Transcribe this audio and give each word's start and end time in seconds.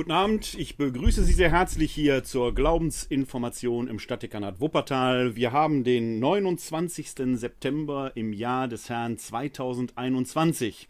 Guten 0.00 0.12
Abend, 0.12 0.54
ich 0.54 0.78
begrüße 0.78 1.24
Sie 1.24 1.34
sehr 1.34 1.50
herzlich 1.50 1.92
hier 1.92 2.24
zur 2.24 2.54
Glaubensinformation 2.54 3.86
im 3.86 3.98
Stadtdekanat 3.98 4.58
Wuppertal. 4.58 5.36
Wir 5.36 5.52
haben 5.52 5.84
den 5.84 6.18
29. 6.20 7.36
September 7.38 8.10
im 8.14 8.32
Jahr 8.32 8.66
des 8.66 8.88
Herrn 8.88 9.18
2021. 9.18 10.88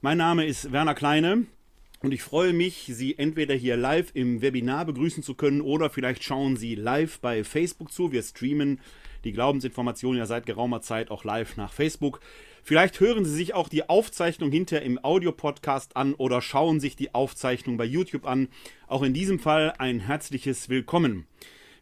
Mein 0.00 0.18
Name 0.18 0.46
ist 0.46 0.70
Werner 0.70 0.94
Kleine 0.94 1.46
und 2.02 2.14
ich 2.14 2.22
freue 2.22 2.52
mich, 2.52 2.84
Sie 2.86 3.18
entweder 3.18 3.56
hier 3.56 3.76
live 3.76 4.12
im 4.14 4.42
Webinar 4.42 4.84
begrüßen 4.84 5.24
zu 5.24 5.34
können 5.34 5.60
oder 5.60 5.90
vielleicht 5.90 6.22
schauen 6.22 6.56
Sie 6.56 6.76
live 6.76 7.18
bei 7.18 7.42
Facebook 7.42 7.90
zu. 7.90 8.12
Wir 8.12 8.22
streamen 8.22 8.78
die 9.24 9.32
Glaubensinformation 9.32 10.16
ja 10.16 10.26
seit 10.26 10.46
geraumer 10.46 10.82
Zeit 10.82 11.10
auch 11.10 11.24
live 11.24 11.56
nach 11.56 11.72
Facebook. 11.72 12.20
Vielleicht 12.66 12.98
hören 12.98 13.26
Sie 13.26 13.34
sich 13.34 13.52
auch 13.52 13.68
die 13.68 13.90
Aufzeichnung 13.90 14.50
hinterher 14.50 14.86
im 14.86 14.98
Audiopodcast 15.04 15.98
an 15.98 16.14
oder 16.14 16.40
schauen 16.40 16.80
sich 16.80 16.96
die 16.96 17.14
Aufzeichnung 17.14 17.76
bei 17.76 17.84
YouTube 17.84 18.26
an. 18.26 18.48
Auch 18.86 19.02
in 19.02 19.12
diesem 19.12 19.38
Fall 19.38 19.74
ein 19.76 20.00
herzliches 20.00 20.70
Willkommen. 20.70 21.26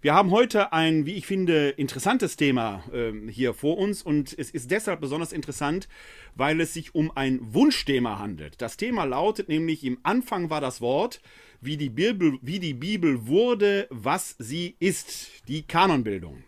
Wir 0.00 0.12
haben 0.12 0.32
heute 0.32 0.73
ein, 0.73 1.06
wie 1.06 1.12
ich 1.12 1.24
finde, 1.24 1.68
interessantes 1.68 2.37
Thema 2.37 2.82
äh, 2.92 3.12
hier 3.30 3.54
vor 3.54 3.78
uns 3.78 4.02
und 4.02 4.37
es 4.37 4.50
ist 4.50 4.73
deshalb 4.73 5.00
besonders 5.00 5.32
interessant, 5.32 5.87
weil 6.34 6.60
es 6.60 6.74
sich 6.74 6.96
um 6.96 7.12
ein 7.16 7.38
Wunschthema 7.54 8.18
handelt. 8.18 8.60
Das 8.60 8.76
Thema 8.76 9.04
lautet 9.04 9.48
nämlich, 9.48 9.84
im 9.84 9.98
Anfang 10.02 10.51
war 10.51 10.60
das 10.60 10.80
Wort, 10.80 11.20
wie 11.60 11.76
die 11.76 11.90
Bibel, 11.90 12.38
wie 12.42 12.59
die 12.59 12.74
Bibel 12.74 13.28
wurde, 13.28 13.87
was 13.90 14.34
sie 14.40 14.74
ist, 14.80 15.30
die 15.46 15.62
Kanonbildung. 15.62 16.42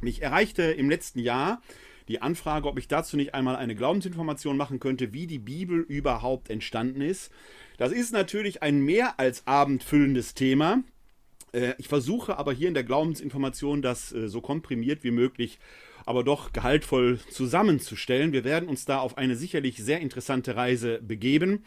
Mich 0.00 0.22
erreichte 0.22 0.62
im 0.62 0.88
letzten 0.88 1.18
Jahr 1.18 1.60
die 2.08 2.22
Anfrage, 2.22 2.68
ob 2.68 2.78
ich 2.78 2.88
dazu 2.88 3.16
nicht 3.16 3.34
einmal 3.34 3.56
eine 3.56 3.74
Glaubensinformation 3.74 4.56
machen 4.56 4.80
könnte, 4.80 5.12
wie 5.12 5.26
die 5.26 5.38
Bibel 5.38 5.80
überhaupt 5.80 6.50
entstanden 6.50 7.00
ist. 7.00 7.32
Das 7.78 7.92
ist 7.92 8.12
natürlich 8.12 8.62
ein 8.62 8.80
mehr 8.80 9.18
als 9.18 9.46
abendfüllendes 9.46 10.34
Thema. 10.34 10.82
Äh, 11.52 11.74
ich 11.78 11.88
versuche 11.88 12.38
aber 12.38 12.52
hier 12.52 12.68
in 12.68 12.74
der 12.74 12.84
Glaubensinformation 12.84 13.82
das 13.82 14.12
äh, 14.12 14.28
so 14.28 14.40
komprimiert 14.40 15.04
wie 15.04 15.10
möglich, 15.10 15.58
aber 16.04 16.22
doch 16.22 16.52
gehaltvoll 16.52 17.18
zusammenzustellen. 17.30 18.32
Wir 18.32 18.44
werden 18.44 18.68
uns 18.68 18.84
da 18.84 19.00
auf 19.00 19.18
eine 19.18 19.36
sicherlich 19.36 19.76
sehr 19.78 20.00
interessante 20.00 20.56
Reise 20.56 21.00
begeben 21.02 21.64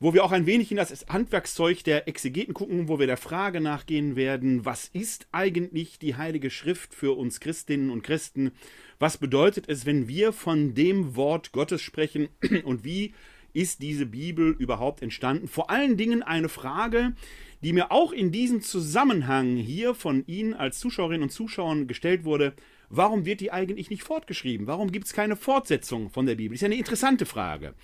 wo 0.00 0.14
wir 0.14 0.24
auch 0.24 0.32
ein 0.32 0.46
wenig 0.46 0.70
in 0.70 0.76
das 0.76 1.06
Handwerkszeug 1.08 1.84
der 1.84 2.08
Exegeten 2.08 2.54
gucken, 2.54 2.88
wo 2.88 2.98
wir 2.98 3.06
der 3.06 3.16
Frage 3.16 3.60
nachgehen 3.60 4.16
werden, 4.16 4.64
was 4.64 4.88
ist 4.92 5.26
eigentlich 5.32 5.98
die 5.98 6.16
Heilige 6.16 6.50
Schrift 6.50 6.94
für 6.94 7.16
uns 7.16 7.40
Christinnen 7.40 7.90
und 7.90 8.02
Christen? 8.02 8.52
Was 8.98 9.18
bedeutet 9.18 9.68
es, 9.68 9.86
wenn 9.86 10.08
wir 10.08 10.32
von 10.32 10.74
dem 10.74 11.16
Wort 11.16 11.52
Gottes 11.52 11.82
sprechen 11.82 12.28
und 12.64 12.84
wie 12.84 13.14
ist 13.52 13.82
diese 13.82 14.06
Bibel 14.06 14.54
überhaupt 14.58 15.02
entstanden? 15.02 15.48
Vor 15.48 15.70
allen 15.70 15.96
Dingen 15.96 16.22
eine 16.22 16.48
Frage, 16.48 17.14
die 17.62 17.72
mir 17.72 17.90
auch 17.90 18.12
in 18.12 18.30
diesem 18.30 18.60
Zusammenhang 18.60 19.56
hier 19.56 19.94
von 19.94 20.26
Ihnen 20.26 20.52
als 20.54 20.78
Zuschauerinnen 20.80 21.22
und 21.22 21.30
Zuschauern 21.30 21.86
gestellt 21.86 22.24
wurde. 22.24 22.52
Warum 22.90 23.24
wird 23.24 23.40
die 23.40 23.52
eigentlich 23.52 23.88
nicht 23.88 24.02
fortgeschrieben? 24.02 24.66
Warum 24.66 24.92
gibt 24.92 25.06
es 25.06 25.14
keine 25.14 25.34
Fortsetzung 25.34 26.10
von 26.10 26.26
der 26.26 26.34
Bibel? 26.34 26.54
Ist 26.54 26.60
ja 26.60 26.66
eine 26.66 26.76
interessante 26.76 27.24
Frage. 27.24 27.74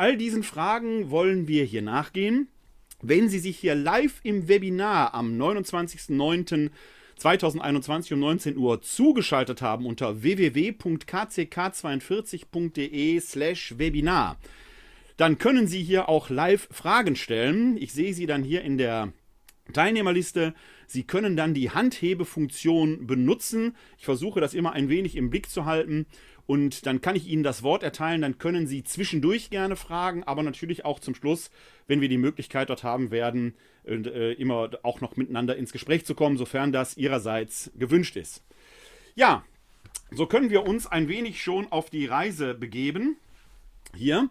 All 0.00 0.16
diesen 0.16 0.42
Fragen 0.42 1.10
wollen 1.10 1.46
wir 1.46 1.62
hier 1.66 1.82
nachgehen. 1.82 2.48
Wenn 3.02 3.28
Sie 3.28 3.38
sich 3.38 3.58
hier 3.58 3.74
live 3.74 4.20
im 4.22 4.48
Webinar 4.48 5.12
am 5.12 5.38
29.09.2021 5.38 8.14
um 8.14 8.20
19 8.20 8.56
Uhr 8.56 8.80
zugeschaltet 8.80 9.60
haben 9.60 9.84
unter 9.84 10.22
www.kck42.de 10.22 13.20
slash 13.20 13.74
Webinar, 13.76 14.38
dann 15.18 15.36
können 15.36 15.66
Sie 15.66 15.82
hier 15.82 16.08
auch 16.08 16.30
live 16.30 16.66
Fragen 16.70 17.14
stellen. 17.14 17.76
Ich 17.76 17.92
sehe 17.92 18.14
Sie 18.14 18.24
dann 18.24 18.42
hier 18.42 18.62
in 18.62 18.78
der 18.78 19.12
Teilnehmerliste. 19.74 20.54
Sie 20.86 21.02
können 21.02 21.36
dann 21.36 21.52
die 21.52 21.72
Handhebefunktion 21.72 23.06
benutzen. 23.06 23.76
Ich 23.98 24.06
versuche 24.06 24.40
das 24.40 24.54
immer 24.54 24.72
ein 24.72 24.88
wenig 24.88 25.14
im 25.14 25.28
Blick 25.28 25.50
zu 25.50 25.66
halten 25.66 26.06
und 26.50 26.84
dann 26.84 27.00
kann 27.00 27.14
ich 27.14 27.28
Ihnen 27.28 27.44
das 27.44 27.62
Wort 27.62 27.84
erteilen. 27.84 28.22
Dann 28.22 28.38
können 28.38 28.66
Sie 28.66 28.82
zwischendurch 28.82 29.50
gerne 29.50 29.76
fragen, 29.76 30.24
aber 30.24 30.42
natürlich 30.42 30.84
auch 30.84 30.98
zum 30.98 31.14
Schluss, 31.14 31.52
wenn 31.86 32.00
wir 32.00 32.08
die 32.08 32.18
Möglichkeit 32.18 32.70
dort 32.70 32.82
haben 32.82 33.12
werden, 33.12 33.54
äh, 33.86 34.32
immer 34.32 34.68
auch 34.82 35.00
noch 35.00 35.16
miteinander 35.16 35.54
ins 35.54 35.70
Gespräch 35.70 36.04
zu 36.04 36.16
kommen, 36.16 36.36
sofern 36.36 36.72
das 36.72 36.96
Ihrerseits 36.96 37.70
gewünscht 37.78 38.16
ist. 38.16 38.42
Ja, 39.14 39.44
so 40.10 40.26
können 40.26 40.50
wir 40.50 40.66
uns 40.66 40.88
ein 40.88 41.06
wenig 41.06 41.40
schon 41.40 41.70
auf 41.70 41.88
die 41.88 42.06
Reise 42.06 42.54
begeben. 42.54 43.16
Hier 43.94 44.28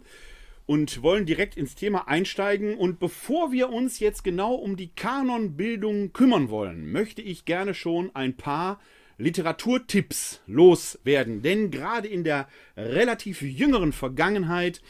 und 0.65 1.01
wollen 1.01 1.25
direkt 1.25 1.55
ins 1.55 1.75
Thema 1.75 2.09
einsteigen. 2.09 2.75
Und 2.75 2.99
bevor 2.99 3.53
wir 3.53 3.69
uns 3.69 3.99
jetzt 3.99 4.25
genau 4.25 4.55
um 4.55 4.75
die 4.75 4.89
Kanonbildung 4.93 6.11
kümmern 6.11 6.49
wollen, 6.49 6.91
möchte 6.91 7.21
ich 7.21 7.45
gerne 7.45 7.73
schon 7.73 8.13
ein 8.13 8.35
paar 8.35 8.77
Literaturtipps 9.19 10.41
loswerden. 10.47 11.41
Denn 11.41 11.69
gerade 11.69 12.07
in 12.07 12.23
der 12.23 12.47
relativ 12.75 13.41
jüngeren 13.41 13.93
Vergangenheit 13.93 14.81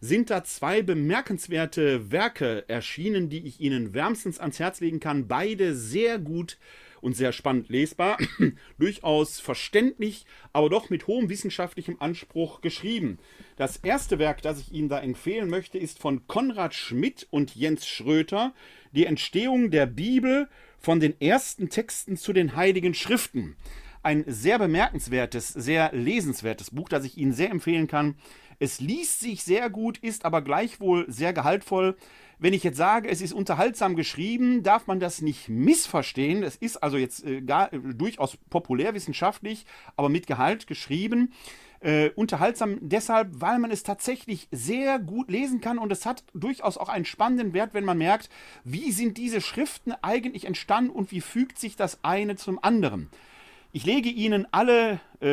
sind 0.00 0.30
da 0.30 0.44
zwei 0.44 0.82
bemerkenswerte 0.82 2.10
Werke 2.10 2.68
erschienen, 2.68 3.28
die 3.28 3.46
ich 3.46 3.60
Ihnen 3.60 3.94
wärmstens 3.94 4.38
ans 4.40 4.58
Herz 4.58 4.80
legen 4.80 5.00
kann. 5.00 5.28
Beide 5.28 5.74
sehr 5.74 6.18
gut 6.18 6.58
und 7.04 7.14
sehr 7.14 7.32
spannend 7.32 7.68
lesbar, 7.68 8.16
durchaus 8.78 9.38
verständlich, 9.38 10.24
aber 10.54 10.70
doch 10.70 10.88
mit 10.88 11.06
hohem 11.06 11.28
wissenschaftlichem 11.28 11.96
Anspruch 12.00 12.62
geschrieben. 12.62 13.18
Das 13.56 13.76
erste 13.76 14.18
Werk, 14.18 14.40
das 14.40 14.58
ich 14.58 14.72
Ihnen 14.72 14.88
da 14.88 15.00
empfehlen 15.00 15.50
möchte, 15.50 15.78
ist 15.78 15.98
von 15.98 16.26
Konrad 16.26 16.74
Schmidt 16.74 17.26
und 17.30 17.54
Jens 17.54 17.86
Schröter, 17.86 18.54
Die 18.92 19.04
Entstehung 19.06 19.70
der 19.70 19.86
Bibel 19.86 20.48
von 20.84 21.00
den 21.00 21.18
ersten 21.20 21.70
Texten 21.70 22.16
zu 22.16 22.32
den 22.32 22.56
heiligen 22.56 22.94
Schriften. 22.94 23.56
Ein 24.02 24.24
sehr 24.26 24.58
bemerkenswertes, 24.58 25.48
sehr 25.48 25.90
lesenswertes 25.92 26.70
Buch, 26.70 26.90
das 26.90 27.06
ich 27.06 27.16
Ihnen 27.16 27.32
sehr 27.32 27.50
empfehlen 27.50 27.86
kann. 27.86 28.16
Es 28.58 28.80
liest 28.80 29.20
sich 29.20 29.42
sehr 29.42 29.70
gut, 29.70 29.96
ist 29.98 30.26
aber 30.26 30.42
gleichwohl 30.42 31.06
sehr 31.08 31.32
gehaltvoll. 31.32 31.96
Wenn 32.38 32.52
ich 32.52 32.64
jetzt 32.64 32.76
sage, 32.76 33.08
es 33.08 33.22
ist 33.22 33.32
unterhaltsam 33.32 33.96
geschrieben, 33.96 34.62
darf 34.62 34.86
man 34.86 35.00
das 35.00 35.22
nicht 35.22 35.48
missverstehen. 35.48 36.42
Es 36.42 36.56
ist 36.56 36.82
also 36.82 36.98
jetzt 36.98 37.24
äh, 37.24 37.40
gar, 37.40 37.72
äh, 37.72 37.78
durchaus 37.78 38.36
populärwissenschaftlich, 38.50 39.64
aber 39.96 40.10
mit 40.10 40.26
Gehalt 40.26 40.66
geschrieben. 40.66 41.32
Äh, 41.84 42.12
unterhaltsam 42.16 42.78
deshalb, 42.80 43.42
weil 43.42 43.58
man 43.58 43.70
es 43.70 43.82
tatsächlich 43.82 44.48
sehr 44.50 44.98
gut 44.98 45.30
lesen 45.30 45.60
kann 45.60 45.76
und 45.76 45.92
es 45.92 46.06
hat 46.06 46.24
durchaus 46.32 46.78
auch 46.78 46.88
einen 46.88 47.04
spannenden 47.04 47.52
Wert, 47.52 47.74
wenn 47.74 47.84
man 47.84 47.98
merkt, 47.98 48.30
wie 48.64 48.90
sind 48.90 49.18
diese 49.18 49.42
Schriften 49.42 49.92
eigentlich 50.00 50.46
entstanden 50.46 50.88
und 50.88 51.10
wie 51.10 51.20
fügt 51.20 51.58
sich 51.58 51.76
das 51.76 52.02
eine 52.02 52.36
zum 52.36 52.58
anderen. 52.64 53.10
Ich 53.76 53.84
lege 53.84 54.08
Ihnen 54.08 54.46
alle 54.50 55.00
äh, 55.20 55.26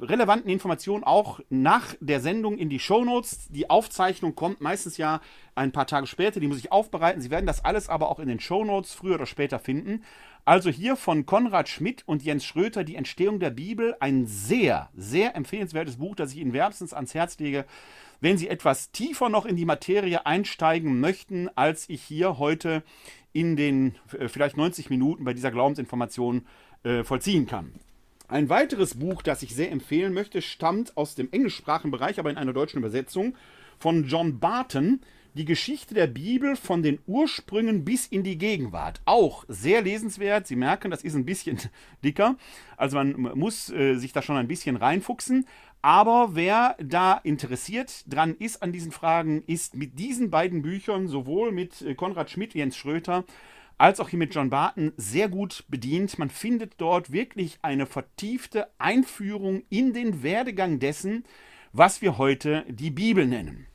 relevanten 0.00 0.50
Informationen 0.50 1.04
auch 1.04 1.38
nach 1.50 1.94
der 2.00 2.20
Sendung 2.20 2.58
in 2.58 2.68
die 2.68 2.80
Show 2.80 3.04
Notes. 3.04 3.46
Die 3.50 3.70
Aufzeichnung 3.70 4.34
kommt 4.34 4.60
meistens 4.60 4.96
ja 4.96 5.20
ein 5.54 5.70
paar 5.70 5.86
Tage 5.86 6.08
später, 6.08 6.40
die 6.40 6.48
muss 6.48 6.58
ich 6.58 6.72
aufbereiten. 6.72 7.20
Sie 7.20 7.30
werden 7.30 7.46
das 7.46 7.64
alles 7.64 7.88
aber 7.88 8.08
auch 8.08 8.18
in 8.18 8.28
den 8.28 8.40
Show 8.40 8.64
Notes 8.64 8.92
früher 8.92 9.16
oder 9.16 9.26
später 9.26 9.60
finden. 9.60 10.02
Also 10.44 10.70
hier 10.70 10.96
von 10.96 11.24
Konrad 11.24 11.68
Schmidt 11.68 12.02
und 12.06 12.24
Jens 12.24 12.44
Schröter 12.44 12.82
die 12.82 12.96
Entstehung 12.96 13.38
der 13.38 13.50
Bibel. 13.50 13.94
Ein 14.00 14.26
sehr, 14.26 14.88
sehr 14.96 15.36
empfehlenswertes 15.36 15.98
Buch, 15.98 16.16
das 16.16 16.32
ich 16.32 16.38
Ihnen 16.38 16.52
wärmstens 16.52 16.92
ans 16.92 17.14
Herz 17.14 17.38
lege, 17.38 17.64
wenn 18.20 18.38
Sie 18.38 18.48
etwas 18.48 18.90
tiefer 18.90 19.28
noch 19.28 19.46
in 19.46 19.54
die 19.54 19.64
Materie 19.64 20.26
einsteigen 20.26 20.98
möchten, 20.98 21.48
als 21.54 21.88
ich 21.88 22.02
hier 22.02 22.38
heute 22.38 22.82
in 23.32 23.54
den 23.54 23.94
äh, 24.18 24.26
vielleicht 24.26 24.56
90 24.56 24.90
Minuten 24.90 25.22
bei 25.22 25.32
dieser 25.32 25.52
Glaubensinformation 25.52 26.44
äh, 26.82 27.04
vollziehen 27.04 27.46
kann. 27.46 27.72
Ein 28.26 28.48
weiteres 28.48 28.94
Buch, 28.94 29.22
das 29.22 29.44
ich 29.44 29.54
sehr 29.54 29.70
empfehlen 29.70 30.12
möchte, 30.12 30.42
stammt 30.42 30.96
aus 30.96 31.14
dem 31.14 31.30
englischsprachigen 31.30 31.92
Bereich, 31.92 32.18
aber 32.18 32.30
in 32.30 32.36
einer 32.36 32.52
deutschen 32.52 32.78
Übersetzung 32.78 33.36
von 33.78 34.08
John 34.08 34.40
Barton 34.40 35.02
die 35.34 35.44
Geschichte 35.44 35.94
der 35.94 36.06
Bibel 36.06 36.56
von 36.56 36.82
den 36.82 36.98
Ursprüngen 37.06 37.84
bis 37.84 38.06
in 38.06 38.22
die 38.22 38.38
Gegenwart. 38.38 39.00
Auch 39.04 39.44
sehr 39.48 39.82
lesenswert. 39.82 40.46
Sie 40.46 40.56
merken, 40.56 40.90
das 40.90 41.04
ist 41.04 41.14
ein 41.14 41.24
bisschen 41.24 41.58
dicker. 42.04 42.36
Also 42.76 42.96
man 42.96 43.12
muss 43.38 43.70
äh, 43.70 43.96
sich 43.96 44.12
da 44.12 44.22
schon 44.22 44.36
ein 44.36 44.48
bisschen 44.48 44.76
reinfuchsen. 44.76 45.46
Aber 45.80 46.34
wer 46.34 46.76
da 46.80 47.14
interessiert 47.14 48.04
dran 48.06 48.36
ist 48.38 48.62
an 48.62 48.72
diesen 48.72 48.92
Fragen, 48.92 49.42
ist 49.46 49.74
mit 49.74 49.98
diesen 49.98 50.30
beiden 50.30 50.62
Büchern, 50.62 51.08
sowohl 51.08 51.50
mit 51.50 51.82
äh, 51.82 51.94
Konrad 51.94 52.30
Schmidt, 52.30 52.54
Jens 52.54 52.76
Schröter, 52.76 53.24
als 53.78 53.98
auch 53.98 54.08
hier 54.08 54.18
mit 54.18 54.34
John 54.34 54.50
Barton 54.50 54.92
sehr 54.96 55.28
gut 55.28 55.64
bedient. 55.68 56.18
Man 56.18 56.30
findet 56.30 56.74
dort 56.76 57.10
wirklich 57.10 57.58
eine 57.62 57.86
vertiefte 57.86 58.68
Einführung 58.78 59.62
in 59.70 59.92
den 59.92 60.22
Werdegang 60.22 60.78
dessen, 60.78 61.24
was 61.72 62.00
wir 62.02 62.18
heute 62.18 62.64
die 62.68 62.90
Bibel 62.90 63.26
nennen. 63.26 63.66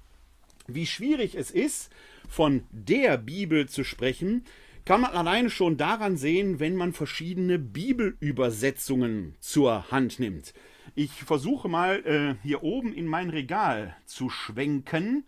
Wie 0.68 0.86
schwierig 0.86 1.36
es 1.36 1.50
ist, 1.50 1.92
von 2.28 2.64
der 2.72 3.18
Bibel 3.18 3.70
zu 3.70 3.84
sprechen, 3.84 4.44
kann 4.84 5.02
man 5.02 5.12
alleine 5.12 5.50
schon 5.50 5.78
daran 5.78 6.18
sehen, 6.18 6.60
wenn 6.60 6.76
man 6.76 6.94
verschiedene 6.94 7.58
Bibelübersetzungen 7.58 9.36
zur 9.40 9.92
Hand 9.92 10.20
nimmt. 10.20 10.54
Ich 10.96 11.12
versuche 11.12 11.70
mal 11.70 12.06
äh, 12.06 12.36
hier 12.46 12.64
oben 12.64 12.94
in 12.94 13.06
mein 13.06 13.30
Regal 13.30 13.96
zu 14.06 14.30
schwenken. 14.30 15.26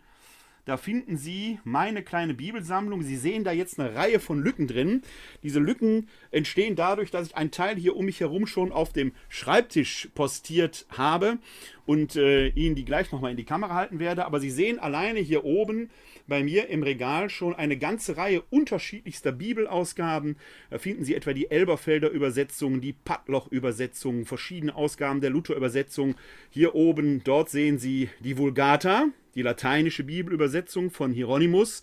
Da 0.70 0.78
finden 0.78 1.18
Sie 1.18 1.58
meine 1.64 2.04
kleine 2.04 2.36
Bibelsammlung. 2.36 3.02
Sie 3.02 3.18
sehen 3.18 3.44
da 3.44 3.52
jetzt 3.52 3.80
eine 3.80 3.96
Reihe 3.96 4.20
von 4.20 4.40
Lücken 4.40 4.68
drin. 4.68 5.02
Diese 5.42 5.60
Lücken 5.60 6.10
entstehen 6.30 6.76
dadurch, 6.76 7.10
dass 7.10 7.26
ich 7.26 7.36
einen 7.36 7.50
Teil 7.50 7.76
hier 7.76 7.96
um 7.96 8.06
mich 8.06 8.20
herum 8.20 8.46
schon 8.46 8.72
auf 8.72 8.94
dem 8.94 9.14
Schreibtisch 9.30 10.10
postiert 10.14 10.86
habe 10.96 11.40
und 11.88 12.16
äh, 12.16 12.50
Ihnen 12.50 12.76
die 12.76 12.86
gleich 12.86 13.12
nochmal 13.12 13.32
in 13.32 13.38
die 13.38 13.46
Kamera 13.46 13.74
halten 13.74 13.98
werde. 13.98 14.26
Aber 14.26 14.40
Sie 14.40 14.52
sehen 14.52 14.78
alleine 14.78 15.22
hier 15.22 15.44
oben 15.44 15.90
bei 16.28 16.44
mir 16.44 16.70
im 16.70 16.84
Regal 16.84 17.32
schon 17.32 17.56
eine 17.56 17.76
ganze 17.76 18.16
Reihe 18.16 18.44
unterschiedlichster 18.52 19.32
Bibelausgaben. 19.32 20.36
Da 20.70 20.78
finden 20.78 21.04
Sie 21.04 21.16
etwa 21.16 21.34
die 21.34 21.50
Elberfelder 21.50 22.12
Übersetzung, 22.12 22.80
die 22.80 22.94
Pattloch-Übersetzung, 22.94 24.28
verschiedene 24.28 24.76
Ausgaben 24.76 25.20
der 25.20 25.32
Luther-Übersetzung. 25.32 26.14
Hier 26.52 26.76
oben, 26.76 27.24
dort 27.24 27.50
sehen 27.50 27.80
Sie 27.80 28.10
die 28.20 28.38
Vulgata, 28.38 29.08
die 29.36 29.42
lateinische 29.42 30.04
Bibelübersetzung 30.04 30.92
von 30.92 31.12
Hieronymus 31.12 31.82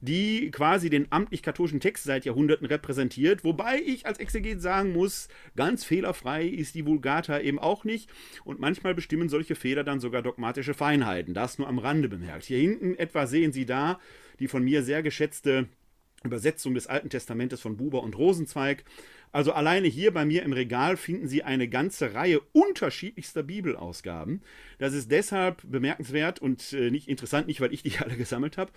die 0.00 0.50
quasi 0.50 0.88
den 0.88 1.10
amtlich-katholischen 1.10 1.80
Text 1.80 2.04
seit 2.04 2.24
Jahrhunderten 2.24 2.66
repräsentiert, 2.66 3.44
wobei 3.44 3.80
ich 3.80 4.06
als 4.06 4.18
Exeget 4.18 4.60
sagen 4.60 4.92
muss, 4.92 5.28
ganz 5.56 5.84
fehlerfrei 5.84 6.46
ist 6.46 6.74
die 6.74 6.86
Vulgata 6.86 7.38
eben 7.40 7.58
auch 7.58 7.84
nicht 7.84 8.10
und 8.44 8.60
manchmal 8.60 8.94
bestimmen 8.94 9.28
solche 9.28 9.54
Fehler 9.54 9.84
dann 9.84 10.00
sogar 10.00 10.22
dogmatische 10.22 10.74
Feinheiten. 10.74 11.34
Das 11.34 11.58
nur 11.58 11.68
am 11.68 11.78
Rande 11.78 12.08
bemerkt. 12.08 12.44
Hier 12.44 12.58
hinten 12.58 12.94
etwa 12.96 13.26
sehen 13.26 13.52
Sie 13.52 13.66
da 13.66 14.00
die 14.38 14.48
von 14.48 14.64
mir 14.64 14.82
sehr 14.82 15.02
geschätzte 15.02 15.68
Übersetzung 16.22 16.74
des 16.74 16.86
Alten 16.86 17.10
Testamentes 17.10 17.60
von 17.60 17.76
Buber 17.76 18.02
und 18.02 18.16
Rosenzweig. 18.16 18.84
Also 19.32 19.52
alleine 19.52 19.86
hier 19.86 20.12
bei 20.12 20.24
mir 20.24 20.42
im 20.42 20.52
Regal 20.52 20.96
finden 20.96 21.28
Sie 21.28 21.44
eine 21.44 21.68
ganze 21.68 22.14
Reihe 22.14 22.40
unterschiedlichster 22.52 23.44
Bibelausgaben. 23.44 24.42
Das 24.78 24.92
ist 24.92 25.10
deshalb 25.10 25.62
bemerkenswert 25.70 26.40
und 26.40 26.72
äh, 26.72 26.90
nicht 26.90 27.08
interessant, 27.08 27.46
nicht 27.46 27.60
weil 27.60 27.72
ich 27.72 27.82
die 27.82 27.98
alle 28.00 28.16
gesammelt 28.16 28.58
habe, 28.58 28.72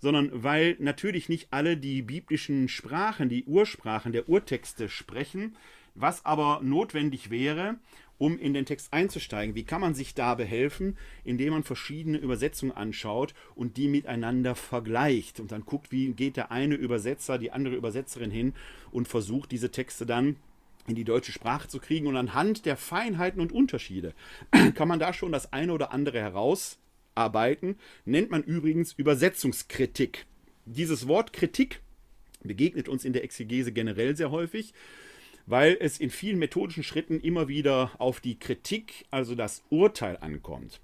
sondern 0.00 0.30
weil 0.32 0.76
natürlich 0.78 1.28
nicht 1.28 1.48
alle 1.50 1.76
die 1.76 2.02
biblischen 2.02 2.68
Sprachen, 2.68 3.28
die 3.28 3.44
Ursprachen 3.44 4.12
der 4.12 4.28
Urtexte 4.28 4.90
sprechen, 4.90 5.56
was 5.94 6.24
aber 6.26 6.60
notwendig 6.62 7.30
wäre, 7.30 7.76
um 8.18 8.38
in 8.38 8.54
den 8.54 8.66
Text 8.66 8.92
einzusteigen. 8.92 9.54
Wie 9.54 9.64
kann 9.64 9.80
man 9.80 9.94
sich 9.94 10.14
da 10.14 10.34
behelfen? 10.34 10.96
Indem 11.24 11.52
man 11.52 11.64
verschiedene 11.64 12.18
Übersetzungen 12.18 12.72
anschaut 12.72 13.34
und 13.54 13.76
die 13.76 13.88
miteinander 13.88 14.54
vergleicht 14.54 15.40
und 15.40 15.52
dann 15.52 15.64
guckt, 15.64 15.90
wie 15.90 16.12
geht 16.12 16.36
der 16.36 16.50
eine 16.50 16.74
Übersetzer, 16.74 17.38
die 17.38 17.50
andere 17.50 17.74
Übersetzerin 17.74 18.30
hin 18.30 18.54
und 18.90 19.08
versucht 19.08 19.52
diese 19.52 19.70
Texte 19.70 20.06
dann 20.06 20.36
in 20.86 20.94
die 20.94 21.04
deutsche 21.04 21.32
Sprache 21.32 21.68
zu 21.68 21.80
kriegen 21.80 22.06
und 22.06 22.16
anhand 22.16 22.66
der 22.66 22.76
Feinheiten 22.76 23.40
und 23.40 23.52
Unterschiede 23.52 24.14
kann 24.74 24.88
man 24.88 24.98
da 24.98 25.12
schon 25.12 25.32
das 25.32 25.52
eine 25.52 25.72
oder 25.72 25.92
andere 25.92 26.20
herausarbeiten, 26.20 27.76
nennt 28.04 28.30
man 28.30 28.42
übrigens 28.42 28.92
Übersetzungskritik. 28.92 30.26
Dieses 30.66 31.08
Wort 31.08 31.32
Kritik 31.32 31.80
begegnet 32.42 32.88
uns 32.88 33.04
in 33.04 33.12
der 33.12 33.24
Exegese 33.24 33.72
generell 33.72 34.16
sehr 34.16 34.30
häufig 34.30 34.74
weil 35.46 35.76
es 35.80 36.00
in 36.00 36.10
vielen 36.10 36.38
methodischen 36.38 36.82
Schritten 36.82 37.20
immer 37.20 37.48
wieder 37.48 37.92
auf 37.98 38.20
die 38.20 38.38
Kritik, 38.38 39.06
also 39.10 39.34
das 39.34 39.62
Urteil 39.70 40.16
ankommt. 40.18 40.80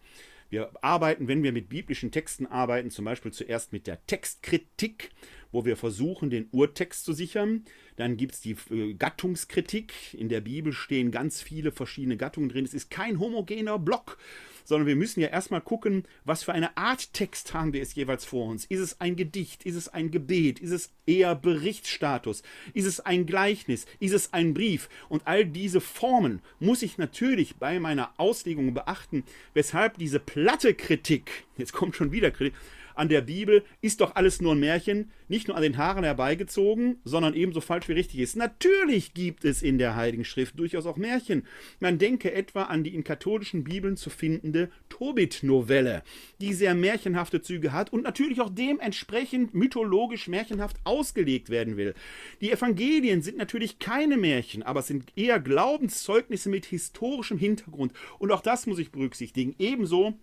Wir 0.51 0.71
arbeiten, 0.83 1.29
wenn 1.29 1.45
wir 1.45 1.53
mit 1.53 1.69
biblischen 1.69 2.11
Texten 2.11 2.47
arbeiten, 2.47 2.91
zum 2.91 3.05
Beispiel 3.05 3.33
zuerst 3.33 3.73
mit 3.73 3.87
der 3.87 4.05
Textkritik, 4.07 5.11
wo 5.53 5.65
wir 5.65 5.77
versuchen, 5.77 6.29
den 6.29 6.49
Urtext 6.51 7.05
zu 7.05 7.13
sichern. 7.13 7.65
Dann 7.97 8.17
gibt 8.17 8.35
es 8.35 8.41
die 8.41 8.57
äh, 8.71 8.95
Gattungskritik. 8.95 10.15
In 10.15 10.29
der 10.29 10.41
Bibel 10.41 10.73
stehen 10.73 11.13
ganz 11.13 11.41
viele 11.41 11.71
verschiedene 11.71 12.17
Gattungen 12.17 12.49
drin. 12.49 12.65
Es 12.65 12.75
ist 12.75 12.91
kein 12.91 13.21
homogener 13.21 13.79
Block, 13.79 14.19
sondern 14.65 14.87
wir 14.87 14.97
müssen 14.97 15.21
ja 15.21 15.29
erstmal 15.29 15.61
gucken, 15.61 16.05
was 16.25 16.45
für 16.45 16.53
eine 16.53 16.77
Art 16.77 17.13
Text 17.13 17.55
haben 17.55 17.73
wir 17.73 17.83
es 17.83 17.95
jeweils 17.95 18.25
vor 18.25 18.47
uns. 18.47 18.65
Ist 18.67 18.81
es 18.81 19.01
ein 19.01 19.17
Gedicht? 19.17 19.65
Ist 19.65 19.77
es 19.77 19.89
ein 19.89 20.11
Gebet? 20.11 20.59
Ist 20.59 20.73
es 20.73 20.91
eher 21.07 21.35
Berichtsstatus? 21.35 22.43
Ist 22.75 22.87
es 22.87 23.01
ein 23.01 23.27
Gleichnis? 23.27 23.87
Ist 23.99 24.15
es 24.15 24.33
ein 24.33 24.55
Brief? 24.55 24.89
Und 25.09 25.27
all 25.27 25.45
diese 25.45 25.81
Formen 25.81 26.41
muss 26.59 26.83
ich 26.83 26.99
natürlich 26.99 27.57
bei 27.57 27.81
meiner 27.81 28.13
Auslegung 28.19 28.75
beachten, 28.75 29.25
weshalb 29.55 29.99
diese 29.99 30.21
platte 30.21 30.75
Kritik, 30.75 31.45
jetzt 31.57 31.73
kommt 31.73 31.97
schon 31.97 32.13
wieder 32.13 32.31
Kritik, 32.31 32.55
an 32.95 33.09
der 33.09 33.21
Bibel 33.21 33.63
ist 33.81 34.01
doch 34.01 34.15
alles 34.15 34.41
nur 34.41 34.55
ein 34.55 34.61
Märchen, 34.61 35.11
nicht 35.29 35.49
nur 35.49 35.57
an 35.57 35.63
den 35.63 35.77
Haaren 35.77 36.05
herbeigezogen, 36.05 36.99
sondern 37.05 37.35
ebenso 37.35 37.61
falsch 37.61 37.89
wie 37.89 37.93
richtig 37.93 38.21
ist. 38.21 38.37
Natürlich 38.37 39.15
gibt 39.15 39.45
es 39.45 39.63
in 39.63 39.79
der 39.79 39.97
Heiligen 39.97 40.25
Schrift 40.25 40.59
durchaus 40.59 40.87
auch 40.87 40.97
Märchen. 40.97 41.47
Man 41.79 41.99
denke 41.99 42.33
etwa 42.33 42.65
an 42.65 42.85
die 42.85 42.95
in 42.95 43.05
katholischen 43.05 43.65
Bibeln 43.65 43.97
zu 43.97 44.11
findende 44.11 44.71
Tobit-Novelle, 44.89 46.03
die 46.41 46.53
sehr 46.53 46.75
märchenhafte 46.75 47.43
Züge 47.43 47.73
hat 47.73 47.93
und 47.93 48.03
natürlich 48.03 48.41
auch 48.41 48.51
dementsprechend 48.51 49.55
mythologisch 49.55 50.29
märchenhaft 50.29 50.77
ausgelegt 50.85 51.51
werden 51.51 51.77
will. 51.77 51.95
Die 52.41 52.51
Evangelien 52.51 53.23
sind 53.23 53.37
natürlich 53.37 53.79
keine 53.79 54.17
Märchen, 54.17 54.63
aber 54.63 54.81
es 54.81 54.87
sind 54.87 55.13
eher 55.17 55.41
Glaubenszeugnisse 55.41 56.49
mit 56.49 56.67
historischem 56.67 57.39
Hintergrund. 57.39 57.93
Und 58.19 58.33
auch 58.33 58.41
das 58.41 58.67
muss 58.67 58.79
ich 58.79 58.91
berücksichtigen. 58.91 59.55
Ebenso 59.59 60.15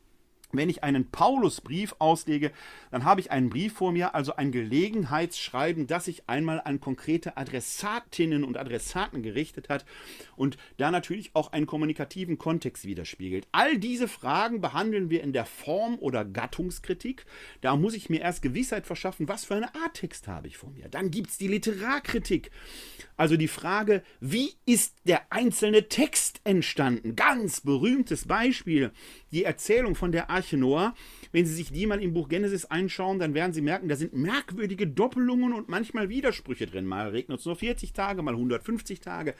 wenn 0.51 0.69
ich 0.69 0.83
einen 0.83 1.11
Paulusbrief 1.11 1.95
auslege, 1.99 2.51
dann 2.91 3.03
habe 3.03 3.19
ich 3.19 3.31
einen 3.31 3.49
Brief 3.49 3.73
vor 3.73 3.91
mir, 3.91 4.15
also 4.15 4.35
ein 4.35 4.51
Gelegenheitsschreiben, 4.51 5.87
das 5.87 6.05
sich 6.05 6.29
einmal 6.29 6.61
an 6.63 6.79
konkrete 6.79 7.35
Adressatinnen 7.35 8.43
und 8.43 8.57
Adressaten 8.57 9.23
gerichtet 9.23 9.69
hat 9.69 9.85
und 10.35 10.57
da 10.77 10.89
natürlich 10.89 11.31
auch 11.33 11.51
einen 11.51 11.65
kommunikativen 11.65 12.37
Kontext 12.37 12.85
widerspiegelt. 12.85 13.47
All 13.51 13.77
diese 13.77 14.07
Fragen 14.07 14.61
behandeln 14.61 15.09
wir 15.09 15.21
in 15.21 15.33
der 15.33 15.45
Form- 15.45 15.99
oder 15.99 16.23
Gattungskritik. 16.23 17.25
Da 17.61 17.75
muss 17.75 17.93
ich 17.93 18.09
mir 18.09 18.21
erst 18.21 18.41
Gewissheit 18.41 18.87
verschaffen, 18.87 19.27
was 19.27 19.43
für 19.43 19.55
eine 19.55 19.75
Art 19.75 19.95
Text 19.95 20.27
habe 20.27 20.47
ich 20.47 20.57
vor 20.57 20.69
mir. 20.69 20.87
Dann 20.87 21.11
gibt 21.11 21.31
es 21.31 21.37
die 21.37 21.47
Literarkritik. 21.47 22.51
Also 23.17 23.35
die 23.35 23.47
Frage, 23.47 24.03
wie 24.19 24.53
ist 24.65 24.95
der 25.05 25.31
einzelne 25.31 25.89
Text 25.89 26.39
entstanden? 26.43 27.15
Ganz 27.15 27.61
berühmtes 27.61 28.27
Beispiel, 28.27 28.91
die 29.31 29.43
Erzählung 29.43 29.95
von 29.95 30.11
der 30.11 30.29
Arche 30.37 30.57
Noah. 30.57 30.93
Wenn 31.31 31.45
Sie 31.45 31.53
sich 31.53 31.71
die 31.71 31.87
mal 31.87 32.01
im 32.01 32.13
Buch 32.13 32.29
Genesis 32.29 32.65
einschauen, 32.65 33.17
dann 33.17 33.33
werden 33.33 33.53
Sie 33.53 33.61
merken, 33.61 33.89
da 33.89 33.95
sind 33.95 34.13
merkwürdige 34.13 34.85
Doppelungen 34.85 35.51
und 35.51 35.67
manchmal 35.67 36.09
Widersprüche 36.09 36.67
drin. 36.67 36.85
Mal 36.85 37.09
regnet 37.09 37.39
es 37.39 37.45
nur 37.45 37.55
40 37.55 37.93
Tage, 37.93 38.21
mal 38.21 38.35
150 38.35 38.99
Tage. 38.99 39.33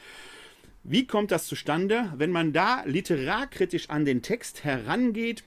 Wie 0.84 1.06
kommt 1.06 1.32
das 1.32 1.46
zustande? 1.46 2.14
Wenn 2.18 2.32
man 2.32 2.52
da 2.52 2.84
literarkritisch 2.86 3.90
an 3.90 4.06
den 4.06 4.22
Text 4.24 4.64
herangeht, 4.64 5.44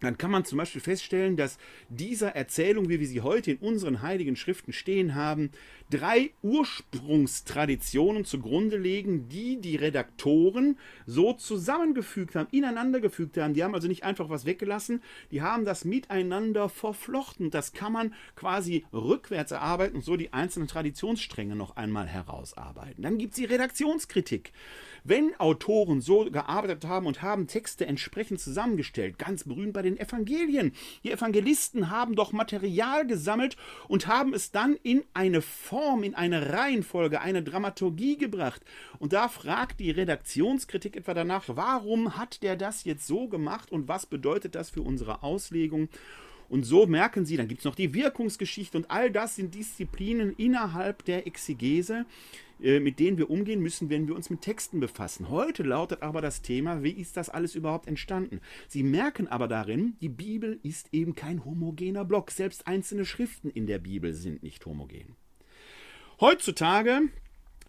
dann 0.00 0.18
kann 0.18 0.30
man 0.30 0.44
zum 0.44 0.58
Beispiel 0.58 0.80
feststellen, 0.80 1.36
dass 1.36 1.58
dieser 1.88 2.36
Erzählung, 2.36 2.88
wie 2.88 3.00
wir 3.00 3.06
sie 3.06 3.22
heute 3.22 3.52
in 3.52 3.58
unseren 3.58 4.02
heiligen 4.02 4.36
Schriften 4.36 4.72
stehen 4.72 5.14
haben, 5.14 5.50
drei 5.90 6.30
Ursprungstraditionen 6.42 8.24
zugrunde 8.24 8.76
legen, 8.76 9.28
die 9.28 9.60
die 9.60 9.76
Redaktoren 9.76 10.78
so 11.06 11.32
zusammengefügt 11.34 12.34
haben, 12.34 12.48
ineinander 12.50 13.00
gefügt 13.00 13.36
haben. 13.36 13.54
Die 13.54 13.62
haben 13.62 13.74
also 13.74 13.88
nicht 13.88 14.02
einfach 14.02 14.28
was 14.28 14.46
weggelassen, 14.46 15.02
die 15.30 15.42
haben 15.42 15.64
das 15.64 15.84
miteinander 15.84 16.68
verflochten. 16.68 17.50
Das 17.50 17.72
kann 17.72 17.92
man 17.92 18.14
quasi 18.34 18.84
rückwärts 18.92 19.52
erarbeiten 19.52 19.96
und 19.96 20.04
so 20.04 20.16
die 20.16 20.32
einzelnen 20.32 20.68
Traditionsstränge 20.68 21.54
noch 21.54 21.76
einmal 21.76 22.06
herausarbeiten. 22.06 23.02
Dann 23.02 23.18
gibt 23.18 23.34
es 23.34 23.36
die 23.36 23.44
Redaktionskritik. 23.44 24.52
Wenn 25.06 25.38
Autoren 25.38 26.00
so 26.00 26.24
gearbeitet 26.30 26.86
haben 26.86 27.06
und 27.06 27.20
haben 27.20 27.46
Texte 27.46 27.86
entsprechend 27.86 28.40
zusammengestellt, 28.40 29.18
ganz 29.18 29.44
berühmt 29.44 29.74
bei 29.74 29.82
den 29.82 29.98
Evangelien, 29.98 30.72
die 31.02 31.10
Evangelisten 31.10 31.90
haben 31.90 32.14
doch 32.14 32.32
Material 32.32 33.06
gesammelt 33.06 33.58
und 33.86 34.06
haben 34.06 34.32
es 34.32 34.50
dann 34.50 34.76
in 34.82 35.04
eine 35.12 35.42
Form, 35.42 35.73
in 36.02 36.14
eine 36.14 36.52
Reihenfolge, 36.52 37.20
eine 37.20 37.42
Dramaturgie 37.42 38.16
gebracht. 38.16 38.62
Und 38.98 39.12
da 39.12 39.28
fragt 39.28 39.80
die 39.80 39.90
Redaktionskritik 39.90 40.96
etwa 40.96 41.14
danach, 41.14 41.44
warum 41.48 42.16
hat 42.16 42.42
der 42.42 42.56
das 42.56 42.84
jetzt 42.84 43.06
so 43.06 43.28
gemacht 43.28 43.72
und 43.72 43.88
was 43.88 44.06
bedeutet 44.06 44.54
das 44.54 44.70
für 44.70 44.82
unsere 44.82 45.22
Auslegung? 45.22 45.88
Und 46.48 46.64
so 46.64 46.86
merken 46.86 47.24
Sie, 47.24 47.36
dann 47.36 47.48
gibt 47.48 47.60
es 47.60 47.64
noch 47.64 47.74
die 47.74 47.94
Wirkungsgeschichte 47.94 48.76
und 48.76 48.90
all 48.90 49.10
das 49.10 49.36
sind 49.36 49.54
Disziplinen 49.54 50.34
innerhalb 50.36 51.04
der 51.04 51.26
Exegese, 51.26 52.04
äh, 52.62 52.80
mit 52.80 53.00
denen 53.00 53.18
wir 53.18 53.30
umgehen 53.30 53.60
müssen, 53.60 53.90
wenn 53.90 54.06
wir 54.06 54.14
uns 54.14 54.30
mit 54.30 54.42
Texten 54.42 54.78
befassen. 54.78 55.30
Heute 55.30 55.62
lautet 55.62 56.02
aber 56.02 56.20
das 56.20 56.42
Thema, 56.42 56.82
wie 56.82 56.90
ist 56.90 57.16
das 57.16 57.30
alles 57.30 57.54
überhaupt 57.54 57.88
entstanden? 57.88 58.40
Sie 58.68 58.82
merken 58.82 59.26
aber 59.26 59.48
darin, 59.48 59.96
die 60.00 60.08
Bibel 60.08 60.60
ist 60.62 60.88
eben 60.92 61.14
kein 61.14 61.44
homogener 61.44 62.04
Block. 62.04 62.30
Selbst 62.30 62.66
einzelne 62.66 63.04
Schriften 63.04 63.50
in 63.50 63.66
der 63.66 63.78
Bibel 63.78 64.12
sind 64.12 64.42
nicht 64.42 64.64
homogen. 64.66 65.16
Heutzutage 66.24 67.02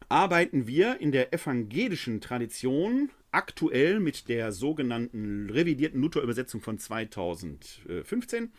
arbeiten 0.08 0.66
wir 0.66 1.02
in 1.02 1.12
der 1.12 1.34
evangelischen 1.34 2.22
Tradition 2.22 3.10
aktuell 3.34 4.00
mit 4.00 4.30
der 4.30 4.54
sogenannten 4.54 5.50
revidierten 5.50 6.00
Luther-Übersetzung 6.00 6.62
von 6.62 6.80
2015. 6.80 8.54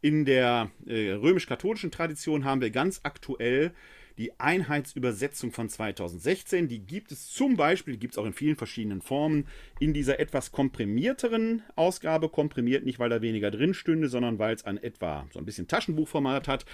In 0.00 0.24
der 0.24 0.70
äh, 0.86 1.10
römisch-katholischen 1.10 1.90
Tradition 1.90 2.46
haben 2.46 2.62
wir 2.62 2.70
ganz 2.70 3.00
aktuell 3.02 3.72
die 4.16 4.40
Einheitsübersetzung 4.40 5.52
von 5.52 5.68
2016. 5.68 6.68
Die 6.68 6.78
gibt 6.78 7.12
es 7.12 7.28
zum 7.28 7.58
Beispiel, 7.58 7.98
gibt 7.98 8.14
es 8.14 8.18
auch 8.18 8.24
in 8.24 8.32
vielen 8.32 8.56
verschiedenen 8.56 9.02
Formen, 9.02 9.48
in 9.78 9.92
dieser 9.92 10.18
etwas 10.18 10.50
komprimierteren 10.50 11.62
Ausgabe. 11.74 12.30
Komprimiert 12.30 12.86
nicht, 12.86 12.98
weil 12.98 13.10
da 13.10 13.20
weniger 13.20 13.50
drin 13.50 13.74
stünde, 13.74 14.08
sondern 14.08 14.38
weil 14.38 14.54
es 14.54 14.64
ein 14.64 14.82
etwa 14.82 15.28
so 15.34 15.38
ein 15.38 15.44
bisschen 15.44 15.68
Taschenbuchformat 15.68 16.48
hat. 16.48 16.64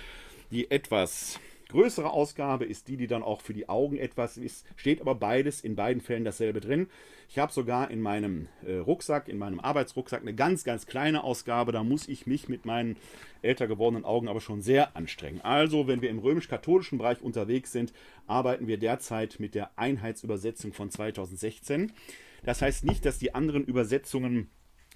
Die 0.53 0.71
etwas 0.71 1.41
größere 1.73 2.11
Ausgabe 2.11 2.65
ist 2.65 2.89
die, 2.89 2.97
die 2.97 3.07
dann 3.07 3.23
auch 3.23 3.41
für 3.41 3.53
die 3.53 3.69
Augen 3.69 3.97
etwas 3.97 4.37
ist. 4.37 4.65
Steht 4.77 5.01
aber 5.01 5.15
beides 5.15 5.61
in 5.61 5.75
beiden 5.75 6.01
Fällen 6.01 6.25
dasselbe 6.25 6.61
drin. 6.61 6.89
Ich 7.29 7.39
habe 7.39 7.53
sogar 7.53 7.91
in 7.91 8.01
meinem 8.01 8.49
äh, 8.65 8.77
Rucksack, 8.77 9.29
in 9.29 9.39
meinem 9.39 9.59
Arbeitsrucksack, 9.59 10.21
eine 10.21 10.35
ganz, 10.35 10.65
ganz 10.65 10.87
kleine 10.87 11.25
Ausgabe. 11.25 11.73
Da 11.73 11.83
muss 11.83 12.07
ich 12.09 12.27
mich 12.27 12.49
mit 12.49 12.67
meinen 12.67 12.97
älter 13.41 13.67
gewordenen 13.67 14.05
Augen 14.05 14.29
aber 14.29 14.41
schon 14.41 14.63
sehr 14.63 14.97
anstrengen. 14.97 15.41
Also, 15.41 15.89
wenn 15.89 16.03
wir 16.03 16.11
im 16.11 16.19
römisch-katholischen 16.19 16.99
Bereich 16.99 17.21
unterwegs 17.23 17.73
sind, 17.73 17.93
arbeiten 18.27 18.67
wir 18.67 18.79
derzeit 18.79 19.41
mit 19.41 19.55
der 19.55 19.71
Einheitsübersetzung 19.77 20.73
von 20.73 20.91
2016. 20.91 21.93
Das 22.45 22.63
heißt 22.63 22.85
nicht, 22.85 23.05
dass 23.05 23.19
die 23.19 23.35
anderen 23.35 23.65
Übersetzungen 23.65 24.49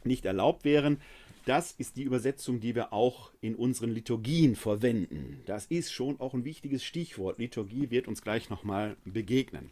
nicht 0.05 0.25
erlaubt 0.25 0.65
wären. 0.65 1.01
Das 1.47 1.71
ist 1.71 1.97
die 1.97 2.03
Übersetzung, 2.03 2.59
die 2.59 2.75
wir 2.75 2.93
auch 2.93 3.31
in 3.41 3.55
unseren 3.55 3.91
Liturgien 3.91 4.57
verwenden. 4.57 5.43
Das 5.47 5.67
ist 5.67 5.93
schon 5.93 6.19
auch 6.19 6.35
ein 6.35 6.45
wichtiges 6.45 6.83
Stichwort. 6.83 7.39
Liturgie 7.39 7.93
wird 7.93 8.09
uns 8.09 8.21
gleich 8.21 8.51
nochmal 8.51 8.97
begegnen. 9.05 9.71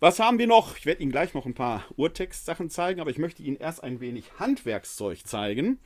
Was 0.00 0.18
haben 0.18 0.40
wir 0.40 0.48
noch? 0.48 0.76
Ich 0.76 0.84
werde 0.84 1.00
Ihnen 1.00 1.12
gleich 1.12 1.34
noch 1.34 1.46
ein 1.46 1.54
paar 1.54 1.84
Urtextsachen 1.96 2.68
zeigen, 2.68 3.00
aber 3.00 3.10
ich 3.10 3.18
möchte 3.18 3.44
Ihnen 3.44 3.58
erst 3.58 3.84
ein 3.84 4.00
wenig 4.00 4.24
Handwerkszeug 4.40 5.24
zeigen. 5.24 5.78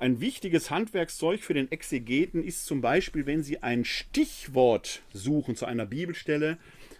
Ein 0.00 0.20
wichtiges 0.20 0.68
Handwerkszeug 0.68 1.42
für 1.44 1.54
den 1.54 1.70
Exegeten 1.70 2.42
ist 2.42 2.66
zum 2.66 2.80
Beispiel, 2.80 3.26
wenn 3.26 3.44
Sie 3.44 3.62
ein 3.62 3.84
Stichwort 3.84 5.02
suchen 5.12 5.54
zu 5.54 5.66
einer 5.66 5.86
Bibelstelle, 5.86 6.58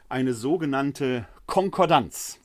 eine 0.08 0.34
sogenannte 0.34 1.26
Konkordanz. 1.46 2.39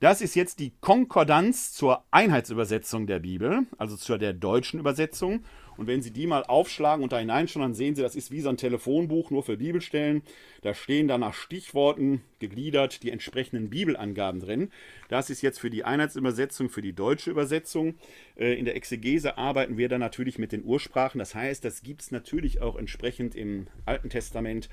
Das 0.00 0.20
ist 0.20 0.36
jetzt 0.36 0.60
die 0.60 0.72
Konkordanz 0.80 1.72
zur 1.72 2.04
Einheitsübersetzung 2.12 3.08
der 3.08 3.18
Bibel, 3.18 3.66
also 3.78 3.96
zur 3.96 4.16
der 4.16 4.32
deutschen 4.32 4.78
Übersetzung. 4.78 5.42
Und 5.76 5.88
wenn 5.88 6.02
Sie 6.02 6.12
die 6.12 6.28
mal 6.28 6.44
aufschlagen 6.44 7.02
und 7.02 7.12
da 7.12 7.18
hineinschauen, 7.18 7.62
dann 7.62 7.74
sehen 7.74 7.96
Sie, 7.96 8.02
das 8.02 8.14
ist 8.14 8.30
wie 8.30 8.40
so 8.40 8.48
ein 8.48 8.56
Telefonbuch 8.56 9.32
nur 9.32 9.42
für 9.42 9.56
Bibelstellen. 9.56 10.22
Da 10.62 10.72
stehen 10.72 11.08
dann 11.08 11.20
nach 11.20 11.34
Stichworten 11.34 12.22
gegliedert 12.38 13.02
die 13.02 13.10
entsprechenden 13.10 13.70
Bibelangaben 13.70 14.40
drin. 14.40 14.70
Das 15.08 15.30
ist 15.30 15.42
jetzt 15.42 15.58
für 15.58 15.70
die 15.70 15.84
Einheitsübersetzung, 15.84 16.68
für 16.68 16.82
die 16.82 16.92
deutsche 16.92 17.32
Übersetzung. 17.32 17.96
Äh, 18.36 18.54
in 18.54 18.66
der 18.66 18.76
Exegese 18.76 19.36
arbeiten 19.36 19.78
wir 19.78 19.88
dann 19.88 20.00
natürlich 20.00 20.38
mit 20.38 20.52
den 20.52 20.64
Ursprachen. 20.64 21.18
Das 21.18 21.34
heißt, 21.34 21.64
das 21.64 21.82
gibt 21.82 22.02
es 22.02 22.12
natürlich 22.12 22.60
auch 22.62 22.76
entsprechend 22.76 23.34
im 23.34 23.66
Alten 23.84 24.10
Testament 24.10 24.68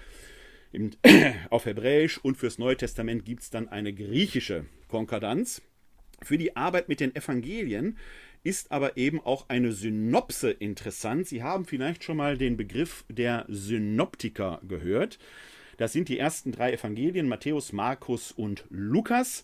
auf 1.49 1.65
Hebräisch 1.65 2.17
und 2.17 2.37
fürs 2.37 2.57
Neue 2.57 2.77
Testament 2.77 3.25
gibt 3.25 3.43
es 3.43 3.49
dann 3.49 3.67
eine 3.69 3.93
griechische 3.93 4.65
Konkordanz. 4.87 5.61
Für 6.21 6.37
die 6.37 6.55
Arbeit 6.55 6.89
mit 6.89 6.99
den 6.99 7.15
Evangelien 7.15 7.97
ist 8.43 8.71
aber 8.71 8.95
eben 8.95 9.19
auch 9.21 9.49
eine 9.49 9.71
Synopse 9.71 10.51
interessant. 10.51 11.27
Sie 11.27 11.43
haben 11.43 11.65
vielleicht 11.65 12.03
schon 12.03 12.17
mal 12.17 12.37
den 12.37 12.57
Begriff 12.57 13.03
der 13.09 13.45
Synoptiker 13.47 14.61
gehört. 14.67 15.17
Das 15.77 15.91
sind 15.91 16.09
die 16.09 16.19
ersten 16.19 16.51
drei 16.51 16.71
Evangelien, 16.73 17.27
Matthäus, 17.27 17.73
Markus 17.73 18.31
und 18.31 18.65
Lukas. 18.69 19.43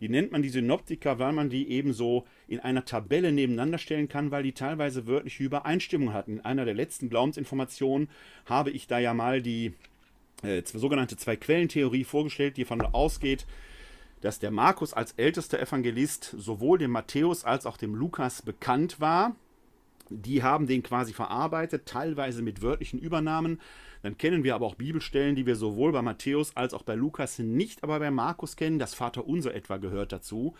Die 0.00 0.08
nennt 0.08 0.32
man 0.32 0.42
die 0.42 0.48
Synoptiker, 0.48 1.18
weil 1.18 1.32
man 1.32 1.50
die 1.50 1.68
eben 1.70 1.92
so 1.92 2.26
in 2.46 2.60
einer 2.60 2.84
Tabelle 2.84 3.32
nebeneinander 3.32 3.78
stellen 3.78 4.08
kann, 4.08 4.30
weil 4.30 4.42
die 4.42 4.52
teilweise 4.52 5.06
wörtliche 5.06 5.42
Übereinstimmung 5.42 6.12
hatten. 6.12 6.34
In 6.34 6.44
einer 6.44 6.64
der 6.64 6.74
letzten 6.74 7.10
Glaubensinformationen 7.10 8.08
habe 8.46 8.70
ich 8.70 8.86
da 8.86 8.98
ja 8.98 9.12
mal 9.12 9.42
die 9.42 9.74
äh, 10.42 10.62
sogenannte 10.64 11.16
Zwei-Quellen-Theorie 11.16 12.04
vorgestellt, 12.04 12.56
die 12.56 12.62
davon 12.62 12.82
ausgeht, 12.82 13.46
dass 14.20 14.38
der 14.38 14.50
Markus 14.50 14.92
als 14.92 15.12
ältester 15.12 15.60
Evangelist 15.60 16.34
sowohl 16.36 16.78
dem 16.78 16.90
Matthäus 16.90 17.44
als 17.44 17.66
auch 17.66 17.76
dem 17.76 17.94
Lukas 17.94 18.42
bekannt 18.42 19.00
war. 19.00 19.36
Die 20.10 20.42
haben 20.42 20.66
den 20.66 20.82
quasi 20.82 21.12
verarbeitet, 21.12 21.86
teilweise 21.86 22.42
mit 22.42 22.62
wörtlichen 22.62 22.98
Übernahmen. 22.98 23.60
Dann 24.02 24.16
kennen 24.16 24.44
wir 24.44 24.54
aber 24.54 24.66
auch 24.66 24.74
Bibelstellen, 24.74 25.36
die 25.36 25.46
wir 25.46 25.56
sowohl 25.56 25.92
bei 25.92 26.02
Matthäus 26.02 26.56
als 26.56 26.72
auch 26.72 26.82
bei 26.82 26.94
Lukas 26.94 27.38
nicht, 27.38 27.82
aber 27.82 27.98
bei 27.98 28.10
Markus 28.10 28.56
kennen. 28.56 28.78
Das 28.78 28.94
Vaterunser 28.94 29.54
etwa 29.54 29.76
gehört 29.76 30.12
dazu. 30.12 30.54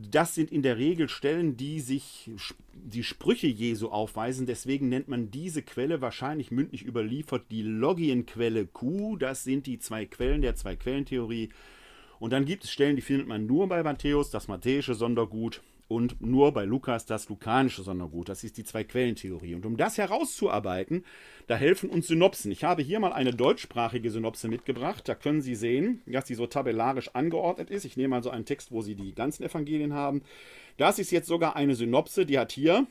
Das 0.00 0.36
sind 0.36 0.52
in 0.52 0.62
der 0.62 0.78
Regel 0.78 1.08
Stellen, 1.08 1.56
die 1.56 1.80
sich 1.80 2.30
die 2.72 3.02
Sprüche 3.02 3.48
Jesu 3.48 3.88
aufweisen. 3.88 4.46
Deswegen 4.46 4.88
nennt 4.88 5.08
man 5.08 5.32
diese 5.32 5.60
Quelle 5.60 6.00
wahrscheinlich 6.00 6.52
mündlich 6.52 6.84
überliefert 6.84 7.46
die 7.50 7.62
Logienquelle 7.62 8.66
Q. 8.66 9.16
Das 9.16 9.42
sind 9.42 9.66
die 9.66 9.80
zwei 9.80 10.06
Quellen 10.06 10.40
der 10.40 10.54
Zwei-Quellen-Theorie. 10.54 11.48
Und 12.20 12.32
dann 12.32 12.44
gibt 12.44 12.62
es 12.62 12.70
Stellen, 12.70 12.94
die 12.94 13.02
findet 13.02 13.26
man 13.26 13.46
nur 13.46 13.68
bei 13.68 13.82
Matthäus, 13.82 14.30
das 14.30 14.46
matthäische 14.46 14.94
Sondergut, 14.94 15.62
und 15.88 16.20
nur 16.20 16.52
bei 16.52 16.64
Lukas 16.64 17.06
das 17.06 17.28
lukanische 17.30 17.82
Sondergut. 17.82 18.28
Das 18.28 18.44
ist 18.44 18.58
die 18.58 18.64
Zwei-Quellen-Theorie. 18.64 19.54
Und 19.54 19.64
um 19.64 19.78
das 19.78 19.96
herauszuarbeiten, 19.96 21.04
da 21.46 21.56
helfen 21.56 21.88
uns 21.88 22.06
Synopsen. 22.06 22.52
Ich 22.52 22.62
habe 22.62 22.82
hier 22.82 23.00
mal 23.00 23.14
eine 23.14 23.32
deutschsprachige 23.32 24.10
Synopse 24.10 24.48
mitgebracht. 24.48 25.08
Da 25.08 25.14
können 25.14 25.40
Sie 25.40 25.54
sehen, 25.54 26.02
dass 26.06 26.26
die 26.26 26.34
so 26.34 26.46
tabellarisch 26.46 27.14
angeordnet 27.14 27.70
ist. 27.70 27.86
Ich 27.86 27.96
nehme 27.96 28.14
also 28.14 28.28
einen 28.28 28.44
Text, 28.44 28.70
wo 28.70 28.82
Sie 28.82 28.94
die 28.94 29.14
ganzen 29.14 29.44
Evangelien 29.44 29.94
haben. 29.94 30.22
Das 30.76 30.98
ist 30.98 31.10
jetzt 31.10 31.26
sogar 31.26 31.56
eine 31.56 31.74
Synopse, 31.74 32.26
die 32.26 32.38
hat 32.38 32.52
hier 32.52 32.86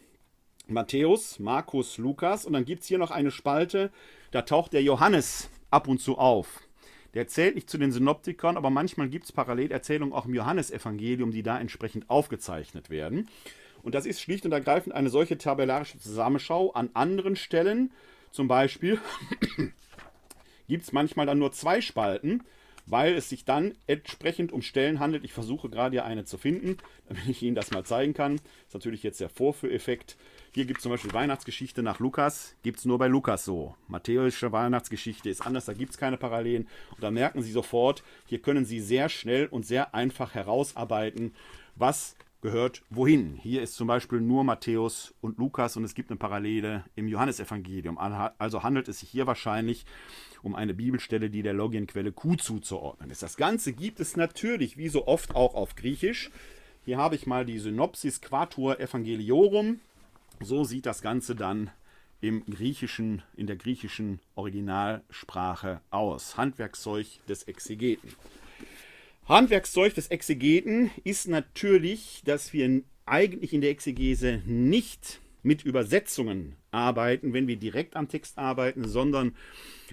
Matthäus, 0.68 1.39
Markus, 1.39 2.00
Lukas. 2.00 2.46
Und 2.46 2.54
dann 2.54 2.66
gibt 2.66 2.82
es 2.82 2.88
hier 2.88 2.98
noch 2.98 3.12
eine 3.12 3.32
Spalte, 3.32 3.92
da 4.32 4.42
taucht 4.42 4.74
der 4.74 4.82
Johannes 4.82 5.50
ab 5.70 5.88
und 5.88 6.01
zu 6.01 6.18
auf. 6.18 6.67
Der 7.14 7.28
zählt 7.28 7.56
nicht 7.56 7.70
zu 7.70 7.78
den 7.78 7.92
Synoptikern, 7.92 8.58
aber 8.58 8.70
manchmal 8.70 9.10
gibt 9.10 9.26
es 9.26 9.32
Parallelerzählungen 9.32 10.14
auch 10.14 10.26
im 10.26 10.34
Johannesevangelium, 10.34 11.32
die 11.32 11.44
da 11.44 11.60
entsprechend 11.60 12.10
aufgezeichnet 12.10 12.90
werden. 12.90 13.28
Und 13.82 13.96
das 13.96 14.06
ist 14.06 14.22
schlicht 14.22 14.46
und 14.46 14.52
ergreifend 14.52 14.94
eine 14.94 15.10
solche 15.10 15.38
tabellarische 15.38 16.00
Zusammenschau. 16.00 16.72
An 16.72 16.90
anderen 16.94 17.36
Stellen, 17.36 17.92
zum 18.32 18.48
Beispiel, 18.48 19.00
gibt 20.68 20.84
es 20.84 20.92
manchmal 20.92 21.26
dann 21.26 21.40
nur 21.40 21.52
zwei 21.54 21.82
Spalten, 21.82 22.44
weil 22.86 23.14
es 23.16 23.30
sich 23.30 23.46
dann 23.46 23.76
entsprechend 23.86 24.52
um 24.52 24.62
Stellen 24.62 25.00
handelt. 25.00 25.24
Ich 25.24 25.34
versuche 25.34 25.70
gerade 25.70 25.92
hier 25.92 26.06
eine 26.06 26.26
zu 26.26 26.38
finden, 26.38 26.78
damit 27.08 27.28
ich 27.28 27.44
Ihnen 27.44 27.56
das 27.56 27.72
mal 27.72 27.84
zeigen 27.84 28.14
kann. 28.14 28.38
Das 28.38 28.68
ist 28.68 28.74
natürlich 28.74 29.04
jetzt 29.04 29.22
der 29.22 29.30
Vorführeffekt. 29.30 30.18
Hier 30.58 30.66
gibt 30.66 30.80
es 30.80 30.82
zum 30.82 30.92
Beispiel 30.92 31.14
Weihnachtsgeschichte 31.14 31.84
nach 31.84 32.00
Lukas, 32.00 32.56
gibt 32.64 32.80
es 32.80 32.86
nur 32.86 32.98
bei 32.98 33.06
Lukas 33.06 33.46
so. 33.46 33.76
Matthäusische 33.88 34.52
Weihnachtsgeschichte 34.52 35.30
ist 35.30 35.46
anders, 35.46 35.66
da 35.66 35.74
gibt 35.74 35.92
es 35.92 36.00
keine 36.00 36.18
Parallelen. 36.18 36.68
Und 36.96 37.04
da 37.04 37.12
merken 37.12 37.44
Sie 37.44 37.52
sofort, 37.52 38.04
hier 38.26 38.42
können 38.42 38.66
Sie 38.66 38.80
sehr 38.80 39.08
schnell 39.08 39.46
und 39.46 39.68
sehr 39.68 39.94
einfach 39.94 40.34
herausarbeiten, 40.34 41.36
was 41.76 42.16
gehört 42.42 42.82
wohin. 42.90 43.36
Hier 43.36 43.62
ist 43.62 43.76
zum 43.76 43.88
Beispiel 43.88 44.20
nur 44.20 44.44
Matthäus 44.44 45.14
und 45.22 45.38
Lukas 45.38 45.78
und 45.78 45.84
es 45.84 45.94
gibt 45.94 46.10
eine 46.10 46.18
Parallele 46.18 46.86
im 46.96 47.08
Johannesevangelium. 47.08 48.00
Also 48.00 48.64
handelt 48.64 48.88
es 48.88 49.02
sich 49.02 49.10
hier 49.10 49.28
wahrscheinlich 49.28 49.86
um 50.42 50.56
eine 50.56 50.74
Bibelstelle, 50.74 51.30
die 51.30 51.44
der 51.44 51.54
Logienquelle 51.54 52.12
Q 52.12 52.36
zuzuordnen 52.36 53.12
ist. 53.12 53.22
Das 53.22 53.38
Ganze 53.38 53.74
gibt 53.74 54.00
es 54.00 54.18
natürlich, 54.18 54.76
wie 54.76 54.90
so 54.90 55.06
oft, 55.06 55.36
auch 55.36 55.54
auf 55.54 55.76
Griechisch. 55.76 56.32
Hier 56.84 56.98
habe 56.98 57.14
ich 57.14 57.28
mal 57.28 57.46
die 57.46 57.60
Synopsis 57.60 58.22
Quatur 58.22 58.80
Evangeliorum. 58.80 59.82
So 60.39 60.63
sieht 60.63 60.86
das 60.86 61.01
Ganze 61.01 61.36
dann 61.36 61.72
im 62.22 62.46
griechischen, 62.46 63.22
in 63.36 63.48
der 63.48 63.56
griechischen 63.56 64.20
Originalsprache 64.36 65.82
aus. 65.89 66.38
Handwerkszeug 66.38 67.08
des 67.27 67.44
Exegeten. 67.44 68.13
Handwerkszeug 69.27 69.94
des 69.94 70.08
Exegeten 70.08 70.89
ist 71.03 71.27
natürlich, 71.27 72.22
dass 72.25 72.53
wir 72.53 72.82
eigentlich 73.06 73.53
in 73.53 73.62
der 73.62 73.72
Exegese 73.72 74.41
nicht 74.46 75.20
mit 75.44 75.63
Übersetzungen 75.63 76.56
arbeiten, 76.72 77.34
wenn 77.34 77.48
wir 77.48 77.56
direkt 77.56 77.96
am 77.96 78.10
Text 78.10 78.38
arbeiten, 78.38 78.88
sondern 78.88 79.36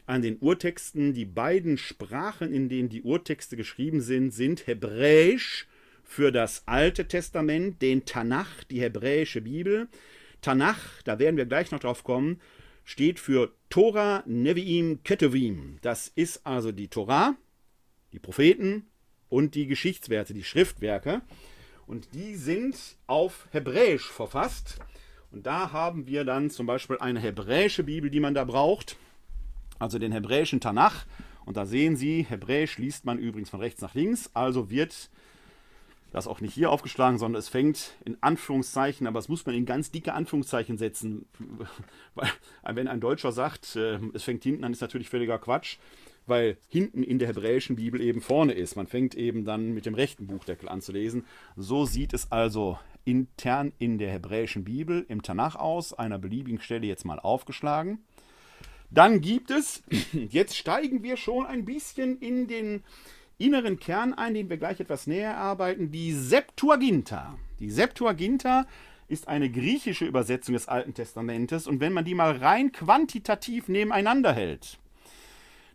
an 0.06 0.22
den 0.22 0.38
Urtexten. 0.40 1.14
Die 1.14 1.24
beiden 1.24 1.78
Sprachen, 1.78 2.52
in 2.52 2.68
denen 2.68 2.88
die 2.88 3.02
Urtexte 3.02 3.56
geschrieben 3.56 4.00
sind, 4.00 4.32
sind 4.32 4.66
Hebräisch 4.66 5.66
für 6.02 6.30
das 6.30 6.62
Alte 6.66 7.06
Testament, 7.08 7.82
den 7.82 8.04
Tanach, 8.04 8.64
die 8.64 8.80
hebräische 8.80 9.40
Bibel, 9.40 9.88
Tanach, 10.44 10.78
da 11.04 11.18
werden 11.18 11.36
wir 11.36 11.46
gleich 11.46 11.70
noch 11.70 11.80
drauf 11.80 12.04
kommen, 12.04 12.40
steht 12.84 13.18
für 13.18 13.52
Tora, 13.70 14.22
Nevi'im, 14.28 14.98
Ketuvim. 15.02 15.78
Das 15.80 16.08
ist 16.08 16.46
also 16.46 16.70
die 16.70 16.88
Tora, 16.88 17.34
die 18.12 18.18
Propheten 18.18 18.86
und 19.30 19.54
die 19.54 19.66
Geschichtswerte, 19.66 20.34
die 20.34 20.44
Schriftwerke. 20.44 21.22
Und 21.86 22.14
die 22.14 22.34
sind 22.34 22.76
auf 23.06 23.48
Hebräisch 23.52 24.10
verfasst. 24.10 24.78
Und 25.30 25.46
da 25.46 25.72
haben 25.72 26.06
wir 26.06 26.24
dann 26.24 26.50
zum 26.50 26.66
Beispiel 26.66 26.98
eine 26.98 27.20
hebräische 27.20 27.82
Bibel, 27.82 28.10
die 28.10 28.20
man 28.20 28.34
da 28.34 28.44
braucht, 28.44 28.96
also 29.78 29.98
den 29.98 30.12
hebräischen 30.12 30.60
Tanach. 30.60 31.06
Und 31.46 31.56
da 31.56 31.64
sehen 31.64 31.96
Sie, 31.96 32.22
Hebräisch 32.22 32.78
liest 32.78 33.06
man 33.06 33.18
übrigens 33.18 33.50
von 33.50 33.60
rechts 33.60 33.80
nach 33.80 33.94
links, 33.94 34.30
also 34.34 34.70
wird 34.70 35.10
das 36.14 36.28
auch 36.28 36.40
nicht 36.40 36.54
hier 36.54 36.71
aufgeschlagen, 36.71 37.18
sondern 37.18 37.40
es 37.40 37.49
fängt 37.49 37.97
in 38.04 38.16
Anführungszeichen, 38.21 39.09
aber 39.09 39.18
es 39.18 39.28
muss 39.28 39.44
man 39.47 39.54
in 39.56 39.66
ganz 39.66 39.90
dicke 39.90 40.14
Anführungszeichen 40.14 40.78
setzen. 40.78 41.26
Weil, 42.14 42.30
wenn 42.76 42.87
ein 42.87 43.00
Deutscher 43.00 43.33
sagt, 43.33 43.75
äh, 43.75 43.99
es 44.14 44.23
fängt 44.23 44.44
hinten 44.44 44.62
an, 44.62 44.73
ist 44.73 44.80
natürlich 44.80 45.09
völliger 45.09 45.38
Quatsch. 45.38 45.78
weil 46.26 46.56
hinten 46.68 47.02
in 47.02 47.18
der 47.18 47.28
hebräischen 47.28 47.76
Bibel 47.76 48.00
eben 48.00 48.23
vorne 48.23 48.52
ist. 48.52 48.76
Man 48.76 48.87
fängt 48.87 49.14
eben 49.14 49.44
dann 49.44 49.75
mit 49.75 49.85
dem 49.85 49.94
rechten 49.94 50.26
Buchdeckel 50.26 50.68
an 50.68 50.80
zu 50.80 50.92
lesen. 50.92 51.26
So 51.56 51.85
sieht 51.85 52.14
es 52.14 52.33
also 52.33 52.78
intern 53.04 53.73
in 53.78 53.99
der 53.99 54.11
hebräischen 54.11 54.64
Bibel 54.64 55.04
im 55.09 55.21
Tanach 55.21 55.56
aus, 55.56 55.92
einer 55.92 56.18
beliebigen 56.18 56.61
Stelle 56.61 56.87
jetzt 56.87 57.04
mal 57.04 57.18
aufgeschlagen. 57.18 58.04
Dann 58.90 59.21
gibt 59.21 59.50
es, 59.50 59.83
jetzt 60.12 60.56
steigen 60.56 61.02
wir 61.02 61.16
schon 61.16 61.44
ein 61.44 61.64
bisschen 61.64 62.18
in 62.21 62.47
den 62.47 62.85
inneren 63.38 63.78
Kern 63.78 64.14
ein, 64.14 64.34
den 64.34 64.50
wir 64.50 64.56
gleich 64.56 64.80
etwas 64.80 65.06
näher 65.06 65.36
arbeiten, 65.36 65.90
die 65.90 66.12
Septuaginta. 66.12 67.38
Die 67.60 67.70
Septuaginta 67.70 68.66
ist 69.08 69.28
eine 69.28 69.50
griechische 69.50 70.04
Übersetzung 70.04 70.54
des 70.54 70.68
Alten 70.68 70.94
Testamentes 70.94 71.66
und 71.66 71.80
wenn 71.80 71.92
man 71.92 72.04
die 72.04 72.14
mal 72.14 72.36
rein 72.36 72.72
quantitativ 72.72 73.68
nebeneinander 73.68 74.32
hält, 74.32 74.78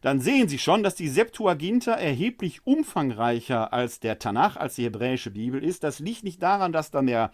dann 0.01 0.21
sehen 0.21 0.47
Sie 0.47 0.59
schon, 0.59 0.81
dass 0.81 0.95
die 0.95 1.09
Septuaginta 1.09 1.91
erheblich 1.91 2.65
umfangreicher 2.65 3.73
als 3.73 3.99
der 3.99 4.17
Tanach, 4.17 4.55
als 4.55 4.75
die 4.75 4.85
hebräische 4.85 5.31
Bibel 5.31 5.61
ist. 5.61 5.83
Das 5.83 5.99
liegt 5.99 6.23
nicht 6.23 6.41
daran, 6.41 6.71
dass 6.71 6.89
da 6.89 7.01
mehr 7.01 7.31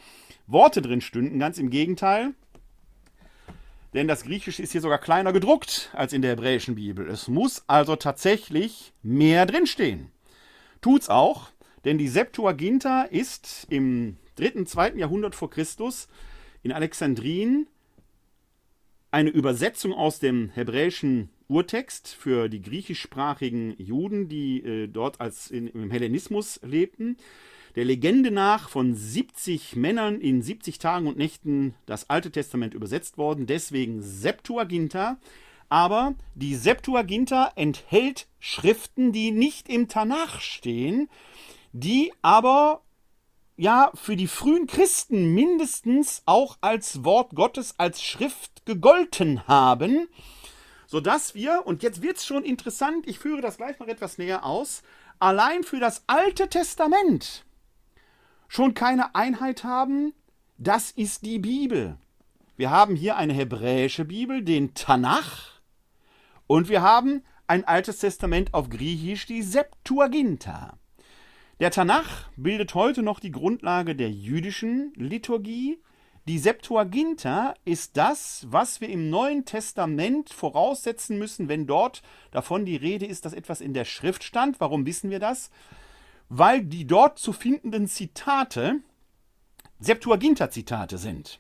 Worte 0.48 0.82
drin 0.82 1.01
stünden, 1.01 1.38
ganz 1.38 1.60
im 1.60 1.70
Gegenteil. 1.70 2.34
Denn 3.94 4.08
das 4.08 4.24
Griechische 4.24 4.63
ist 4.63 4.72
hier 4.72 4.82
sogar 4.82 4.98
kleiner 4.98 5.32
gedruckt 5.32 5.91
als 5.94 6.12
in 6.12 6.22
der 6.22 6.32
hebräischen 6.32 6.75
Bibel. 6.75 7.08
Es 7.08 7.27
muss 7.27 7.63
also 7.67 7.96
tatsächlich 7.96 8.94
mehr 9.03 9.46
drinstehen. 9.46 10.12
Tut's 10.86 11.10
auch, 11.10 11.50
denn 11.84 11.98
die 11.98 12.08
Septuaginta 12.08 13.01
ist 13.01 13.65
im 13.72 14.18
dritten, 14.36 14.68
zweiten 14.68 15.00
Jahrhundert 15.00 15.34
vor 15.34 15.50
Christus 15.50 16.08
in 16.62 16.72
Alexandrien 16.72 17.65
eine 19.10 19.32
Übersetzung 19.32 19.94
aus 19.94 20.20
dem 20.20 20.50
hebräischen 20.50 21.30
Urtext 21.48 22.10
für 22.10 22.50
die 22.50 22.62
griechischsprachigen 22.62 23.74
Juden, 23.82 24.30
die 24.30 24.63
äh, 24.63 24.88
dort 24.88 25.22
als 25.22 25.50
in, 25.50 25.65
im 25.70 25.89
Hellenismus 25.89 26.60
lebten. 26.62 27.18
Der 27.75 27.86
Legende 27.86 28.30
nach 28.30 28.70
von 28.70 28.94
70 28.94 29.75
Männern 29.75 30.22
in 30.22 30.44
70 30.44 30.77
Tagen 30.77 31.08
und 31.08 31.18
Nächten 31.18 31.74
das 31.88 32.12
Alte 32.12 32.30
Testament 32.30 32.75
übersetzt 32.75 33.18
worden, 33.18 33.48
deswegen 33.48 34.04
Septuaginta. 34.04 35.18
Aber 35.70 36.16
die 36.36 36.56
Septuaginta 36.56 37.52
enthält 37.56 38.28
Schriften, 38.40 39.12
die 39.12 39.32
nicht 39.32 39.70
im 39.70 39.88
Tanach 39.88 40.40
stehen, 40.40 41.10
die 41.74 42.14
aber 42.22 42.82
ja 43.58 43.92
für 43.96 44.16
die 44.16 44.28
frühen 44.28 44.68
Christen 44.68 45.34
mindestens 45.34 46.22
auch 46.26 46.58
als 46.62 47.04
Wort 47.04 47.36
Gottes, 47.36 47.76
als 47.78 48.02
Schrift 48.02 48.66
gegolten 48.66 49.48
haben 49.48 50.08
sodass 50.88 51.36
wir, 51.36 51.64
und 51.66 51.84
jetzt 51.84 52.02
wird 52.02 52.18
es 52.18 52.26
schon 52.26 52.44
interessant, 52.44 53.08
ich 53.08 53.20
führe 53.20 53.42
das 53.42 53.58
gleich 53.58 53.80
noch 53.80 53.88
etwas 53.88 54.18
näher 54.18 54.46
aus, 54.46 54.84
allein 55.20 55.64
für 55.64 55.80
das 55.80 56.04
Alte 56.08 56.48
Testament 56.48 57.44
schon 58.48 58.74
keine 58.74 59.16
Einheit 59.16 59.64
haben, 59.64 60.14
das 60.58 60.92
ist 60.92 61.26
die 61.26 61.40
Bibel. 61.40 61.98
Wir 62.56 62.70
haben 62.70 62.96
hier 62.96 63.18
eine 63.18 63.34
hebräische 63.34 64.06
Bibel, 64.06 64.42
den 64.44 64.74
Tanach, 64.74 65.55
und 66.48 66.70
wir 66.70 66.82
haben 66.82 67.24
ein 67.48 67.66
Altes 67.66 68.00
Testament 68.00 68.54
auf 68.54 68.70
Griechisch, 68.70 69.25
die 69.25 69.42
Septuaginta. 69.42 70.78
Der 71.60 71.72
Tanach 71.72 72.30
bildet 72.36 72.75
heute 72.75 73.02
noch 73.02 73.20
die 73.20 73.32
Grundlage 73.32 73.96
der 73.96 74.12
jüdischen 74.12 74.94
Liturgie, 74.96 75.78
die 76.28 76.40
Septuaginta 76.40 77.54
ist 77.66 77.98
das, 77.98 78.48
was 78.50 78.82
wir 78.82 78.90
im 78.90 79.12
Neuen 79.12 79.46
Testament 79.46 80.32
voraussetzen 80.32 81.20
müssen, 81.20 81.50
wenn 81.50 81.68
dort 81.68 82.02
davon 82.32 82.66
die 82.66 82.78
Rede 82.78 83.06
ist, 83.06 83.25
dass 83.25 83.34
etwas 83.34 83.62
in 83.62 83.75
der 83.75 83.86
Schrift 83.86 84.24
stand. 84.24 84.60
Warum 84.60 84.88
wissen 84.88 85.12
wir 85.12 85.20
das? 85.20 85.52
Weil 86.28 86.64
die 86.64 86.88
dort 86.88 87.20
zu 87.20 87.32
findenden 87.32 87.88
Zitate 87.88 88.82
Septuaginta-Zitate 89.80 90.98
sind. 90.98 91.40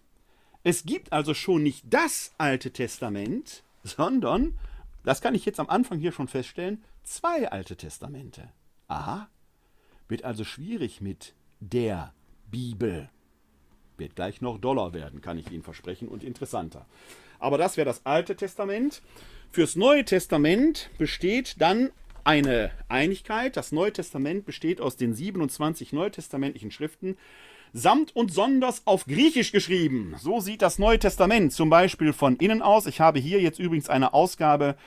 Es 0.61 0.83
gibt 0.83 1.11
also 1.11 1.33
schon 1.33 1.63
nicht 1.63 1.85
das 1.89 2.33
Alte 2.37 2.69
Testament, 2.69 3.63
sondern, 3.83 4.55
das 5.05 5.21
kann 5.21 5.35
ich 5.35 5.45
jetzt 5.45 5.59
am 5.59 5.69
Anfang 5.69 5.99
hier 5.99 6.11
schon 6.11 6.27
feststellen, 6.27 6.83
zwei 7.03 7.49
Alte 7.49 7.77
Testamente. 7.77 8.49
Aha, 8.87 9.29
wird 10.07 10.23
also 10.23 10.43
schwierig 10.43 11.01
mit 11.01 11.33
der 11.59 12.13
Bibel. 12.51 13.09
Wird 13.97 14.15
gleich 14.15 14.41
noch 14.41 14.57
Dollar 14.57 14.93
werden, 14.93 15.21
kann 15.21 15.37
ich 15.37 15.51
Ihnen 15.51 15.63
versprechen, 15.63 16.07
und 16.07 16.23
interessanter. 16.23 16.85
Aber 17.39 17.57
das 17.57 17.77
wäre 17.77 17.85
das 17.85 18.05
Alte 18.05 18.35
Testament. 18.35 19.01
Fürs 19.51 19.75
Neue 19.75 20.03
Testament 20.03 20.89
besteht 20.97 21.61
dann 21.61 21.91
eine 22.23 22.71
Einigkeit. 22.89 23.55
Das 23.55 23.71
Neue 23.71 23.93
Testament 23.93 24.45
besteht 24.45 24.81
aus 24.81 24.97
den 24.97 25.13
27 25.13 25.93
neutestamentlichen 25.93 26.71
Schriften, 26.71 27.17
samt 27.75 28.15
und 28.15 28.31
sonders 28.33 28.83
auf 28.85 29.05
Griechisch 29.05 29.51
geschrieben. 29.51 30.15
So 30.17 30.39
sieht 30.39 30.61
das 30.61 30.79
Neue 30.79 30.97
Testament 30.97 31.51
zum 31.51 31.69
Beispiel 31.69 32.13
von 32.13 32.37
innen 32.37 32.61
aus. 32.61 32.85
Ich 32.85 33.01
habe 33.01 33.19
hier 33.19 33.41
jetzt 33.41 33.59
übrigens 33.59 33.89
eine 33.89 34.13
Ausgabe, 34.13 34.77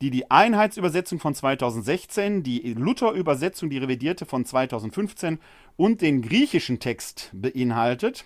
die 0.00 0.10
die 0.10 0.30
Einheitsübersetzung 0.30 1.18
von 1.18 1.34
2016, 1.34 2.44
die 2.44 2.74
Luther-Übersetzung, 2.74 3.70
die 3.70 3.78
revidierte 3.78 4.24
von 4.24 4.44
2015 4.44 5.40
und 5.76 6.00
den 6.00 6.22
griechischen 6.22 6.78
Text 6.78 7.30
beinhaltet. 7.32 8.24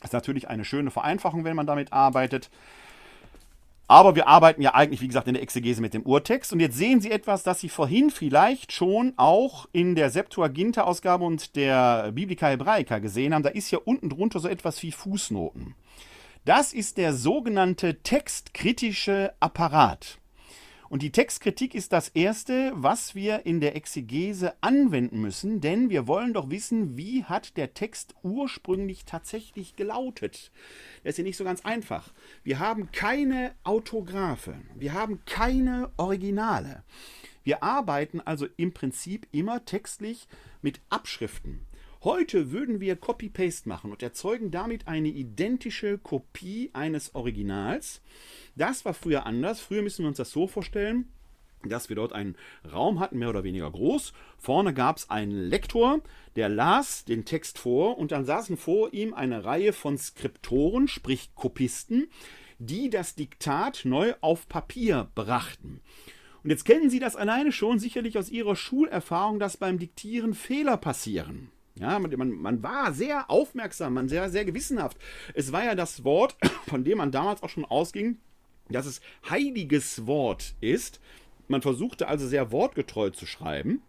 Das 0.00 0.08
ist 0.08 0.14
natürlich 0.14 0.48
eine 0.48 0.64
schöne 0.64 0.90
Vereinfachung, 0.90 1.44
wenn 1.44 1.54
man 1.54 1.66
damit 1.66 1.92
arbeitet. 1.92 2.50
Aber 3.92 4.16
wir 4.16 4.26
arbeiten 4.26 4.62
ja 4.62 4.74
eigentlich, 4.74 5.02
wie 5.02 5.06
gesagt, 5.06 5.28
in 5.28 5.34
der 5.34 5.42
Exegese 5.42 5.82
mit 5.82 5.92
dem 5.92 6.06
Urtext. 6.06 6.50
Und 6.50 6.60
jetzt 6.60 6.78
sehen 6.78 7.02
Sie 7.02 7.10
etwas, 7.10 7.42
das 7.42 7.60
Sie 7.60 7.68
vorhin 7.68 8.08
vielleicht 8.08 8.72
schon 8.72 9.12
auch 9.18 9.66
in 9.70 9.94
der 9.96 10.08
Septuaginta-Ausgabe 10.08 11.26
und 11.26 11.56
der 11.56 12.10
Biblica 12.12 12.48
Hebraica 12.48 13.00
gesehen 13.00 13.34
haben. 13.34 13.42
Da 13.42 13.50
ist 13.50 13.70
ja 13.70 13.78
unten 13.84 14.08
drunter 14.08 14.40
so 14.40 14.48
etwas 14.48 14.82
wie 14.82 14.92
Fußnoten. 14.92 15.74
Das 16.46 16.72
ist 16.72 16.96
der 16.96 17.12
sogenannte 17.12 18.02
textkritische 18.02 19.34
Apparat. 19.40 20.16
Und 20.92 21.00
die 21.00 21.10
Textkritik 21.10 21.74
ist 21.74 21.94
das 21.94 22.10
Erste, 22.10 22.70
was 22.74 23.14
wir 23.14 23.46
in 23.46 23.62
der 23.62 23.76
Exegese 23.76 24.52
anwenden 24.60 25.22
müssen, 25.22 25.62
denn 25.62 25.88
wir 25.88 26.06
wollen 26.06 26.34
doch 26.34 26.50
wissen, 26.50 26.98
wie 26.98 27.24
hat 27.24 27.56
der 27.56 27.72
Text 27.72 28.14
ursprünglich 28.22 29.06
tatsächlich 29.06 29.74
gelautet. 29.74 30.52
Das 31.02 31.12
ist 31.12 31.16
ja 31.16 31.24
nicht 31.24 31.38
so 31.38 31.44
ganz 31.44 31.64
einfach. 31.64 32.12
Wir 32.44 32.58
haben 32.58 32.92
keine 32.92 33.54
Autographe, 33.64 34.60
wir 34.74 34.92
haben 34.92 35.24
keine 35.24 35.90
Originale. 35.96 36.84
Wir 37.42 37.62
arbeiten 37.62 38.20
also 38.20 38.46
im 38.58 38.74
Prinzip 38.74 39.26
immer 39.32 39.64
textlich 39.64 40.28
mit 40.60 40.82
Abschriften. 40.90 41.66
Heute 42.04 42.50
würden 42.50 42.80
wir 42.80 42.96
Copy-Paste 42.96 43.68
machen 43.68 43.92
und 43.92 44.02
erzeugen 44.02 44.50
damit 44.50 44.88
eine 44.88 45.06
identische 45.06 45.98
Kopie 45.98 46.70
eines 46.72 47.14
Originals. 47.14 48.02
Das 48.56 48.84
war 48.84 48.92
früher 48.92 49.24
anders. 49.24 49.60
Früher 49.60 49.82
müssen 49.82 50.02
wir 50.02 50.08
uns 50.08 50.16
das 50.16 50.32
so 50.32 50.48
vorstellen, 50.48 51.12
dass 51.62 51.90
wir 51.90 51.94
dort 51.94 52.12
einen 52.12 52.34
Raum 52.72 52.98
hatten, 52.98 53.18
mehr 53.18 53.28
oder 53.28 53.44
weniger 53.44 53.70
groß. 53.70 54.14
Vorne 54.36 54.74
gab 54.74 54.96
es 54.96 55.10
einen 55.10 55.30
Lektor, 55.30 56.00
der 56.34 56.48
las 56.48 57.04
den 57.04 57.24
Text 57.24 57.60
vor 57.60 57.96
und 57.98 58.10
dann 58.10 58.24
saßen 58.24 58.56
vor 58.56 58.92
ihm 58.92 59.14
eine 59.14 59.44
Reihe 59.44 59.72
von 59.72 59.96
Skriptoren, 59.96 60.88
sprich 60.88 61.36
Kopisten, 61.36 62.08
die 62.58 62.90
das 62.90 63.14
Diktat 63.14 63.82
neu 63.84 64.14
auf 64.22 64.48
Papier 64.48 65.08
brachten. 65.14 65.80
Und 66.42 66.50
jetzt 66.50 66.64
kennen 66.64 66.90
Sie 66.90 66.98
das 66.98 67.14
alleine 67.14 67.52
schon 67.52 67.78
sicherlich 67.78 68.18
aus 68.18 68.28
Ihrer 68.28 68.56
Schulerfahrung, 68.56 69.38
dass 69.38 69.56
beim 69.56 69.78
Diktieren 69.78 70.34
Fehler 70.34 70.76
passieren. 70.76 71.51
Ja, 71.74 71.98
man, 71.98 72.30
man, 72.30 72.62
war 72.62 72.92
sehr 72.92 73.30
aufmerksam, 73.30 73.94
man 73.94 74.08
sehr, 74.08 74.28
sehr 74.30 74.44
gewissenhaft. 74.44 74.98
Es 75.34 75.52
war 75.52 75.64
ja 75.64 75.74
das 75.74 76.04
Wort, 76.04 76.36
von 76.68 76.84
dem 76.84 76.98
man 76.98 77.10
damals 77.10 77.42
auch 77.42 77.48
schon 77.48 77.64
ausging, 77.64 78.18
dass 78.68 78.86
es 78.86 79.00
heiliges 79.28 80.06
Wort 80.06 80.54
ist. 80.60 81.00
Man 81.48 81.62
versuchte 81.62 82.08
also 82.08 82.26
sehr 82.26 82.52
wortgetreu 82.52 83.10
zu 83.10 83.26
schreiben. 83.26 83.82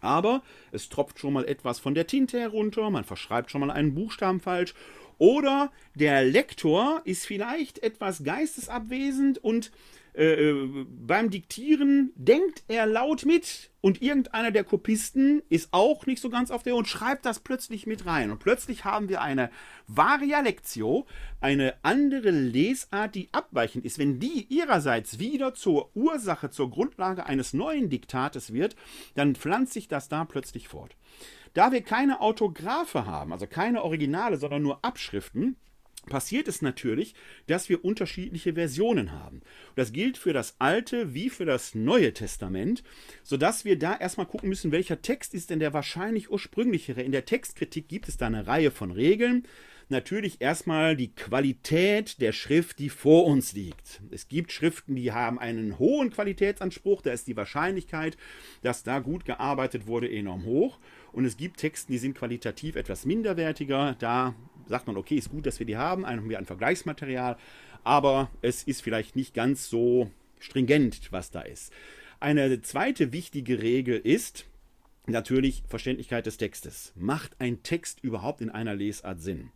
Aber 0.00 0.42
es 0.72 0.88
tropft 0.88 1.18
schon 1.18 1.32
mal 1.32 1.44
etwas 1.44 1.78
von 1.78 1.94
der 1.94 2.06
Tinte 2.06 2.38
herunter, 2.38 2.90
man 2.90 3.04
verschreibt 3.04 3.50
schon 3.50 3.62
mal 3.62 3.70
einen 3.70 3.94
Buchstaben 3.94 4.40
falsch. 4.40 4.74
Oder 5.18 5.72
der 5.94 6.24
Lektor 6.24 7.00
ist 7.04 7.26
vielleicht 7.26 7.82
etwas 7.82 8.22
geistesabwesend 8.22 9.38
und 9.42 9.72
äh, 10.16 10.50
äh, 10.50 10.86
beim 10.88 11.28
Diktieren 11.28 12.10
denkt 12.16 12.64
er 12.68 12.86
laut 12.86 13.26
mit 13.26 13.70
und 13.82 14.00
irgendeiner 14.00 14.50
der 14.50 14.64
Kopisten 14.64 15.42
ist 15.50 15.68
auch 15.72 16.06
nicht 16.06 16.22
so 16.22 16.30
ganz 16.30 16.50
auf 16.50 16.62
der 16.62 16.74
und 16.74 16.88
schreibt 16.88 17.26
das 17.26 17.40
plötzlich 17.40 17.86
mit 17.86 18.06
rein. 18.06 18.30
Und 18.30 18.38
plötzlich 18.38 18.86
haben 18.86 19.10
wir 19.10 19.20
eine 19.20 19.50
Varia 19.86 20.40
Lectio, 20.40 21.06
eine 21.42 21.74
andere 21.82 22.30
Lesart, 22.30 23.14
die 23.14 23.28
abweichend 23.32 23.84
ist. 23.84 23.98
Wenn 23.98 24.18
die 24.18 24.46
ihrerseits 24.48 25.18
wieder 25.18 25.52
zur 25.52 25.94
Ursache, 25.94 26.48
zur 26.48 26.70
Grundlage 26.70 27.26
eines 27.26 27.52
neuen 27.52 27.90
Diktates 27.90 28.54
wird, 28.54 28.74
dann 29.16 29.34
pflanzt 29.34 29.74
sich 29.74 29.86
das 29.86 30.08
da 30.08 30.24
plötzlich 30.24 30.66
fort. 30.66 30.96
Da 31.52 31.72
wir 31.72 31.82
keine 31.82 32.22
Autographe 32.22 33.04
haben, 33.04 33.32
also 33.32 33.46
keine 33.46 33.82
Originale, 33.84 34.38
sondern 34.38 34.62
nur 34.62 34.82
Abschriften, 34.82 35.56
passiert 36.06 36.48
es 36.48 36.62
natürlich, 36.62 37.14
dass 37.46 37.68
wir 37.68 37.84
unterschiedliche 37.84 38.54
Versionen 38.54 39.12
haben. 39.12 39.42
Das 39.74 39.92
gilt 39.92 40.16
für 40.16 40.32
das 40.32 40.56
Alte 40.58 41.12
wie 41.14 41.28
für 41.28 41.44
das 41.44 41.74
Neue 41.74 42.12
Testament, 42.14 42.82
sodass 43.22 43.64
wir 43.64 43.78
da 43.78 43.94
erstmal 43.96 44.26
gucken 44.26 44.48
müssen, 44.48 44.72
welcher 44.72 45.02
Text 45.02 45.34
ist 45.34 45.50
denn 45.50 45.58
der 45.58 45.74
wahrscheinlich 45.74 46.30
ursprünglichere. 46.30 47.02
In 47.02 47.12
der 47.12 47.26
Textkritik 47.26 47.88
gibt 47.88 48.08
es 48.08 48.16
da 48.16 48.26
eine 48.26 48.46
Reihe 48.46 48.70
von 48.70 48.90
Regeln. 48.90 49.46
Natürlich 49.88 50.40
erstmal 50.40 50.96
die 50.96 51.14
Qualität 51.14 52.20
der 52.20 52.32
Schrift, 52.32 52.80
die 52.80 52.88
vor 52.88 53.24
uns 53.24 53.52
liegt. 53.52 54.02
Es 54.10 54.26
gibt 54.26 54.50
Schriften, 54.50 54.96
die 54.96 55.12
haben 55.12 55.38
einen 55.38 55.78
hohen 55.78 56.10
Qualitätsanspruch, 56.10 57.02
da 57.02 57.12
ist 57.12 57.28
die 57.28 57.36
Wahrscheinlichkeit, 57.36 58.16
dass 58.62 58.82
da 58.82 58.98
gut 58.98 59.24
gearbeitet 59.24 59.86
wurde, 59.86 60.10
enorm 60.10 60.44
hoch. 60.44 60.80
Und 61.12 61.24
es 61.24 61.36
gibt 61.36 61.58
Texten, 61.58 61.92
die 61.92 61.98
sind 61.98 62.18
qualitativ 62.18 62.74
etwas 62.74 63.04
minderwertiger. 63.04 63.94
Da 64.00 64.34
sagt 64.66 64.88
man, 64.88 64.96
okay, 64.96 65.14
ist 65.14 65.30
gut, 65.30 65.46
dass 65.46 65.60
wir 65.60 65.66
die 65.66 65.76
haben, 65.76 66.04
haben 66.04 66.28
wir 66.28 66.38
ein 66.38 66.46
Vergleichsmaterial, 66.46 67.36
aber 67.84 68.28
es 68.42 68.64
ist 68.64 68.82
vielleicht 68.82 69.14
nicht 69.14 69.34
ganz 69.34 69.70
so 69.70 70.10
stringent, 70.40 71.12
was 71.12 71.30
da 71.30 71.42
ist. 71.42 71.72
Eine 72.18 72.60
zweite 72.60 73.12
wichtige 73.12 73.62
Regel 73.62 73.98
ist 73.98 74.46
natürlich 75.06 75.62
Verständlichkeit 75.68 76.26
des 76.26 76.38
Textes. 76.38 76.92
Macht 76.96 77.40
ein 77.40 77.62
Text 77.62 78.02
überhaupt 78.02 78.40
in 78.40 78.50
einer 78.50 78.74
Lesart 78.74 79.20
Sinn? 79.20 79.52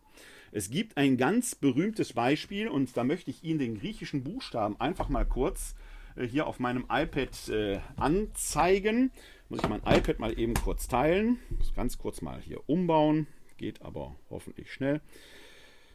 Es 0.53 0.71
gibt 0.71 0.97
ein 0.97 1.17
ganz 1.17 1.55
berühmtes 1.55 2.13
Beispiel 2.13 2.69
und 2.69 2.97
da 2.97 3.05
möchte 3.05 3.31
ich 3.31 3.45
Ihnen 3.45 3.59
den 3.59 3.79
griechischen 3.79 4.25
Buchstaben 4.25 4.81
einfach 4.81 5.09
mal 5.09 5.25
kurz 5.25 5.75
äh, 6.17 6.27
hier 6.27 6.47
auf 6.47 6.59
meinem 6.59 6.87
iPad 6.91 7.49
äh, 7.49 7.81
anzeigen. 7.97 9.13
Muss 9.49 9.61
ich 9.63 9.69
mein 9.69 9.83
iPad 9.85 10.19
mal 10.19 10.39
eben 10.39 10.55
kurz 10.55 10.89
teilen. 10.89 11.39
Muss 11.51 11.75
ganz 11.75 11.99
kurz 11.99 12.21
mal 12.23 12.41
hier 12.41 12.69
umbauen 12.69 13.27
geht 13.61 13.83
aber 13.83 14.17
hoffentlich 14.31 14.73
schnell. 14.73 15.03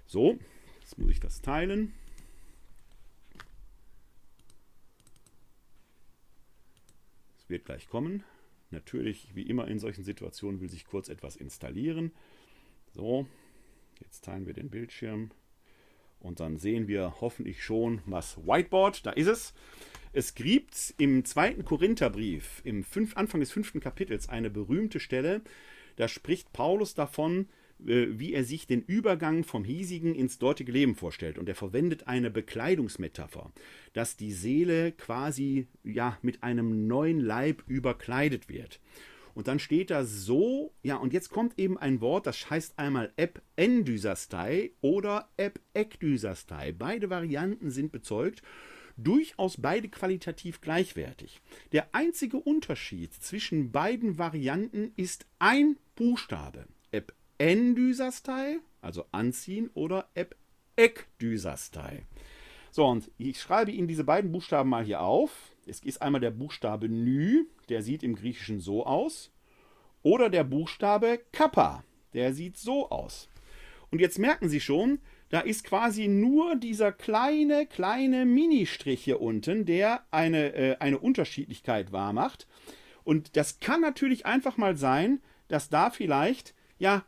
So, 0.05 0.37
jetzt 0.81 0.99
muss 0.99 1.09
ich 1.09 1.19
das 1.19 1.41
teilen. 1.41 1.93
Es 7.39 7.49
wird 7.49 7.65
gleich 7.65 7.89
kommen. 7.89 8.23
Natürlich, 8.69 9.33
wie 9.33 9.41
immer 9.41 9.67
in 9.67 9.79
solchen 9.79 10.03
Situationen, 10.03 10.61
will 10.61 10.69
sich 10.69 10.85
kurz 10.85 11.09
etwas 11.09 11.35
installieren. 11.35 12.11
So, 12.93 13.27
jetzt 14.01 14.25
teilen 14.25 14.45
wir 14.45 14.53
den 14.53 14.69
Bildschirm 14.69 15.31
und 16.19 16.39
dann 16.39 16.57
sehen 16.57 16.87
wir 16.87 17.15
hoffentlich 17.21 17.63
schon 17.63 18.01
was 18.05 18.37
Whiteboard. 18.37 19.05
Da 19.05 19.11
ist 19.11 19.27
es. 19.27 19.53
Es 20.13 20.33
gibt 20.33 20.93
im 20.97 21.25
zweiten 21.25 21.65
Korintherbrief, 21.65 22.61
im 22.63 22.83
fünf, 22.83 23.17
Anfang 23.17 23.41
des 23.41 23.51
fünften 23.51 23.81
Kapitels, 23.81 24.29
eine 24.29 24.49
berühmte 24.49 24.99
Stelle, 25.01 25.41
da 25.97 26.07
spricht 26.07 26.53
Paulus 26.53 26.93
davon, 26.93 27.47
äh, 27.85 28.07
wie 28.11 28.33
er 28.33 28.43
sich 28.43 28.67
den 28.67 28.81
Übergang 28.81 29.43
vom 29.43 29.63
hiesigen 29.63 30.15
ins 30.15 30.39
dortige 30.39 30.71
Leben 30.71 30.95
vorstellt. 30.95 31.37
Und 31.37 31.49
er 31.49 31.55
verwendet 31.55 32.07
eine 32.07 32.31
Bekleidungsmetapher, 32.31 33.51
dass 33.93 34.15
die 34.15 34.31
Seele 34.31 34.91
quasi 34.93 35.67
ja 35.83 36.17
mit 36.21 36.43
einem 36.43 36.87
neuen 36.87 37.19
Leib 37.19 37.63
überkleidet 37.67 38.49
wird. 38.49 38.79
Und 39.35 39.47
dann 39.47 39.59
steht 39.59 39.91
da 39.91 40.05
so, 40.05 40.73
ja, 40.81 40.95
und 40.95 41.13
jetzt 41.13 41.29
kommt 41.29 41.59
eben 41.59 41.77
ein 41.77 42.01
Wort, 42.01 42.25
das 42.25 42.49
heißt 42.49 42.79
einmal 42.79 43.11
ep 43.17 43.41
endysastei 43.57 44.71
oder 44.81 45.29
ep 45.37 45.59
ekdysastei. 45.73 46.71
Beide 46.71 47.09
Varianten 47.09 47.69
sind 47.69 47.91
bezeugt 47.91 48.41
durchaus 48.97 49.57
beide 49.59 49.89
qualitativ 49.89 50.61
gleichwertig. 50.61 51.41
Der 51.73 51.93
einzige 51.93 52.37
Unterschied 52.37 53.13
zwischen 53.13 53.73
beiden 53.73 54.17
Varianten 54.17 54.93
ist 54.95 55.25
ein 55.37 55.77
Buchstabe. 55.95 56.65
Ep 56.91 57.13
endysastei, 57.37 58.59
also 58.81 59.05
anziehen, 59.11 59.69
oder 59.73 60.09
ep 60.13 60.35
ekdysastei. 60.77 62.05
So, 62.71 62.85
und 62.85 63.09
ich 63.17 63.39
schreibe 63.39 63.71
Ihnen 63.71 63.87
diese 63.87 64.03
beiden 64.03 64.31
Buchstaben 64.31 64.69
mal 64.69 64.83
hier 64.83 65.01
auf. 65.01 65.31
Es 65.65 65.81
ist 65.81 66.01
einmal 66.01 66.21
der 66.21 66.31
Buchstabe 66.31 66.89
Ny, 66.89 67.45
der 67.69 67.81
sieht 67.81 68.03
im 68.03 68.15
Griechischen 68.15 68.59
so 68.59 68.85
aus. 68.85 69.31
Oder 70.03 70.29
der 70.29 70.43
Buchstabe 70.43 71.19
Kappa, 71.31 71.83
der 72.13 72.33
sieht 72.33 72.57
so 72.57 72.89
aus. 72.89 73.29
Und 73.91 73.99
jetzt 73.99 74.19
merken 74.19 74.49
Sie 74.49 74.59
schon, 74.59 74.99
da 75.29 75.39
ist 75.39 75.63
quasi 75.63 76.07
nur 76.07 76.55
dieser 76.55 76.91
kleine, 76.91 77.65
kleine 77.65 78.25
Ministrich 78.25 79.03
hier 79.03 79.21
unten, 79.21 79.65
der 79.65 80.05
eine, 80.11 80.53
äh, 80.53 80.77
eine 80.79 80.99
Unterschiedlichkeit 80.99 81.91
wahrmacht. 81.91 82.47
Und 83.03 83.35
das 83.35 83.59
kann 83.59 83.81
natürlich 83.81 84.25
einfach 84.25 84.57
mal 84.57 84.75
sein, 84.77 85.21
dass 85.47 85.69
da 85.69 85.89
vielleicht, 85.89 86.53
ja, 86.77 87.03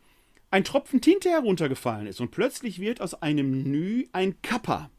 ein 0.49 0.63
Tropfen 0.63 1.01
Tinte 1.01 1.29
heruntergefallen 1.29 2.07
ist 2.07 2.21
und 2.21 2.31
plötzlich 2.31 2.79
wird 2.79 3.01
aus 3.01 3.21
einem 3.21 3.63
Nü 3.63 4.05
ein 4.13 4.41
Kappa. 4.41 4.89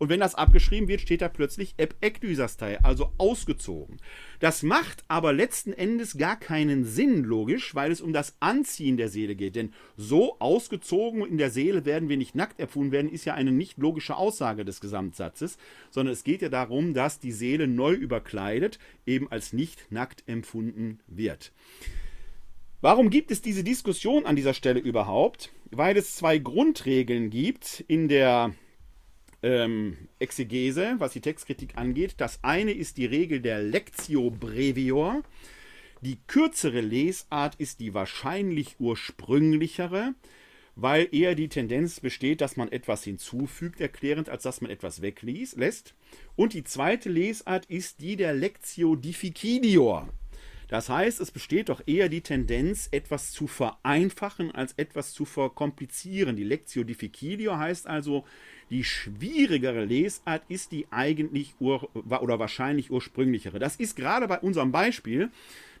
Und 0.00 0.08
wenn 0.08 0.20
das 0.20 0.34
abgeschrieben 0.34 0.88
wird, 0.88 1.02
steht 1.02 1.20
da 1.20 1.28
plötzlich 1.28 1.74
Eb 1.76 1.94
Ekdysastei, 2.00 2.82
also 2.82 3.12
ausgezogen. 3.18 3.98
Das 4.38 4.62
macht 4.62 5.04
aber 5.08 5.34
letzten 5.34 5.74
Endes 5.74 6.16
gar 6.16 6.40
keinen 6.40 6.86
Sinn, 6.86 7.22
logisch, 7.22 7.74
weil 7.74 7.92
es 7.92 8.00
um 8.00 8.14
das 8.14 8.34
Anziehen 8.40 8.96
der 8.96 9.10
Seele 9.10 9.36
geht. 9.36 9.56
Denn 9.56 9.74
so 9.98 10.38
ausgezogen 10.38 11.26
in 11.26 11.36
der 11.36 11.50
Seele 11.50 11.84
werden 11.84 12.08
wir 12.08 12.16
nicht 12.16 12.34
nackt 12.34 12.60
erfunden 12.60 12.92
werden, 12.92 13.12
ist 13.12 13.26
ja 13.26 13.34
eine 13.34 13.52
nicht 13.52 13.76
logische 13.76 14.16
Aussage 14.16 14.64
des 14.64 14.80
Gesamtsatzes, 14.80 15.58
sondern 15.90 16.14
es 16.14 16.24
geht 16.24 16.40
ja 16.40 16.48
darum, 16.48 16.94
dass 16.94 17.18
die 17.18 17.32
Seele 17.32 17.68
neu 17.68 17.92
überkleidet, 17.92 18.78
eben 19.04 19.30
als 19.30 19.52
nicht 19.52 19.92
nackt 19.92 20.24
empfunden 20.26 21.00
wird. 21.08 21.52
Warum 22.80 23.10
gibt 23.10 23.30
es 23.30 23.42
diese 23.42 23.64
Diskussion 23.64 24.24
an 24.24 24.34
dieser 24.34 24.54
Stelle 24.54 24.80
überhaupt? 24.80 25.52
Weil 25.70 25.98
es 25.98 26.16
zwei 26.16 26.38
Grundregeln 26.38 27.28
gibt 27.28 27.84
in 27.86 28.08
der 28.08 28.54
ähm, 29.42 29.96
Exegese, 30.18 30.96
was 30.98 31.12
die 31.12 31.20
Textkritik 31.20 31.76
angeht. 31.76 32.14
Das 32.18 32.42
eine 32.42 32.72
ist 32.72 32.96
die 32.96 33.06
Regel 33.06 33.40
der 33.40 33.62
Lectio 33.62 34.30
Brevior. 34.30 35.22
Die 36.02 36.18
kürzere 36.26 36.80
Lesart 36.80 37.56
ist 37.56 37.80
die 37.80 37.92
wahrscheinlich 37.92 38.76
ursprünglichere, 38.78 40.14
weil 40.74 41.08
eher 41.12 41.34
die 41.34 41.48
Tendenz 41.48 42.00
besteht, 42.00 42.40
dass 42.40 42.56
man 42.56 42.72
etwas 42.72 43.04
hinzufügt, 43.04 43.80
erklärend, 43.80 44.30
als 44.30 44.44
dass 44.44 44.62
man 44.62 44.70
etwas 44.70 45.02
weglässt. 45.02 45.94
Und 46.36 46.54
die 46.54 46.64
zweite 46.64 47.10
Lesart 47.10 47.66
ist 47.66 48.00
die 48.00 48.16
der 48.16 48.32
Lectio 48.32 48.96
Difficilior. 48.96 50.08
Das 50.70 50.88
heißt, 50.88 51.20
es 51.20 51.32
besteht 51.32 51.68
doch 51.68 51.82
eher 51.86 52.08
die 52.08 52.20
Tendenz, 52.20 52.88
etwas 52.92 53.32
zu 53.32 53.48
vereinfachen, 53.48 54.52
als 54.52 54.72
etwas 54.74 55.12
zu 55.12 55.24
verkomplizieren. 55.24 56.36
Die 56.36 56.44
Lectio 56.44 56.84
Difficilio 56.84 57.56
heißt 57.56 57.88
also, 57.88 58.24
die 58.70 58.84
schwierigere 58.84 59.84
Lesart 59.84 60.42
ist 60.48 60.72
die 60.72 60.86
eigentlich 60.90 61.54
oder 61.60 62.38
wahrscheinlich 62.38 62.90
ursprünglichere. 62.90 63.58
Das 63.58 63.76
ist 63.76 63.96
gerade 63.96 64.28
bei 64.28 64.38
unserem 64.38 64.70
Beispiel 64.70 65.30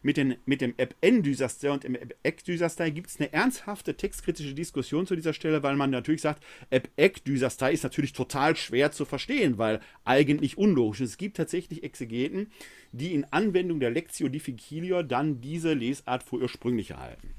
mit, 0.02 0.16
den, 0.16 0.36
mit 0.46 0.60
dem 0.60 0.74
App 0.76 0.94
N-Düsaster 1.00 1.72
und 1.72 1.84
dem 1.84 1.94
App 1.94 2.16
Ek-Düsaster 2.22 2.90
gibt 2.90 3.10
es 3.10 3.20
eine 3.20 3.32
ernsthafte 3.32 3.96
textkritische 3.96 4.54
Diskussion 4.54 5.06
zu 5.06 5.14
dieser 5.14 5.34
Stelle, 5.34 5.62
weil 5.62 5.76
man 5.76 5.90
natürlich 5.90 6.22
sagt, 6.22 6.42
App 6.70 6.88
Ek-Düsaster 6.96 7.70
ist 7.70 7.84
natürlich 7.84 8.12
total 8.12 8.56
schwer 8.56 8.92
zu 8.92 9.04
verstehen, 9.04 9.58
weil 9.58 9.80
eigentlich 10.04 10.58
unlogisch. 10.58 11.00
Es 11.00 11.18
gibt 11.18 11.36
tatsächlich 11.36 11.82
Exegeten, 11.82 12.50
die 12.92 13.14
in 13.14 13.24
Anwendung 13.30 13.80
der 13.80 13.90
Lectio 13.90 14.28
Difficilior 14.28 15.02
dann 15.02 15.40
diese 15.40 15.74
Lesart 15.74 16.22
für 16.22 16.36
ursprünglich 16.36 16.96
halten. 16.96 17.34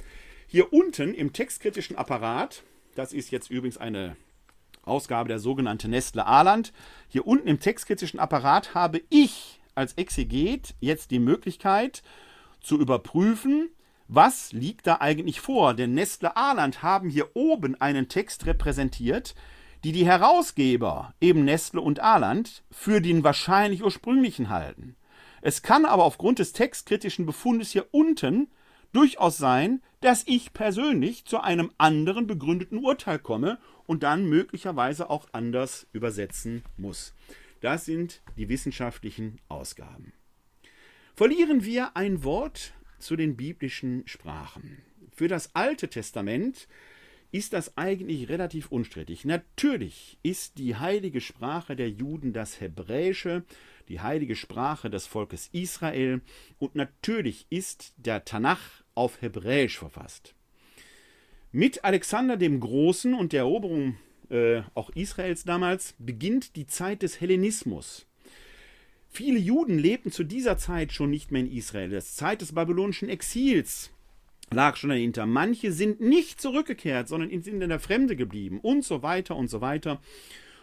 Hier 0.47 0.71
unten 0.71 1.13
im 1.13 1.33
textkritischen 1.33 1.95
Apparat, 1.95 2.63
das 2.95 3.13
ist 3.13 3.31
jetzt 3.31 3.49
übrigens 3.49 3.77
eine 3.77 4.15
Ausgabe 4.83 5.29
der 5.29 5.39
sogenannten 5.39 5.91
Nestle 5.91 6.25
Aland. 6.25 6.73
Hier 7.07 7.27
unten 7.27 7.47
im 7.47 7.59
textkritischen 7.59 8.19
Apparat 8.19 8.73
habe 8.73 9.01
ich 9.09 9.59
als 9.75 9.93
Exeget 9.93 10.75
jetzt 10.79 11.11
die 11.11 11.19
Möglichkeit 11.19 12.03
zu 12.61 12.79
überprüfen, 12.79 13.69
was 14.07 14.51
liegt 14.51 14.87
da 14.87 14.97
eigentlich 14.99 15.39
vor. 15.39 15.73
Denn 15.73 15.93
Nestle 15.93 16.35
Aland 16.35 16.83
haben 16.83 17.09
hier 17.09 17.35
oben 17.35 17.79
einen 17.79 18.09
Text 18.09 18.45
repräsentiert, 18.45 19.35
die 19.83 19.91
die 19.91 20.05
Herausgeber, 20.05 21.13
eben 21.21 21.43
Nestle 21.43 21.81
und 21.81 21.99
Aland, 21.99 22.63
für 22.69 23.01
den 23.01 23.23
wahrscheinlich 23.23 23.83
ursprünglichen 23.83 24.49
halten. 24.49 24.95
Es 25.41 25.63
kann 25.63 25.85
aber 25.85 26.03
aufgrund 26.03 26.39
des 26.39 26.53
textkritischen 26.53 27.25
Befundes 27.25 27.71
hier 27.71 27.87
unten 27.91 28.47
durchaus 28.93 29.37
sein, 29.37 29.81
dass 30.01 30.23
ich 30.27 30.53
persönlich 30.53 31.25
zu 31.25 31.39
einem 31.39 31.71
anderen 31.77 32.27
begründeten 32.27 32.79
Urteil 32.79 33.19
komme 33.19 33.59
und 33.85 34.03
dann 34.03 34.25
möglicherweise 34.25 35.09
auch 35.09 35.27
anders 35.31 35.87
übersetzen 35.93 36.63
muss. 36.77 37.13
Das 37.61 37.85
sind 37.85 38.21
die 38.37 38.49
wissenschaftlichen 38.49 39.39
Ausgaben. 39.47 40.13
Verlieren 41.13 41.63
wir 41.63 41.95
ein 41.95 42.23
Wort 42.23 42.73
zu 42.97 43.15
den 43.15 43.37
biblischen 43.37 44.03
Sprachen. 44.07 44.81
Für 45.15 45.27
das 45.27 45.53
Alte 45.55 45.89
Testament 45.89 46.67
ist 47.31 47.53
das 47.53 47.77
eigentlich 47.77 48.29
relativ 48.29 48.71
unstrittig. 48.71 49.25
Natürlich 49.25 50.17
ist 50.23 50.57
die 50.57 50.75
heilige 50.75 51.21
Sprache 51.21 51.75
der 51.75 51.89
Juden 51.89 52.33
das 52.33 52.59
Hebräische, 52.59 53.43
die 53.87 54.01
heilige 54.01 54.35
Sprache 54.35 54.89
des 54.89 55.05
Volkes 55.05 55.49
Israel 55.51 56.21
und 56.59 56.75
natürlich 56.75 57.45
ist 57.49 57.93
der 57.97 58.25
Tanach 58.25 58.80
auf 58.95 59.21
Hebräisch 59.21 59.77
verfasst. 59.77 60.33
Mit 61.51 61.83
Alexander 61.83 62.37
dem 62.37 62.59
Großen 62.59 63.13
und 63.13 63.33
der 63.33 63.41
Eroberung 63.41 63.97
äh, 64.31 64.63
auch 64.73 64.89
Israels 64.91 65.43
damals, 65.43 65.93
beginnt 65.99 66.55
die 66.55 66.65
Zeit 66.65 67.03
des 67.03 67.19
Hellenismus. 67.19 68.07
Viele 69.09 69.37
Juden 69.37 69.77
lebten 69.77 70.11
zu 70.11 70.23
dieser 70.23 70.57
Zeit 70.57 70.93
schon 70.93 71.09
nicht 71.09 71.31
mehr 71.31 71.41
in 71.41 71.51
Israel. 71.51 71.89
Das 71.89 72.15
Zeit 72.15 72.41
des 72.41 72.53
babylonischen 72.53 73.09
Exils 73.09 73.91
lag 74.51 74.77
schon 74.77 74.89
dahinter. 74.89 75.25
Manche 75.25 75.73
sind 75.73 75.99
nicht 75.99 76.39
zurückgekehrt, 76.39 77.09
sondern 77.09 77.29
sind 77.41 77.61
in 77.61 77.69
der 77.69 77.79
Fremde 77.79 78.15
geblieben 78.15 78.59
und 78.61 78.85
so 78.85 79.03
weiter 79.03 79.35
und 79.35 79.49
so 79.49 79.59
weiter. 79.59 80.01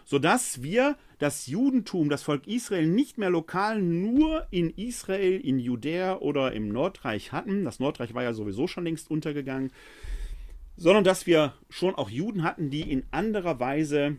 Sodass 0.03 0.63
wir 0.63 0.97
das 1.19 1.47
Judentum, 1.47 2.09
das 2.09 2.23
Volk 2.23 2.47
Israel 2.47 2.87
nicht 2.87 3.17
mehr 3.17 3.29
lokal 3.29 3.81
nur 3.81 4.47
in 4.51 4.71
Israel, 4.71 5.39
in 5.39 5.59
Judäa 5.59 6.17
oder 6.17 6.53
im 6.53 6.69
Nordreich 6.69 7.33
hatten. 7.33 7.65
Das 7.65 7.79
Nordreich 7.79 8.13
war 8.13 8.23
ja 8.23 8.33
sowieso 8.33 8.67
schon 8.67 8.85
längst 8.85 9.11
untergegangen. 9.11 9.71
Sondern 10.77 11.03
dass 11.03 11.27
wir 11.27 11.53
schon 11.69 11.93
auch 11.93 12.09
Juden 12.09 12.43
hatten, 12.43 12.69
die 12.69 12.89
in 12.89 13.03
anderer 13.11 13.59
Weise 13.59 14.15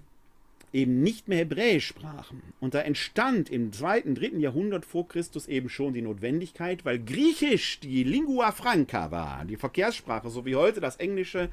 eben 0.74 1.02
nicht 1.02 1.26
mehr 1.26 1.38
Hebräisch 1.38 1.86
sprachen. 1.86 2.42
Und 2.60 2.74
da 2.74 2.80
entstand 2.80 3.48
im 3.48 3.72
zweiten, 3.72 4.14
dritten 4.14 4.40
Jahrhundert 4.40 4.84
vor 4.84 5.08
Christus 5.08 5.48
eben 5.48 5.70
schon 5.70 5.94
die 5.94 6.02
Notwendigkeit, 6.02 6.84
weil 6.84 6.98
Griechisch 6.98 7.80
die 7.80 8.04
Lingua 8.04 8.52
Franca 8.52 9.10
war, 9.10 9.46
die 9.46 9.56
Verkehrssprache, 9.56 10.28
so 10.28 10.44
wie 10.44 10.54
heute 10.54 10.80
das 10.80 10.96
Englische, 10.96 11.48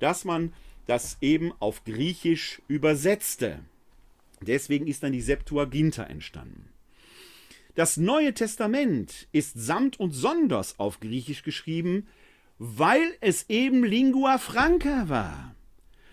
dass 0.00 0.24
man 0.26 0.52
das 0.86 1.16
eben 1.22 1.52
auf 1.58 1.82
Griechisch 1.84 2.60
übersetzte. 2.68 3.60
Deswegen 4.46 4.86
ist 4.86 5.02
dann 5.02 5.12
die 5.12 5.20
Septuaginta 5.20 6.04
entstanden. 6.04 6.68
Das 7.74 7.96
Neue 7.96 8.34
Testament 8.34 9.28
ist 9.32 9.54
samt 9.54 9.98
und 9.98 10.12
sonders 10.12 10.78
auf 10.78 11.00
Griechisch 11.00 11.42
geschrieben, 11.42 12.06
weil 12.58 13.02
es 13.20 13.48
eben 13.48 13.82
Lingua 13.82 14.38
Franca 14.38 15.08
war. 15.08 15.54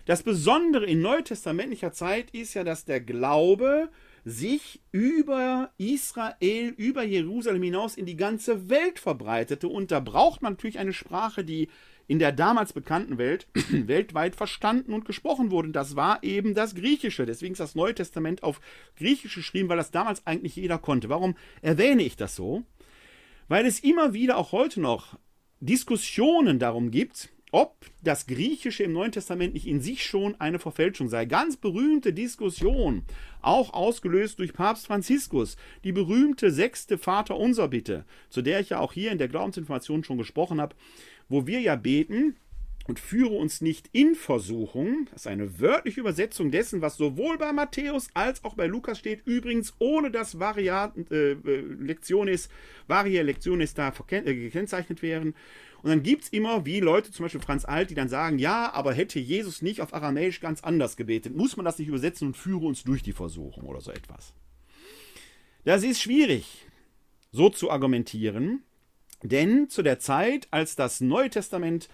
Das 0.06 0.22
Besondere 0.22 0.86
in 0.86 1.02
neutestamentlicher 1.02 1.92
Zeit 1.92 2.30
ist 2.30 2.54
ja, 2.54 2.64
dass 2.64 2.84
der 2.84 3.00
Glaube 3.00 3.90
sich 4.24 4.80
über 4.90 5.70
Israel, 5.78 6.74
über 6.76 7.02
Jerusalem 7.02 7.62
hinaus 7.62 7.96
in 7.96 8.06
die 8.06 8.16
ganze 8.16 8.68
Welt 8.68 8.98
verbreitete. 8.98 9.68
Und 9.68 9.90
da 9.90 10.00
braucht 10.00 10.42
man 10.42 10.54
natürlich 10.54 10.78
eine 10.78 10.92
Sprache, 10.92 11.44
die 11.44 11.68
in 12.10 12.18
der 12.18 12.32
damals 12.32 12.72
bekannten 12.72 13.18
Welt 13.18 13.46
weltweit 13.70 14.34
verstanden 14.34 14.94
und 14.94 15.04
gesprochen 15.04 15.52
wurde. 15.52 15.68
Das 15.68 15.94
war 15.94 16.24
eben 16.24 16.54
das 16.54 16.74
Griechische. 16.74 17.24
Deswegen 17.24 17.52
ist 17.52 17.60
das 17.60 17.76
Neue 17.76 17.94
Testament 17.94 18.42
auf 18.42 18.60
Griechisch 18.96 19.36
geschrieben, 19.36 19.68
weil 19.68 19.76
das 19.76 19.92
damals 19.92 20.26
eigentlich 20.26 20.56
jeder 20.56 20.78
konnte. 20.78 21.08
Warum 21.08 21.36
erwähne 21.62 22.02
ich 22.02 22.16
das 22.16 22.34
so? 22.34 22.64
Weil 23.46 23.64
es 23.64 23.78
immer 23.78 24.12
wieder 24.12 24.38
auch 24.38 24.50
heute 24.50 24.80
noch 24.80 25.20
Diskussionen 25.60 26.58
darum 26.58 26.90
gibt, 26.90 27.28
ob 27.52 27.86
das 28.02 28.26
Griechische 28.26 28.82
im 28.82 28.92
Neuen 28.92 29.12
Testament 29.12 29.54
nicht 29.54 29.68
in 29.68 29.80
sich 29.80 30.04
schon 30.04 30.40
eine 30.40 30.58
Verfälschung 30.58 31.08
sei. 31.08 31.26
Ganz 31.26 31.56
berühmte 31.56 32.12
Diskussion, 32.12 33.04
auch 33.40 33.72
ausgelöst 33.72 34.40
durch 34.40 34.52
Papst 34.52 34.86
Franziskus, 34.86 35.56
die 35.84 35.92
berühmte 35.92 36.50
sechste 36.50 36.98
Vater 36.98 37.36
unser 37.36 37.68
Bitte, 37.68 38.04
zu 38.30 38.42
der 38.42 38.58
ich 38.58 38.70
ja 38.70 38.80
auch 38.80 38.92
hier 38.92 39.12
in 39.12 39.18
der 39.18 39.28
Glaubensinformation 39.28 40.02
schon 40.02 40.18
gesprochen 40.18 40.60
habe, 40.60 40.74
wo 41.30 41.46
wir 41.46 41.60
ja 41.60 41.76
beten, 41.76 42.36
und 42.90 42.98
führe 42.98 43.34
uns 43.34 43.60
nicht 43.60 43.88
in 43.92 44.16
Versuchung. 44.16 45.06
Das 45.12 45.22
ist 45.22 45.26
eine 45.28 45.60
wörtliche 45.60 46.00
Übersetzung 46.00 46.50
dessen, 46.50 46.82
was 46.82 46.96
sowohl 46.96 47.38
bei 47.38 47.52
Matthäus 47.52 48.08
als 48.14 48.42
auch 48.44 48.54
bei 48.54 48.66
Lukas 48.66 48.98
steht. 48.98 49.24
Übrigens 49.26 49.74
ohne 49.78 50.10
dass 50.10 50.40
Variat, 50.40 50.96
äh, 51.10 51.32
äh 51.32 51.60
Lektionis, 51.78 52.48
Varie 52.88 53.18
Lektionis 53.18 53.74
da 53.74 53.92
äh, 54.08 54.34
gekennzeichnet 54.34 55.02
wären. 55.02 55.34
Und 55.82 55.90
dann 55.90 56.02
gibt 56.02 56.24
es 56.24 56.28
immer, 56.30 56.66
wie 56.66 56.80
Leute, 56.80 57.12
zum 57.12 57.24
Beispiel 57.24 57.40
Franz 57.40 57.64
Alt, 57.64 57.90
die 57.90 57.94
dann 57.94 58.08
sagen, 58.08 58.40
ja, 58.40 58.72
aber 58.72 58.92
hätte 58.92 59.20
Jesus 59.20 59.62
nicht 59.62 59.80
auf 59.80 59.94
Aramäisch 59.94 60.40
ganz 60.40 60.62
anders 60.62 60.96
gebetet, 60.96 61.34
muss 61.34 61.56
man 61.56 61.64
das 61.64 61.78
nicht 61.78 61.88
übersetzen 61.88 62.28
und 62.28 62.36
führe 62.36 62.66
uns 62.66 62.82
durch 62.82 63.04
die 63.04 63.12
Versuchung 63.12 63.64
oder 63.66 63.80
so 63.80 63.92
etwas. 63.92 64.34
Das 65.64 65.84
ist 65.84 66.02
schwierig, 66.02 66.66
so 67.30 67.50
zu 67.50 67.70
argumentieren, 67.70 68.64
denn 69.22 69.68
zu 69.68 69.82
der 69.82 69.98
Zeit, 69.98 70.48
als 70.50 70.76
das 70.76 71.00
Neue 71.00 71.30
Testament 71.30 71.88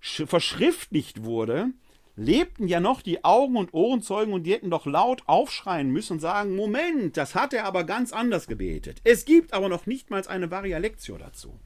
verschriftlicht 0.00 1.24
wurde, 1.24 1.70
lebten 2.16 2.66
ja 2.66 2.80
noch 2.80 3.02
die 3.02 3.24
Augen- 3.24 3.56
und 3.56 3.74
Ohrenzeugen 3.74 4.32
und 4.32 4.44
die 4.44 4.52
hätten 4.52 4.70
doch 4.70 4.86
laut 4.86 5.22
aufschreien 5.26 5.90
müssen 5.90 6.14
und 6.14 6.20
sagen, 6.20 6.56
Moment, 6.56 7.16
das 7.16 7.34
hat 7.34 7.52
er 7.52 7.64
aber 7.66 7.84
ganz 7.84 8.12
anders 8.12 8.46
gebetet. 8.46 9.00
Es 9.04 9.24
gibt 9.26 9.52
aber 9.52 9.68
noch 9.68 9.86
nicht 9.86 10.10
mal 10.10 10.26
eine 10.26 10.50
Varia 10.50 10.78
Lectio 10.78 11.18
dazu. 11.18 11.58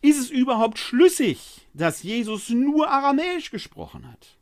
Ist 0.00 0.18
es 0.18 0.30
überhaupt 0.30 0.78
schlüssig, 0.78 1.68
dass 1.74 2.02
Jesus 2.02 2.48
nur 2.48 2.90
Aramäisch 2.90 3.50
gesprochen 3.50 4.10
hat? 4.10 4.38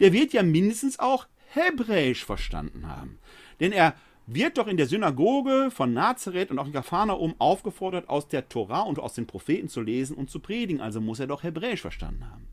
Der 0.00 0.12
wird 0.12 0.32
ja 0.32 0.42
mindestens 0.42 0.98
auch 0.98 1.26
Hebräisch 1.50 2.24
verstanden 2.24 2.88
haben. 2.88 3.18
Denn 3.60 3.72
er 3.72 3.94
wird 4.26 4.58
doch 4.58 4.66
in 4.66 4.76
der 4.76 4.86
Synagoge 4.86 5.70
von 5.70 5.92
Nazareth 5.92 6.50
und 6.50 6.58
auch 6.58 6.66
in 6.66 6.72
Kapharnaum 6.72 7.34
aufgefordert, 7.38 8.08
aus 8.08 8.28
der 8.28 8.48
Tora 8.48 8.82
und 8.82 8.98
aus 8.98 9.14
den 9.14 9.26
Propheten 9.26 9.68
zu 9.68 9.80
lesen 9.80 10.16
und 10.16 10.30
zu 10.30 10.40
predigen, 10.40 10.80
also 10.80 11.00
muss 11.00 11.20
er 11.20 11.26
doch 11.26 11.42
Hebräisch 11.42 11.80
verstanden 11.80 12.30
haben. 12.30 12.48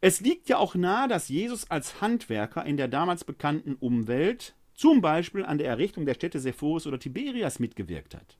Es 0.00 0.20
liegt 0.20 0.48
ja 0.48 0.56
auch 0.56 0.74
nahe, 0.74 1.08
dass 1.08 1.28
Jesus 1.28 1.70
als 1.70 2.00
Handwerker 2.00 2.64
in 2.64 2.76
der 2.76 2.88
damals 2.88 3.24
bekannten 3.24 3.74
Umwelt 3.74 4.54
zum 4.74 5.02
Beispiel 5.02 5.44
an 5.44 5.58
der 5.58 5.68
Errichtung 5.68 6.06
der 6.06 6.14
Städte 6.14 6.40
Sepphoris 6.40 6.86
oder 6.86 6.98
Tiberias 6.98 7.58
mitgewirkt 7.58 8.14
hat. 8.14 8.38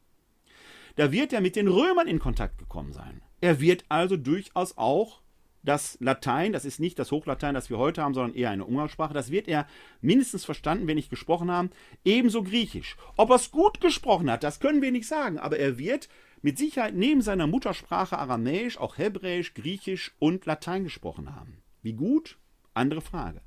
Da 0.96 1.12
wird 1.12 1.32
er 1.32 1.40
mit 1.40 1.56
den 1.56 1.68
Römern 1.68 2.08
in 2.08 2.18
Kontakt 2.18 2.58
gekommen 2.58 2.92
sein. 2.92 3.22
Er 3.42 3.60
wird 3.60 3.84
also 3.88 4.16
durchaus 4.16 4.76
auch 4.78 5.19
das 5.62 5.98
Latein, 6.00 6.52
das 6.52 6.64
ist 6.64 6.80
nicht 6.80 6.98
das 6.98 7.10
Hochlatein, 7.10 7.54
das 7.54 7.70
wir 7.70 7.78
heute 7.78 8.02
haben, 8.02 8.14
sondern 8.14 8.34
eher 8.34 8.50
eine 8.50 8.64
Umgangssprache, 8.64 9.14
das 9.14 9.30
wird 9.30 9.48
er 9.48 9.66
mindestens 10.00 10.44
verstanden, 10.44 10.86
wenn 10.86 10.96
nicht 10.96 11.10
gesprochen 11.10 11.50
haben, 11.50 11.70
ebenso 12.04 12.42
Griechisch. 12.42 12.96
Ob 13.16 13.30
er 13.30 13.36
es 13.36 13.50
gut 13.50 13.80
gesprochen 13.80 14.30
hat, 14.30 14.42
das 14.42 14.60
können 14.60 14.82
wir 14.82 14.92
nicht 14.92 15.06
sagen, 15.06 15.38
aber 15.38 15.58
er 15.58 15.78
wird 15.78 16.08
mit 16.42 16.58
Sicherheit 16.58 16.94
neben 16.94 17.20
seiner 17.20 17.46
Muttersprache 17.46 18.18
Aramäisch 18.18 18.78
auch 18.78 18.96
Hebräisch, 18.96 19.54
Griechisch 19.54 20.12
und 20.18 20.46
Latein 20.46 20.84
gesprochen 20.84 21.34
haben. 21.34 21.58
Wie 21.82 21.92
gut? 21.92 22.38
Andere 22.72 23.02
Frage. 23.02 23.42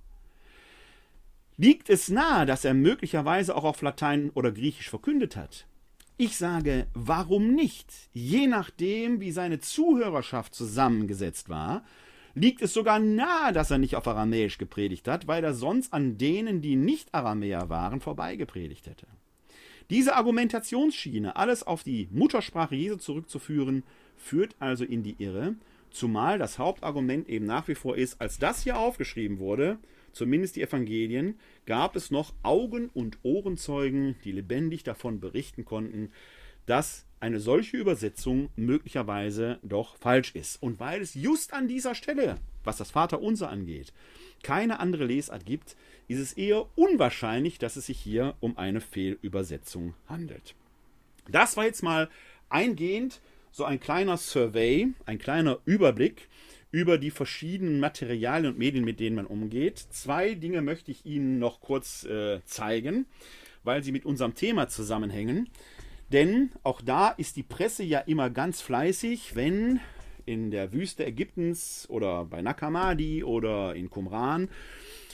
Liegt 1.58 1.90
es 1.90 2.10
nahe, 2.10 2.46
dass 2.46 2.66
er 2.66 2.74
möglicherweise 2.74 3.56
auch 3.56 3.64
auf 3.64 3.82
Latein 3.82 4.32
oder 4.32 4.52
Griechisch 4.52 4.90
verkündet 4.90 5.36
hat? 5.36 5.68
Ich 6.18 6.38
sage, 6.38 6.88
warum 6.94 7.54
nicht? 7.54 7.92
Je 8.12 8.48
nachdem, 8.48 9.20
wie 9.20 9.32
seine 9.32 9.60
Zuhörerschaft 9.60 10.54
zusammengesetzt 10.54 11.50
war, 11.50 11.84
liegt 12.36 12.62
es 12.62 12.74
sogar 12.74 13.00
nahe, 13.00 13.54
dass 13.54 13.72
er 13.72 13.78
nicht 13.78 13.96
auf 13.96 14.08
Aramäisch 14.08 14.58
gepredigt 14.58 15.08
hat, 15.08 15.28
weil 15.28 15.44
er 15.44 15.54
sonst 15.54 15.94
an 15.94 16.18
denen, 16.18 16.62
die 16.62 16.76
nicht 16.76 17.14
Aramäer 17.14 17.70
waren, 17.70 18.02
vorbeigepredigt 18.02 18.88
hätte. 18.88 19.08
Diese 19.90 20.16
Argumentationsschiene, 20.16 21.36
alles 21.36 21.64
auf 21.64 21.84
die 21.84 22.08
Muttersprache 22.12 22.76
Jesu 22.76 22.96
zurückzuführen, 22.96 23.84
führt 24.18 24.56
also 24.60 24.86
in 24.86 25.04
die 25.04 25.22
Irre, 25.22 25.56
zumal 25.92 26.40
das 26.40 26.58
Hauptargument 26.58 27.30
eben 27.30 27.46
nach 27.46 27.68
wie 27.68 27.76
vor 27.76 27.98
ist, 27.98 28.20
als 28.20 28.40
das 28.40 28.64
hier 28.64 28.80
aufgeschrieben 28.80 29.40
wurde, 29.40 29.78
zumindest 30.12 30.56
die 30.56 30.62
Evangelien, 30.62 31.40
gab 31.66 31.96
es 31.96 32.12
noch 32.12 32.34
Augen- 32.44 32.90
und 32.94 33.20
Ohrenzeugen, 33.24 34.16
die 34.24 34.32
lebendig 34.32 34.84
davon 34.84 35.20
berichten 35.20 35.66
konnten, 35.66 36.12
dass 36.66 37.06
eine 37.24 37.40
solche 37.40 37.78
Übersetzung 37.78 38.50
möglicherweise 38.58 39.58
doch 39.64 39.96
falsch 39.96 40.36
ist. 40.36 40.62
Und 40.62 40.82
weil 40.82 41.02
es 41.02 41.14
just 41.14 41.54
an 41.54 41.70
dieser 41.70 41.96
Stelle, 41.96 42.36
was 42.66 42.76
das 42.76 42.92
Vaterunser 42.92 43.50
angeht, 43.50 43.94
keine 44.44 44.82
andere 44.82 45.06
Lesart 45.06 45.46
gibt, 45.46 45.78
ist 46.10 46.20
es 46.20 46.34
eher 46.34 46.68
unwahrscheinlich, 46.76 47.60
dass 47.60 47.78
es 47.78 47.86
sich 47.86 47.98
hier 47.98 48.36
um 48.42 48.58
eine 48.58 48.82
Fehlübersetzung 48.82 49.94
handelt. 50.06 50.54
Das 51.30 51.56
war 51.56 51.64
jetzt 51.64 51.82
mal 51.82 52.10
eingehend 52.50 53.22
so 53.52 53.64
ein 53.64 53.80
kleiner 53.80 54.18
Survey, 54.18 54.90
ein 55.06 55.18
kleiner 55.18 55.60
Überblick 55.64 56.28
über 56.72 56.98
die 56.98 57.12
verschiedenen 57.12 57.80
Materialien 57.80 58.52
und 58.52 58.60
Medien, 58.60 58.84
mit 58.84 59.00
denen 59.00 59.16
man 59.16 59.28
umgeht. 59.28 59.78
Zwei 59.92 60.34
Dinge 60.34 60.62
möchte 60.62 60.92
ich 60.92 61.06
Ihnen 61.06 61.40
noch 61.40 61.62
kurz 61.62 62.04
äh, 62.04 62.42
zeigen, 62.44 63.06
weil 63.64 63.82
sie 63.82 63.94
mit 63.94 64.06
unserem 64.06 64.34
Thema 64.34 64.68
zusammenhängen. 64.68 65.48
Denn 66.14 66.52
auch 66.62 66.82
da 66.82 67.10
ist 67.10 67.38
die 67.38 67.44
Presse 67.44 67.84
ja 67.84 68.00
immer 68.00 68.30
ganz 68.30 68.62
fleißig, 68.62 69.36
wenn 69.36 69.80
in 70.28 70.52
der 70.52 70.72
Wüste 70.72 71.06
Ägyptens 71.06 71.88
oder 71.90 72.26
bei 72.26 72.44
Nakamadi 72.44 73.24
oder 73.24 73.76
in 73.76 73.90
Qumran 73.90 74.48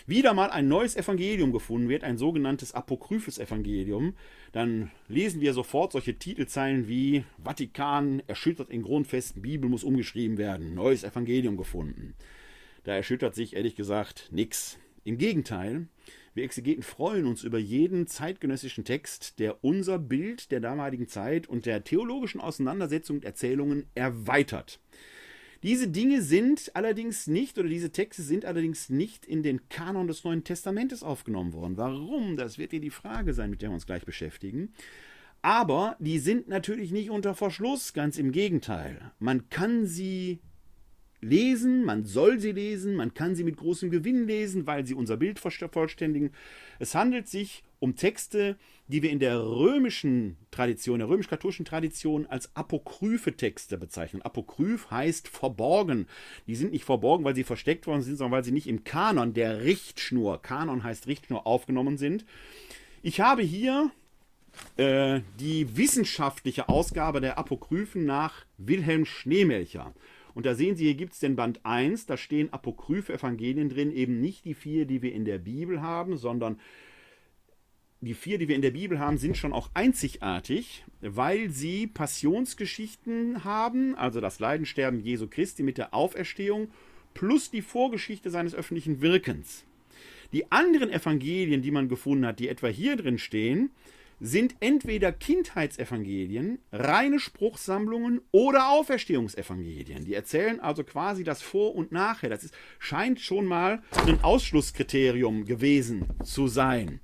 wieder 0.07 0.33
mal 0.33 0.49
ein 0.49 0.67
neues 0.67 0.97
Evangelium 0.97 1.53
gefunden 1.53 1.87
wird, 1.87 2.03
ein 2.03 2.17
sogenanntes 2.17 2.73
apokryphes 2.73 3.37
Evangelium, 3.37 4.13
dann 4.51 4.91
lesen 5.07 5.39
wir 5.39 5.53
sofort 5.53 5.93
solche 5.93 6.15
Titelzeilen 6.15 6.89
wie 6.89 7.23
Vatikan 7.41 8.21
erschüttert 8.27 8.69
in 8.69 8.81
Grundfesten, 8.81 9.41
Bibel 9.41 9.69
muss 9.69 9.85
umgeschrieben 9.85 10.37
werden, 10.37 10.75
neues 10.75 11.05
Evangelium 11.05 11.55
gefunden. 11.55 12.13
Da 12.83 12.93
erschüttert 12.93 13.35
sich 13.35 13.55
ehrlich 13.55 13.75
gesagt 13.75 14.27
nichts. 14.31 14.77
Im 15.05 15.17
Gegenteil, 15.17 15.87
wir 16.33 16.43
Exegeten 16.43 16.83
freuen 16.83 17.25
uns 17.25 17.43
über 17.43 17.57
jeden 17.57 18.07
zeitgenössischen 18.07 18.85
Text, 18.85 19.39
der 19.39 19.63
unser 19.63 19.99
Bild 19.99 20.51
der 20.51 20.59
damaligen 20.59 21.07
Zeit 21.07 21.47
und 21.47 21.65
der 21.65 21.83
theologischen 21.83 22.41
Auseinandersetzung 22.41 23.17
und 23.17 23.25
Erzählungen 23.25 23.85
erweitert. 23.95 24.79
Diese 25.61 25.89
Dinge 25.89 26.21
sind 26.21 26.71
allerdings 26.73 27.27
nicht, 27.27 27.57
oder 27.57 27.67
diese 27.67 27.91
Texte 27.91 28.21
sind 28.21 28.45
allerdings 28.45 28.89
nicht 28.89 29.25
in 29.25 29.43
den 29.43 29.67
Kanon 29.67 30.07
des 30.07 30.23
Neuen 30.23 30.45
Testamentes 30.45 31.03
aufgenommen 31.03 31.51
worden. 31.51 31.75
Warum? 31.75 32.37
Das 32.37 32.57
wird 32.57 32.71
hier 32.71 32.79
die 32.79 32.89
Frage 32.89 33.33
sein, 33.33 33.49
mit 33.49 33.61
der 33.61 33.69
wir 33.69 33.73
uns 33.73 33.85
gleich 33.85 34.05
beschäftigen. 34.05 34.73
Aber 35.41 35.97
die 35.99 36.19
sind 36.19 36.47
natürlich 36.47 36.91
nicht 36.91 37.09
unter 37.09 37.35
Verschluss, 37.35 37.93
ganz 37.93 38.17
im 38.17 38.31
Gegenteil. 38.31 39.11
Man 39.19 39.49
kann 39.49 39.85
sie 39.85 40.39
lesen, 41.21 41.83
man 41.83 42.05
soll 42.05 42.39
sie 42.39 42.51
lesen, 42.51 42.95
man 42.95 43.13
kann 43.13 43.35
sie 43.35 43.43
mit 43.43 43.57
großem 43.57 43.91
Gewinn 43.91 44.27
lesen, 44.27 44.67
weil 44.67 44.85
sie 44.85 44.93
unser 44.93 45.17
Bild 45.17 45.39
vervollständigen. 45.39 46.31
Es 46.79 46.95
handelt 46.95 47.27
sich 47.27 47.63
um 47.79 47.95
Texte, 47.95 48.57
die 48.87 49.03
wir 49.03 49.09
in 49.09 49.19
der 49.19 49.39
römischen 49.39 50.37
Tradition, 50.51 50.99
der 50.99 51.09
römisch-katholischen 51.09 51.65
Tradition 51.65 52.25
als 52.25 52.55
apokryphe 52.55 53.35
Texte 53.35 53.77
bezeichnen. 53.77 54.21
Apokryph 54.21 54.89
heißt 54.91 55.27
verborgen. 55.27 56.07
Die 56.47 56.55
sind 56.55 56.71
nicht 56.71 56.85
verborgen, 56.85 57.23
weil 57.23 57.35
sie 57.35 57.43
versteckt 57.43 57.87
worden 57.87 58.01
sind, 58.01 58.17
sondern 58.17 58.37
weil 58.37 58.43
sie 58.43 58.51
nicht 58.51 58.67
im 58.67 58.83
Kanon 58.83 59.33
der 59.33 59.63
Richtschnur, 59.63 60.41
Kanon 60.41 60.83
heißt 60.83 61.07
Richtschnur, 61.07 61.45
aufgenommen 61.45 61.97
sind. 61.97 62.25
Ich 63.01 63.21
habe 63.21 63.43
hier 63.43 63.91
äh, 64.77 65.21
die 65.39 65.77
wissenschaftliche 65.77 66.67
Ausgabe 66.67 67.21
der 67.21 67.37
Apokryphen 67.37 68.05
nach 68.05 68.45
Wilhelm 68.57 69.05
Schneemelcher. 69.05 69.93
Und 70.39 70.45
da 70.45 70.55
sehen 70.55 70.77
Sie, 70.77 70.85
hier 70.85 70.95
gibt 70.95 71.11
es 71.11 71.19
den 71.19 71.35
Band 71.35 71.65
1, 71.65 72.05
da 72.05 72.15
stehen 72.15 72.53
apokryphe 72.53 73.11
Evangelien 73.11 73.67
drin, 73.67 73.91
eben 73.91 74.21
nicht 74.21 74.45
die 74.45 74.53
vier, 74.53 74.85
die 74.85 75.01
wir 75.01 75.11
in 75.11 75.25
der 75.25 75.37
Bibel 75.37 75.81
haben, 75.81 76.15
sondern 76.15 76.61
die 77.99 78.13
vier, 78.13 78.37
die 78.37 78.47
wir 78.47 78.55
in 78.55 78.61
der 78.61 78.71
Bibel 78.71 78.99
haben, 78.99 79.17
sind 79.17 79.35
schon 79.35 79.51
auch 79.51 79.69
einzigartig, 79.73 80.85
weil 81.01 81.49
sie 81.49 81.87
Passionsgeschichten 81.87 83.43
haben, 83.43 83.95
also 83.95 84.21
das 84.21 84.39
Leidensterben 84.39 85.01
Jesu 85.01 85.27
Christi 85.27 85.61
mit 85.61 85.77
der 85.77 85.93
Auferstehung, 85.93 86.69
plus 87.13 87.51
die 87.51 87.61
Vorgeschichte 87.61 88.29
seines 88.29 88.55
öffentlichen 88.55 89.01
Wirkens. 89.01 89.65
Die 90.31 90.53
anderen 90.53 90.89
Evangelien, 90.89 91.61
die 91.61 91.71
man 91.71 91.89
gefunden 91.89 92.25
hat, 92.25 92.39
die 92.39 92.47
etwa 92.47 92.69
hier 92.69 92.95
drin 92.95 93.17
stehen, 93.17 93.71
sind 94.19 94.55
entweder 94.59 95.11
Kindheitsevangelien, 95.11 96.59
reine 96.71 97.19
Spruchsammlungen 97.19 98.21
oder 98.31 98.69
Auferstehungsevangelien. 98.69 100.05
Die 100.05 100.13
erzählen 100.13 100.59
also 100.59 100.83
quasi 100.83 101.23
das 101.23 101.41
Vor 101.41 101.75
und 101.75 101.91
Nachher. 101.91 102.29
Das 102.29 102.43
ist, 102.43 102.53
scheint 102.79 103.19
schon 103.19 103.45
mal 103.45 103.81
ein 104.05 104.23
Ausschlusskriterium 104.23 105.45
gewesen 105.45 106.05
zu 106.23 106.47
sein. 106.47 106.99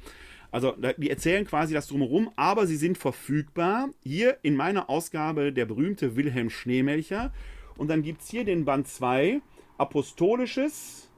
Also 0.51 0.73
die 0.97 1.09
erzählen 1.09 1.45
quasi 1.45 1.73
das 1.73 1.87
drumherum, 1.87 2.31
aber 2.35 2.65
sie 2.67 2.77
sind 2.77 2.97
verfügbar. 2.97 3.89
Hier 4.03 4.37
in 4.41 4.55
meiner 4.55 4.89
Ausgabe 4.89 5.51
der 5.51 5.65
berühmte 5.65 6.15
Wilhelm 6.15 6.49
Schneemelcher. 6.49 7.33
Und 7.77 7.89
dann 7.89 8.03
gibt 8.03 8.21
es 8.21 8.29
hier 8.29 8.45
den 8.45 8.63
Band 8.63 8.87
2, 8.87 9.41
Apostolisches, 9.77 11.09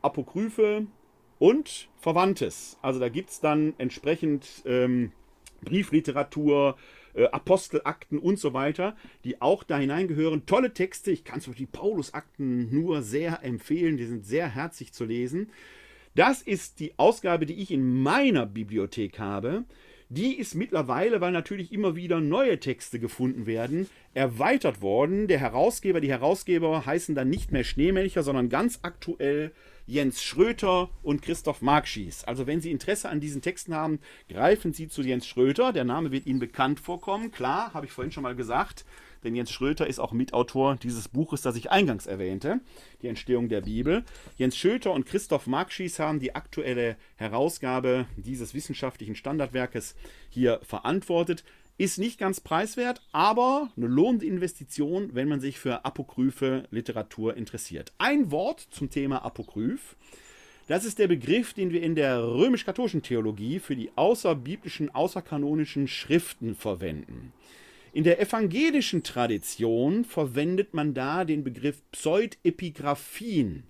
Apokryphe 0.00 0.86
und 1.38 1.88
Verwandtes. 1.98 2.78
Also 2.80 3.00
da 3.00 3.08
gibt 3.10 3.30
es 3.30 3.40
dann 3.40 3.74
entsprechend 3.76 4.62
ähm, 4.64 5.12
Briefliteratur, 5.62 6.76
äh, 7.14 7.26
Apostelakten 7.26 8.18
und 8.18 8.38
so 8.38 8.52
weiter, 8.52 8.96
die 9.24 9.40
auch 9.40 9.62
da 9.64 9.78
hineingehören. 9.78 10.46
Tolle 10.46 10.72
Texte. 10.72 11.10
Ich 11.10 11.24
kann 11.24 11.40
zum 11.40 11.52
Beispiel 11.52 11.66
die 11.66 11.78
Paulusakten 11.78 12.72
nur 12.72 13.02
sehr 13.02 13.42
empfehlen. 13.42 13.96
Die 13.96 14.06
sind 14.06 14.24
sehr 14.24 14.48
herzlich 14.48 14.92
zu 14.92 15.04
lesen. 15.04 15.50
Das 16.14 16.42
ist 16.42 16.80
die 16.80 16.98
Ausgabe, 16.98 17.46
die 17.46 17.54
ich 17.54 17.70
in 17.70 18.02
meiner 18.02 18.46
Bibliothek 18.46 19.18
habe. 19.18 19.64
Die 20.08 20.36
ist 20.36 20.56
mittlerweile, 20.56 21.20
weil 21.20 21.30
natürlich 21.30 21.72
immer 21.72 21.94
wieder 21.94 22.20
neue 22.20 22.58
Texte 22.58 22.98
gefunden 22.98 23.46
werden, 23.46 23.88
erweitert 24.12 24.82
worden. 24.82 25.28
Der 25.28 25.38
Herausgeber, 25.38 26.00
die 26.00 26.10
Herausgeber 26.10 26.84
heißen 26.84 27.14
dann 27.14 27.30
nicht 27.30 27.52
mehr 27.52 27.62
Schneemelcher, 27.62 28.24
sondern 28.24 28.48
ganz 28.48 28.80
aktuell 28.82 29.52
Jens 29.90 30.22
Schröter 30.22 30.88
und 31.02 31.20
Christoph 31.20 31.62
Markschies. 31.62 32.22
Also 32.22 32.46
wenn 32.46 32.60
Sie 32.60 32.70
Interesse 32.70 33.08
an 33.08 33.18
diesen 33.18 33.42
Texten 33.42 33.74
haben, 33.74 33.98
greifen 34.28 34.72
Sie 34.72 34.86
zu 34.86 35.02
Jens 35.02 35.26
Schröter. 35.26 35.72
Der 35.72 35.82
Name 35.82 36.12
wird 36.12 36.26
Ihnen 36.26 36.38
bekannt 36.38 36.78
vorkommen. 36.78 37.32
Klar, 37.32 37.74
habe 37.74 37.86
ich 37.86 37.92
vorhin 37.92 38.12
schon 38.12 38.22
mal 38.22 38.36
gesagt, 38.36 38.84
denn 39.24 39.34
Jens 39.34 39.50
Schröter 39.50 39.88
ist 39.88 39.98
auch 39.98 40.12
Mitautor 40.12 40.76
dieses 40.76 41.08
Buches, 41.08 41.42
das 41.42 41.56
ich 41.56 41.72
eingangs 41.72 42.06
erwähnte, 42.06 42.60
die 43.02 43.08
Entstehung 43.08 43.48
der 43.48 43.62
Bibel. 43.62 44.04
Jens 44.36 44.56
Schröter 44.56 44.92
und 44.92 45.06
Christoph 45.06 45.48
Markschies 45.48 45.98
haben 45.98 46.20
die 46.20 46.36
aktuelle 46.36 46.96
Herausgabe 47.16 48.06
dieses 48.16 48.54
wissenschaftlichen 48.54 49.16
Standardwerkes 49.16 49.96
hier 50.28 50.60
verantwortet. 50.62 51.42
Ist 51.80 51.96
nicht 51.96 52.18
ganz 52.18 52.40
preiswert, 52.40 53.00
aber 53.10 53.70
eine 53.74 53.86
lohnende 53.86 54.26
Investition, 54.26 55.14
wenn 55.14 55.28
man 55.28 55.40
sich 55.40 55.58
für 55.58 55.82
apokryphe 55.82 56.64
Literatur 56.70 57.38
interessiert. 57.38 57.94
Ein 57.96 58.30
Wort 58.30 58.68
zum 58.70 58.90
Thema 58.90 59.24
Apokryph. 59.24 59.96
Das 60.68 60.84
ist 60.84 60.98
der 60.98 61.08
Begriff, 61.08 61.54
den 61.54 61.72
wir 61.72 61.82
in 61.82 61.94
der 61.94 62.22
römisch-katholischen 62.22 63.00
Theologie 63.00 63.60
für 63.60 63.76
die 63.76 63.92
außerbiblischen, 63.96 64.94
außerkanonischen 64.94 65.88
Schriften 65.88 66.54
verwenden. 66.54 67.32
In 67.94 68.04
der 68.04 68.20
evangelischen 68.20 69.02
Tradition 69.02 70.04
verwendet 70.04 70.74
man 70.74 70.92
da 70.92 71.24
den 71.24 71.44
Begriff 71.44 71.80
Pseudepigraphien. 71.92 73.69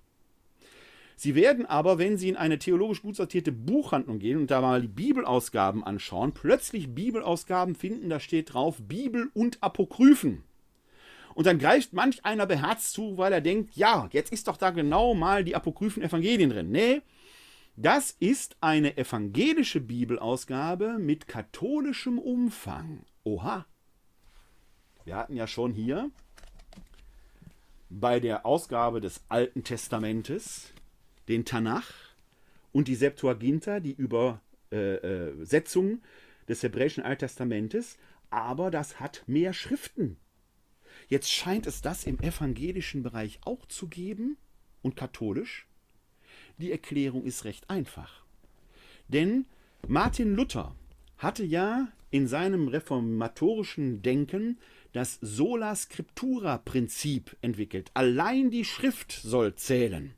Sie 1.21 1.35
werden 1.35 1.67
aber, 1.67 1.99
wenn 1.99 2.17
Sie 2.17 2.29
in 2.29 2.35
eine 2.35 2.57
theologisch 2.57 3.03
gut 3.03 3.15
sortierte 3.15 3.51
Buchhandlung 3.51 4.17
gehen 4.17 4.39
und 4.39 4.49
da 4.49 4.59
mal 4.59 4.81
die 4.81 4.87
Bibelausgaben 4.87 5.83
anschauen, 5.83 6.31
plötzlich 6.31 6.95
Bibelausgaben 6.95 7.75
finden, 7.75 8.09
da 8.09 8.19
steht 8.19 8.55
drauf 8.55 8.77
Bibel 8.81 9.29
und 9.35 9.61
Apokryphen. 9.61 10.43
Und 11.35 11.45
dann 11.45 11.59
greift 11.59 11.93
manch 11.93 12.25
einer 12.25 12.47
beherzt 12.47 12.93
zu, 12.93 13.19
weil 13.19 13.31
er 13.33 13.41
denkt, 13.41 13.75
ja, 13.75 14.09
jetzt 14.11 14.33
ist 14.33 14.47
doch 14.47 14.57
da 14.57 14.71
genau 14.71 15.13
mal 15.13 15.43
die 15.43 15.55
apokryphen 15.55 16.01
Evangelien 16.01 16.49
drin. 16.49 16.71
Nee, 16.71 17.03
das 17.75 18.15
ist 18.19 18.57
eine 18.59 18.97
evangelische 18.97 19.79
Bibelausgabe 19.79 20.97
mit 20.97 21.27
katholischem 21.27 22.17
Umfang. 22.17 23.05
Oha. 23.23 23.67
Wir 25.05 25.17
hatten 25.17 25.35
ja 25.35 25.45
schon 25.45 25.71
hier 25.71 26.09
bei 27.91 28.19
der 28.19 28.43
Ausgabe 28.43 29.01
des 29.01 29.21
Alten 29.29 29.63
Testamentes 29.63 30.73
den 31.27 31.45
Tanach 31.45 31.91
und 32.71 32.87
die 32.87 32.95
Septuaginta, 32.95 33.79
die 33.79 33.93
Übersetzung 33.93 35.89
äh, 35.89 35.93
äh 35.93 35.99
des 36.47 36.63
hebräischen 36.63 37.03
Alttestamentes, 37.03 37.97
aber 38.29 38.71
das 38.71 38.99
hat 38.99 39.23
mehr 39.27 39.53
Schriften. 39.53 40.17
Jetzt 41.07 41.31
scheint 41.31 41.67
es 41.67 41.81
das 41.81 42.05
im 42.05 42.19
evangelischen 42.19 43.03
Bereich 43.03 43.39
auch 43.43 43.65
zu 43.67 43.87
geben 43.87 44.37
und 44.81 44.95
katholisch. 44.95 45.67
Die 46.57 46.71
Erklärung 46.71 47.23
ist 47.25 47.45
recht 47.45 47.69
einfach. 47.69 48.25
Denn 49.07 49.45
Martin 49.87 50.35
Luther 50.35 50.75
hatte 51.17 51.43
ja 51.43 51.87
in 52.09 52.27
seinem 52.27 52.67
reformatorischen 52.67 54.01
Denken 54.01 54.59
das 54.91 55.17
Sola 55.21 55.75
Scriptura 55.75 56.57
Prinzip 56.57 57.35
entwickelt. 57.41 57.91
Allein 57.93 58.51
die 58.51 58.65
Schrift 58.65 59.11
soll 59.11 59.55
zählen. 59.55 60.13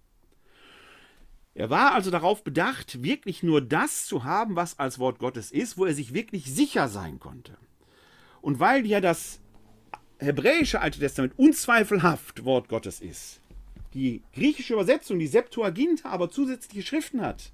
Er 1.56 1.70
war 1.70 1.94
also 1.94 2.10
darauf 2.10 2.44
bedacht, 2.44 3.04
wirklich 3.04 3.44
nur 3.44 3.62
das 3.62 4.06
zu 4.06 4.24
haben, 4.24 4.56
was 4.56 4.80
als 4.80 4.98
Wort 4.98 5.20
Gottes 5.20 5.52
ist, 5.52 5.78
wo 5.78 5.86
er 5.86 5.94
sich 5.94 6.14
wirklich 6.14 6.46
sicher 6.46 6.88
sein 6.88 7.20
konnte. 7.20 7.58
Und 8.42 8.60
weil 8.60 8.86
ja 8.86 9.02
das 9.02 9.40
hebräische 10.18 10.82
Alte 10.82 11.00
Testament 11.00 11.34
unzweifelhaft 11.38 12.44
Wort 12.44 12.70
Gottes 12.70 13.02
ist, 13.02 13.40
die 13.94 14.24
griechische 14.34 14.74
Übersetzung, 14.74 15.20
die 15.20 15.28
Septuaginta, 15.28 16.10
aber 16.10 16.32
zusätzliche 16.32 16.86
Schriften 16.86 17.22
hat, 17.22 17.52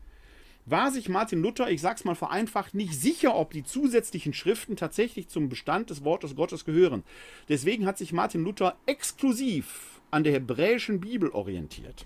war 0.66 0.92
sich 0.92 1.10
Martin 1.10 1.42
Luther, 1.42 1.70
ich 1.70 1.82
sag's 1.82 2.06
mal 2.06 2.16
vereinfacht, 2.16 2.76
nicht 2.76 2.94
sicher, 2.94 3.36
ob 3.36 3.52
die 3.52 3.64
zusätzlichen 3.64 4.34
Schriften 4.34 4.76
tatsächlich 4.76 5.28
zum 5.28 5.50
Bestand 5.50 5.90
des 5.90 6.04
Wortes 6.04 6.36
Gottes 6.36 6.64
gehören. 6.64 7.04
Deswegen 7.50 7.86
hat 7.86 7.98
sich 7.98 8.14
Martin 8.14 8.44
Luther 8.44 8.78
exklusiv 8.86 10.00
an 10.12 10.24
der 10.24 10.34
hebräischen 10.34 11.02
Bibel 11.02 11.30
orientiert. 11.30 12.06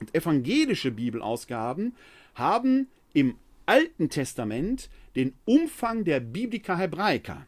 Und 0.00 0.14
evangelische 0.14 0.90
Bibelausgaben 0.90 1.94
haben 2.34 2.88
im 3.12 3.36
Alten 3.66 4.08
Testament 4.08 4.88
den 5.16 5.34
Umfang 5.44 6.04
der 6.04 6.20
Biblica 6.20 6.76
Hebraica. 6.76 7.46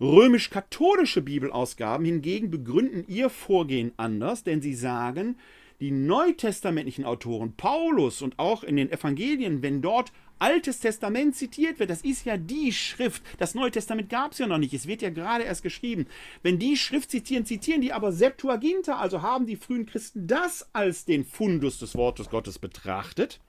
Römisch-katholische 0.00 1.22
Bibelausgaben 1.22 2.06
hingegen 2.06 2.50
begründen 2.50 3.04
ihr 3.08 3.30
Vorgehen 3.30 3.92
anders, 3.96 4.44
denn 4.44 4.62
sie 4.62 4.74
sagen, 4.74 5.36
die 5.80 5.90
neutestamentlichen 5.90 7.04
Autoren, 7.04 7.54
Paulus 7.54 8.22
und 8.22 8.38
auch 8.38 8.64
in 8.64 8.76
den 8.76 8.90
Evangelien, 8.90 9.62
wenn 9.62 9.80
dort 9.80 10.12
Altes 10.40 10.78
Testament 10.78 11.34
zitiert 11.34 11.78
wird, 11.80 11.90
das 11.90 12.02
ist 12.02 12.24
ja 12.24 12.36
die 12.36 12.72
Schrift. 12.72 13.22
Das 13.38 13.54
Neue 13.54 13.72
Testament 13.72 14.08
gab 14.08 14.32
es 14.32 14.38
ja 14.38 14.46
noch 14.46 14.58
nicht, 14.58 14.72
es 14.72 14.86
wird 14.86 15.02
ja 15.02 15.10
gerade 15.10 15.44
erst 15.44 15.62
geschrieben. 15.62 16.06
Wenn 16.42 16.58
die 16.58 16.76
Schrift 16.76 17.10
zitieren, 17.10 17.44
zitieren 17.44 17.80
die 17.80 17.92
aber 17.92 18.12
Septuaginta, 18.12 18.98
also 18.98 19.22
haben 19.22 19.46
die 19.46 19.56
frühen 19.56 19.86
Christen 19.86 20.26
das 20.26 20.68
als 20.72 21.04
den 21.04 21.24
Fundus 21.24 21.78
des 21.78 21.96
Wortes 21.96 22.30
Gottes 22.30 22.58
betrachtet. 22.58 23.40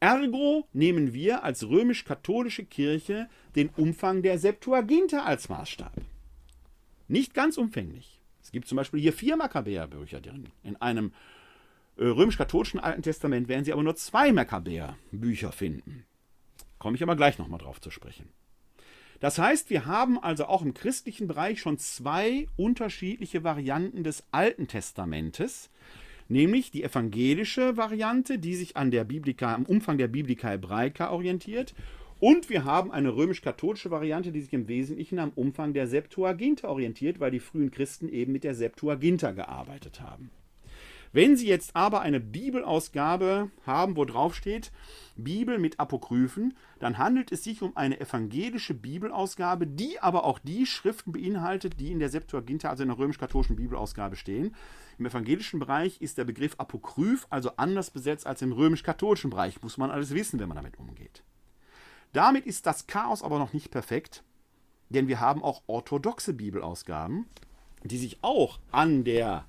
Ergo 0.00 0.66
nehmen 0.72 1.14
wir 1.14 1.44
als 1.44 1.66
römisch-katholische 1.68 2.64
Kirche 2.64 3.28
den 3.54 3.68
Umfang 3.70 4.22
der 4.22 4.38
Septuaginta 4.38 5.22
als 5.22 5.48
Maßstab. 5.48 5.92
Nicht 7.08 7.34
ganz 7.34 7.56
umfänglich, 7.56 8.18
Es 8.42 8.50
gibt 8.50 8.66
zum 8.66 8.76
Beispiel 8.76 9.00
hier 9.00 9.12
vier 9.12 9.36
Makkabäerbücher 9.36 10.20
drin. 10.20 10.48
In 10.64 10.76
einem 10.76 11.12
römisch-katholischen 12.10 12.80
Alten 12.80 13.02
Testament 13.02 13.48
werden 13.48 13.64
Sie 13.64 13.72
aber 13.72 13.82
nur 13.82 13.96
zwei 13.96 14.32
Makkabäerbücher 14.32 15.52
finden. 15.52 16.04
Komme 16.78 16.96
ich 16.96 17.02
aber 17.02 17.16
gleich 17.16 17.38
nochmal 17.38 17.60
drauf 17.60 17.80
zu 17.80 17.90
sprechen. 17.90 18.28
Das 19.20 19.38
heißt, 19.38 19.70
wir 19.70 19.86
haben 19.86 20.18
also 20.18 20.46
auch 20.46 20.62
im 20.62 20.74
christlichen 20.74 21.28
Bereich 21.28 21.60
schon 21.60 21.78
zwei 21.78 22.48
unterschiedliche 22.56 23.44
Varianten 23.44 24.02
des 24.02 24.24
Alten 24.32 24.66
Testamentes, 24.66 25.70
nämlich 26.28 26.72
die 26.72 26.82
evangelische 26.82 27.76
Variante, 27.76 28.40
die 28.40 28.56
sich 28.56 28.76
an 28.76 28.90
der 28.90 29.04
Biblika, 29.04 29.54
am 29.54 29.64
Umfang 29.64 29.96
der 29.96 30.08
Biblika 30.08 30.48
Hebraica 30.50 31.10
orientiert, 31.10 31.72
und 32.18 32.50
wir 32.50 32.64
haben 32.64 32.92
eine 32.92 33.14
römisch-katholische 33.14 33.90
Variante, 33.90 34.30
die 34.30 34.40
sich 34.40 34.52
im 34.52 34.68
Wesentlichen 34.68 35.18
am 35.18 35.30
Umfang 35.30 35.72
der 35.74 35.88
Septuaginta 35.88 36.68
orientiert, 36.68 37.18
weil 37.20 37.32
die 37.32 37.40
frühen 37.40 37.70
Christen 37.70 38.08
eben 38.08 38.32
mit 38.32 38.44
der 38.44 38.54
Septuaginta 38.54 39.32
gearbeitet 39.32 40.00
haben. 40.00 40.30
Wenn 41.14 41.36
Sie 41.36 41.46
jetzt 41.46 41.76
aber 41.76 42.00
eine 42.00 42.20
Bibelausgabe 42.20 43.50
haben, 43.66 43.96
wo 43.96 44.06
drauf 44.06 44.34
steht 44.34 44.72
Bibel 45.14 45.58
mit 45.58 45.78
Apokryphen, 45.78 46.56
dann 46.78 46.96
handelt 46.96 47.30
es 47.32 47.44
sich 47.44 47.60
um 47.60 47.76
eine 47.76 48.00
evangelische 48.00 48.72
Bibelausgabe, 48.72 49.66
die 49.66 50.00
aber 50.00 50.24
auch 50.24 50.38
die 50.38 50.64
Schriften 50.64 51.12
beinhaltet, 51.12 51.78
die 51.78 51.92
in 51.92 51.98
der 51.98 52.08
Septuaginta, 52.08 52.70
also 52.70 52.82
in 52.82 52.88
der 52.88 52.96
römisch-katholischen 52.96 53.56
Bibelausgabe 53.56 54.16
stehen. 54.16 54.56
Im 54.98 55.04
evangelischen 55.04 55.60
Bereich 55.60 56.00
ist 56.00 56.16
der 56.16 56.24
Begriff 56.24 56.54
Apokryph 56.56 57.26
also 57.28 57.50
anders 57.56 57.90
besetzt 57.90 58.26
als 58.26 58.40
im 58.40 58.52
römisch-katholischen 58.52 59.28
Bereich, 59.28 59.62
muss 59.62 59.76
man 59.76 59.90
alles 59.90 60.14
wissen, 60.14 60.40
wenn 60.40 60.48
man 60.48 60.56
damit 60.56 60.78
umgeht. 60.78 61.22
Damit 62.14 62.46
ist 62.46 62.64
das 62.64 62.86
Chaos 62.86 63.22
aber 63.22 63.38
noch 63.38 63.52
nicht 63.52 63.70
perfekt, 63.70 64.22
denn 64.88 65.08
wir 65.08 65.20
haben 65.20 65.42
auch 65.42 65.62
orthodoxe 65.66 66.32
Bibelausgaben, 66.32 67.26
die 67.84 67.98
sich 67.98 68.18
auch 68.22 68.60
an 68.70 69.04
der 69.04 69.44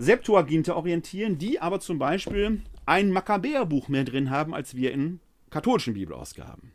Septuaginta 0.00 0.76
orientieren, 0.76 1.36
die 1.36 1.60
aber 1.60 1.78
zum 1.78 1.98
Beispiel 1.98 2.62
ein 2.86 3.12
Makkabäerbuch 3.12 3.88
mehr 3.88 4.04
drin 4.04 4.30
haben, 4.30 4.54
als 4.54 4.74
wir 4.74 4.92
in 4.92 5.20
katholischen 5.50 5.92
Bibelausgaben. 5.92 6.72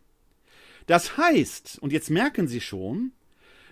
Das 0.86 1.18
heißt, 1.18 1.80
und 1.82 1.92
jetzt 1.92 2.12
merken 2.12 2.48
Sie 2.48 2.62
schon, 2.62 3.14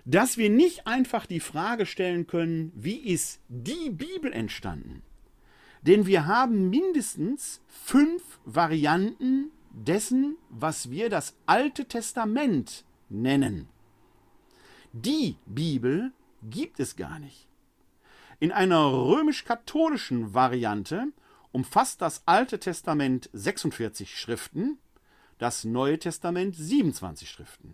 dass 0.05 0.37
wir 0.37 0.49
nicht 0.49 0.87
einfach 0.87 1.27
die 1.27 1.39
Frage 1.39 1.85
stellen 1.85 2.25
können, 2.25 2.71
wie 2.73 2.97
ist 2.97 3.41
die 3.47 3.91
Bibel 3.91 4.33
entstanden? 4.33 5.03
Denn 5.83 6.07
wir 6.07 6.25
haben 6.25 6.71
mindestens 6.71 7.61
fünf 7.67 8.39
Varianten 8.45 9.51
dessen, 9.69 10.35
was 10.49 10.89
wir 10.89 11.11
das 11.11 11.35
Alte 11.45 11.85
Testament 11.85 12.85
nennen. 13.07 13.67
Die 14.93 15.35
Bibel 15.45 16.11
gibt 16.41 16.79
es 16.79 16.95
gar 16.95 17.19
nicht. 17.19 17.52
In 18.43 18.51
einer 18.51 18.91
römisch-katholischen 18.91 20.33
Variante 20.33 21.13
umfasst 21.53 22.01
das 22.01 22.23
Alte 22.25 22.59
Testament 22.59 23.29
46 23.31 24.19
Schriften, 24.19 24.79
das 25.37 25.63
Neue 25.63 25.97
Testament 25.97 26.53
27 26.53 27.29
Schriften. 27.29 27.73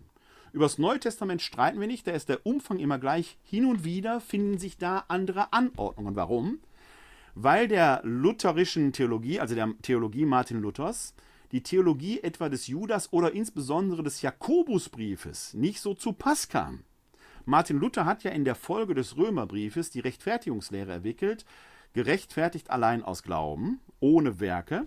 Über 0.52 0.66
das 0.66 0.78
Neue 0.78 1.00
Testament 1.00 1.42
streiten 1.42 1.80
wir 1.80 1.88
nicht, 1.88 2.06
da 2.06 2.12
ist 2.12 2.28
der 2.28 2.46
Umfang 2.46 2.78
immer 2.78 3.00
gleich. 3.00 3.36
Hin 3.42 3.64
und 3.64 3.82
wieder 3.82 4.20
finden 4.20 4.58
sich 4.58 4.78
da 4.78 5.06
andere 5.08 5.52
Anordnungen. 5.52 6.14
Warum? 6.14 6.60
Weil 7.34 7.66
der 7.66 8.00
lutherischen 8.04 8.92
Theologie, 8.92 9.40
also 9.40 9.56
der 9.56 9.74
Theologie 9.82 10.24
Martin 10.24 10.60
Luthers, 10.60 11.14
die 11.50 11.64
Theologie 11.64 12.20
etwa 12.20 12.48
des 12.48 12.68
Judas 12.68 13.12
oder 13.12 13.32
insbesondere 13.32 14.04
des 14.04 14.22
Jakobusbriefes 14.22 15.52
nicht 15.52 15.80
so 15.80 15.94
zu 15.94 16.12
Pass 16.12 16.48
kam. 16.48 16.84
Martin 17.44 17.78
Luther 17.78 18.04
hat 18.04 18.22
ja 18.22 18.30
in 18.30 18.44
der 18.44 18.54
Folge 18.54 18.94
des 18.94 19.16
Römerbriefes 19.16 19.90
die 19.90 20.00
Rechtfertigungslehre 20.00 20.92
entwickelt, 20.92 21.44
gerechtfertigt 21.92 22.70
allein 22.70 23.02
aus 23.02 23.22
Glauben, 23.22 23.80
ohne 23.98 24.40
Werke. 24.40 24.86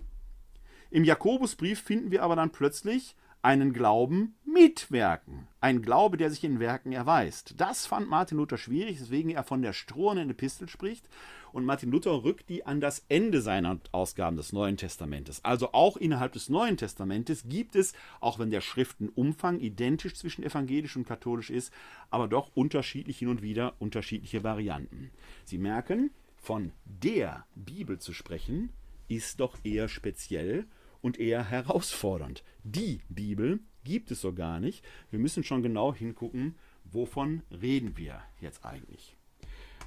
Im 0.90 1.04
Jakobusbrief 1.04 1.80
finden 1.80 2.10
wir 2.10 2.22
aber 2.22 2.36
dann 2.36 2.50
plötzlich 2.50 3.16
einen 3.42 3.74
Glauben 3.74 4.36
mit 4.44 4.90
Werken, 4.90 5.48
ein 5.60 5.82
Glaube, 5.82 6.16
der 6.16 6.30
sich 6.30 6.44
in 6.44 6.60
Werken 6.60 6.92
erweist. 6.92 7.54
Das 7.58 7.84
fand 7.84 8.08
Martin 8.08 8.38
Luther 8.38 8.56
schwierig, 8.56 9.00
weswegen 9.00 9.30
er 9.30 9.42
von 9.42 9.60
der 9.60 9.74
strohenden 9.74 10.30
Epistel 10.30 10.68
spricht. 10.68 11.08
Und 11.54 11.66
Martin 11.66 11.92
Luther 11.92 12.24
rückt 12.24 12.48
die 12.48 12.66
an 12.66 12.80
das 12.80 13.04
Ende 13.08 13.40
seiner 13.40 13.78
Ausgaben 13.92 14.36
des 14.36 14.52
Neuen 14.52 14.76
Testamentes. 14.76 15.44
Also 15.44 15.72
auch 15.72 15.96
innerhalb 15.96 16.32
des 16.32 16.48
Neuen 16.48 16.76
Testamentes 16.76 17.44
gibt 17.48 17.76
es, 17.76 17.92
auch 18.18 18.40
wenn 18.40 18.50
der 18.50 18.60
Schriftenumfang 18.60 19.60
identisch 19.60 20.14
zwischen 20.14 20.42
evangelisch 20.42 20.96
und 20.96 21.06
katholisch 21.06 21.50
ist, 21.50 21.72
aber 22.10 22.26
doch 22.26 22.50
unterschiedlich 22.56 23.20
hin 23.20 23.28
und 23.28 23.40
wieder 23.40 23.74
unterschiedliche 23.78 24.42
Varianten. 24.42 25.12
Sie 25.44 25.58
merken, 25.58 26.10
von 26.34 26.72
der 26.86 27.46
Bibel 27.54 28.00
zu 28.00 28.12
sprechen, 28.12 28.70
ist 29.06 29.38
doch 29.38 29.56
eher 29.62 29.86
speziell 29.86 30.66
und 31.02 31.20
eher 31.20 31.44
herausfordernd. 31.44 32.42
Die 32.64 33.02
Bibel 33.08 33.60
gibt 33.84 34.10
es 34.10 34.20
so 34.20 34.32
gar 34.32 34.58
nicht. 34.58 34.84
Wir 35.08 35.20
müssen 35.20 35.44
schon 35.44 35.62
genau 35.62 35.94
hingucken, 35.94 36.56
wovon 36.82 37.44
reden 37.52 37.96
wir 37.96 38.22
jetzt 38.40 38.64
eigentlich. 38.64 39.16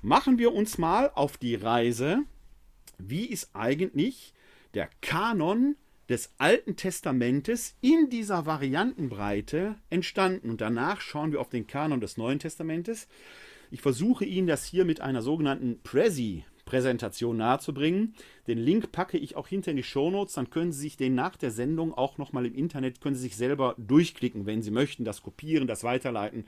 Machen 0.02 0.38
wir 0.38 0.54
uns 0.54 0.78
mal 0.78 1.12
auf 1.16 1.38
die 1.38 1.56
Reise, 1.56 2.20
wie 2.98 3.26
ist 3.26 3.50
eigentlich 3.54 4.34
der 4.74 4.90
Kanon 5.02 5.76
des 6.10 6.32
Alten 6.38 6.76
Testamentes 6.76 7.76
in 7.82 8.10
dieser 8.10 8.46
Variantenbreite 8.46 9.76
entstanden. 9.90 10.50
Und 10.50 10.62
danach 10.62 11.02
schauen 11.02 11.32
wir 11.32 11.42
auf 11.42 11.50
den 11.50 11.68
Kanon 11.68 12.00
des 12.00 12.18
Neuen 12.18 12.40
Testamentes. 12.40 13.08
Ich 13.72 13.82
versuche 13.82 14.24
Ihnen 14.24 14.48
das 14.48 14.66
hier 14.66 14.86
mit 14.86 15.02
einer 15.02 15.22
sogenannten 15.22 15.82
Prezi 15.84 16.46
Präsentation 16.68 17.38
nahezubringen. 17.38 18.14
Den 18.46 18.60
Link 18.60 18.92
packe 18.92 19.18
ich 19.18 19.36
auch 19.36 19.48
hinter 19.48 19.72
in 19.72 19.78
die 19.78 19.84
Shownotes, 19.84 20.36
dann 20.36 20.50
können 20.50 20.72
Sie 20.72 20.82
sich 20.82 20.98
den 20.98 21.16
nach 21.16 21.38
der 21.38 21.50
Sendung 21.50 21.94
auch 21.94 22.18
nochmal 22.18 22.46
im 22.46 22.54
Internet, 22.54 23.02
können 23.02 23.16
Sie 23.16 23.22
sich 23.22 23.36
selber 23.36 23.74
durchklicken, 23.78 24.46
wenn 24.46 24.62
Sie 24.62 24.72
möchten, 24.72 25.06
das 25.06 25.24
kopieren, 25.24 25.66
das 25.66 25.84
weiterleiten. 25.84 26.46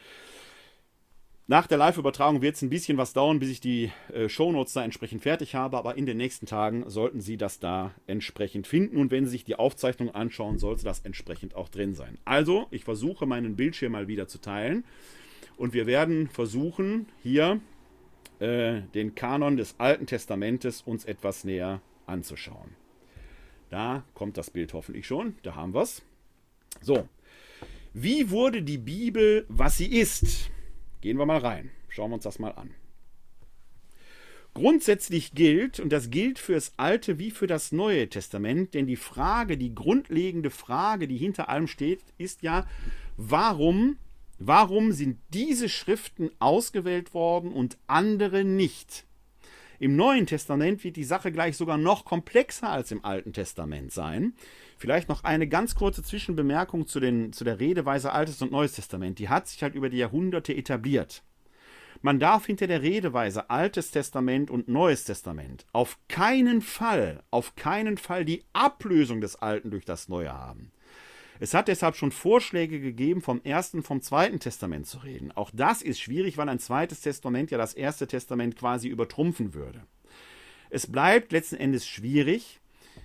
Nach 1.49 1.65
der 1.65 1.79
Live-Übertragung 1.79 2.43
wird 2.43 2.57
es 2.57 2.61
ein 2.61 2.69
bisschen 2.69 2.99
was 2.99 3.13
dauern, 3.13 3.39
bis 3.39 3.49
ich 3.49 3.59
die 3.59 3.91
äh, 4.13 4.29
Shownotes 4.29 4.73
da 4.73 4.83
entsprechend 4.83 5.23
fertig 5.23 5.55
habe, 5.55 5.79
aber 5.79 5.97
in 5.97 6.05
den 6.05 6.15
nächsten 6.15 6.45
Tagen 6.45 6.87
sollten 6.87 7.21
Sie 7.21 7.37
das 7.37 7.57
da 7.57 7.91
entsprechend 8.05 8.67
finden 8.67 8.97
und 8.97 9.09
wenn 9.09 9.25
Sie 9.25 9.31
sich 9.31 9.45
die 9.45 9.55
Aufzeichnung 9.55 10.13
anschauen, 10.13 10.59
sollte 10.59 10.83
das 10.83 10.99
entsprechend 10.99 11.55
auch 11.55 11.67
drin 11.67 11.95
sein. 11.95 12.19
Also, 12.23 12.67
ich 12.69 12.83
versuche 12.83 13.25
meinen 13.25 13.55
Bildschirm 13.55 13.93
mal 13.93 14.07
wieder 14.07 14.27
zu 14.27 14.37
teilen 14.37 14.83
und 15.57 15.73
wir 15.73 15.87
werden 15.87 16.29
versuchen, 16.29 17.07
hier 17.23 17.59
äh, 18.37 18.81
den 18.93 19.15
Kanon 19.15 19.57
des 19.57 19.73
Alten 19.79 20.05
Testamentes 20.05 20.83
uns 20.83 21.03
etwas 21.03 21.45
näher 21.45 21.81
anzuschauen. 22.05 22.75
Da 23.71 24.03
kommt 24.13 24.37
das 24.37 24.51
Bild 24.51 24.73
hoffentlich 24.73 25.07
schon. 25.07 25.35
Da 25.41 25.55
haben 25.55 25.73
wir 25.73 25.81
es. 25.81 26.03
So. 26.79 27.09
Wie 27.95 28.29
wurde 28.29 28.61
die 28.61 28.77
Bibel, 28.77 29.47
was 29.49 29.77
sie 29.77 29.87
ist? 29.99 30.51
Gehen 31.01 31.17
wir 31.17 31.25
mal 31.25 31.39
rein. 31.39 31.71
Schauen 31.87 32.11
wir 32.11 32.15
uns 32.15 32.23
das 32.23 32.39
mal 32.39 32.51
an. 32.51 32.71
Grundsätzlich 34.53 35.33
gilt, 35.33 35.79
und 35.79 35.89
das 35.89 36.09
gilt 36.09 36.39
für 36.39 36.53
das 36.53 36.73
Alte 36.77 37.19
wie 37.19 37.31
für 37.31 37.47
das 37.47 37.71
Neue 37.71 38.09
Testament, 38.09 38.73
denn 38.73 38.87
die 38.87 38.95
Frage, 38.95 39.57
die 39.57 39.75
grundlegende 39.75 40.49
Frage, 40.49 41.07
die 41.07 41.17
hinter 41.17 41.49
allem 41.49 41.67
steht, 41.67 42.01
ist 42.17 42.41
ja, 42.41 42.67
warum 43.15 43.97
Warum 44.39 44.93
sind 44.93 45.19
diese 45.33 45.67
Schriften 45.67 46.31
ausgewählt 46.39 47.13
worden 47.13 47.51
und 47.51 47.77
andere 47.87 48.45
nicht? 48.45 49.05
Im 49.79 49.97
Neuen 49.97 50.27
Testament 50.27 50.81
wird 50.85 50.95
die 50.95 51.03
Sache 51.03 51.33
gleich 51.33 51.57
sogar 51.57 51.77
noch 51.77 52.05
komplexer 52.05 52.69
als 52.69 52.91
im 52.91 53.03
Alten 53.03 53.33
Testament 53.33 53.91
sein. 53.91 54.33
Vielleicht 54.79 55.09
noch 55.09 55.25
eine 55.25 55.45
ganz 55.45 55.75
kurze 55.75 56.01
Zwischenbemerkung 56.03 56.87
zu, 56.87 57.01
den, 57.01 57.33
zu 57.33 57.43
der 57.43 57.59
Redeweise 57.59 58.13
Altes 58.13 58.41
und 58.41 58.53
Neues 58.53 58.71
Testament. 58.71 59.19
Die 59.19 59.27
hat 59.27 59.49
sich 59.49 59.61
halt 59.61 59.75
über 59.75 59.89
die 59.89 59.97
Jahrhunderte 59.97 60.55
etabliert. 60.55 61.21
Man 62.01 62.17
darf 62.17 62.45
hinter 62.45 62.65
der 62.65 62.81
Redeweise 62.81 63.49
Altes 63.49 63.91
Testament 63.91 64.49
und 64.49 64.69
Neues 64.69 65.03
Testament 65.03 65.65
auf 65.73 65.99
keinen 66.07 66.61
Fall, 66.61 67.21
auf 67.29 67.57
keinen 67.57 67.97
Fall 67.97 68.23
die 68.23 68.45
Ablösung 68.53 69.19
des 69.19 69.35
Alten 69.35 69.69
durch 69.69 69.83
das 69.83 70.07
Neue 70.07 70.31
haben. 70.31 70.71
Es 71.41 71.53
hat 71.53 71.67
deshalb 71.67 71.97
schon 71.97 72.13
Vorschläge 72.13 72.79
gegeben, 72.79 73.21
vom 73.21 73.41
ersten, 73.43 73.83
vom 73.83 74.01
zweiten 74.01 74.39
Testament 74.39 74.87
zu 74.87 74.99
reden. 74.99 75.33
Auch 75.33 75.51
das 75.53 75.81
ist 75.81 75.99
schwierig, 75.99 76.37
weil 76.37 76.47
ein 76.47 76.59
zweites 76.59 77.01
Testament 77.01 77.51
ja 77.51 77.57
das 77.57 77.73
erste 77.73 78.07
Testament 78.07 78.55
quasi 78.55 78.87
übertrumpfen 78.87 79.53
würde. 79.53 79.83
Es 80.69 80.87
bleibt 80.87 81.33
letzten 81.33 81.57
Endes 81.57 81.85
schwierig, 81.85 82.61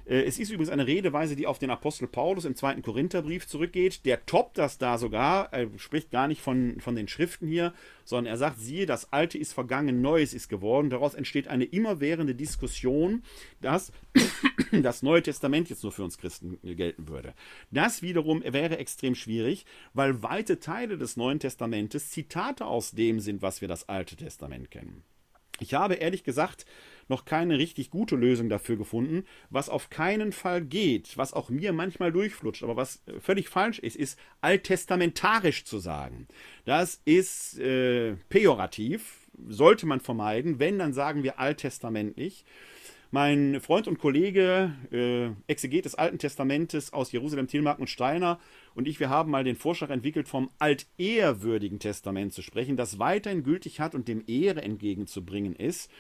es 0.07 0.39
ist 0.39 0.51
übrigens 0.51 0.69
eine 0.69 0.87
Redeweise, 0.87 1.35
die 1.35 1.47
auf 1.47 1.59
den 1.59 1.71
Apostel 1.71 2.07
Paulus 2.07 2.45
im 2.45 2.57
zweiten 2.57 2.83
Korintherbrief 2.83 3.47
zurückgeht. 3.47 4.05
Der 4.05 4.27
toppt 4.27 4.59
das 4.59 4.77
da 4.77 4.99
sogar. 4.99 5.51
Er 5.53 5.69
spricht 5.79 6.11
gar 6.11 6.29
nicht 6.29 6.43
von, 6.43 6.79
von 6.81 6.95
den 6.95 7.09
Schriften 7.09 7.47
hier, 7.47 7.73
sondern 8.05 8.33
er 8.33 8.37
sagt, 8.37 8.61
siehe, 8.61 8.85
das 8.85 9.13
Alte 9.15 9.39
ist 9.39 9.55
vergangen, 9.55 10.03
Neues 10.03 10.35
ist 10.35 10.49
geworden. 10.49 10.91
Daraus 10.91 11.15
entsteht 11.15 11.49
eine 11.49 11.65
immerwährende 11.65 12.35
Diskussion, 12.35 13.23
dass 13.63 13.93
das 14.73 15.03
Neue 15.03 15.23
Testament 15.23 15.71
jetzt 15.71 15.83
nur 15.83 15.93
für 15.93 16.05
uns 16.05 16.19
Christen 16.19 16.59
gelten 16.63 17.09
würde. 17.09 17.33
Das 17.71 18.03
wiederum 18.03 18.43
wäre 18.45 18.77
extrem 18.77 19.15
schwierig, 19.15 19.65
weil 19.95 20.23
weite 20.23 20.61
Teile 20.61 20.99
des 20.99 21.17
Neuen 21.17 21.41
Testamentes 21.41 22.11
Zitate 22.11 22.67
aus 22.67 22.91
dem 22.91 23.21
sind, 23.21 23.41
was 23.41 23.63
wir 23.63 23.69
das 23.69 23.89
Alte 23.89 24.17
Testament 24.17 24.71
kennen. 24.71 25.03
Ich 25.61 25.73
habe 25.73 25.95
ehrlich 25.95 26.25
gesagt 26.25 26.67
noch 27.09 27.25
keine 27.25 27.59
richtig 27.59 27.91
gute 27.91 28.17
Lösung 28.17 28.49
dafür 28.49 28.77
gefunden. 28.77 29.25
Was 29.51 29.69
auf 29.69 29.91
keinen 29.91 30.33
Fall 30.33 30.63
geht, 30.63 31.17
was 31.17 31.33
auch 31.33 31.51
mir 31.51 31.73
manchmal 31.73 32.13
durchflutscht, 32.13 32.63
aber 32.63 32.77
was 32.77 33.03
völlig 33.21 33.49
falsch 33.49 33.79
ist, 33.79 33.97
ist 33.97 34.19
alttestamentarisch 34.41 35.65
zu 35.65 35.79
sagen. 35.79 36.27
Das 36.65 37.01
ist 37.05 37.59
äh, 37.59 38.17
pejorativ, 38.29 39.29
sollte 39.49 39.87
man 39.87 40.01
vermeiden. 40.01 40.59
Wenn, 40.59 40.79
dann 40.79 40.93
sagen 40.93 41.23
wir 41.23 41.39
alttestamentlich. 41.39 42.45
Mein 43.15 43.61
Freund 43.61 43.87
und 43.87 44.01
Kollege, 44.01 44.73
äh, 44.91 45.29
Exeget 45.47 45.85
des 45.85 45.95
Alten 45.95 46.19
Testamentes 46.19 46.93
aus 46.93 47.13
Jerusalem, 47.13 47.47
Tilmark 47.47 47.79
und 47.79 47.89
Steiner 47.89 48.41
und 48.75 48.89
ich, 48.89 48.99
wir 48.99 49.09
haben 49.09 49.31
mal 49.31 49.45
den 49.45 49.55
Vorschlag 49.55 49.91
entwickelt, 49.91 50.27
vom 50.27 50.51
altehrwürdigen 50.59 51.79
Testament 51.79 52.33
zu 52.33 52.43
sprechen, 52.43 52.77
das 52.77 52.99
weiterhin 52.99 53.45
gültig 53.45 53.79
hat 53.79 53.95
und 53.95 54.09
dem 54.09 54.25
Ehre 54.27 54.63
entgegenzubringen 54.63 55.55
ist. 55.55 55.93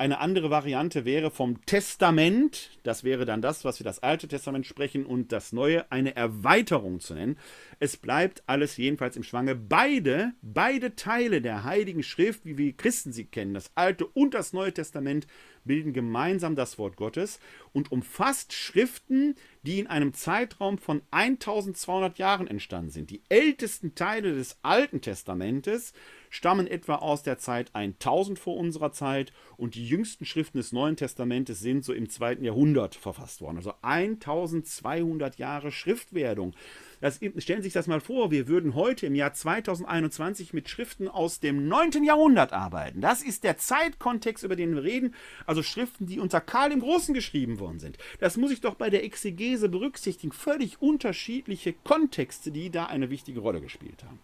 Eine 0.00 0.20
andere 0.20 0.48
Variante 0.48 1.04
wäre 1.04 1.30
vom 1.30 1.60
Testament, 1.66 2.70
das 2.84 3.04
wäre 3.04 3.26
dann 3.26 3.42
das, 3.42 3.66
was 3.66 3.80
wir 3.80 3.84
das 3.84 4.02
Alte 4.02 4.28
Testament 4.28 4.64
sprechen, 4.64 5.04
und 5.04 5.30
das 5.30 5.52
Neue 5.52 5.92
eine 5.92 6.16
Erweiterung 6.16 7.00
zu 7.00 7.12
nennen. 7.12 7.36
Es 7.80 7.98
bleibt 7.98 8.42
alles 8.46 8.78
jedenfalls 8.78 9.18
im 9.18 9.24
Schwange. 9.24 9.54
Beide, 9.54 10.32
beide 10.40 10.96
Teile 10.96 11.42
der 11.42 11.64
Heiligen 11.64 12.02
Schrift, 12.02 12.46
wie 12.46 12.56
wir 12.56 12.72
Christen 12.72 13.12
sie 13.12 13.26
kennen, 13.26 13.52
das 13.52 13.72
Alte 13.74 14.06
und 14.06 14.32
das 14.32 14.54
Neue 14.54 14.72
Testament, 14.72 15.26
bilden 15.64 15.92
gemeinsam 15.92 16.56
das 16.56 16.78
Wort 16.78 16.96
Gottes 16.96 17.38
und 17.74 17.92
umfasst 17.92 18.54
Schriften, 18.54 19.34
die 19.64 19.80
in 19.80 19.86
einem 19.86 20.14
Zeitraum 20.14 20.78
von 20.78 21.02
1200 21.10 22.16
Jahren 22.16 22.46
entstanden 22.46 22.90
sind. 22.90 23.10
Die 23.10 23.20
ältesten 23.28 23.94
Teile 23.94 24.34
des 24.34 24.56
Alten 24.62 25.02
Testamentes 25.02 25.92
stammen 26.30 26.66
etwa 26.66 26.96
aus 26.96 27.22
der 27.22 27.38
Zeit 27.38 27.74
1000 27.74 28.38
vor 28.38 28.56
unserer 28.56 28.92
Zeit 28.92 29.32
und 29.56 29.74
die 29.74 29.86
jüngsten 29.86 30.24
Schriften 30.24 30.58
des 30.58 30.72
Neuen 30.72 30.96
Testamentes 30.96 31.60
sind 31.60 31.84
so 31.84 31.92
im 31.92 32.08
zweiten 32.08 32.44
Jahrhundert 32.44 32.94
verfasst 32.94 33.42
worden. 33.42 33.58
Also 33.58 33.74
1200 33.82 35.36
Jahre 35.36 35.72
Schriftwerdung. 35.72 36.54
Das, 37.00 37.16
stellen 37.16 37.62
Sie 37.62 37.62
sich 37.62 37.72
das 37.72 37.86
mal 37.86 38.00
vor, 38.00 38.30
wir 38.30 38.46
würden 38.46 38.74
heute 38.74 39.06
im 39.06 39.14
Jahr 39.14 39.32
2021 39.32 40.52
mit 40.52 40.68
Schriften 40.68 41.08
aus 41.08 41.40
dem 41.40 41.66
9. 41.66 42.04
Jahrhundert 42.04 42.52
arbeiten. 42.52 43.00
Das 43.00 43.22
ist 43.22 43.42
der 43.42 43.56
Zeitkontext, 43.56 44.44
über 44.44 44.54
den 44.54 44.74
wir 44.74 44.84
reden. 44.84 45.14
Also 45.46 45.62
Schriften, 45.62 46.06
die 46.06 46.20
unter 46.20 46.40
Karl 46.40 46.70
dem 46.70 46.80
Großen 46.80 47.14
geschrieben 47.14 47.58
worden 47.58 47.80
sind. 47.80 47.98
Das 48.20 48.36
muss 48.36 48.52
ich 48.52 48.60
doch 48.60 48.74
bei 48.74 48.90
der 48.90 49.02
Exegese 49.04 49.68
berücksichtigen. 49.68 50.32
Völlig 50.32 50.80
unterschiedliche 50.80 51.72
Kontexte, 51.72 52.52
die 52.52 52.70
da 52.70 52.86
eine 52.86 53.10
wichtige 53.10 53.40
Rolle 53.40 53.60
gespielt 53.60 54.04
haben. 54.04 54.20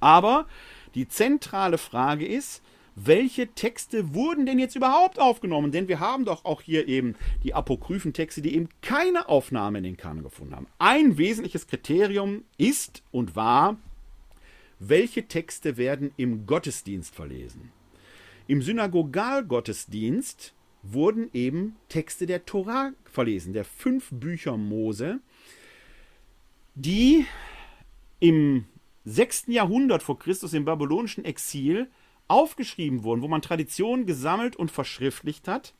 Aber 0.00 0.46
die 0.94 1.08
zentrale 1.08 1.78
Frage 1.78 2.26
ist, 2.26 2.62
welche 2.96 3.48
Texte 3.48 4.14
wurden 4.14 4.46
denn 4.46 4.58
jetzt 4.58 4.76
überhaupt 4.76 5.18
aufgenommen? 5.18 5.72
Denn 5.72 5.88
wir 5.88 6.00
haben 6.00 6.24
doch 6.24 6.44
auch 6.44 6.60
hier 6.60 6.88
eben 6.88 7.14
die 7.44 7.54
apokryphen 7.54 8.12
Texte, 8.12 8.42
die 8.42 8.54
eben 8.54 8.68
keine 8.82 9.28
Aufnahme 9.28 9.78
in 9.78 9.84
den 9.84 9.96
Kanon 9.96 10.24
gefunden 10.24 10.54
haben. 10.54 10.66
Ein 10.78 11.16
wesentliches 11.16 11.66
Kriterium 11.66 12.44
ist 12.58 13.02
und 13.10 13.36
war, 13.36 13.76
welche 14.78 15.28
Texte 15.28 15.76
werden 15.76 16.12
im 16.16 16.46
Gottesdienst 16.46 17.14
verlesen. 17.14 17.70
Im 18.48 18.62
Synagogalgottesdienst 18.62 20.54
wurden 20.82 21.30
eben 21.32 21.76
Texte 21.88 22.26
der 22.26 22.44
Torah 22.46 22.92
verlesen, 23.04 23.52
der 23.52 23.64
fünf 23.64 24.08
Bücher 24.10 24.56
Mose, 24.56 25.20
die 26.74 27.26
im 28.18 28.64
6. 29.10 29.48
Jahrhundert 29.48 30.04
vor 30.04 30.18
Christus 30.18 30.54
im 30.54 30.64
babylonischen 30.64 31.24
Exil 31.24 31.90
aufgeschrieben 32.28 33.02
wurden, 33.02 33.22
wo 33.22 33.28
man 33.28 33.42
Traditionen 33.42 34.06
gesammelt 34.06 34.54
und 34.54 34.70
verschriftlicht 34.70 35.48
hat. 35.48 35.74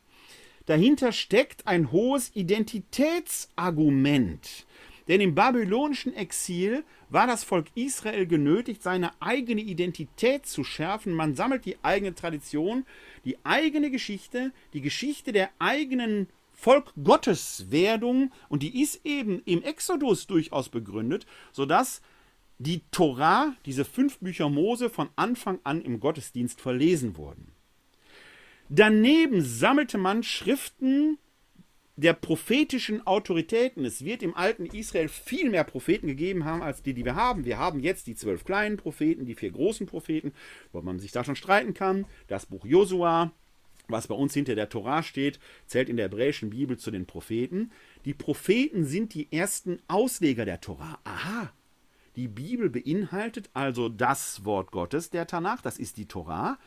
Dahinter 0.67 1.13
steckt 1.13 1.69
ein 1.69 1.93
hohes 1.93 2.35
Identitätsargument. 2.35 4.67
Denn 5.07 5.21
im 5.21 5.37
babylonischen 5.37 6.13
Exil 6.15 6.83
war 7.09 7.29
das 7.29 7.45
Volk 7.45 7.69
Israel 7.75 8.27
genötigt, 8.27 8.83
seine 8.83 9.13
eigene 9.21 9.61
Identität 9.61 10.47
zu 10.47 10.65
schärfen. 10.65 11.15
Man 11.15 11.37
sammelt 11.37 11.65
die 11.65 11.77
eigene 11.83 12.15
Tradition, 12.15 12.85
die 13.25 13.37
eigene 13.45 13.91
Geschichte, 13.91 14.53
die 14.73 14.81
Geschichte 14.81 15.33
der 15.33 15.51
eigenen 15.59 16.29
Volk 16.53 16.93
Gottes 17.03 17.67
und 18.49 18.63
die 18.63 18.83
ist 18.83 19.01
eben 19.05 19.43
im 19.47 19.63
Exodus 19.63 20.27
durchaus 20.27 20.69
begründet, 20.69 21.27
sodass 21.53 22.03
die 22.61 22.83
Torah, 22.91 23.55
diese 23.65 23.87
fünf 23.87 24.19
Bücher 24.19 24.51
Mose, 24.51 24.91
von 24.91 25.09
Anfang 25.17 25.61
an 25.65 25.81
im 25.81 25.99
Gottesdienst 25.99 26.61
verlesen 26.61 27.17
wurden. 27.17 27.53
Daneben 28.69 29.41
sammelte 29.41 29.97
man 29.97 30.23
Schriften 30.23 31.17
der 31.97 32.13
prophetischen 32.13 33.07
Autoritäten. 33.07 33.85
Es 33.87 34.05
wird 34.05 34.23
im 34.23 34.37
alten 34.37 34.67
Israel 34.67 35.09
viel 35.09 35.49
mehr 35.49 35.65
Propheten 35.65 36.07
gegeben 36.07 36.45
haben, 36.45 36.63
als 36.63 36.83
die, 36.83 36.93
die 36.93 37.05
wir 37.05 37.15
haben. 37.15 37.47
Wir 37.47 37.59
haben 37.59 37.81
jetzt 37.81 38.07
die 38.07 38.15
zwölf 38.15 38.45
kleinen 38.45 38.77
Propheten, 38.77 39.25
die 39.25 39.35
vier 39.35 39.53
großen 39.53 39.87
Propheten, 39.87 40.33
wo 40.73 40.83
man 40.83 40.99
sich 40.99 41.13
da 41.13 41.25
schon 41.25 41.37
streiten 41.37 41.73
kann. 41.73 42.05
Das 42.29 42.45
Buch 42.45 42.67
Josua, 42.67 43.33
was 43.89 44.07
bei 44.07 44.15
uns 44.15 44.35
hinter 44.35 44.55
der 44.55 44.69
Torah 44.69 45.03
steht, 45.03 45.41
zählt 45.67 45.89
in 45.89 45.97
der 45.97 46.05
hebräischen 46.05 46.51
Bibel 46.51 46.77
zu 46.77 46.91
den 46.91 47.07
Propheten. 47.07 47.73
Die 48.05 48.15
Propheten 48.15 48.85
sind 48.85 49.15
die 49.15 49.33
ersten 49.33 49.79
Ausleger 49.89 50.45
der 50.45 50.61
Torah. 50.61 50.99
Aha, 51.05 51.53
die 52.17 52.29
Bibel 52.29 52.71
beinhaltet 52.71 53.51
also 53.55 53.89
das 53.89 54.45
Wort 54.45 54.71
Gottes, 54.73 55.11
der 55.11 55.27
Tanach, 55.27 55.63
das 55.63 55.79
ist 55.79 55.97
die 55.97 56.07
Torah, 56.07 56.59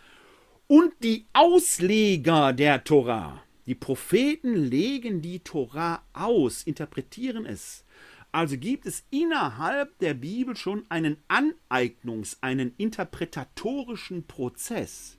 und 0.68 0.94
die 1.04 1.26
Ausleger 1.34 2.54
der 2.54 2.84
Torah. 2.84 3.44
Die 3.66 3.76
Propheten 3.76 4.56
legen 4.56 5.22
die 5.22 5.40
Torah 5.40 6.02
aus, 6.14 6.64
interpretieren 6.64 7.46
es. 7.46 7.86
Also 8.32 8.58
gibt 8.58 8.86
es 8.86 9.04
innerhalb 9.10 9.98
der 10.00 10.16
Bibel 10.16 10.56
schon 10.56 10.86
einen 10.90 11.18
Aneignungs-, 11.28 12.38
einen 12.42 12.74
interpretatorischen 12.78 14.26
Prozess. 14.26 15.18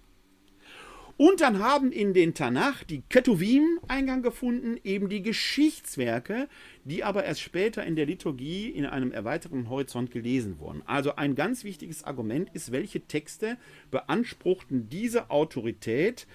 Und 1.17 1.41
dann 1.41 1.61
haben 1.61 1.93
in 1.93 2.12
den 2.12 2.35
Tanach 2.35 2.83
die 2.83 3.03
Ketuvim 3.09 3.79
Eingang 3.87 4.23
gefunden, 4.23 4.79
eben 4.83 5.09
die 5.09 5.23
Geschichtswerke, 5.23 6.49
die 6.85 7.05
aber 7.05 7.25
erst 7.25 7.41
später 7.41 7.85
in 7.85 7.95
der 7.95 8.07
Liturgie 8.07 8.69
in 8.69 8.85
einem 8.85 9.12
erweiterten 9.12 9.69
Horizont 9.69 10.11
gelesen 10.11 10.59
wurden. 10.59 10.83
Also 10.87 11.15
ein 11.15 11.37
ganz 11.37 11.62
wichtiges 11.62 12.03
Argument 12.03 12.51
ist, 12.53 12.73
welche 12.73 13.01
Texte 13.01 13.59
beanspruchten 13.93 14.89
diese 14.89 15.31
Autorität 15.31 16.27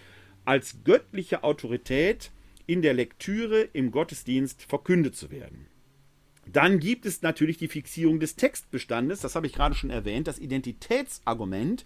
als 0.45 0.77
göttliche 0.85 1.43
Autorität 1.43 2.31
in 2.65 2.81
der 2.81 2.93
Lektüre 2.93 3.61
im 3.73 3.91
Gottesdienst 3.91 4.63
verkündet 4.63 5.15
zu 5.15 5.29
werden. 5.29 5.67
Dann 6.51 6.79
gibt 6.79 7.05
es 7.05 7.21
natürlich 7.21 7.57
die 7.57 7.67
Fixierung 7.67 8.19
des 8.19 8.35
Textbestandes, 8.35 9.21
das 9.21 9.35
habe 9.35 9.45
ich 9.45 9.53
gerade 9.53 9.75
schon 9.75 9.91
erwähnt, 9.91 10.27
das 10.27 10.39
Identitätsargument. 10.39 11.85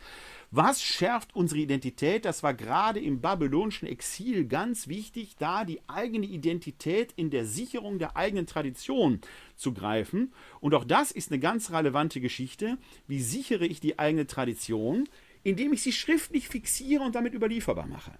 Was 0.51 0.81
schärft 0.81 1.35
unsere 1.35 1.59
Identität? 1.59 2.23
Das 2.23 2.43
war 2.43 2.53
gerade 2.53 3.01
im 3.01 3.19
babylonischen 3.19 3.89
Exil 3.89 4.45
ganz 4.45 4.87
wichtig, 4.87 5.35
da 5.37 5.65
die 5.65 5.81
eigene 5.87 6.27
Identität 6.27 7.11
in 7.17 7.29
der 7.29 7.45
Sicherung 7.45 7.99
der 7.99 8.15
eigenen 8.15 8.45
Tradition 8.45 9.19
zu 9.57 9.73
greifen. 9.73 10.31
Und 10.61 10.73
auch 10.75 10.85
das 10.85 11.11
ist 11.11 11.31
eine 11.31 11.39
ganz 11.39 11.71
relevante 11.71 12.21
Geschichte. 12.21 12.77
Wie 13.07 13.21
sichere 13.21 13.65
ich 13.65 13.81
die 13.81 13.99
eigene 13.99 14.27
Tradition? 14.27 15.09
Indem 15.43 15.73
ich 15.73 15.81
sie 15.81 15.91
schriftlich 15.91 16.47
fixiere 16.47 17.03
und 17.03 17.15
damit 17.15 17.33
überlieferbar 17.33 17.87
mache. 17.87 18.13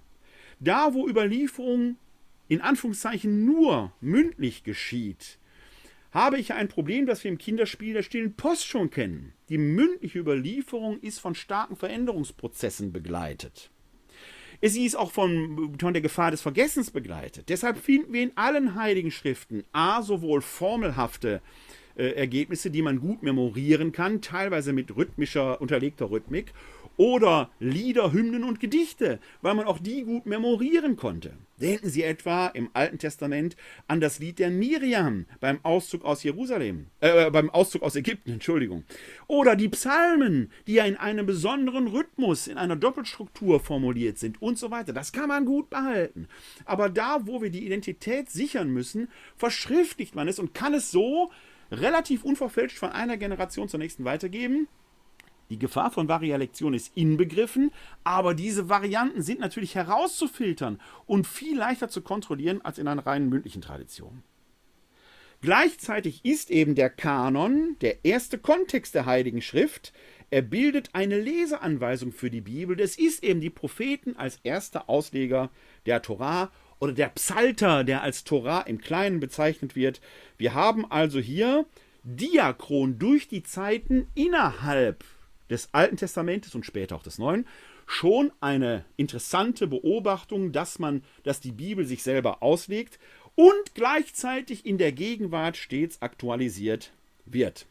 Da, 0.59 0.93
wo 0.93 1.07
Überlieferung 1.07 1.95
in 2.49 2.59
Anführungszeichen 2.59 3.45
nur 3.45 3.93
mündlich 4.01 4.63
geschieht, 4.63 5.37
habe 6.13 6.37
ich 6.37 6.53
ein 6.53 6.67
Problem, 6.67 7.05
das 7.05 7.23
wir 7.23 7.31
im 7.31 7.39
Kinderspiel 7.39 7.93
der 7.93 8.03
stillen 8.03 8.35
Post 8.35 8.67
schon 8.67 8.91
kennen. 8.91 9.33
Die 9.49 9.57
mündliche 9.57 10.19
Überlieferung 10.19 10.99
ist 10.99 11.19
von 11.19 11.33
starken 11.33 11.75
Veränderungsprozessen 11.75 12.93
begleitet. 12.93 13.71
Sie 14.61 14.85
ist 14.85 14.95
auch 14.95 15.11
von, 15.11 15.75
von 15.77 15.93
der 15.93 16.01
Gefahr 16.01 16.31
des 16.31 16.41
Vergessens 16.41 16.91
begleitet. 16.91 17.49
Deshalb 17.49 17.77
finden 17.77 18.13
wir 18.13 18.23
in 18.23 18.31
allen 18.35 18.75
heiligen 18.75 19.11
Schriften 19.11 19.63
a 19.73 20.01
sowohl 20.01 20.41
formelhafte 20.41 21.41
äh, 21.97 22.11
Ergebnisse, 22.11 22.71
die 22.71 22.81
man 22.81 23.01
gut 23.01 23.23
memorieren 23.23 23.91
kann, 23.91 24.21
teilweise 24.21 24.71
mit 24.71 24.95
rhythmischer, 24.95 25.59
unterlegter 25.59 26.11
Rhythmik, 26.11 26.53
oder 26.97 27.49
Lieder, 27.59 28.11
Hymnen 28.11 28.43
und 28.43 28.59
Gedichte, 28.59 29.19
weil 29.41 29.55
man 29.55 29.65
auch 29.65 29.79
die 29.79 30.03
gut 30.03 30.25
memorieren 30.25 30.95
konnte. 30.95 31.33
Denken 31.57 31.89
Sie 31.89 32.03
etwa 32.03 32.47
im 32.47 32.69
Alten 32.73 32.97
Testament 32.97 33.55
an 33.87 34.01
das 34.01 34.19
Lied 34.19 34.39
der 34.39 34.49
Miriam 34.49 35.25
beim 35.39 35.59
Auszug 35.63 36.03
aus 36.03 36.23
Jerusalem, 36.23 36.87
äh, 36.99 37.31
beim 37.31 37.49
Auszug 37.49 37.83
aus 37.83 37.95
Ägypten, 37.95 38.33
Entschuldigung. 38.33 38.83
Oder 39.27 39.55
die 39.55 39.69
Psalmen, 39.69 40.51
die 40.67 40.73
ja 40.73 40.85
in 40.85 40.97
einem 40.97 41.25
besonderen 41.25 41.87
Rhythmus, 41.87 42.47
in 42.47 42.57
einer 42.57 42.75
Doppelstruktur 42.75 43.59
formuliert 43.59 44.17
sind 44.17 44.41
und 44.41 44.57
so 44.57 44.71
weiter. 44.71 44.93
Das 44.93 45.11
kann 45.11 45.29
man 45.29 45.45
gut 45.45 45.69
behalten. 45.69 46.27
Aber 46.65 46.89
da, 46.89 47.21
wo 47.23 47.41
wir 47.41 47.49
die 47.49 47.65
Identität 47.65 48.29
sichern 48.29 48.69
müssen, 48.69 49.07
verschriftlicht 49.35 50.15
man 50.15 50.27
es 50.27 50.39
und 50.39 50.53
kann 50.53 50.73
es 50.73 50.91
so 50.91 51.31
relativ 51.71 52.23
unverfälscht 52.23 52.77
von 52.77 52.91
einer 52.91 53.17
Generation 53.17 53.69
zur 53.69 53.79
nächsten 53.79 54.05
weitergeben 54.05 54.67
Die 55.53 55.59
Gefahr 55.59 55.91
von 55.91 56.07
Varialektion 56.07 56.73
ist 56.73 56.97
inbegriffen, 56.97 57.69
aber 58.03 58.33
diese 58.33 58.69
Varianten 58.69 59.21
sind 59.21 59.39
natürlich 59.39 59.75
herauszufiltern 59.75 60.81
und 61.05 61.27
viel 61.27 61.55
leichter 61.55 61.89
zu 61.89 62.01
kontrollieren 62.01 62.61
als 62.63 62.79
in 62.79 62.87
einer 62.87 63.05
reinen 63.05 63.29
mündlichen 63.29 63.61
Tradition. 63.61 64.23
Gleichzeitig 65.41 66.25
ist 66.25 66.49
eben 66.49 66.73
der 66.73 66.89
Kanon 66.89 67.75
der 67.81 68.03
erste 68.03 68.39
Kontext 68.39 68.95
der 68.95 69.05
Heiligen 69.05 69.43
Schrift. 69.43 69.93
Er 70.31 70.41
bildet 70.41 70.89
eine 70.93 71.21
Leseanweisung 71.21 72.13
für 72.13 72.31
die 72.31 72.41
Bibel. 72.41 72.75
Das 72.75 72.95
ist 72.95 73.23
eben 73.23 73.39
die 73.39 73.51
Propheten 73.51 74.15
als 74.17 74.39
erster 74.41 74.89
Ausleger 74.89 75.51
der 75.85 76.01
Torah 76.01 76.51
oder 76.79 76.93
der 76.93 77.09
Psalter, 77.09 77.83
der 77.83 78.01
als 78.01 78.23
Torah 78.23 78.61
im 78.61 78.81
Kleinen 78.81 79.19
bezeichnet 79.19 79.75
wird. 79.75 80.01
Wir 80.39 80.55
haben 80.55 80.89
also 80.89 81.19
hier 81.19 81.67
diachron 82.01 82.97
durch 82.97 83.27
die 83.27 83.43
Zeiten 83.43 84.07
innerhalb 84.15 85.03
des 85.49 85.69
Alten 85.73 85.97
Testamentes 85.97 86.55
und 86.55 86.65
später 86.65 86.95
auch 86.95 87.03
des 87.03 87.17
Neuen 87.17 87.45
schon 87.85 88.31
eine 88.39 88.85
interessante 88.95 89.67
Beobachtung, 89.67 90.51
dass 90.51 90.79
man, 90.79 91.03
dass 91.23 91.39
die 91.39 91.51
Bibel 91.51 91.85
sich 91.85 92.03
selber 92.03 92.41
auslegt 92.41 92.99
und 93.35 93.75
gleichzeitig 93.75 94.65
in 94.65 94.77
der 94.77 94.91
Gegenwart 94.91 95.57
stets 95.57 96.01
aktualisiert 96.01 96.93
wird. 97.25 97.65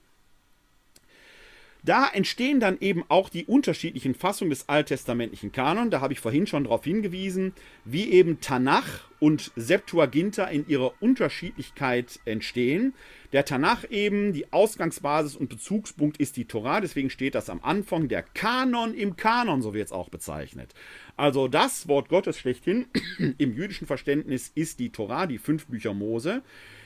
Da 1.84 2.08
entstehen 2.08 2.60
dann 2.60 2.78
eben 2.80 3.04
auch 3.08 3.28
die 3.28 3.44
unterschiedlichen 3.44 4.14
Fassungen 4.14 4.50
des 4.50 4.68
alttestamentlichen 4.68 5.50
Kanon. 5.50 5.90
Da 5.90 6.00
habe 6.00 6.12
ich 6.12 6.20
vorhin 6.20 6.46
schon 6.46 6.62
darauf 6.62 6.84
hingewiesen, 6.84 7.54
wie 7.84 8.12
eben 8.12 8.40
Tanach 8.40 9.08
und 9.18 9.50
Septuaginta 9.56 10.44
in 10.44 10.68
ihrer 10.68 10.94
Unterschiedlichkeit 11.00 12.20
entstehen. 12.24 12.94
Der 13.32 13.44
Tanach 13.44 13.84
eben, 13.90 14.32
die 14.32 14.52
Ausgangsbasis 14.52 15.34
und 15.34 15.48
Bezugspunkt 15.48 16.18
ist 16.18 16.36
die 16.36 16.44
Torah, 16.44 16.80
deswegen 16.80 17.10
steht 17.10 17.34
das 17.34 17.50
am 17.50 17.60
Anfang. 17.64 18.06
Der 18.06 18.22
Kanon 18.22 18.94
im 18.94 19.16
Kanon, 19.16 19.60
so 19.60 19.74
wird 19.74 19.86
es 19.86 19.92
auch 19.92 20.08
bezeichnet. 20.08 20.74
Also 21.16 21.48
das 21.48 21.88
Wort 21.88 22.08
Gottes 22.08 22.38
schlechthin 22.38 22.86
im 23.38 23.54
jüdischen 23.54 23.88
Verständnis 23.88 24.52
ist 24.54 24.78
die 24.78 24.90
Torah, 24.90 25.26
die 25.26 25.38
fünf 25.38 25.66
Bücher 25.66 25.94
Mose. 25.94 26.42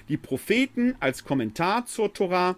Die 0.09 0.17
Propheten 0.17 0.95
als 1.01 1.25
Kommentar 1.25 1.85
zur 1.85 2.15
Torah 2.15 2.57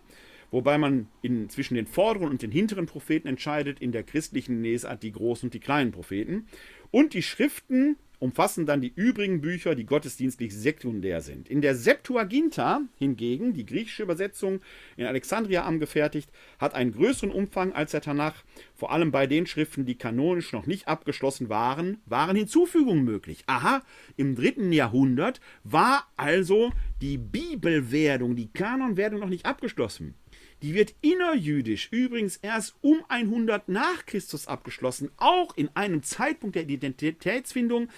wobei 0.51 0.79
man 0.79 1.09
in, 1.23 1.49
zwischen 1.49 1.75
den 1.75 1.87
vorderen 1.87 2.31
und 2.31 2.43
den 2.43 2.51
hinteren 2.51 2.87
Propheten 2.87 3.29
entscheidet, 3.29 3.81
in 3.81 3.93
der 3.93 4.03
christlichen 4.03 4.63
Lesart 4.63 5.03
die 5.03 5.13
großen 5.13 5.49
und 5.49 5.55
die 5.55 5.61
kleinen 5.61 5.93
Propheten. 5.93 6.47
Und 6.91 7.15
die 7.15 7.23
Schriften 7.23 7.97
umfassen 8.19 8.67
dann 8.67 8.81
die 8.81 8.93
übrigen 8.95 9.41
Bücher, 9.41 9.75
die 9.75 9.87
gottesdienstlich 9.87 10.55
sekundär 10.55 11.21
sind. 11.21 11.49
In 11.49 11.61
der 11.61 11.75
Septuaginta 11.75 12.83
hingegen, 12.97 13.55
die 13.55 13.67
griechische 13.67 14.03
Übersetzung 14.03 14.61
in 14.97 15.07
Alexandria 15.07 15.65
angefertigt, 15.65 16.31
hat 16.59 16.75
einen 16.75 16.93
größeren 16.93 17.31
Umfang 17.31 17.73
als 17.73 17.93
der 17.93 18.01
Tanach. 18.01 18.43
Vor 18.75 18.93
allem 18.93 19.11
bei 19.11 19.27
den 19.27 19.47
Schriften, 19.47 19.87
die 19.87 19.97
kanonisch 19.97 20.53
noch 20.53 20.67
nicht 20.67 20.89
abgeschlossen 20.89 21.49
waren, 21.49 21.99
waren 22.07 22.37
Hinzufügungen 22.37 23.05
möglich. 23.05 23.45
Aha, 23.47 23.83
im 24.17 24.35
dritten 24.35 24.73
Jahrhundert 24.73 25.41
war 25.65 26.09
also 26.17 26.73
die 27.01 27.19
Bibelwerdung, 27.19 28.35
die 28.35 28.53
Kanonwerdung 28.53 29.21
noch 29.21 29.29
nicht 29.29 29.47
abgeschlossen. 29.47 30.15
Die 30.63 30.75
wird 30.75 30.95
innerjüdisch 31.01 31.89
übrigens 31.93 32.37
erst 32.37 32.75
um 32.81 33.05
100 33.09 33.69
nach 33.69 34.07
Christus 34.07 34.49
abgeschlossen, 34.49 35.11
auch 35.17 35.57
in 35.57 35.71
einem 35.75 36.03
Zeitpunkt 36.03 36.57
der 36.57 36.69
Identitätsfindung, 36.69 37.89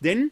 denn 0.00 0.30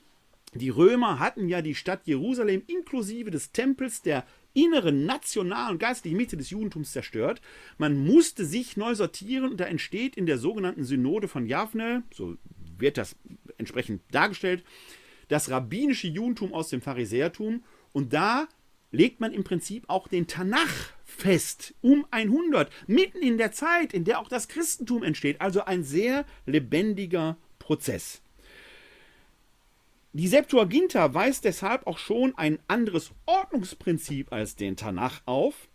die 0.54 0.70
Römer 0.70 1.18
hatten 1.18 1.48
ja 1.48 1.62
die 1.62 1.74
Stadt 1.74 2.06
Jerusalem 2.06 2.62
inklusive 2.68 3.30
des 3.30 3.52
Tempels 3.52 4.02
der 4.02 4.24
inneren 4.54 5.04
nationalen 5.04 5.78
geistlichen 5.78 6.16
Mitte 6.16 6.36
des 6.36 6.50
Judentums 6.50 6.92
zerstört. 6.92 7.42
Man 7.76 8.06
musste 8.06 8.44
sich 8.44 8.76
neu 8.76 8.94
sortieren 8.94 9.50
und 9.50 9.58
da 9.58 9.64
entsteht 9.64 10.16
in 10.16 10.26
der 10.26 10.38
sogenannten 10.38 10.84
Synode 10.84 11.26
von 11.26 11.46
Javne, 11.46 12.04
so 12.14 12.36
wird 12.78 12.98
das 12.98 13.16
entsprechend 13.58 14.02
dargestellt, 14.12 14.64
das 15.28 15.50
rabbinische 15.50 16.06
Judentum 16.06 16.54
aus 16.54 16.68
dem 16.68 16.80
Pharisäertum 16.80 17.64
und 17.92 18.12
da 18.12 18.46
legt 18.92 19.20
man 19.20 19.32
im 19.32 19.42
Prinzip 19.42 19.84
auch 19.88 20.06
den 20.06 20.28
Tanach 20.28 20.92
fest, 21.14 21.74
um 21.80 22.06
100, 22.10 22.70
mitten 22.86 23.22
in 23.22 23.38
der 23.38 23.52
Zeit, 23.52 23.94
in 23.94 24.04
der 24.04 24.20
auch 24.20 24.28
das 24.28 24.48
Christentum 24.48 25.02
entsteht. 25.02 25.40
Also 25.40 25.64
ein 25.64 25.84
sehr 25.84 26.24
lebendiger 26.46 27.36
Prozess. 27.58 28.20
Die 30.12 30.28
Septuaginta 30.28 31.12
weist 31.12 31.44
deshalb 31.44 31.86
auch 31.86 31.98
schon 31.98 32.36
ein 32.36 32.58
anderes 32.68 33.10
Ordnungsprinzip 33.26 34.32
als 34.32 34.54
den 34.54 34.76
Tanach 34.76 35.22
auf. 35.26 35.68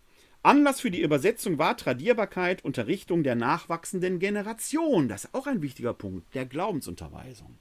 Anlass 0.44 0.80
für 0.80 0.92
die 0.92 1.02
Übersetzung 1.02 1.58
war 1.58 1.76
Tradierbarkeit, 1.76 2.64
Unterrichtung 2.64 3.24
der 3.24 3.36
nachwachsenden 3.36 4.20
Generation. 4.20 5.10
Das 5.10 5.26
ist 5.26 5.34
auch 5.34 5.48
ein 5.48 5.62
wichtiger 5.62 5.94
Punkt 5.94 6.34
der 6.36 6.46
Glaubensunterweisung. 6.46 7.58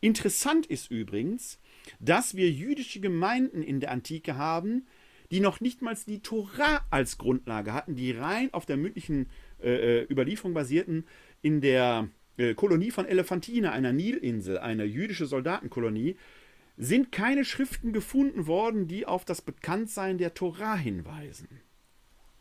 Interessant 0.00 0.66
ist 0.66 0.92
übrigens, 0.92 1.58
dass 1.98 2.36
wir 2.36 2.50
jüdische 2.50 3.00
Gemeinden 3.00 3.62
in 3.62 3.80
der 3.80 3.90
Antike 3.90 4.36
haben, 4.36 4.86
die 5.30 5.40
noch 5.40 5.60
nicht 5.60 5.82
mal 5.82 5.96
die 6.06 6.20
Torah 6.20 6.84
als 6.90 7.18
Grundlage 7.18 7.72
hatten, 7.72 7.96
die 7.96 8.12
rein 8.12 8.52
auf 8.52 8.66
der 8.66 8.76
mündlichen 8.76 9.28
äh, 9.62 10.00
äh, 10.00 10.06
Überlieferung 10.10 10.54
basierten, 10.54 11.04
in 11.42 11.60
der 11.60 12.08
äh, 12.36 12.54
Kolonie 12.54 12.90
von 12.90 13.06
Elephantine, 13.06 13.72
einer 13.72 13.92
Nilinsel, 13.92 14.58
einer 14.58 14.84
jüdische 14.84 15.26
Soldatenkolonie, 15.26 16.16
sind 16.76 17.10
keine 17.10 17.44
Schriften 17.44 17.92
gefunden 17.92 18.46
worden, 18.46 18.86
die 18.86 19.06
auf 19.06 19.24
das 19.24 19.40
Bekanntsein 19.40 20.18
der 20.18 20.34
Torah 20.34 20.76
hinweisen. 20.76 21.48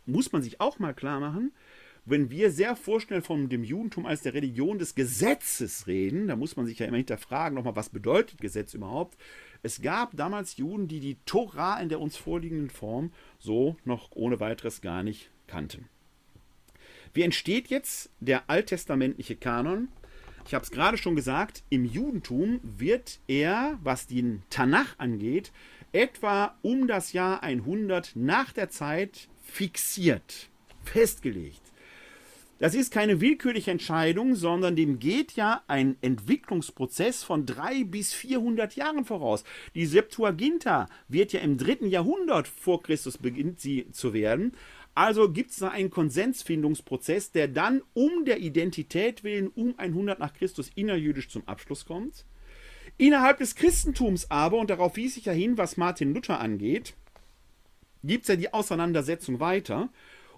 Muss 0.06 0.32
man 0.32 0.42
sich 0.42 0.60
auch 0.60 0.78
mal 0.78 0.94
klar 0.94 1.20
machen, 1.20 1.54
wenn 2.08 2.30
wir 2.30 2.52
sehr 2.52 2.76
vorschnell 2.76 3.22
von 3.22 3.50
dem 3.50 3.64
Judentum 3.64 4.06
als 4.06 4.22
der 4.22 4.36
Religion 4.36 4.78
des 4.78 4.94
Gesetzes 4.94 5.88
reden, 5.88 6.28
da 6.28 6.36
muss 6.36 6.56
man 6.56 6.68
sich 6.68 6.78
ja 6.78 6.86
immer 6.86 6.98
hinterfragen, 6.98 7.56
nochmal, 7.56 7.76
was 7.76 7.90
bedeutet 7.90 8.40
Gesetz 8.40 8.76
überhaupt? 8.76 9.18
Es 9.66 9.82
gab 9.82 10.16
damals 10.16 10.58
Juden, 10.58 10.88
die 10.88 11.00
die 11.00 11.18
Tora 11.26 11.80
in 11.80 11.90
der 11.90 12.00
uns 12.00 12.16
vorliegenden 12.16 12.70
Form 12.70 13.12
so 13.40 13.78
noch 13.84 14.12
ohne 14.12 14.40
weiteres 14.40 14.80
gar 14.80 15.02
nicht 15.02 15.32
kannten. 15.48 15.90
Wie 17.16 17.24
entsteht 17.24 17.70
jetzt 17.70 18.12
der 18.20 18.48
alttestamentliche 18.48 19.36
Kanon? 19.36 19.88
Ich 20.46 20.54
habe 20.54 20.64
es 20.64 20.70
gerade 20.70 21.00
schon 21.00 21.16
gesagt, 21.16 21.64
im 21.72 21.84
Judentum 21.84 22.60
wird 22.62 23.20
er, 23.28 23.80
was 23.82 24.06
den 24.06 24.44
Tanach 24.52 25.00
angeht, 25.00 25.52
etwa 25.94 26.56
um 26.62 26.88
das 26.88 27.14
Jahr 27.14 27.42
100 27.42 28.12
nach 28.16 28.54
der 28.54 28.70
Zeit 28.70 29.30
fixiert, 29.42 30.52
festgelegt. 30.84 31.65
Das 32.58 32.74
ist 32.74 32.94
keine 32.94 33.20
willkürliche 33.20 33.72
Entscheidung, 33.72 34.36
sondern 34.36 34.78
dem 34.78 34.98
geht 34.98 35.34
ja 35.34 35.64
ein 35.68 35.98
Entwicklungsprozess 36.02 37.22
von 37.22 37.46
drei 37.46 37.84
bis 37.84 38.14
400 38.14 38.78
Jahren 38.78 39.04
voraus. 39.04 39.44
Die 39.76 39.86
Septuaginta 39.86 40.88
wird 41.10 41.34
ja 41.34 41.42
im 41.42 41.58
dritten 41.58 41.88
Jahrhundert 41.88 42.48
vor 42.48 42.82
Christus 42.82 43.18
beginnt 43.18 43.60
sie 43.60 43.92
zu 43.92 44.14
werden. 44.14 44.54
Also 44.94 45.30
gibt 45.30 45.52
es 45.52 45.58
da 45.58 45.68
einen 45.70 45.90
Konsensfindungsprozess, 45.90 47.34
der 47.34 47.50
dann 47.50 47.82
um 47.94 48.24
der 48.24 48.40
Identität 48.40 49.26
willen 49.26 49.50
um 49.50 49.78
100 49.78 50.18
nach 50.20 50.34
Christus 50.34 50.72
innerjüdisch 50.76 51.28
zum 51.28 51.46
Abschluss 51.50 51.86
kommt. 51.86 52.26
Innerhalb 52.98 53.40
des 53.40 53.56
Christentums 53.56 54.32
aber, 54.32 54.58
und 54.58 54.70
darauf 54.70 54.96
wies 54.96 55.18
ich 55.18 55.26
ja 55.26 55.34
hin, 55.34 55.58
was 55.58 55.76
Martin 55.76 56.14
Luther 56.14 56.40
angeht, 56.40 56.94
gibt 58.06 58.24
es 58.24 58.30
ja 58.30 58.38
die 58.38 58.54
Auseinandersetzung 58.54 59.42
weiter. 59.42 59.90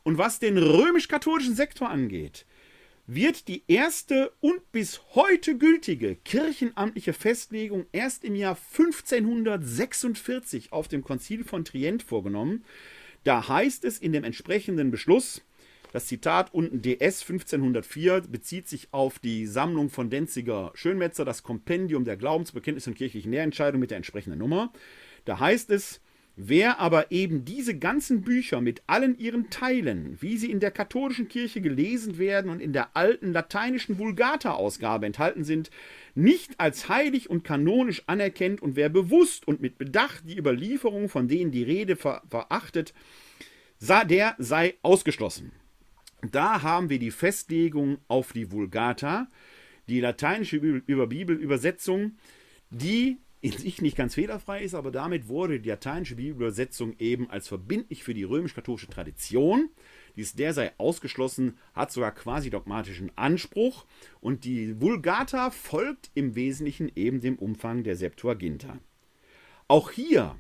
Und 0.08 0.18
was 0.18 0.39
den 0.39 0.58
römisch-katholischen 0.58 1.53
Sektor 1.53 1.89
angeht, 1.89 2.45
wird 3.08 3.49
die 3.49 3.64
erste 3.68 4.32
und 4.39 4.72
bis 4.72 5.01
heute 5.16 5.58
gültige 5.58 6.16
kirchenamtliche 6.16 7.12
Festlegung 7.12 7.88
erst 7.91 8.24
im 8.24 8.34
Jahr 8.34 8.58
1546 8.72 10.72
auf 10.72 10.88
dem 10.88 11.03
Konzil 11.03 11.43
von 11.43 11.66
Trient 11.66 12.03
vorgenommen. 12.03 12.64
Da 13.26 13.49
heißt 13.49 13.84
es 13.84 13.99
in 13.99 14.14
dem 14.14 14.24
entsprechenden 14.24 14.91
Beschluss, 14.91 15.41
das 15.91 16.05
Zitat 16.05 16.53
unten 16.53 16.82
DS 16.82 17.30
1504 17.30 18.22
bezieht 18.30 18.70
sich 18.70 18.88
auf 18.91 19.20
die 19.20 19.45
Sammlung 19.45 19.89
von 19.89 20.10
Denziger 20.10 20.72
Schönmetzer, 20.74 21.26
das 21.26 21.43
Kompendium 21.43 22.05
der 22.05 22.16
Glaubensbekenntnisse 22.16 22.91
und 22.91 22.95
kirchlichen 22.95 23.34
Lehrentscheidungen 23.34 23.82
mit 23.82 23.91
der 23.91 23.97
entsprechenden 23.97 24.39
Nummer. 24.39 24.72
Da 25.26 25.41
heißt 25.41 25.70
es, 25.70 25.99
Wer 26.40 26.80
aber 26.80 27.12
eben 27.12 27.46
diese 27.46 27.76
ganzen 27.76 28.22
Bücher 28.22 28.62
mit 28.62 28.84
allen 28.86 29.18
ihren 29.18 29.50
Teilen, 29.50 30.18
wie 30.22 30.38
sie 30.38 30.52
in 30.52 30.60
der 30.60 30.70
katholischen 30.70 31.28
Kirche 31.28 31.62
gelesen 31.62 32.20
werden 32.20 32.52
und 32.52 32.60
in 32.60 32.74
der 32.74 32.96
alten 32.96 33.34
lateinischen 33.34 33.98
Vulgata-Ausgabe 33.98 35.08
enthalten 35.08 35.44
sind, 35.44 35.72
nicht 36.14 36.60
als 36.60 36.90
heilig 36.90 37.28
und 37.32 37.44
kanonisch 37.44 38.04
anerkennt 38.06 38.62
und 38.62 38.76
wer 38.76 38.90
bewusst 38.90 39.48
und 39.48 39.62
mit 39.62 39.80
Bedacht 39.80 40.30
die 40.30 40.38
Überlieferung, 40.38 41.10
von 41.10 41.28
denen 41.28 41.50
die 41.50 41.64
Rede 41.64 41.96
ver 41.96 42.22
verachtet, 42.30 42.94
der 43.82 44.36
sei 44.38 44.76
ausgeschlossen. 44.84 45.52
Da 46.32 46.62
haben 46.62 46.92
wir 46.92 47.00
die 47.00 47.10
Festlegung 47.10 47.98
auf 48.08 48.32
die 48.32 48.52
Vulgata, 48.52 49.28
die 49.90 50.02
lateinische 50.02 50.60
Bibelübersetzung, 50.60 52.12
die 52.70 53.18
in 53.48 53.58
sich 53.58 53.82
nicht 53.82 53.98
ganz 53.98 54.16
fehlerfrei 54.16 54.64
ist, 54.64 54.74
aber 54.74 54.91
damit 54.91 55.28
wurde 55.28 55.60
die 55.60 55.70
lateinische 55.70 56.16
Bibelübersetzung 56.16 56.95
eben 57.00 57.30
als 57.30 57.48
verbindlich 57.48 58.04
für 58.04 58.14
die 58.14 58.24
römisch-katholische 58.24 58.88
Tradition, 58.88 59.70
dies 60.16 60.34
der 60.34 60.54
sei 60.54 60.72
ausgeschlossen, 60.78 61.58
hat 61.74 61.91
sogar 61.91 62.12
quasi 62.12 62.50
dogmatischen 62.50 63.12
Anspruch. 63.16 63.86
Und 64.22 64.45
die 64.45 64.80
Vulgata 64.82 65.52
folgt 65.52 66.10
im 66.16 66.36
Wesentlichen 66.36 66.91
eben 66.95 67.22
dem 67.22 67.38
Umfang 67.38 67.84
der 67.84 67.95
Septuaginta. 67.95 68.80
Auch 69.68 69.91
hier 69.91 70.36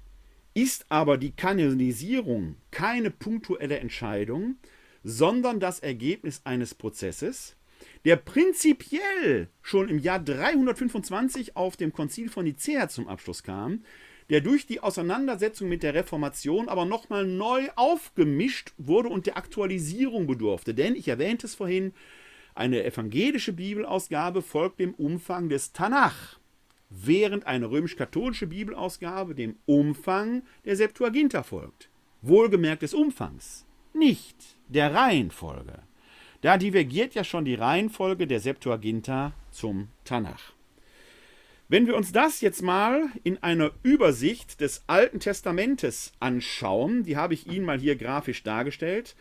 ist 0.53 0.85
aber 0.89 1.17
die 1.17 1.35
Kanonisierung 1.35 2.55
keine 2.71 3.11
punktuelle 3.11 3.79
Entscheidung, 3.79 4.55
sondern 5.03 5.59
das 5.59 5.79
Ergebnis 5.79 6.41
eines 6.45 6.73
Prozesses, 6.73 7.56
der 8.05 8.15
prinzipiell 8.15 9.49
schon 9.61 9.89
im 9.89 9.99
Jahr 9.99 10.19
325 10.19 11.55
auf 11.55 11.77
dem 11.77 11.93
Konzil 11.93 12.29
von 12.29 12.45
Nicäa 12.45 12.89
zum 12.89 13.07
Abschluss 13.07 13.43
kam, 13.43 13.83
der 14.29 14.41
durch 14.41 14.65
die 14.65 14.81
Auseinandersetzung 14.81 15.69
mit 15.69 15.83
der 15.83 15.93
Reformation 15.93 16.69
aber 16.69 16.85
nochmal 16.85 17.25
neu 17.25 17.69
aufgemischt 17.75 18.73
wurde 18.77 19.09
und 19.09 19.25
der 19.25 19.37
Aktualisierung 19.37 20.27
bedurfte. 20.27 20.73
Denn 20.73 20.95
ich 20.95 21.07
erwähnte 21.07 21.47
es 21.47 21.55
vorhin, 21.55 21.93
eine 22.55 22.83
evangelische 22.83 23.53
Bibelausgabe 23.53 24.41
folgt 24.41 24.79
dem 24.79 24.93
Umfang 24.95 25.47
des 25.47 25.73
Tanach, 25.73 26.39
während 26.89 27.45
eine 27.45 27.69
römisch-katholische 27.69 28.47
Bibelausgabe 28.47 29.35
dem 29.35 29.57
Umfang 29.65 30.43
der 30.65 30.75
Septuaginta 30.75 31.43
folgt. 31.43 31.89
Wohlgemerkt 32.21 32.81
des 32.81 32.93
Umfangs, 32.93 33.65
nicht 33.93 34.57
der 34.67 34.93
Reihenfolge. 34.93 35.86
Da 36.41 36.57
divergiert 36.57 37.15
ja 37.15 37.23
schon 37.23 37.45
die 37.45 37.55
Reihenfolge 37.55 38.27
der 38.27 38.39
Septuaginta 38.39 39.33
zum 39.51 39.89
Tanach. 40.03 40.53
Wenn 41.69 41.85
wir 41.87 41.97
uns 41.97 42.11
das 42.11 42.39
jetzt 42.41 42.61
mal 42.61 43.09
in 43.23 43.43
einer 43.43 43.71
Übersicht 43.83 44.61
des 44.61 44.83
Alten 44.87 45.19
Testamentes 45.19 46.13
anschauen, 46.19 47.03
die 47.03 47.17
habe 47.17 47.33
ich 47.33 47.47
Ihnen 47.47 47.65
mal 47.65 47.79
hier 47.79 47.97
grafisch 47.97 48.43
dargestellt, 48.43 49.15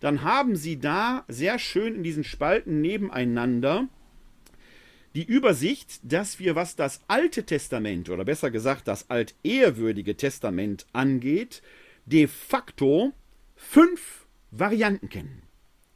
dann 0.00 0.22
haben 0.22 0.56
Sie 0.56 0.80
da 0.80 1.24
sehr 1.28 1.60
schön 1.60 1.94
in 1.94 2.02
diesen 2.02 2.24
Spalten 2.24 2.80
nebeneinander 2.80 3.88
die 5.14 5.24
Übersicht, 5.24 6.00
dass 6.02 6.38
wir, 6.38 6.54
was 6.54 6.74
das 6.74 7.00
Alte 7.06 7.44
Testament 7.44 8.08
oder 8.08 8.24
besser 8.24 8.50
gesagt 8.50 8.88
das 8.88 9.10
altehrwürdige 9.10 10.16
Testament 10.16 10.86
angeht, 10.92 11.62
de 12.06 12.26
facto 12.26 13.12
fünf 13.54 14.26
Varianten 14.50 15.08
kennen. 15.08 15.42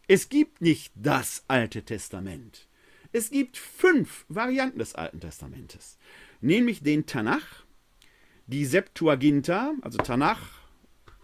Es 0.09 0.29
gibt 0.29 0.61
nicht 0.61 0.93
das 0.95 1.45
Alte 1.49 1.83
Testament. 1.83 2.69
Es 3.13 3.31
gibt 3.31 3.57
fünf 3.57 4.25
Varianten 4.29 4.79
des 4.79 4.95
Alten 4.95 5.21
Testamentes, 5.21 5.99
nämlich 6.41 6.83
den 6.83 7.07
Tanach, 7.07 7.65
die 8.47 8.65
Septuaginta, 8.65 9.75
also 9.81 9.99
Tanach, 9.99 10.61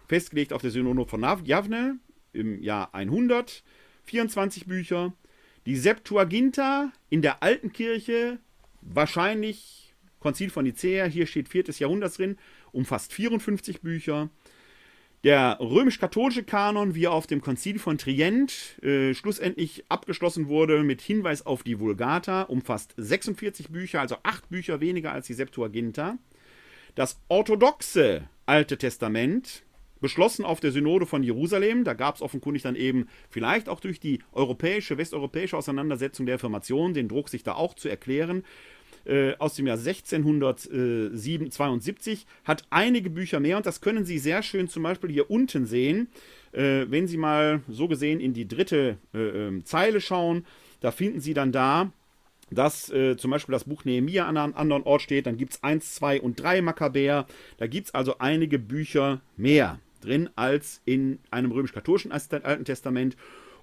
festgelegt 0.09 0.51
auf 0.51 0.61
der 0.61 0.71
Synode 0.71 1.05
von 1.05 1.23
Javne 1.45 1.99
im 2.33 2.61
Jahr 2.61 2.93
100, 2.93 3.63
24 4.03 4.65
Bücher, 4.65 5.13
die 5.65 5.77
Septuaginta 5.77 6.91
in 7.09 7.21
der 7.21 7.41
alten 7.41 7.71
Kirche, 7.71 8.39
wahrscheinlich 8.81 9.93
Konzil 10.19 10.49
von 10.49 10.65
Nicäa, 10.65 11.05
hier 11.05 11.25
steht 11.25 11.47
4. 11.47 11.65
Jahrhundert 11.77 12.17
drin, 12.17 12.37
umfasst 12.71 13.13
54 13.13 13.81
Bücher. 13.81 14.29
Der 15.23 15.57
römisch-katholische 15.61 16.43
Kanon, 16.43 16.95
wie 16.95 17.05
er 17.05 17.13
auf 17.13 17.27
dem 17.27 17.39
Konzil 17.39 17.79
von 17.79 17.97
Trient 17.97 18.77
äh, 18.83 19.13
schlussendlich 19.13 19.85
abgeschlossen 19.87 20.49
wurde, 20.49 20.83
mit 20.83 21.01
Hinweis 21.01 21.45
auf 21.45 21.63
die 21.63 21.79
Vulgata, 21.79 22.41
umfasst 22.41 22.93
46 22.97 23.69
Bücher, 23.69 24.01
also 24.01 24.17
acht 24.23 24.49
Bücher 24.49 24.81
weniger 24.81 25.13
als 25.13 25.27
die 25.27 25.33
Septuaginta. 25.33 26.17
Das 26.95 27.21
orthodoxe 27.29 28.27
Alte 28.45 28.77
Testament, 28.77 29.63
beschlossen 30.01 30.43
auf 30.43 30.59
der 30.59 30.73
Synode 30.73 31.05
von 31.05 31.23
Jerusalem, 31.23 31.85
da 31.85 31.93
gab 31.93 32.15
es 32.15 32.21
offenkundig 32.21 32.61
dann 32.63 32.75
eben 32.75 33.07
vielleicht 33.29 33.69
auch 33.69 33.79
durch 33.79 34.01
die 34.01 34.19
europäische, 34.33 34.97
westeuropäische 34.97 35.55
Auseinandersetzung 35.55 36.25
der 36.25 36.35
Reformation 36.35 36.93
den 36.93 37.07
Druck, 37.07 37.29
sich 37.29 37.43
da 37.43 37.53
auch 37.53 37.75
zu 37.75 37.87
erklären, 37.87 38.43
äh, 39.05 39.35
aus 39.37 39.55
dem 39.55 39.67
Jahr 39.67 39.77
1672, 39.77 42.25
hat 42.43 42.63
einige 42.69 43.09
Bücher 43.09 43.39
mehr 43.39 43.57
und 43.57 43.65
das 43.65 43.81
können 43.81 44.05
Sie 44.05 44.19
sehr 44.19 44.43
schön 44.43 44.67
zum 44.67 44.83
Beispiel 44.83 45.11
hier 45.11 45.29
unten 45.29 45.65
sehen. 45.65 46.07
Äh, 46.51 46.85
wenn 46.89 47.07
Sie 47.07 47.17
mal 47.17 47.61
so 47.67 47.87
gesehen 47.87 48.19
in 48.19 48.33
die 48.33 48.47
dritte 48.47 48.97
äh, 49.13 49.19
ähm, 49.19 49.65
Zeile 49.65 50.01
schauen, 50.01 50.45
da 50.79 50.91
finden 50.91 51.19
Sie 51.19 51.33
dann 51.33 51.51
da, 51.51 51.91
dass 52.51 52.91
äh, 52.91 53.17
zum 53.17 53.31
Beispiel 53.31 53.53
das 53.53 53.63
Buch 53.63 53.85
Nehemiah 53.85 54.27
an 54.27 54.37
einem 54.37 54.53
anderen 54.53 54.83
Ort 54.83 55.01
steht. 55.01 55.25
Dann 55.25 55.37
gibt 55.37 55.53
es 55.53 55.63
1, 55.63 55.95
2 55.95 56.21
und 56.21 56.41
3 56.41 56.61
Makkabäer. 56.61 57.25
Da 57.57 57.67
gibt 57.67 57.87
es 57.87 57.95
also 57.95 58.19
einige 58.19 58.59
Bücher 58.59 59.21
mehr 59.37 59.79
drin 60.01 60.29
als 60.35 60.81
in 60.85 61.19
einem 61.31 61.51
römisch-katholischen 61.51 62.11
Alten 62.11 62.65
Testament. 62.65 63.15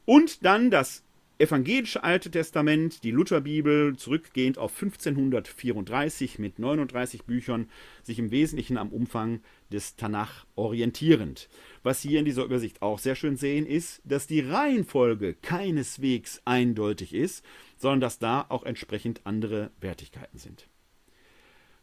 Und 0.07 0.45
dann 0.45 0.71
das 0.71 1.05
evangelische 1.41 2.05
Alte 2.05 2.31
Testament, 2.31 3.03
die 3.03 3.11
Lutherbibel, 3.11 3.97
zurückgehend 3.97 4.59
auf 4.59 4.73
1534 4.75 6.39
mit 6.39 6.59
39 6.59 7.25
Büchern, 7.25 7.71
sich 8.03 8.19
im 8.19 8.31
Wesentlichen 8.31 8.77
am 8.77 8.91
Umfang 8.91 9.41
des 9.73 9.97
Tanach 9.97 10.45
orientierend. 10.55 11.49
Was 11.83 12.03
Sie 12.03 12.11
hier 12.11 12.19
in 12.19 12.27
dieser 12.27 12.45
Übersicht 12.45 12.83
auch 12.83 12.99
sehr 12.99 13.15
schön 13.15 13.37
sehen, 13.37 13.67
ist, 13.67 14.03
dass 14.05 14.27
die 14.27 14.41
Reihenfolge 14.41 15.35
keineswegs 15.35 16.43
eindeutig 16.45 17.15
ist, 17.15 17.45
sondern 17.79 18.01
dass 18.01 18.19
da 18.19 18.45
auch 18.49 18.65
entsprechend 18.65 19.23
andere 19.25 19.71
Wertigkeiten 19.81 20.39
sind. 20.39 20.69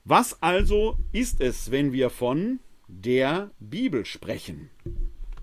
Was 0.03 0.41
also 0.41 0.97
ist 1.11 1.41
es, 1.41 1.71
wenn 1.71 1.91
wir 1.93 2.11
von 2.11 2.59
der 2.87 3.51
Bibel 3.59 4.05
sprechen? 4.05 4.69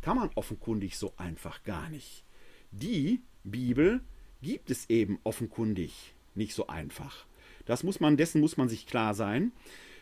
Kann 0.00 0.16
man 0.16 0.30
offenkundig 0.36 0.96
so 0.96 1.12
einfach 1.16 1.64
gar 1.64 1.90
nicht. 1.90 2.24
Die 2.70 3.20
Bibel 3.44 4.00
gibt 4.42 4.70
es 4.70 4.88
eben 4.90 5.18
offenkundig 5.24 6.14
nicht 6.34 6.54
so 6.54 6.66
einfach. 6.66 7.26
Das 7.66 7.82
muss 7.82 8.00
man, 8.00 8.16
dessen 8.16 8.40
muss 8.40 8.56
man 8.56 8.68
sich 8.68 8.86
klar 8.86 9.14
sein. 9.14 9.52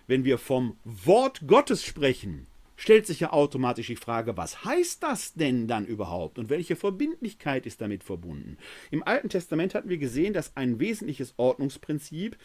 Wenn 0.07 0.25
wir 0.25 0.39
vom 0.39 0.77
Wort 0.85 1.47
Gottes 1.47 1.85
sprechen, 1.85 2.47
stellt 2.77 3.07
sich 3.07 3.21
ja 3.21 3.33
automatisch 3.33 3.87
die 3.87 3.97
Frage, 3.97 4.37
was 4.37 4.65
heißt 4.65 5.03
das 5.03 5.35
denn 5.35 5.69
dann 5.69 5.87
überhaupt 5.87 6.39
und 6.39 6.51
welche 6.51 6.75
Verbindlichkeit 6.75 7.67
ist 7.67 7.81
damit 7.81 8.03
verbunden? 8.03 8.57
Im 8.91 9.05
Alten 9.05 9.29
Testament 9.29 9.75
hatten 9.75 9.89
wir 9.89 9.99
gesehen, 9.99 10.33
dass 10.33 10.57
ein 10.57 10.81
wesentliches 10.81 11.35
Ordnungsprinzip 11.37 12.37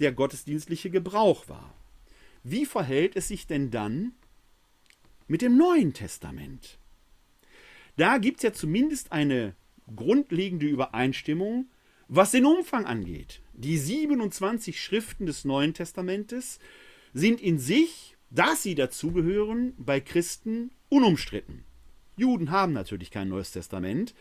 der 0.00 0.12
gottesdienstliche 0.12 0.90
Gebrauch 0.90 1.48
war. 1.48 1.72
Wie 2.42 2.66
verhält 2.66 3.14
es 3.16 3.28
sich 3.28 3.46
denn 3.46 3.70
dann 3.70 4.12
mit 5.28 5.42
dem 5.42 5.56
Neuen 5.56 5.92
Testament? 5.92 6.78
Da 7.96 8.18
gibt 8.18 8.38
es 8.38 8.42
ja 8.42 8.52
zumindest 8.52 9.12
eine 9.12 9.54
grundlegende 9.94 10.66
Übereinstimmung, 10.66 11.68
was 12.08 12.32
den 12.32 12.46
Umfang 12.46 12.86
angeht. 12.86 13.40
Die 13.52 13.78
27 13.78 14.80
Schriften 14.80 15.26
des 15.26 15.44
Neuen 15.44 15.74
Testamentes 15.74 16.58
sind 17.12 17.40
in 17.40 17.58
sich, 17.58 18.16
dass 18.30 18.62
sie 18.62 18.74
dazugehören, 18.74 19.74
bei 19.78 20.00
Christen 20.00 20.70
unumstritten. 20.88 21.64
Juden 22.16 22.50
haben 22.50 22.72
natürlich 22.72 23.10
kein 23.10 23.28
Neues 23.28 23.52
Testament, 23.52 24.14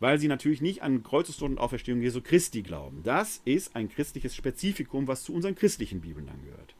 weil 0.00 0.18
sie 0.18 0.28
natürlich 0.28 0.60
nicht 0.60 0.82
an 0.82 1.02
Kreuzestod 1.02 1.50
und 1.50 1.58
Auferstehung 1.58 2.00
Jesu 2.00 2.20
Christi 2.20 2.62
glauben. 2.62 3.02
Das 3.02 3.40
ist 3.44 3.74
ein 3.74 3.88
christliches 3.88 4.34
Spezifikum, 4.34 5.08
was 5.08 5.24
zu 5.24 5.34
unseren 5.34 5.54
christlichen 5.54 6.00
Bibeln 6.00 6.26
dann 6.26 6.42
gehört. 6.44 6.74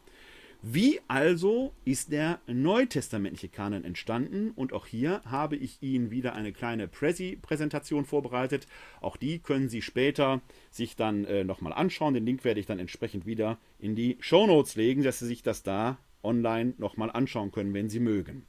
Wie 0.60 0.98
also 1.06 1.72
ist 1.84 2.10
der 2.10 2.40
neutestamentliche 2.48 3.48
Kanon 3.48 3.84
entstanden? 3.84 4.50
Und 4.50 4.72
auch 4.72 4.86
hier 4.86 5.20
habe 5.24 5.54
ich 5.54 5.80
Ihnen 5.82 6.10
wieder 6.10 6.34
eine 6.34 6.52
kleine 6.52 6.88
Prezi-Präsentation 6.88 8.04
vorbereitet. 8.04 8.66
Auch 9.00 9.16
die 9.16 9.38
können 9.38 9.68
Sie 9.68 9.82
später 9.82 10.40
sich 10.72 10.96
dann 10.96 11.24
äh, 11.26 11.44
nochmal 11.44 11.72
anschauen. 11.72 12.14
Den 12.14 12.26
Link 12.26 12.44
werde 12.44 12.58
ich 12.58 12.66
dann 12.66 12.80
entsprechend 12.80 13.24
wieder 13.24 13.58
in 13.78 13.94
die 13.94 14.16
Show 14.18 14.48
Notes 14.48 14.74
legen, 14.74 15.04
dass 15.04 15.20
Sie 15.20 15.26
sich 15.26 15.44
das 15.44 15.62
da 15.62 15.96
online 16.24 16.74
nochmal 16.78 17.12
anschauen 17.12 17.52
können, 17.52 17.72
wenn 17.72 17.88
Sie 17.88 18.00
mögen. 18.00 18.44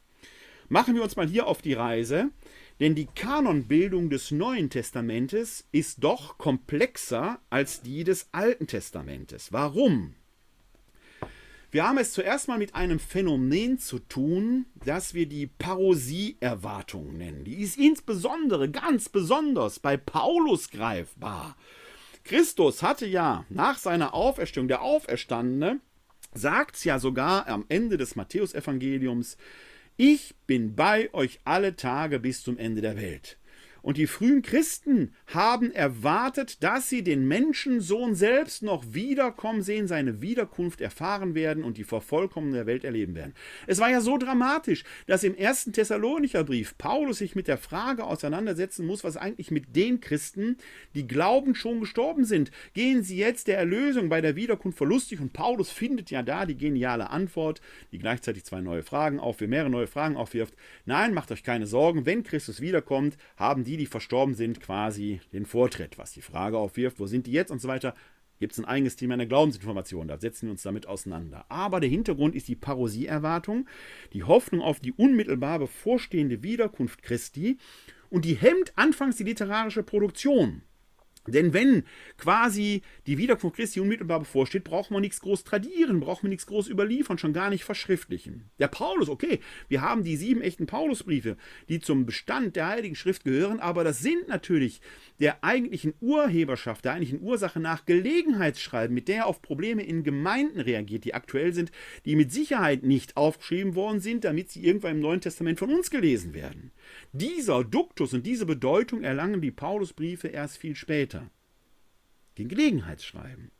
Machen 0.67 0.95
wir 0.95 1.03
uns 1.03 1.15
mal 1.15 1.27
hier 1.27 1.45
auf 1.45 1.61
die 1.61 1.73
Reise, 1.73 2.29
denn 2.79 2.95
die 2.95 3.07
Kanonbildung 3.07 4.09
des 4.09 4.31
Neuen 4.31 4.71
Testamentes 4.71 5.67
ist 5.71 6.03
doch 6.03 6.39
komplexer 6.39 7.39
als 7.51 7.81
die 7.81 8.03
des 8.03 8.29
Alten 8.31 8.65
Testamentes. 8.65 9.53
Warum? 9.53 10.15
Wir 11.71 11.87
haben 11.87 11.99
es 11.99 12.13
zuerst 12.13 12.47
mal 12.47 12.57
mit 12.57 12.73
einem 12.73 12.99
Phänomen 12.99 13.77
zu 13.77 13.99
tun, 13.99 14.65
das 14.83 15.13
wir 15.13 15.27
die 15.27 15.45
Parosie-Erwartung 15.45 17.15
nennen. 17.15 17.43
Die 17.43 17.61
ist 17.61 17.77
insbesondere, 17.77 18.71
ganz 18.71 19.07
besonders 19.07 19.77
bei 19.77 19.95
Paulus 19.95 20.71
greifbar. 20.71 21.55
Christus 22.23 22.81
hatte 22.81 23.05
ja 23.05 23.45
nach 23.49 23.77
seiner 23.77 24.15
Auferstehung, 24.15 24.67
der 24.67 24.81
Auferstandene, 24.81 25.79
sagt 26.33 26.75
es 26.75 26.85
ja 26.85 26.97
sogar 26.97 27.47
am 27.47 27.65
Ende 27.69 27.97
des 27.97 28.15
Matthäusevangeliums, 28.15 29.37
ich 29.95 30.33
bin 30.47 30.75
bei 30.75 31.13
euch 31.13 31.39
alle 31.43 31.75
Tage 31.75 32.19
bis 32.19 32.41
zum 32.41 32.57
Ende 32.57 32.81
der 32.81 32.97
Welt. 32.97 33.37
Und 33.81 33.97
die 33.97 34.07
frühen 34.07 34.41
Christen 34.41 35.13
haben 35.27 35.71
erwartet, 35.71 36.63
dass 36.63 36.89
sie 36.89 37.03
den 37.03 37.27
Menschensohn 37.27 38.15
selbst 38.15 38.63
noch 38.63 38.83
wiederkommen 38.93 39.61
sehen, 39.61 39.87
seine 39.87 40.21
Wiederkunft 40.21 40.81
erfahren 40.81 41.35
werden 41.35 41.63
und 41.63 41.77
die 41.77 41.83
Vervollkommnung 41.83 42.53
der 42.53 42.65
Welt 42.65 42.83
erleben 42.83 43.15
werden. 43.15 43.33
Es 43.67 43.79
war 43.79 43.89
ja 43.89 44.01
so 44.01 44.17
dramatisch, 44.17 44.83
dass 45.07 45.23
im 45.23 45.35
ersten 45.35 45.73
Thessalonicher 45.73 46.43
Brief 46.43 46.77
Paulus 46.77 47.19
sich 47.19 47.35
mit 47.35 47.47
der 47.47 47.57
Frage 47.57 48.03
auseinandersetzen 48.03 48.85
muss, 48.85 49.03
was 49.03 49.17
eigentlich 49.17 49.51
mit 49.51 49.75
den 49.75 50.01
Christen, 50.01 50.57
die 50.95 51.07
glauben, 51.07 51.55
schon 51.55 51.79
gestorben 51.79 52.25
sind. 52.25 52.51
Gehen 52.73 53.03
sie 53.03 53.17
jetzt 53.17 53.47
der 53.47 53.57
Erlösung 53.57 54.09
bei 54.09 54.21
der 54.21 54.35
Wiederkunft 54.35 54.77
verlustig? 54.77 55.19
Und 55.19 55.33
Paulus 55.33 55.69
findet 55.69 56.11
ja 56.11 56.23
da 56.23 56.45
die 56.45 56.57
geniale 56.57 57.09
Antwort, 57.09 57.61
die 57.91 57.99
gleichzeitig 57.99 58.43
zwei 58.45 58.61
neue 58.61 58.83
Fragen 58.83 59.19
aufwirft, 59.19 59.49
mehrere 59.49 59.69
neue 59.69 59.87
Fragen 59.87 60.17
aufwirft. 60.17 60.55
Nein, 60.85 61.13
macht 61.13 61.31
euch 61.31 61.43
keine 61.43 61.67
Sorgen, 61.67 62.05
wenn 62.05 62.23
Christus 62.23 62.61
wiederkommt, 62.61 63.17
haben 63.37 63.63
die, 63.63 63.68
die 63.77 63.85
verstorben 63.85 64.35
sind, 64.35 64.59
quasi 64.59 65.21
den 65.33 65.45
Vortritt. 65.45 65.97
Was 65.97 66.11
die 66.11 66.21
Frage 66.21 66.57
aufwirft, 66.57 66.99
wo 66.99 67.07
sind 67.07 67.27
die 67.27 67.31
jetzt 67.31 67.51
und 67.51 67.61
so 67.61 67.67
weiter, 67.67 67.93
gibt 68.39 68.53
es 68.53 68.59
ein 68.59 68.65
eigenes 68.65 68.95
Thema 68.95 69.15
in 69.15 69.19
der 69.19 69.27
Glaubensinformation. 69.27 70.07
Da 70.07 70.17
setzen 70.17 70.47
wir 70.47 70.51
uns 70.51 70.63
damit 70.63 70.87
auseinander. 70.87 71.45
Aber 71.49 71.79
der 71.79 71.89
Hintergrund 71.89 72.35
ist 72.35 72.47
die 72.47 72.55
Parosieerwartung, 72.55 73.67
die 74.13 74.23
Hoffnung 74.23 74.61
auf 74.61 74.79
die 74.79 74.93
unmittelbar 74.93 75.59
bevorstehende 75.59 76.41
Wiederkunft 76.41 77.03
Christi 77.03 77.57
und 78.09 78.25
die 78.25 78.35
hemmt 78.35 78.73
anfangs 78.75 79.17
die 79.17 79.23
literarische 79.23 79.83
Produktion. 79.83 80.63
Denn 81.31 81.53
wenn 81.53 81.83
quasi 82.17 82.81
die 83.07 83.17
Wiederkunft 83.17 83.57
Christi 83.57 83.79
unmittelbar 83.79 84.19
bevorsteht, 84.19 84.63
braucht 84.63 84.91
man 84.91 85.01
nichts 85.01 85.21
groß 85.21 85.43
tradieren, 85.43 85.99
braucht 85.99 86.23
man 86.23 86.29
nichts 86.29 86.47
groß 86.47 86.67
überliefern, 86.69 87.17
schon 87.17 87.33
gar 87.33 87.49
nicht 87.49 87.63
verschriftlichen. 87.63 88.49
Der 88.59 88.67
Paulus, 88.67 89.09
okay, 89.09 89.39
wir 89.67 89.81
haben 89.81 90.03
die 90.03 90.17
sieben 90.17 90.41
echten 90.41 90.65
Paulusbriefe, 90.65 91.37
die 91.67 91.79
zum 91.79 92.05
Bestand 92.05 92.55
der 92.55 92.67
Heiligen 92.67 92.95
Schrift 92.95 93.23
gehören, 93.23 93.59
aber 93.59 93.83
das 93.83 93.99
sind 93.99 94.27
natürlich 94.27 94.81
der 95.19 95.43
eigentlichen 95.43 95.93
Urheberschaft, 96.01 96.85
der 96.85 96.93
eigentlichen 96.93 97.21
Ursache 97.21 97.59
nach 97.59 97.85
Gelegenheitsschreiben, 97.85 98.93
mit 98.93 99.07
der 99.07 99.19
er 99.19 99.27
auf 99.27 99.41
Probleme 99.41 99.83
in 99.83 100.03
Gemeinden 100.03 100.61
reagiert, 100.61 101.03
die 101.03 101.13
aktuell 101.13 101.53
sind, 101.53 101.71
die 102.05 102.15
mit 102.15 102.31
Sicherheit 102.31 102.83
nicht 102.83 103.17
aufgeschrieben 103.17 103.75
worden 103.75 103.99
sind, 103.99 104.23
damit 104.23 104.49
sie 104.49 104.63
irgendwann 104.63 104.95
im 104.95 105.01
Neuen 105.01 105.21
Testament 105.21 105.59
von 105.59 105.69
uns 105.69 105.91
gelesen 105.91 106.33
werden. 106.33 106.71
Dieser 107.11 107.63
Duktus 107.63 108.13
und 108.13 108.25
diese 108.25 108.45
Bedeutung 108.45 109.03
erlangen 109.03 109.41
die 109.41 109.51
Paulusbriefe 109.51 110.27
erst 110.27 110.57
viel 110.57 110.75
später. 110.75 111.18
Den 112.39 112.47
Gelegenheitsschreiben. 112.47 113.51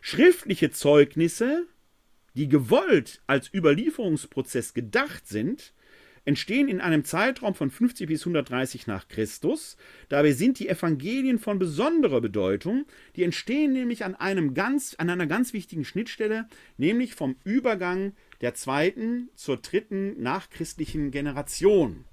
Schriftliche 0.00 0.70
Zeugnisse, 0.70 1.66
die 2.34 2.48
gewollt 2.48 3.22
als 3.26 3.52
Überlieferungsprozess 3.52 4.74
gedacht 4.74 5.28
sind, 5.28 5.72
entstehen 6.24 6.68
in 6.68 6.80
einem 6.80 7.04
Zeitraum 7.04 7.54
von 7.54 7.70
50 7.70 8.08
bis 8.08 8.22
130 8.22 8.86
nach 8.86 9.08
Christus. 9.08 9.76
Dabei 10.08 10.32
sind 10.32 10.58
die 10.58 10.68
Evangelien 10.68 11.38
von 11.38 11.58
besonderer 11.58 12.20
Bedeutung. 12.20 12.86
Die 13.16 13.22
entstehen 13.22 13.72
nämlich 13.72 14.04
an, 14.04 14.14
einem 14.14 14.54
ganz, 14.54 14.94
an 14.98 15.10
einer 15.10 15.26
ganz 15.26 15.52
wichtigen 15.52 15.84
Schnittstelle, 15.84 16.48
nämlich 16.78 17.14
vom 17.14 17.36
Übergang 17.44 18.14
der 18.40 18.54
zweiten 18.54 19.28
zur 19.34 19.58
dritten 19.58 20.22
nachchristlichen 20.22 21.10
Generation. 21.10 22.04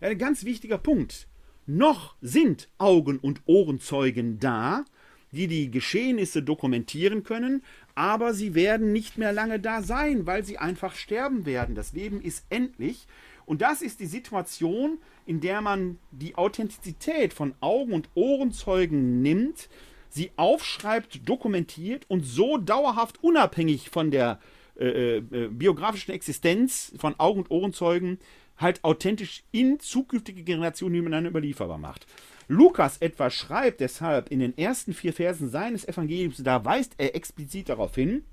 Ein 0.00 0.18
ganz 0.18 0.44
wichtiger 0.44 0.78
Punkt. 0.78 1.26
Noch 1.66 2.16
sind 2.20 2.68
Augen- 2.78 3.18
und 3.18 3.42
Ohrenzeugen 3.46 4.38
da, 4.38 4.84
die 5.32 5.46
die 5.46 5.70
Geschehnisse 5.70 6.42
dokumentieren 6.42 7.22
können, 7.22 7.62
aber 7.94 8.34
sie 8.34 8.54
werden 8.54 8.92
nicht 8.92 9.18
mehr 9.18 9.32
lange 9.32 9.60
da 9.60 9.82
sein, 9.82 10.26
weil 10.26 10.44
sie 10.44 10.58
einfach 10.58 10.94
sterben 10.94 11.46
werden. 11.46 11.74
Das 11.74 11.92
Leben 11.92 12.20
ist 12.20 12.44
endlich. 12.50 13.06
Und 13.46 13.62
das 13.62 13.82
ist 13.82 14.00
die 14.00 14.06
Situation, 14.06 14.98
in 15.26 15.40
der 15.40 15.60
man 15.60 15.98
die 16.10 16.36
Authentizität 16.36 17.32
von 17.32 17.54
Augen- 17.60 17.92
und 17.92 18.08
Ohrenzeugen 18.14 19.22
nimmt, 19.22 19.68
sie 20.08 20.30
aufschreibt, 20.36 21.28
dokumentiert 21.28 22.04
und 22.08 22.24
so 22.24 22.58
dauerhaft 22.58 23.22
unabhängig 23.22 23.90
von 23.90 24.10
der 24.10 24.40
äh, 24.78 25.18
äh, 25.18 25.48
biografischen 25.48 26.12
Existenz 26.12 26.92
von 26.98 27.18
Augen- 27.18 27.40
und 27.40 27.50
Ohrenzeugen 27.50 28.18
halt 28.56 28.82
authentisch 28.84 29.42
in 29.52 29.78
zukünftige 29.78 30.42
Generationen 30.42 30.92
nebeneinander 30.92 31.30
überlieferbar 31.30 31.78
macht. 31.78 32.06
Lukas 32.52 32.96
etwa 32.98 33.30
schreibt 33.30 33.78
deshalb 33.78 34.32
in 34.32 34.40
den 34.40 34.58
ersten 34.58 34.92
vier 34.92 35.12
Versen 35.12 35.48
seines 35.48 35.86
Evangeliums, 35.86 36.42
da 36.42 36.64
weist 36.64 36.94
er 36.98 37.14
explizit 37.14 37.68
darauf 37.68 37.94
hin, 37.94 38.24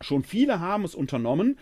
schon 0.00 0.22
viele 0.22 0.60
haben 0.60 0.84
es 0.84 0.94
unternommen, 0.94 1.58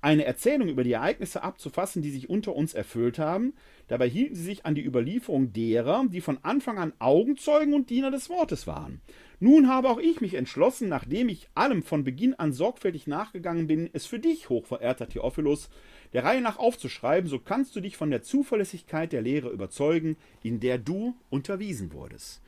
eine 0.00 0.24
Erzählung 0.24 0.68
über 0.68 0.84
die 0.84 0.92
Ereignisse 0.92 1.42
abzufassen, 1.42 2.00
die 2.00 2.12
sich 2.12 2.30
unter 2.30 2.54
uns 2.54 2.74
erfüllt 2.74 3.18
haben. 3.18 3.54
Dabei 3.88 4.08
hielten 4.08 4.36
sie 4.36 4.44
sich 4.44 4.64
an 4.64 4.76
die 4.76 4.84
Überlieferung 4.84 5.52
derer, 5.52 6.04
die 6.08 6.20
von 6.20 6.38
Anfang 6.42 6.78
an 6.78 6.92
Augenzeugen 7.00 7.74
und 7.74 7.90
Diener 7.90 8.12
des 8.12 8.30
Wortes 8.30 8.68
waren. 8.68 9.00
Nun 9.40 9.66
habe 9.66 9.88
auch 9.88 9.98
ich 9.98 10.20
mich 10.20 10.34
entschlossen, 10.34 10.88
nachdem 10.88 11.28
ich 11.28 11.48
allem 11.56 11.82
von 11.82 12.04
Beginn 12.04 12.34
an 12.34 12.52
sorgfältig 12.52 13.08
nachgegangen 13.08 13.66
bin, 13.66 13.90
es 13.92 14.06
für 14.06 14.20
dich, 14.20 14.48
hochverehrter 14.48 15.08
Theophilus, 15.08 15.70
der 16.12 16.24
Reihe 16.24 16.40
nach 16.40 16.58
aufzuschreiben, 16.58 17.28
so 17.28 17.38
kannst 17.38 17.76
du 17.76 17.80
dich 17.80 17.96
von 17.96 18.10
der 18.10 18.22
Zuverlässigkeit 18.22 19.12
der 19.12 19.22
Lehre 19.22 19.50
überzeugen, 19.50 20.16
in 20.42 20.60
der 20.60 20.78
du 20.78 21.14
unterwiesen 21.30 21.92
wurdest. 21.92 22.40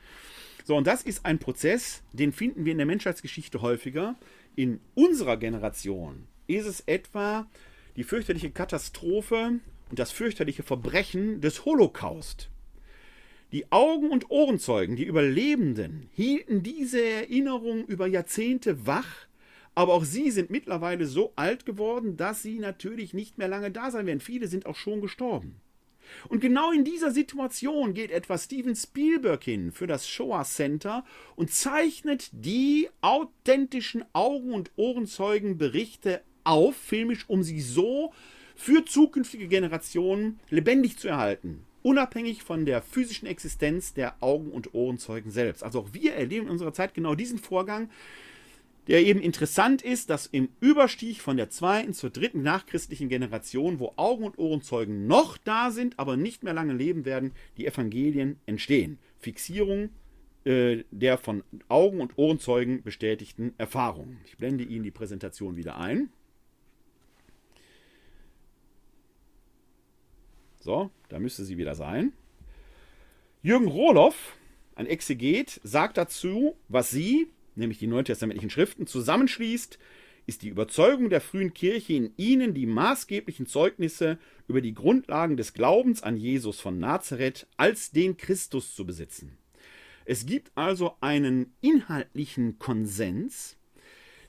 So, 0.63 0.75
und 0.75 0.87
das 0.87 1.01
ist 1.03 1.25
ein 1.25 1.39
Prozess, 1.39 2.03
den 2.13 2.31
finden 2.31 2.65
wir 2.65 2.71
in 2.71 2.77
der 2.77 2.87
Menschheitsgeschichte 2.87 3.61
häufiger. 3.61 4.15
In 4.55 4.79
unserer 4.95 5.37
Generation 5.37 6.27
ist 6.47 6.65
es 6.65 6.81
etwa 6.81 7.47
die 7.95 8.03
fürchterliche 8.03 8.51
Katastrophe 8.51 9.59
und 9.89 9.99
das 9.99 10.11
fürchterliche 10.11 10.63
Verbrechen 10.63 11.41
des 11.41 11.65
Holocaust. 11.65 12.49
Die 13.51 13.69
Augen- 13.71 14.11
und 14.11 14.29
Ohrenzeugen, 14.29 14.95
die 14.95 15.03
Überlebenden, 15.03 16.09
hielten 16.13 16.63
diese 16.63 17.03
Erinnerung 17.03 17.85
über 17.85 18.07
Jahrzehnte 18.07 18.87
wach 18.87 19.27
aber 19.75 19.93
auch 19.93 20.03
sie 20.03 20.31
sind 20.31 20.49
mittlerweile 20.49 21.05
so 21.05 21.33
alt 21.35 21.65
geworden, 21.65 22.17
dass 22.17 22.41
sie 22.41 22.59
natürlich 22.59 23.13
nicht 23.13 23.37
mehr 23.37 23.47
lange 23.47 23.71
da 23.71 23.91
sein 23.91 24.05
werden. 24.05 24.19
Viele 24.19 24.47
sind 24.47 24.65
auch 24.65 24.75
schon 24.75 25.01
gestorben. 25.01 25.55
Und 26.27 26.41
genau 26.41 26.71
in 26.71 26.83
dieser 26.83 27.11
Situation 27.11 27.93
geht 27.93 28.11
etwa 28.11 28.37
Steven 28.37 28.75
Spielberg 28.75 29.43
hin 29.43 29.71
für 29.71 29.87
das 29.87 30.09
Shoah 30.09 30.43
Center 30.43 31.05
und 31.35 31.51
zeichnet 31.51 32.29
die 32.33 32.89
authentischen 33.01 34.03
Augen- 34.13 34.53
und 34.53 34.71
Ohrenzeugenberichte 34.75 36.21
auf, 36.43 36.75
filmisch, 36.75 37.25
um 37.29 37.43
sie 37.43 37.61
so 37.61 38.13
für 38.55 38.85
zukünftige 38.85 39.47
Generationen 39.47 40.39
lebendig 40.49 40.97
zu 40.97 41.07
erhalten. 41.07 41.65
Unabhängig 41.83 42.43
von 42.43 42.65
der 42.65 42.81
physischen 42.81 43.27
Existenz 43.27 43.93
der 43.93 44.21
Augen- 44.21 44.51
und 44.51 44.73
Ohrenzeugen 44.73 45.31
selbst. 45.31 45.63
Also 45.63 45.79
auch 45.79 45.93
wir 45.93 46.13
erleben 46.13 46.45
in 46.45 46.51
unserer 46.51 46.73
Zeit 46.73 46.93
genau 46.93 47.15
diesen 47.15 47.39
Vorgang, 47.39 47.89
der 48.87 49.05
eben 49.05 49.21
interessant 49.21 49.81
ist, 49.81 50.09
dass 50.09 50.25
im 50.25 50.49
Überstieg 50.59 51.21
von 51.21 51.37
der 51.37 51.49
zweiten 51.49 51.93
zur 51.93 52.09
dritten 52.09 52.41
nachchristlichen 52.41 53.09
Generation, 53.09 53.79
wo 53.79 53.93
Augen- 53.95 54.23
und 54.23 54.37
Ohrenzeugen 54.37 55.07
noch 55.07 55.37
da 55.37 55.71
sind, 55.71 55.99
aber 55.99 56.17
nicht 56.17 56.43
mehr 56.43 56.53
lange 56.53 56.73
leben 56.73 57.05
werden, 57.05 57.33
die 57.57 57.67
Evangelien 57.67 58.39
entstehen. 58.45 58.97
Fixierung 59.19 59.89
äh, 60.43 60.83
der 60.89 61.19
von 61.19 61.43
Augen- 61.67 62.01
und 62.01 62.17
Ohrenzeugen 62.17 62.81
bestätigten 62.81 63.53
Erfahrungen. 63.59 64.19
Ich 64.25 64.37
blende 64.37 64.63
Ihnen 64.63 64.83
die 64.83 64.91
Präsentation 64.91 65.55
wieder 65.55 65.77
ein. 65.77 66.09
So, 70.59 70.89
da 71.09 71.19
müsste 71.19 71.43
sie 71.43 71.57
wieder 71.57 71.75
sein. 71.75 72.13
Jürgen 73.43 73.67
Rohloff, 73.67 74.35
ein 74.75 74.85
Exeget, 74.85 75.59
sagt 75.63 75.97
dazu, 75.97 76.55
was 76.67 76.91
Sie, 76.91 77.27
nämlich 77.61 77.79
die 77.79 77.87
neutestamentlichen 77.87 78.49
Schriften, 78.49 78.85
zusammenschließt, 78.85 79.79
ist 80.27 80.41
die 80.43 80.49
Überzeugung 80.49 81.09
der 81.09 81.21
frühen 81.21 81.53
Kirche 81.53 81.93
in 81.93 82.13
ihnen 82.17 82.53
die 82.53 82.65
maßgeblichen 82.65 83.45
Zeugnisse 83.45 84.17
über 84.47 84.61
die 84.61 84.73
Grundlagen 84.73 85.37
des 85.37 85.53
Glaubens 85.53 86.03
an 86.03 86.17
Jesus 86.17 86.59
von 86.59 86.79
Nazareth 86.79 87.47
als 87.57 87.91
den 87.91 88.17
Christus 88.17 88.75
zu 88.75 88.85
besitzen. 88.85 89.37
Es 90.05 90.25
gibt 90.25 90.51
also 90.55 90.95
einen 90.99 91.53
inhaltlichen 91.61 92.59
Konsens, 92.59 93.57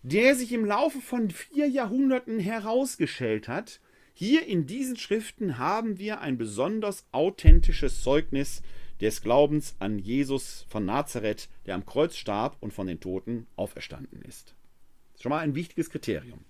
der 0.03 0.35
sich 0.35 0.53
im 0.53 0.65
Laufe 0.65 1.01
von 1.01 1.31
vier 1.31 1.69
Jahrhunderten 1.69 2.39
herausgestellt 2.39 3.49
hat. 3.49 3.81
Hier 4.15 4.47
in 4.47 4.67
diesen 4.67 4.97
Schriften 4.97 5.59
haben 5.59 5.99
wir 5.99 6.21
ein 6.21 6.37
besonders 6.37 7.07
authentisches 7.13 8.03
Zeugnis 8.03 8.63
des 9.03 9.21
Glaubens 9.21 9.75
an 9.81 9.99
Jesus 9.99 10.65
von 10.69 10.85
Nazareth, 10.85 11.49
der 11.67 11.75
am 11.75 11.85
Kreuz 11.85 12.17
starb 12.17 12.57
und 12.61 12.73
von 12.73 12.87
den 12.87 13.01
Toten 13.01 13.49
auferstanden 13.57 14.23
ist. 14.23 14.55
Das 15.11 15.17
ist 15.17 15.23
schon 15.23 15.31
mal 15.31 15.41
ein 15.41 15.57
wichtiges 15.57 15.91
Kriterium. 15.91 16.45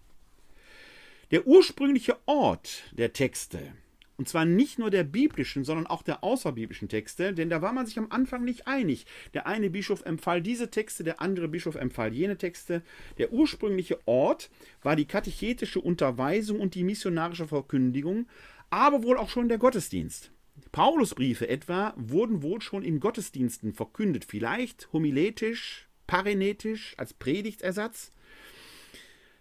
Der 1.30 1.46
ursprüngliche 1.46 2.18
Ort 2.26 2.82
der 2.92 3.14
Texte, 3.14 3.72
und 4.18 4.28
zwar 4.28 4.44
nicht 4.44 4.78
nur 4.78 4.90
der 4.90 5.02
biblischen, 5.02 5.64
sondern 5.64 5.86
auch 5.86 6.02
der 6.02 6.22
außerbiblischen 6.22 6.90
Texte, 6.90 7.32
denn 7.32 7.48
da 7.48 7.62
war 7.62 7.72
man 7.72 7.86
sich 7.86 7.98
am 7.98 8.08
Anfang 8.10 8.44
nicht 8.44 8.66
einig. 8.66 9.06
Der 9.32 9.46
eine 9.46 9.70
Bischof 9.70 10.04
empfahl 10.04 10.42
diese 10.42 10.70
Texte, 10.70 11.04
der 11.04 11.22
andere 11.22 11.48
Bischof 11.48 11.74
empfahl 11.74 12.12
jene 12.12 12.36
Texte. 12.36 12.82
Der 13.16 13.32
ursprüngliche 13.32 13.98
Ort 14.06 14.50
war 14.82 14.94
die 14.94 15.06
katechetische 15.06 15.80
Unterweisung 15.80 16.60
und 16.60 16.74
die 16.74 16.84
missionarische 16.84 17.48
Verkündigung, 17.48 18.28
aber 18.68 19.02
wohl 19.02 19.16
auch 19.16 19.30
schon 19.30 19.48
der 19.48 19.56
Gottesdienst. 19.56 20.30
Paulusbriefe 20.72 21.48
etwa 21.48 21.92
wurden 21.96 22.42
wohl 22.42 22.62
schon 22.62 22.82
in 22.82 22.98
Gottesdiensten 22.98 23.74
verkündet, 23.74 24.24
vielleicht 24.24 24.90
homiletisch, 24.92 25.86
parenetisch 26.06 26.94
als 26.96 27.12
Predigtersatz. 27.12 28.10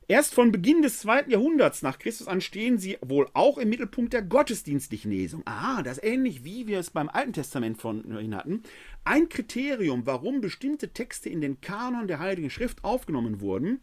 Erst 0.10 0.34
von 0.34 0.52
Beginn 0.52 0.82
des 0.82 1.00
zweiten 1.00 1.32
Jahrhunderts 1.32 1.84
nach 1.84 1.98
Christus 1.98 2.28
an 2.28 2.42
stehen 2.42 2.78
sie 2.78 2.98
wohl 3.00 3.30
auch 3.34 3.58
im 3.58 3.70
Mittelpunkt 3.70 4.12
der 4.12 4.22
gottesdienstlichen 4.22 5.10
Lesung. 5.10 5.42
Ah, 5.46 5.84
das 5.84 6.04
ähnlich 6.04 6.44
wie 6.44 6.68
wir 6.68 6.80
es 6.80 6.90
beim 6.90 7.08
Alten 7.08 7.32
Testament 7.32 7.78
von 7.80 8.04
ihnen 8.04 8.36
hatten. 8.36 8.64
Ein 9.06 9.30
Kriterium, 9.30 10.06
warum 10.06 10.42
bestimmte 10.42 10.90
Texte 10.90 11.30
in 11.30 11.40
den 11.40 11.62
Kanon 11.62 12.10
der 12.10 12.20
Heiligen 12.20 12.50
Schrift 12.50 12.84
aufgenommen 12.84 13.40
wurden, 13.40 13.80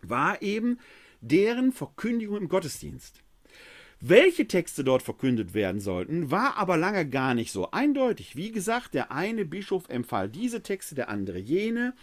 war 0.00 0.40
eben 0.40 0.78
deren 1.20 1.72
Verkündigung 1.72 2.38
im 2.38 2.48
Gottesdienst. 2.48 3.22
Welche 4.00 4.46
Texte 4.46 4.84
dort 4.84 5.02
verkündet 5.02 5.54
werden 5.54 5.80
sollten, 5.80 6.30
war 6.30 6.58
aber 6.58 6.76
lange 6.76 7.08
gar 7.08 7.34
nicht 7.34 7.50
so 7.50 7.70
eindeutig. 7.70 8.36
Wie 8.36 8.52
gesagt, 8.52 8.92
der 8.92 9.10
eine 9.10 9.46
Bischof 9.46 9.88
empfahl 9.88 10.28
diese 10.28 10.62
Texte, 10.62 10.94
der 10.94 11.08
andere 11.08 11.38
jene. 11.38 11.94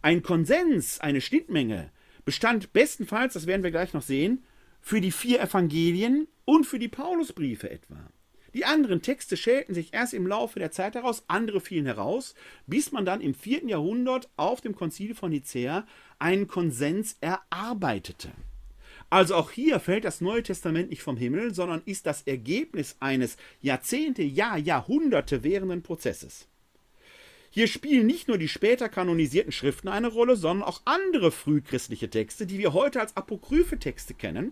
Ein 0.00 0.22
Konsens, 0.22 1.00
eine 1.00 1.20
Schnittmenge 1.20 1.90
bestand 2.24 2.72
bestenfalls, 2.72 3.34
das 3.34 3.46
werden 3.46 3.62
wir 3.62 3.70
gleich 3.70 3.92
noch 3.92 4.02
sehen, 4.02 4.42
für 4.80 5.00
die 5.00 5.12
vier 5.12 5.40
Evangelien 5.40 6.26
und 6.46 6.64
für 6.64 6.78
die 6.78 6.88
Paulusbriefe 6.88 7.70
etwa. 7.70 8.10
Die 8.54 8.64
anderen 8.64 9.02
Texte 9.02 9.36
schälten 9.36 9.74
sich 9.74 9.92
erst 9.92 10.14
im 10.14 10.26
Laufe 10.26 10.58
der 10.58 10.70
Zeit 10.70 10.94
heraus, 10.94 11.24
andere 11.26 11.60
fielen 11.60 11.86
heraus, 11.86 12.34
bis 12.66 12.92
man 12.92 13.04
dann 13.04 13.20
im 13.20 13.34
vierten 13.34 13.68
Jahrhundert 13.68 14.30
auf 14.36 14.60
dem 14.60 14.76
Konzil 14.76 15.14
von 15.14 15.30
Nicäa 15.30 15.86
einen 16.18 16.46
Konsens 16.46 17.16
erarbeitete. 17.20 18.30
Also 19.14 19.36
auch 19.36 19.52
hier 19.52 19.78
fällt 19.78 20.04
das 20.04 20.20
Neue 20.20 20.42
Testament 20.42 20.90
nicht 20.90 21.04
vom 21.04 21.16
Himmel, 21.16 21.54
sondern 21.54 21.82
ist 21.84 22.04
das 22.04 22.22
Ergebnis 22.22 22.96
eines 22.98 23.36
Jahrzehnte, 23.60 24.24
ja 24.24 24.56
Jahrhunderte 24.56 25.44
währenden 25.44 25.84
Prozesses. 25.84 26.48
Hier 27.48 27.68
spielen 27.68 28.08
nicht 28.08 28.26
nur 28.26 28.38
die 28.38 28.48
später 28.48 28.88
kanonisierten 28.88 29.52
Schriften 29.52 29.86
eine 29.86 30.08
Rolle, 30.08 30.34
sondern 30.34 30.68
auch 30.68 30.82
andere 30.84 31.30
frühchristliche 31.30 32.10
Texte, 32.10 32.44
die 32.44 32.58
wir 32.58 32.72
heute 32.72 32.98
als 33.00 33.16
apokryphe 33.16 33.78
Texte 33.78 34.14
kennen, 34.14 34.50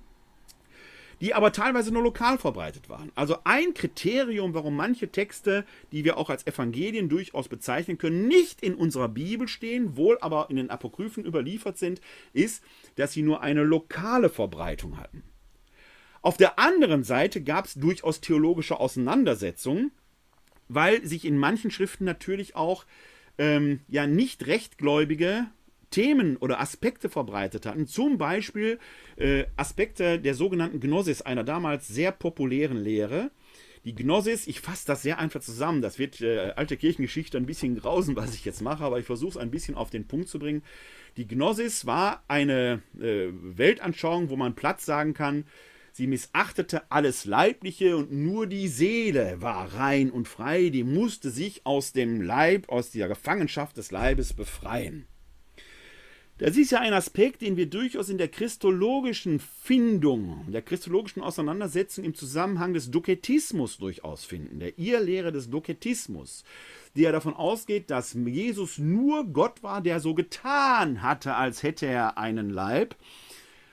die 1.22 1.34
aber 1.34 1.52
teilweise 1.52 1.92
nur 1.92 2.02
lokal 2.02 2.36
verbreitet 2.36 2.88
waren. 2.88 3.12
Also 3.14 3.36
ein 3.44 3.74
Kriterium, 3.74 4.54
warum 4.54 4.74
manche 4.74 5.12
Texte, 5.12 5.64
die 5.92 6.04
wir 6.04 6.16
auch 6.16 6.30
als 6.30 6.44
Evangelien 6.48 7.08
durchaus 7.08 7.46
bezeichnen 7.46 7.96
können, 7.96 8.26
nicht 8.26 8.60
in 8.60 8.74
unserer 8.74 9.08
Bibel 9.08 9.46
stehen, 9.46 9.96
wohl 9.96 10.18
aber 10.20 10.48
in 10.50 10.56
den 10.56 10.68
Apokryphen 10.68 11.24
überliefert 11.24 11.78
sind, 11.78 12.00
ist, 12.32 12.64
dass 12.96 13.12
sie 13.12 13.22
nur 13.22 13.40
eine 13.40 13.62
lokale 13.62 14.30
Verbreitung 14.30 14.98
hatten. 14.98 15.22
Auf 16.22 16.36
der 16.36 16.58
anderen 16.58 17.04
Seite 17.04 17.40
gab 17.40 17.66
es 17.66 17.74
durchaus 17.74 18.20
theologische 18.20 18.80
Auseinandersetzungen, 18.80 19.92
weil 20.66 21.06
sich 21.06 21.24
in 21.24 21.38
manchen 21.38 21.70
Schriften 21.70 22.04
natürlich 22.04 22.56
auch 22.56 22.84
ähm, 23.38 23.78
ja 23.86 24.08
nicht 24.08 24.48
rechtgläubige 24.48 25.46
Themen 25.92 26.36
oder 26.38 26.60
Aspekte 26.60 27.08
verbreitet 27.08 27.66
hatten. 27.66 27.86
Zum 27.86 28.18
Beispiel 28.18 28.80
äh, 29.16 29.44
Aspekte 29.56 30.18
der 30.18 30.34
sogenannten 30.34 30.80
Gnosis, 30.80 31.22
einer 31.22 31.44
damals 31.44 31.86
sehr 31.86 32.10
populären 32.10 32.78
Lehre. 32.78 33.30
Die 33.84 33.94
Gnosis, 33.94 34.46
ich 34.46 34.60
fasse 34.60 34.86
das 34.86 35.02
sehr 35.02 35.18
einfach 35.18 35.40
zusammen, 35.40 35.82
das 35.82 35.98
wird 35.98 36.20
äh, 36.20 36.52
alte 36.54 36.76
Kirchengeschichte 36.76 37.36
ein 37.36 37.46
bisschen 37.46 37.76
grausen, 37.76 38.14
was 38.14 38.34
ich 38.34 38.44
jetzt 38.44 38.62
mache, 38.62 38.84
aber 38.84 39.00
ich 39.00 39.06
versuche 39.06 39.30
es 39.30 39.36
ein 39.36 39.50
bisschen 39.50 39.74
auf 39.74 39.90
den 39.90 40.06
Punkt 40.06 40.28
zu 40.28 40.38
bringen. 40.38 40.62
Die 41.16 41.26
Gnosis 41.26 41.84
war 41.84 42.22
eine 42.28 42.82
äh, 43.00 43.28
Weltanschauung, 43.32 44.30
wo 44.30 44.36
man 44.36 44.54
Platz 44.54 44.86
sagen 44.86 45.14
kann, 45.14 45.46
sie 45.90 46.06
missachtete 46.06 46.90
alles 46.92 47.24
Leibliche 47.24 47.96
und 47.96 48.12
nur 48.12 48.46
die 48.46 48.68
Seele 48.68 49.42
war 49.42 49.74
rein 49.74 50.12
und 50.12 50.28
frei, 50.28 50.68
die 50.68 50.84
musste 50.84 51.30
sich 51.30 51.66
aus 51.66 51.92
dem 51.92 52.22
Leib, 52.22 52.68
aus 52.68 52.92
dieser 52.92 53.08
Gefangenschaft 53.08 53.76
des 53.76 53.90
Leibes 53.90 54.32
befreien. 54.32 55.06
Das 56.42 56.56
ist 56.56 56.72
ja 56.72 56.80
ein 56.80 56.92
Aspekt, 56.92 57.42
den 57.42 57.56
wir 57.56 57.66
durchaus 57.66 58.08
in 58.08 58.18
der 58.18 58.26
christologischen 58.26 59.38
Findung, 59.38 60.44
der 60.50 60.60
christologischen 60.60 61.22
Auseinandersetzung 61.22 62.02
im 62.02 62.16
Zusammenhang 62.16 62.74
des 62.74 62.90
Doketismus 62.90 63.78
durchaus 63.78 64.24
finden, 64.24 64.58
der 64.58 64.76
Irrlehre 64.76 65.30
des 65.30 65.50
Doketismus, 65.50 66.42
die 66.96 67.02
ja 67.02 67.12
davon 67.12 67.34
ausgeht, 67.34 67.92
dass 67.92 68.14
Jesus 68.14 68.78
nur 68.78 69.24
Gott 69.26 69.62
war, 69.62 69.82
der 69.82 70.00
so 70.00 70.14
getan 70.14 71.00
hatte, 71.00 71.36
als 71.36 71.62
hätte 71.62 71.86
er 71.86 72.18
einen 72.18 72.50
Leib, 72.50 72.96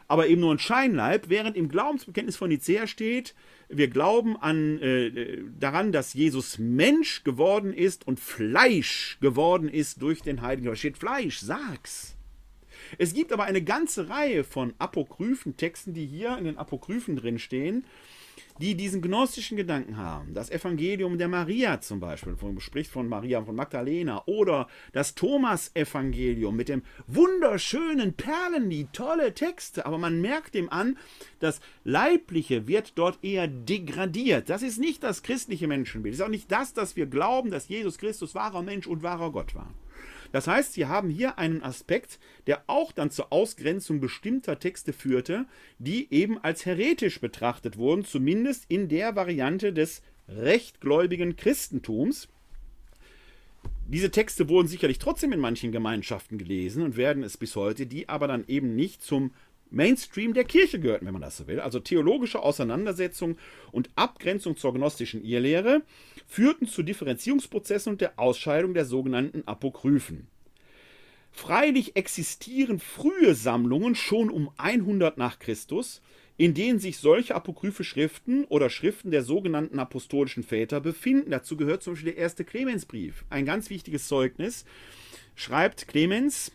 aber 0.08 0.28
eben 0.28 0.42
nur 0.42 0.54
ein 0.54 0.60
Scheinleib, 0.60 1.28
während 1.28 1.58
im 1.58 1.70
Glaubensbekenntnis 1.70 2.38
von 2.38 2.50
Nicea 2.50 2.86
steht, 2.86 3.34
wir 3.70 3.88
glauben 3.88 4.38
an, 4.38 4.78
äh, 4.78 5.40
daran, 5.60 5.92
dass 5.92 6.14
Jesus 6.14 6.60
Mensch 6.60 7.24
geworden 7.24 7.74
ist 7.74 8.06
und 8.06 8.20
Fleisch 8.20 9.18
geworden 9.22 9.70
ist 9.70 10.04
durch 10.04 10.22
den 10.22 10.44
Heiligen 10.44 10.68
Geist. 10.68 10.82
Steht 10.82 11.00
Fleisch, 11.00 11.40
sag's. 11.40 12.16
Es 12.98 13.14
gibt 13.14 13.32
aber 13.32 13.44
eine 13.44 13.62
ganze 13.62 14.10
Reihe 14.10 14.44
von 14.44 14.74
apokryphen 14.80 15.58
Texten, 15.58 15.94
die 15.94 16.06
hier 16.06 16.38
in 16.38 16.46
den 16.46 16.58
Apokryphen 16.58 17.16
drin 17.16 17.40
stehen, 17.40 17.86
die 18.60 18.76
diesen 18.76 19.02
gnostischen 19.02 19.58
Gedanken 19.58 19.98
haben. 19.98 20.34
Das 20.34 20.50
Evangelium 20.50 21.18
der 21.18 21.28
Maria 21.28 21.80
zum 21.80 22.00
Beispiel, 22.00 22.36
von, 22.36 22.60
spricht 22.60 22.92
von 22.92 23.08
Maria 23.08 23.42
von 23.44 23.56
Magdalena, 23.56 24.24
oder 24.26 24.68
das 24.92 25.16
Thomas-Evangelium 25.16 26.56
mit 26.56 26.70
dem 26.70 26.84
wunderschönen 27.08 28.14
Perlenlied, 28.14 28.92
tolle 28.92 29.34
Texte, 29.34 29.86
aber 29.86 29.98
man 29.98 30.22
merkt 30.22 30.56
dem 30.56 30.70
an, 30.72 30.98
das 31.40 31.62
Leibliche 31.84 32.68
wird 32.68 32.98
dort 32.98 33.24
eher 33.24 33.48
degradiert. 33.48 34.50
Das 34.50 34.62
ist 34.62 34.78
nicht 34.78 35.04
das 35.04 35.24
christliche 35.24 35.68
Menschenbild. 35.68 36.14
Das 36.14 36.20
ist 36.20 36.26
auch 36.26 36.30
nicht 36.30 36.52
das, 36.52 36.74
dass 36.74 36.96
wir 36.96 37.06
glauben, 37.06 37.52
dass 37.52 37.70
Jesus 37.70 37.98
Christus 37.98 38.36
wahrer 38.36 38.62
Mensch 38.62 38.88
und 38.88 39.04
wahrer 39.04 39.32
Gott 39.32 39.56
war. 39.56 39.74
Das 40.32 40.48
heißt, 40.48 40.74
Sie 40.74 40.86
haben 40.86 41.10
hier 41.10 41.38
einen 41.38 41.64
Aspekt, 41.64 42.20
der 42.48 42.64
auch 42.68 42.92
dann 42.92 43.12
zur 43.12 43.34
Ausgrenzung 43.34 44.00
bestimmter 44.00 44.60
Texte 44.60 44.94
führte, 44.94 45.46
die 45.80 46.08
eben 46.12 46.38
als 46.38 46.66
heretisch 46.66 47.20
betrachtet 47.20 47.78
wurden, 47.78 48.06
zumindest 48.06 48.66
in 48.68 48.88
der 48.90 49.16
Variante 49.16 49.74
des 49.74 50.02
rechtgläubigen 50.28 51.36
Christentums. 51.36 52.28
Diese 53.88 54.12
Texte 54.12 54.50
wurden 54.50 54.68
sicherlich 54.68 55.00
trotzdem 55.00 55.34
in 55.34 55.40
manchen 55.40 55.72
Gemeinschaften 55.72 56.38
gelesen 56.38 56.84
und 56.84 56.96
werden 56.96 57.24
es 57.24 57.38
bis 57.38 57.56
heute, 57.56 57.88
die 57.88 58.08
aber 58.08 58.28
dann 58.28 58.44
eben 58.48 58.76
nicht 58.76 59.02
zum 59.02 59.32
Mainstream 59.72 60.34
der 60.34 60.46
Kirche 60.46 60.80
gehörten, 60.80 61.06
wenn 61.06 61.14
man 61.14 61.22
das 61.22 61.38
so 61.38 61.48
will. 61.48 61.60
Also 61.60 61.80
theologische 61.80 62.42
Auseinandersetzung 62.42 63.38
und 63.72 63.90
Abgrenzung 63.96 64.58
zur 64.58 64.74
gnostischen 64.74 65.24
Irrlehre 65.24 65.84
führten 66.28 66.68
zu 66.68 66.84
Differenzierungsprozessen 66.84 67.94
und 67.94 68.02
der 68.02 68.18
Ausscheidung 68.18 68.74
der 68.74 68.86
sogenannten 68.86 69.44
Apokryphen. 69.46 70.28
Freilich 71.32 71.96
existieren 71.96 72.80
frühe 72.80 73.36
Sammlungen 73.36 73.96
schon 73.96 74.30
um 74.30 74.50
100 74.58 75.18
nach 75.18 75.40
Christus, 75.40 76.02
in 76.38 76.54
denen 76.54 76.80
sich 76.80 76.98
solche 76.98 77.36
apokryphe 77.36 77.84
Schriften 77.84 78.46
oder 78.46 78.70
Schriften 78.70 79.12
der 79.12 79.24
sogenannten 79.24 79.78
apostolischen 79.78 80.44
Väter 80.44 80.80
befinden. 80.80 81.32
Dazu 81.32 81.58
gehört 81.58 81.84
zum 81.84 81.94
Beispiel 81.94 82.14
der 82.14 82.22
erste 82.22 82.46
Clemensbrief. 82.46 83.26
Ein 83.30 83.46
ganz 83.46 83.70
wichtiges 83.70 84.08
Zeugnis 84.08 84.66
schreibt 85.36 85.88
Clemens 85.88 86.52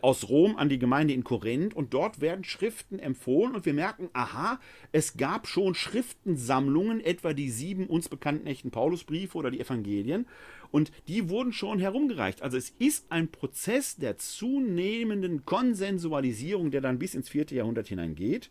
aus 0.00 0.28
Rom 0.28 0.56
an 0.56 0.68
die 0.68 0.78
Gemeinde 0.78 1.12
in 1.12 1.24
Korinth 1.24 1.74
und 1.74 1.92
dort 1.92 2.20
werden 2.20 2.44
Schriften 2.44 2.98
empfohlen 2.98 3.54
und 3.54 3.66
wir 3.66 3.74
merken, 3.74 4.08
aha, 4.14 4.58
es 4.92 5.16
gab 5.16 5.46
schon 5.46 5.74
Schriftensammlungen, 5.74 7.00
etwa 7.00 7.34
die 7.34 7.50
sieben 7.50 7.86
uns 7.86 8.08
bekannten 8.08 8.46
echten 8.46 8.70
Paulusbriefe 8.70 9.36
oder 9.36 9.50
die 9.50 9.60
Evangelien 9.60 10.26
und 10.70 10.92
die 11.08 11.28
wurden 11.28 11.52
schon 11.52 11.78
herumgereicht. 11.78 12.42
Also 12.42 12.56
es 12.56 12.70
ist 12.78 13.06
ein 13.10 13.28
Prozess 13.28 13.96
der 13.96 14.18
zunehmenden 14.18 15.44
Konsensualisierung, 15.44 16.70
der 16.70 16.80
dann 16.80 16.98
bis 16.98 17.14
ins 17.14 17.28
vierte 17.28 17.54
Jahrhundert 17.54 17.88
hineingeht. 17.88 18.50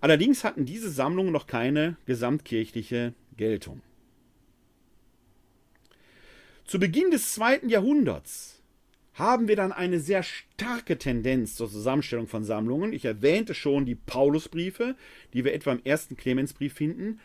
Allerdings 0.00 0.44
hatten 0.44 0.64
diese 0.64 0.90
Sammlungen 0.90 1.32
noch 1.32 1.46
keine 1.46 1.96
gesamtkirchliche 2.06 3.14
Geltung. 3.36 3.82
Zu 6.64 6.78
Beginn 6.78 7.10
des 7.10 7.34
zweiten 7.34 7.68
Jahrhunderts 7.68 8.59
haben 9.20 9.46
wir 9.46 9.54
dann 9.54 9.70
eine 9.70 10.00
sehr 10.00 10.24
starke 10.24 10.98
Tendenz 10.98 11.54
zur 11.54 11.70
Zusammenstellung 11.70 12.26
von 12.26 12.42
Sammlungen. 12.42 12.92
Ich 12.92 13.04
erwähnte 13.04 13.54
schon 13.54 13.86
die 13.86 13.94
Paulusbriefe, 13.94 14.96
die 15.32 15.44
wir 15.44 15.54
etwa 15.54 15.72
im 15.72 15.84
ersten 15.84 16.16
Clemensbrief 16.16 16.74
finden, 16.74 17.20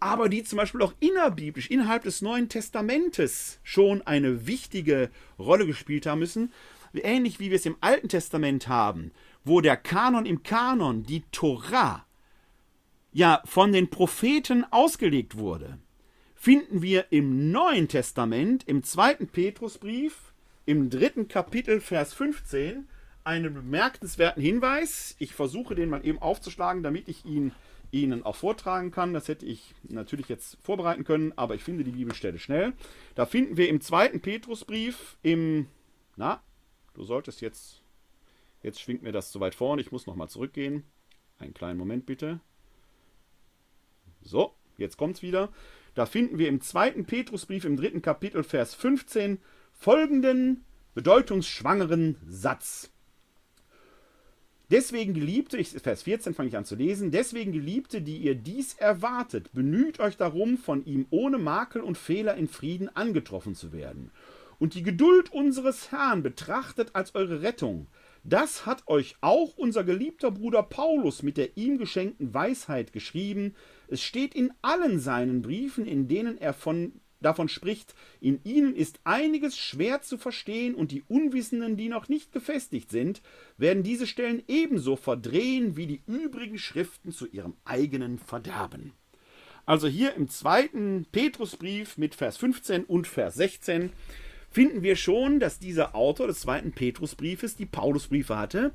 aber 0.00 0.28
die 0.28 0.44
zum 0.44 0.58
Beispiel 0.58 0.82
auch 0.82 0.92
innerbiblisch, 1.00 1.70
innerhalb 1.70 2.02
des 2.02 2.22
Neuen 2.22 2.48
Testamentes 2.48 3.60
schon 3.62 4.02
eine 4.02 4.46
wichtige 4.46 5.10
Rolle 5.38 5.66
gespielt 5.66 6.06
haben 6.06 6.18
müssen. 6.18 6.52
Ähnlich 6.92 7.38
wie 7.38 7.50
wir 7.50 7.56
es 7.56 7.66
im 7.66 7.76
Alten 7.80 8.08
Testament 8.08 8.68
haben, 8.68 9.12
wo 9.44 9.60
der 9.60 9.76
Kanon 9.76 10.26
im 10.26 10.42
Kanon, 10.42 11.04
die 11.04 11.22
Torah, 11.32 12.04
ja 13.12 13.42
von 13.44 13.72
den 13.72 13.88
Propheten 13.88 14.64
ausgelegt 14.70 15.36
wurde, 15.36 15.78
finden 16.34 16.82
wir 16.82 17.06
im 17.10 17.50
Neuen 17.50 17.88
Testament, 17.88 18.64
im 18.66 18.82
zweiten 18.82 19.28
Petrusbrief, 19.28 20.27
im 20.68 20.90
dritten 20.90 21.28
Kapitel, 21.28 21.80
Vers 21.80 22.12
15, 22.12 22.86
einen 23.24 23.54
bemerkenswerten 23.54 24.42
Hinweis. 24.42 25.16
Ich 25.18 25.32
versuche 25.32 25.74
den 25.74 25.88
mal 25.88 26.04
eben 26.04 26.18
aufzuschlagen, 26.18 26.82
damit 26.82 27.08
ich 27.08 27.24
ihn 27.24 27.52
Ihnen 27.90 28.22
auch 28.22 28.36
vortragen 28.36 28.90
kann. 28.90 29.14
Das 29.14 29.28
hätte 29.28 29.46
ich 29.46 29.74
natürlich 29.84 30.28
jetzt 30.28 30.58
vorbereiten 30.60 31.04
können, 31.04 31.32
aber 31.36 31.54
ich 31.54 31.64
finde 31.64 31.84
die 31.84 31.92
Bibelstelle 31.92 32.38
schnell. 32.38 32.74
Da 33.14 33.24
finden 33.24 33.56
wir 33.56 33.70
im 33.70 33.80
zweiten 33.80 34.20
Petrusbrief 34.20 35.16
im, 35.22 35.68
na, 36.16 36.42
du 36.92 37.02
solltest 37.02 37.40
jetzt, 37.40 37.80
jetzt 38.62 38.78
schwingt 38.78 39.02
mir 39.02 39.12
das 39.12 39.32
zu 39.32 39.40
weit 39.40 39.54
vorne, 39.54 39.80
ich 39.80 39.90
muss 39.90 40.06
nochmal 40.06 40.28
zurückgehen. 40.28 40.84
Einen 41.38 41.54
kleinen 41.54 41.78
Moment 41.78 42.04
bitte. 42.04 42.40
So, 44.20 44.52
jetzt 44.76 44.98
kommt 44.98 45.16
es 45.16 45.22
wieder. 45.22 45.50
Da 45.94 46.04
finden 46.04 46.38
wir 46.38 46.48
im 46.48 46.60
zweiten 46.60 47.06
Petrusbrief 47.06 47.64
im 47.64 47.78
dritten 47.78 48.02
Kapitel, 48.02 48.44
Vers 48.44 48.74
15, 48.74 49.40
folgenden 49.78 50.64
bedeutungsschwangeren 50.94 52.16
Satz. 52.26 52.90
Deswegen 54.70 55.14
Geliebte, 55.14 55.56
ich, 55.56 55.70
Vers 55.70 56.02
14 56.02 56.34
fange 56.34 56.50
ich 56.50 56.56
an 56.56 56.66
zu 56.66 56.74
lesen, 56.74 57.10
deswegen 57.10 57.52
Geliebte, 57.52 58.02
die 58.02 58.18
ihr 58.18 58.34
dies 58.34 58.74
erwartet, 58.74 59.50
bemüht 59.52 59.98
euch 59.98 60.18
darum, 60.18 60.58
von 60.58 60.84
ihm 60.84 61.06
ohne 61.08 61.38
Makel 61.38 61.80
und 61.80 61.96
Fehler 61.96 62.34
in 62.34 62.48
Frieden 62.48 62.94
angetroffen 62.94 63.54
zu 63.54 63.72
werden. 63.72 64.10
Und 64.58 64.74
die 64.74 64.82
Geduld 64.82 65.32
unseres 65.32 65.92
Herrn 65.92 66.22
betrachtet 66.22 66.90
als 66.94 67.14
eure 67.14 67.42
Rettung. 67.42 67.86
Das 68.24 68.66
hat 68.66 68.88
euch 68.88 69.16
auch 69.20 69.56
unser 69.56 69.84
geliebter 69.84 70.32
Bruder 70.32 70.64
Paulus 70.64 71.22
mit 71.22 71.36
der 71.36 71.56
ihm 71.56 71.78
geschenkten 71.78 72.34
Weisheit 72.34 72.92
geschrieben. 72.92 73.54
Es 73.86 74.02
steht 74.02 74.34
in 74.34 74.52
allen 74.60 74.98
seinen 74.98 75.40
Briefen, 75.40 75.86
in 75.86 76.08
denen 76.08 76.36
er 76.36 76.52
von 76.52 77.00
davon 77.20 77.48
spricht, 77.48 77.94
in 78.20 78.40
ihnen 78.44 78.74
ist 78.74 79.00
einiges 79.04 79.56
schwer 79.56 80.02
zu 80.02 80.18
verstehen 80.18 80.74
und 80.74 80.92
die 80.92 81.04
Unwissenden, 81.08 81.76
die 81.76 81.88
noch 81.88 82.08
nicht 82.08 82.32
gefestigt 82.32 82.90
sind, 82.90 83.22
werden 83.56 83.82
diese 83.82 84.06
Stellen 84.06 84.42
ebenso 84.48 84.96
verdrehen 84.96 85.76
wie 85.76 85.86
die 85.86 86.02
übrigen 86.06 86.58
Schriften 86.58 87.12
zu 87.12 87.26
ihrem 87.26 87.54
eigenen 87.64 88.18
Verderben. 88.18 88.92
Also 89.66 89.86
hier 89.86 90.14
im 90.14 90.28
zweiten 90.28 91.06
Petrusbrief 91.12 91.98
mit 91.98 92.14
Vers 92.14 92.38
15 92.38 92.84
und 92.84 93.06
Vers 93.06 93.34
16 93.34 93.92
finden 94.50 94.82
wir 94.82 94.96
schon, 94.96 95.40
dass 95.40 95.58
dieser 95.58 95.94
Autor 95.94 96.26
des 96.26 96.40
zweiten 96.40 96.72
Petrusbriefes 96.72 97.56
die 97.56 97.66
Paulusbriefe 97.66 98.38
hatte, 98.38 98.72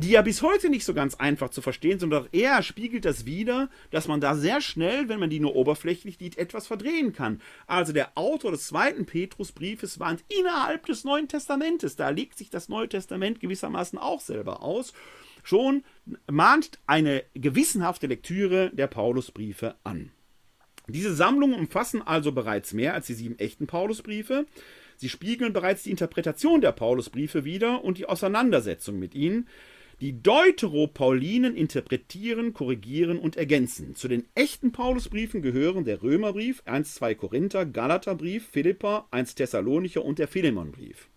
die 0.00 0.10
ja 0.10 0.22
bis 0.22 0.42
heute 0.42 0.68
nicht 0.70 0.84
so 0.84 0.94
ganz 0.94 1.16
einfach 1.16 1.50
zu 1.50 1.60
verstehen 1.60 1.98
sind, 1.98 2.12
sondern 2.12 2.28
eher 2.30 2.62
spiegelt 2.62 3.04
das 3.04 3.26
wider, 3.26 3.68
dass 3.90 4.06
man 4.06 4.20
da 4.20 4.36
sehr 4.36 4.60
schnell, 4.60 5.08
wenn 5.08 5.18
man 5.18 5.28
die 5.28 5.40
nur 5.40 5.56
oberflächlich 5.56 6.20
liest, 6.20 6.38
etwas 6.38 6.68
verdrehen 6.68 7.12
kann. 7.12 7.40
Also 7.66 7.92
der 7.92 8.16
Autor 8.16 8.52
des 8.52 8.68
zweiten 8.68 9.06
Petrusbriefes 9.06 9.98
warnt 9.98 10.22
innerhalb 10.28 10.86
des 10.86 11.02
Neuen 11.02 11.26
Testamentes, 11.26 11.96
da 11.96 12.10
legt 12.10 12.38
sich 12.38 12.48
das 12.48 12.68
Neue 12.68 12.88
Testament 12.88 13.40
gewissermaßen 13.40 13.98
auch 13.98 14.20
selber 14.20 14.62
aus, 14.62 14.92
schon 15.42 15.82
mahnt 16.30 16.78
eine 16.86 17.24
gewissenhafte 17.34 18.06
Lektüre 18.06 18.70
der 18.72 18.86
Paulusbriefe 18.86 19.74
an. 19.82 20.12
Diese 20.86 21.12
Sammlungen 21.12 21.58
umfassen 21.58 22.02
also 22.06 22.30
bereits 22.30 22.72
mehr 22.72 22.94
als 22.94 23.08
die 23.08 23.14
sieben 23.14 23.38
echten 23.40 23.66
Paulusbriefe. 23.66 24.46
Sie 24.96 25.08
spiegeln 25.08 25.52
bereits 25.52 25.82
die 25.82 25.90
Interpretation 25.90 26.60
der 26.60 26.72
Paulusbriefe 26.72 27.44
wider 27.44 27.82
und 27.82 27.98
die 27.98 28.06
Auseinandersetzung 28.06 28.98
mit 29.00 29.16
ihnen. 29.16 29.48
Die 30.00 30.22
Deuteropaulinen 30.22 31.56
interpretieren, 31.56 32.52
korrigieren 32.52 33.18
und 33.18 33.36
ergänzen. 33.36 33.96
Zu 33.96 34.06
den 34.06 34.24
echten 34.36 34.70
Paulusbriefen 34.70 35.42
gehören 35.42 35.84
der 35.84 36.04
Römerbrief, 36.04 36.62
1, 36.66 36.94
2 36.94 37.16
Korinther, 37.16 37.66
Galaterbrief, 37.66 38.46
Philippa, 38.46 39.08
1 39.10 39.34
Thessalonicher 39.34 40.04
und 40.04 40.20
der 40.20 40.28
Philemonbrief. 40.28 41.08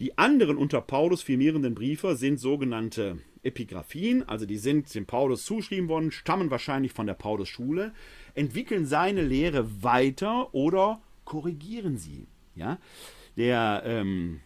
Die 0.00 0.16
anderen 0.16 0.56
unter 0.56 0.80
Paulus 0.80 1.20
firmierenden 1.20 1.74
Briefe 1.74 2.16
sind 2.16 2.40
sogenannte 2.40 3.18
Epigraphien, 3.42 4.26
also 4.26 4.46
die 4.46 4.56
sind 4.56 4.94
dem 4.94 5.04
Paulus 5.04 5.44
zugeschrieben 5.44 5.90
worden, 5.90 6.10
stammen 6.10 6.50
wahrscheinlich 6.50 6.92
von 6.92 7.06
der 7.06 7.14
Paulus-Schule, 7.14 7.92
entwickeln 8.34 8.86
seine 8.86 9.22
Lehre 9.22 9.82
weiter 9.82 10.54
oder 10.54 11.02
korrigieren 11.26 11.98
sie. 11.98 12.26
Ja? 12.54 12.78
Der 13.36 13.82
ähm, 13.84 14.40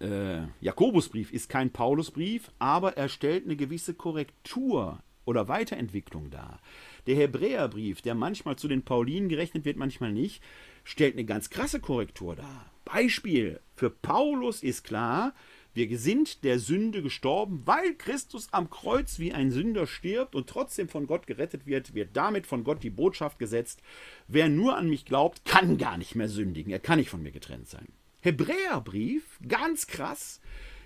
äh, 0.00 0.42
Jakobusbrief 0.60 1.32
ist 1.32 1.48
kein 1.48 1.70
Paulusbrief, 1.70 2.50
aber 2.58 2.96
er 2.96 3.08
stellt 3.08 3.44
eine 3.44 3.56
gewisse 3.56 3.94
Korrektur 3.94 5.02
oder 5.24 5.48
Weiterentwicklung 5.48 6.30
dar. 6.30 6.60
Der 7.06 7.16
Hebräerbrief, 7.16 8.02
der 8.02 8.14
manchmal 8.14 8.56
zu 8.56 8.68
den 8.68 8.82
Paulinen 8.82 9.28
gerechnet 9.28 9.64
wird, 9.64 9.76
manchmal 9.76 10.12
nicht, 10.12 10.42
stellt 10.84 11.14
eine 11.14 11.24
ganz 11.24 11.50
krasse 11.50 11.80
Korrektur 11.80 12.36
dar. 12.36 12.72
Beispiel: 12.84 13.60
Für 13.74 13.90
Paulus 13.90 14.62
ist 14.62 14.84
klar, 14.84 15.34
wir 15.74 15.98
sind 15.98 16.44
der 16.44 16.58
Sünde 16.58 17.02
gestorben, 17.02 17.62
weil 17.66 17.94
Christus 17.94 18.48
am 18.52 18.70
Kreuz 18.70 19.18
wie 19.18 19.32
ein 19.32 19.50
Sünder 19.50 19.86
stirbt 19.86 20.34
und 20.34 20.48
trotzdem 20.48 20.88
von 20.88 21.06
Gott 21.06 21.26
gerettet 21.26 21.66
wird, 21.66 21.94
wird 21.94 22.16
damit 22.16 22.46
von 22.46 22.64
Gott 22.64 22.82
die 22.82 22.90
Botschaft 22.90 23.38
gesetzt, 23.38 23.82
wer 24.26 24.48
nur 24.48 24.76
an 24.76 24.88
mich 24.88 25.04
glaubt, 25.04 25.44
kann 25.44 25.76
gar 25.78 25.98
nicht 25.98 26.14
mehr 26.14 26.28
sündigen, 26.28 26.72
er 26.72 26.80
kann 26.80 26.98
nicht 26.98 27.10
von 27.10 27.22
mir 27.22 27.32
getrennt 27.32 27.68
sein. 27.68 27.86
Hebräerbrief, 28.20 29.38
ganz 29.46 29.86
krass. 29.86 30.40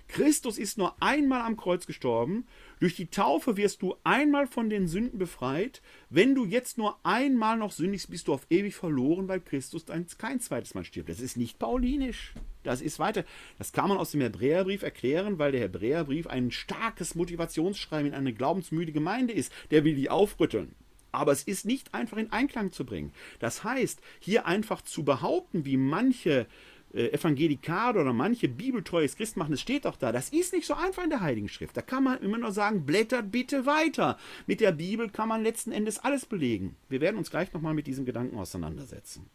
Christus 0.07 0.59
ist 0.59 0.77
nur 0.77 1.01
einmal 1.01 1.41
am 1.41 1.57
Kreuz 1.57 1.87
gestorben. 1.87 2.45
Durch 2.79 2.95
die 2.95 3.07
Taufe 3.07 3.57
wirst 3.57 3.81
du 3.81 3.95
einmal 4.03 4.45
von 4.45 4.69
den 4.69 4.87
Sünden 4.87 5.17
befreit. 5.17 5.81
Wenn 6.09 6.35
du 6.35 6.45
jetzt 6.45 6.77
nur 6.77 6.99
einmal 7.03 7.57
noch 7.57 7.71
sündigst, 7.71 8.11
bist 8.11 8.27
du 8.27 8.33
auf 8.33 8.45
ewig 8.51 8.75
verloren, 8.75 9.27
weil 9.27 9.39
Christus 9.39 9.85
kein 10.17 10.39
zweites 10.39 10.75
Mal 10.75 10.83
stirbt. 10.83 11.09
Das 11.09 11.19
ist 11.19 11.37
nicht 11.37 11.57
paulinisch. 11.57 12.33
Das 12.61 12.81
ist 12.81 12.99
weiter. 12.99 13.23
Das 13.57 13.71
kann 13.71 13.89
man 13.89 13.97
aus 13.97 14.11
dem 14.11 14.21
Hebräerbrief 14.21 14.83
erklären, 14.83 15.39
weil 15.39 15.51
der 15.51 15.61
Hebräerbrief 15.61 16.27
ein 16.27 16.51
starkes 16.51 17.15
Motivationsschreiben 17.15 18.07
in 18.07 18.13
eine 18.13 18.33
glaubensmüde 18.33 18.91
Gemeinde 18.91 19.33
ist. 19.33 19.51
Der 19.71 19.83
will 19.83 19.95
die 19.95 20.11
aufrütteln. 20.11 20.75
Aber 21.11 21.31
es 21.31 21.43
ist 21.43 21.65
nicht 21.65 21.93
einfach 21.93 22.17
in 22.17 22.31
Einklang 22.31 22.71
zu 22.71 22.85
bringen. 22.85 23.13
Das 23.39 23.63
heißt, 23.63 24.01
hier 24.19 24.45
einfach 24.45 24.81
zu 24.81 25.03
behaupten, 25.03 25.63
wie 25.63 25.77
manche 25.77 26.47
äh, 26.93 27.09
Evangelikade 27.09 27.99
oder 27.99 28.13
manche 28.13 28.47
bibeltreues 28.47 29.15
Christen 29.15 29.39
machen, 29.39 29.53
es 29.53 29.61
steht 29.61 29.85
doch 29.85 29.95
da. 29.95 30.11
Das 30.11 30.29
ist 30.29 30.53
nicht 30.53 30.67
so 30.67 30.73
einfach 30.73 31.03
in 31.03 31.09
der 31.09 31.21
Heiligen 31.21 31.49
Schrift. 31.49 31.75
Da 31.75 31.81
kann 31.81 32.03
man 32.03 32.21
immer 32.21 32.37
nur 32.37 32.51
sagen, 32.51 32.85
blättert 32.85 33.31
bitte 33.31 33.65
weiter. 33.65 34.17
Mit 34.47 34.61
der 34.61 34.71
Bibel 34.71 35.09
kann 35.09 35.29
man 35.29 35.43
letzten 35.43 35.71
Endes 35.71 35.99
alles 35.99 36.25
belegen. 36.25 36.75
Wir 36.89 37.01
werden 37.01 37.17
uns 37.17 37.31
gleich 37.31 37.51
nochmal 37.53 37.73
mit 37.73 37.87
diesem 37.87 38.05
Gedanken 38.05 38.37
auseinandersetzen. 38.37 39.25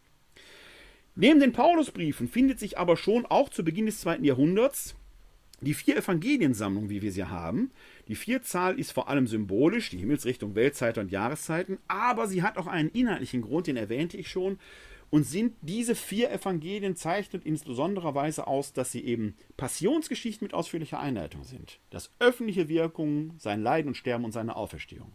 Neben 1.15 1.39
den 1.39 1.51
Paulusbriefen 1.51 2.29
findet 2.29 2.59
sich 2.59 2.77
aber 2.77 2.95
schon 2.95 3.25
auch 3.25 3.49
zu 3.49 3.63
Beginn 3.63 3.87
des 3.87 3.99
zweiten 3.99 4.23
Jahrhunderts 4.23 4.95
die 5.61 5.73
vier 5.73 5.97
Evangeliensammlungen, 5.97 6.89
wie 6.89 7.01
wir 7.01 7.11
sie 7.11 7.25
haben. 7.25 7.71
Die 8.07 8.15
Vierzahl 8.15 8.79
ist 8.79 8.91
vor 8.91 9.09
allem 9.09 9.27
symbolisch, 9.27 9.89
die 9.89 9.97
Himmelsrichtung, 9.97 10.55
Weltzeiten 10.55 11.03
und 11.03 11.11
Jahreszeiten, 11.11 11.77
aber 11.87 12.27
sie 12.27 12.43
hat 12.43 12.57
auch 12.57 12.67
einen 12.67 12.89
inhaltlichen 12.89 13.41
Grund, 13.41 13.67
den 13.67 13.77
erwähnte 13.77 14.17
ich 14.17 14.29
schon 14.29 14.57
und 15.09 15.23
sind 15.23 15.55
diese 15.61 15.95
vier 15.95 16.31
Evangelien 16.31 16.95
zeichnet 16.95 17.45
in 17.45 17.59
besonderer 17.59 18.15
Weise 18.15 18.47
aus, 18.47 18.73
dass 18.73 18.91
sie 18.91 19.03
eben 19.03 19.35
Passionsgeschichten 19.57 20.45
mit 20.45 20.53
ausführlicher 20.53 20.99
Einleitung 20.99 21.43
sind. 21.43 21.79
Das 21.89 22.11
öffentliche 22.19 22.69
Wirkung, 22.69 23.33
sein 23.37 23.61
Leiden 23.61 23.89
und 23.89 23.95
Sterben 23.95 24.25
und 24.25 24.31
seine 24.31 24.55
Auferstehung. 24.55 25.11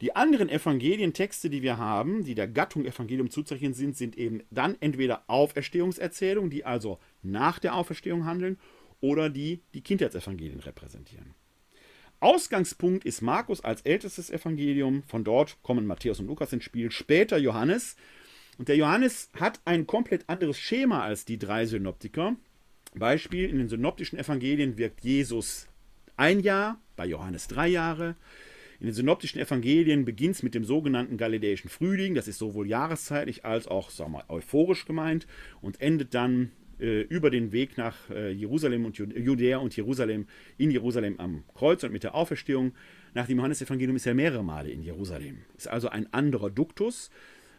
Die 0.00 0.16
anderen 0.16 0.48
Evangelientexte, 0.48 1.48
die 1.48 1.62
wir 1.62 1.78
haben, 1.78 2.24
die 2.24 2.34
der 2.34 2.48
Gattung 2.48 2.84
Evangelium 2.84 3.30
zuzurechnen 3.30 3.74
sind, 3.74 3.96
sind 3.96 4.18
eben 4.18 4.42
dann 4.50 4.76
entweder 4.80 5.22
Auferstehungserzählungen, 5.28 6.50
die 6.50 6.64
also 6.64 6.98
nach 7.22 7.60
der 7.60 7.76
Auferstehung 7.76 8.24
handeln, 8.24 8.58
oder 9.00 9.30
die 9.30 9.60
die 9.74 9.82
Kindheitsevangelien 9.82 10.60
repräsentieren. 10.60 11.34
Ausgangspunkt 12.20 13.04
ist 13.04 13.20
Markus 13.20 13.62
als 13.62 13.82
ältestes 13.82 14.30
Evangelium. 14.30 15.02
Von 15.02 15.24
dort 15.24 15.60
kommen 15.62 15.86
Matthäus 15.86 16.20
und 16.20 16.28
Lukas 16.28 16.52
ins 16.52 16.62
Spiel. 16.64 16.92
Später 16.92 17.36
Johannes, 17.36 17.96
und 18.58 18.68
der 18.68 18.76
Johannes 18.76 19.30
hat 19.38 19.60
ein 19.64 19.86
komplett 19.86 20.28
anderes 20.28 20.58
Schema 20.58 21.02
als 21.02 21.24
die 21.24 21.38
drei 21.38 21.66
Synoptiker. 21.66 22.36
Beispiel, 22.94 23.48
in 23.48 23.58
den 23.58 23.68
synoptischen 23.68 24.18
Evangelien 24.18 24.76
wirkt 24.76 25.02
Jesus 25.02 25.68
ein 26.16 26.40
Jahr, 26.40 26.78
bei 26.96 27.06
Johannes 27.06 27.48
drei 27.48 27.68
Jahre. 27.68 28.16
In 28.80 28.86
den 28.86 28.94
synoptischen 28.94 29.40
Evangelien 29.40 30.04
beginnt 30.04 30.34
es 30.34 30.42
mit 30.42 30.54
dem 30.54 30.64
sogenannten 30.64 31.16
Galiläischen 31.16 31.70
Frühling, 31.70 32.14
das 32.14 32.28
ist 32.28 32.38
sowohl 32.38 32.68
jahreszeitlich 32.68 33.44
als 33.44 33.68
auch 33.68 33.90
sagen 33.90 34.12
wir, 34.12 34.28
euphorisch 34.28 34.84
gemeint 34.84 35.26
und 35.60 35.80
endet 35.80 36.14
dann 36.14 36.50
äh, 36.80 37.02
über 37.02 37.30
den 37.30 37.52
Weg 37.52 37.78
nach 37.78 38.10
äh, 38.10 38.32
Jerusalem 38.32 38.84
und 38.84 38.98
Judäa 38.98 39.58
und 39.58 39.76
Jerusalem 39.76 40.26
in 40.58 40.72
Jerusalem 40.72 41.20
am 41.20 41.44
Kreuz 41.54 41.84
und 41.84 41.92
mit 41.92 42.02
der 42.02 42.16
Auferstehung. 42.16 42.72
Nach 43.14 43.26
dem 43.26 43.38
Johannesevangelium 43.38 43.96
ist 43.96 44.06
er 44.06 44.14
mehrere 44.14 44.42
Male 44.42 44.70
in 44.70 44.82
Jerusalem. 44.82 45.42
Ist 45.56 45.68
also 45.68 45.88
ein 45.88 46.12
anderer 46.12 46.50
Duktus. 46.50 47.10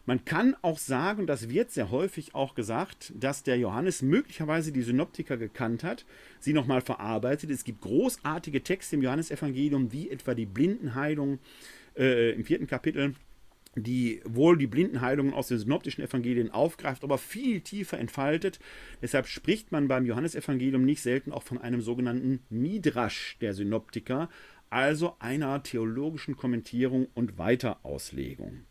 Man 0.05 0.25
kann 0.25 0.55
auch 0.61 0.79
sagen, 0.79 1.27
das 1.27 1.47
wird 1.47 1.71
sehr 1.71 1.89
häufig 1.89 2.35
auch 2.35 2.55
gesagt, 2.55 3.13
dass 3.15 3.43
der 3.43 3.57
Johannes 3.57 4.01
möglicherweise 4.01 4.73
die 4.73 4.81
Synoptiker 4.81 5.37
gekannt 5.37 5.83
hat, 5.83 6.05
sie 6.41 6.51
nochmal 6.51 6.81
verarbeitet. 6.81 7.49
Es 7.51 7.63
gibt 7.63 7.81
großartige 7.81 8.63
Texte 8.63 8.97
im 8.97 9.01
Johannesevangelium, 9.01 9.93
wie 9.93 10.09
etwa 10.09 10.33
die 10.35 10.45
Blindenheilung 10.45 11.39
äh, 11.95 12.31
im 12.33 12.43
vierten 12.43 12.67
Kapitel, 12.67 13.15
die 13.75 14.21
wohl 14.25 14.57
die 14.57 14.67
Blindenheilungen 14.67 15.33
aus 15.33 15.47
den 15.47 15.57
synoptischen 15.57 16.03
Evangelien 16.03 16.51
aufgreift, 16.51 17.05
aber 17.05 17.17
viel 17.17 17.61
tiefer 17.61 17.97
entfaltet. 17.97 18.59
Deshalb 19.01 19.27
spricht 19.27 19.71
man 19.71 19.87
beim 19.87 20.05
Johannesevangelium 20.05 20.83
nicht 20.83 21.01
selten 21.01 21.31
auch 21.31 21.43
von 21.43 21.59
einem 21.59 21.81
sogenannten 21.81 22.41
Midrasch 22.49 23.37
der 23.39 23.53
Synoptiker, 23.53 24.29
also 24.69 25.15
einer 25.19 25.63
theologischen 25.63 26.35
Kommentierung 26.35 27.07
und 27.13 27.37
Weiterauslegung. 27.37 28.65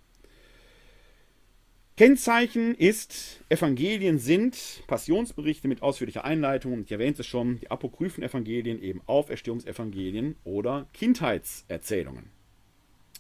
Kennzeichen 2.03 2.75
ist, 2.75 3.45
Evangelien 3.49 4.19
sind 4.19 4.83
Passionsberichte 4.89 5.69
mit 5.69 5.83
ausführlicher 5.83 6.25
Einleitung, 6.25 6.73
und 6.73 6.83
ich 6.83 6.91
erwähnte 6.91 7.21
es 7.21 7.29
schon, 7.29 7.61
die 7.61 7.71
apokryphen 7.71 8.25
Evangelien, 8.25 8.83
eben 8.83 9.03
Auferstehungsevangelien 9.07 10.35
oder 10.43 10.89
Kindheitserzählungen. 10.95 12.25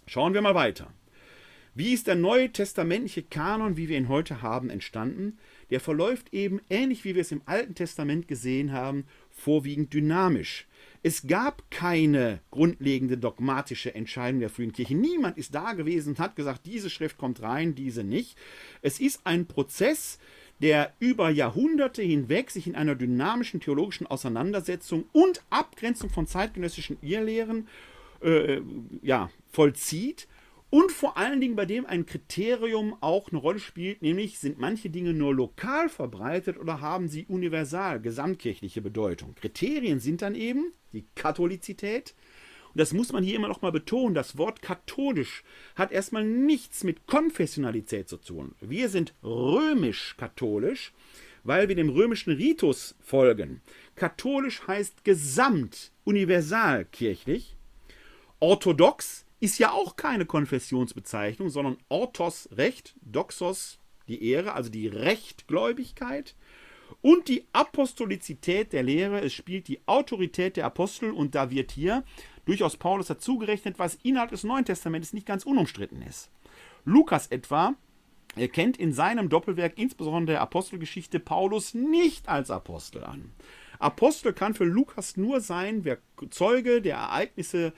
Schauen 0.09 0.34
wir 0.34 0.42
mal 0.42 0.56
weiter. 0.56 0.92
Wie 1.76 1.92
ist 1.92 2.09
der 2.09 2.16
neue 2.16 2.50
testamentliche 2.50 3.22
Kanon, 3.22 3.76
wie 3.76 3.88
wir 3.88 3.96
ihn 3.96 4.09
heute 4.09 4.42
haben, 4.42 4.68
entstanden? 4.68 5.38
Der 5.70 5.78
verläuft 5.78 6.34
eben 6.34 6.60
ähnlich 6.68 7.04
wie 7.04 7.14
wir 7.14 7.22
es 7.22 7.30
im 7.30 7.42
Alten 7.46 7.76
Testament 7.76 8.26
gesehen 8.26 8.72
haben, 8.72 9.04
vorwiegend 9.30 9.94
dynamisch. 9.94 10.66
Es 11.05 11.27
gab 11.27 11.69
keine 11.70 12.41
grundlegende 12.51 13.19
dogmatische 13.19 13.95
Entscheidung 13.95 14.41
der 14.41 14.51
frühen 14.51 14.73
Kirche. 14.73 14.95
Niemand 14.95 15.37
ist 15.37 15.55
da 15.55 15.73
gewesen 15.73 16.11
und 16.11 16.19
hat 16.20 16.37
gesagt, 16.37 16.65
diese 16.65 16.91
Schrift 16.91 17.19
kommt 17.19 17.43
rein, 17.43 17.74
diese 17.74 18.05
nicht. 18.05 18.37
Es 18.83 19.01
ist 19.01 19.20
ein 19.24 19.47
Prozess, 19.47 20.20
der 20.61 20.93
über 21.01 21.29
Jahrhunderte 21.29 22.03
hinweg 22.03 22.53
sich 22.53 22.69
in 22.69 22.77
einer 22.77 22.95
dynamischen 22.95 23.61
theologischen 23.61 24.07
Auseinandersetzung 24.07 25.05
und 25.11 25.43
Abgrenzung 25.51 26.09
von 26.09 26.29
zeitgenössischen 26.29 26.99
Irrlehren 27.03 27.66
äh, 28.23 28.61
ja, 29.03 29.29
vollzieht 29.51 30.29
und 30.73 30.90
vor 30.90 31.19
allen 31.19 31.39
Dingen 31.39 31.55
bei 31.55 31.66
dem 31.66 31.85
ein 31.85 32.07
Kriterium 32.07 32.97
auch 33.03 33.28
eine 33.28 33.39
Rolle 33.39 33.59
spielt, 33.59 34.01
nämlich 34.01 34.39
sind 34.39 34.59
manche 34.59 34.89
Dinge 34.89 35.12
nur 35.12 35.35
lokal 35.35 35.90
verbreitet 35.90 36.59
oder 36.59 36.81
haben 36.81 37.09
sie 37.09 37.27
universal, 37.27 38.01
gesamtkirchliche 38.01 38.81
Bedeutung. 38.81 39.35
Kriterien 39.35 40.01
sind 40.01 40.23
dann 40.23 40.35
eben 40.35 40.73
die 40.94 41.05
Katholizität. 41.15 42.15
Und 42.73 42.81
das 42.81 42.94
muss 42.94 43.12
man 43.12 43.23
hier 43.23 43.36
immer 43.36 43.49
noch 43.49 43.61
mal 43.61 43.70
betonen. 43.70 44.15
Das 44.15 44.39
Wort 44.39 44.62
katholisch 44.62 45.44
hat 45.74 45.93
erstmal 45.93 46.24
nichts 46.24 46.85
mit 46.85 47.07
Konfessionalität 47.07 48.09
zu 48.09 48.16
tun. 48.16 48.55
Wir 48.62 48.89
sind 48.89 49.12
römisch-katholisch, 49.23 50.94
weil 51.44 51.69
wir 51.69 51.77
dem 51.77 51.90
römischen 51.90 52.32
Ritus 52.32 52.94
folgen. 52.99 53.61
Katholisch 53.94 54.66
heißt 54.66 55.05
gesamt, 55.05 55.93
universal 56.05 56.86
kirchlich. 56.86 57.59
Orthodox 58.40 59.27
ist 59.43 59.59
ja 59.59 59.73
auch 59.73 59.97
keine 59.97 60.24
Konfessionsbezeichnung, 60.24 61.51
sondern 61.51 61.77
Orthos 61.89 62.48
Recht, 62.52 62.94
Doxos 63.01 63.81
die 64.06 64.31
Ehre, 64.31 64.52
also 64.52 64.70
die 64.70 64.86
Rechtgläubigkeit 64.86 66.36
und 67.01 67.27
die 67.27 67.44
Apostolizität 67.52 68.73
der 68.73 68.85
Lehre. 68.85 69.20
Es 69.20 69.32
spielt 69.32 69.66
die 69.66 69.81
Autorität 69.86 70.56
der 70.56 70.66
Apostel 70.66 71.10
und 71.10 71.35
da 71.35 71.51
wird 71.51 71.73
hier 71.73 72.05
durchaus 72.44 72.77
Paulus 72.77 73.09
dazugerechnet, 73.09 73.81
was 73.81 73.98
innerhalb 74.05 74.31
des 74.31 74.44
Neuen 74.44 74.64
Testamentes 74.64 75.12
nicht 75.12 75.27
ganz 75.27 75.44
unumstritten 75.44 76.02
ist. 76.02 76.31
Lukas 76.85 77.27
etwa 77.27 77.74
erkennt 78.36 78.77
in 78.77 78.93
seinem 78.93 79.28
Doppelwerk 79.28 79.77
insbesondere 79.77 80.35
der 80.35 80.43
Apostelgeschichte 80.43 81.19
Paulus 81.19 81.74
nicht 81.74 82.28
als 82.28 82.52
Apostel 82.52 83.02
an. 83.02 83.32
Apostel 83.81 84.32
kann 84.32 84.55
für 84.55 84.64
Lukas 84.64 85.16
nur 85.16 85.40
sein, 85.40 85.85
wer 85.85 85.98
Zeuge 86.31 86.81
der 86.81 86.97
Ereignisse 86.98 87.73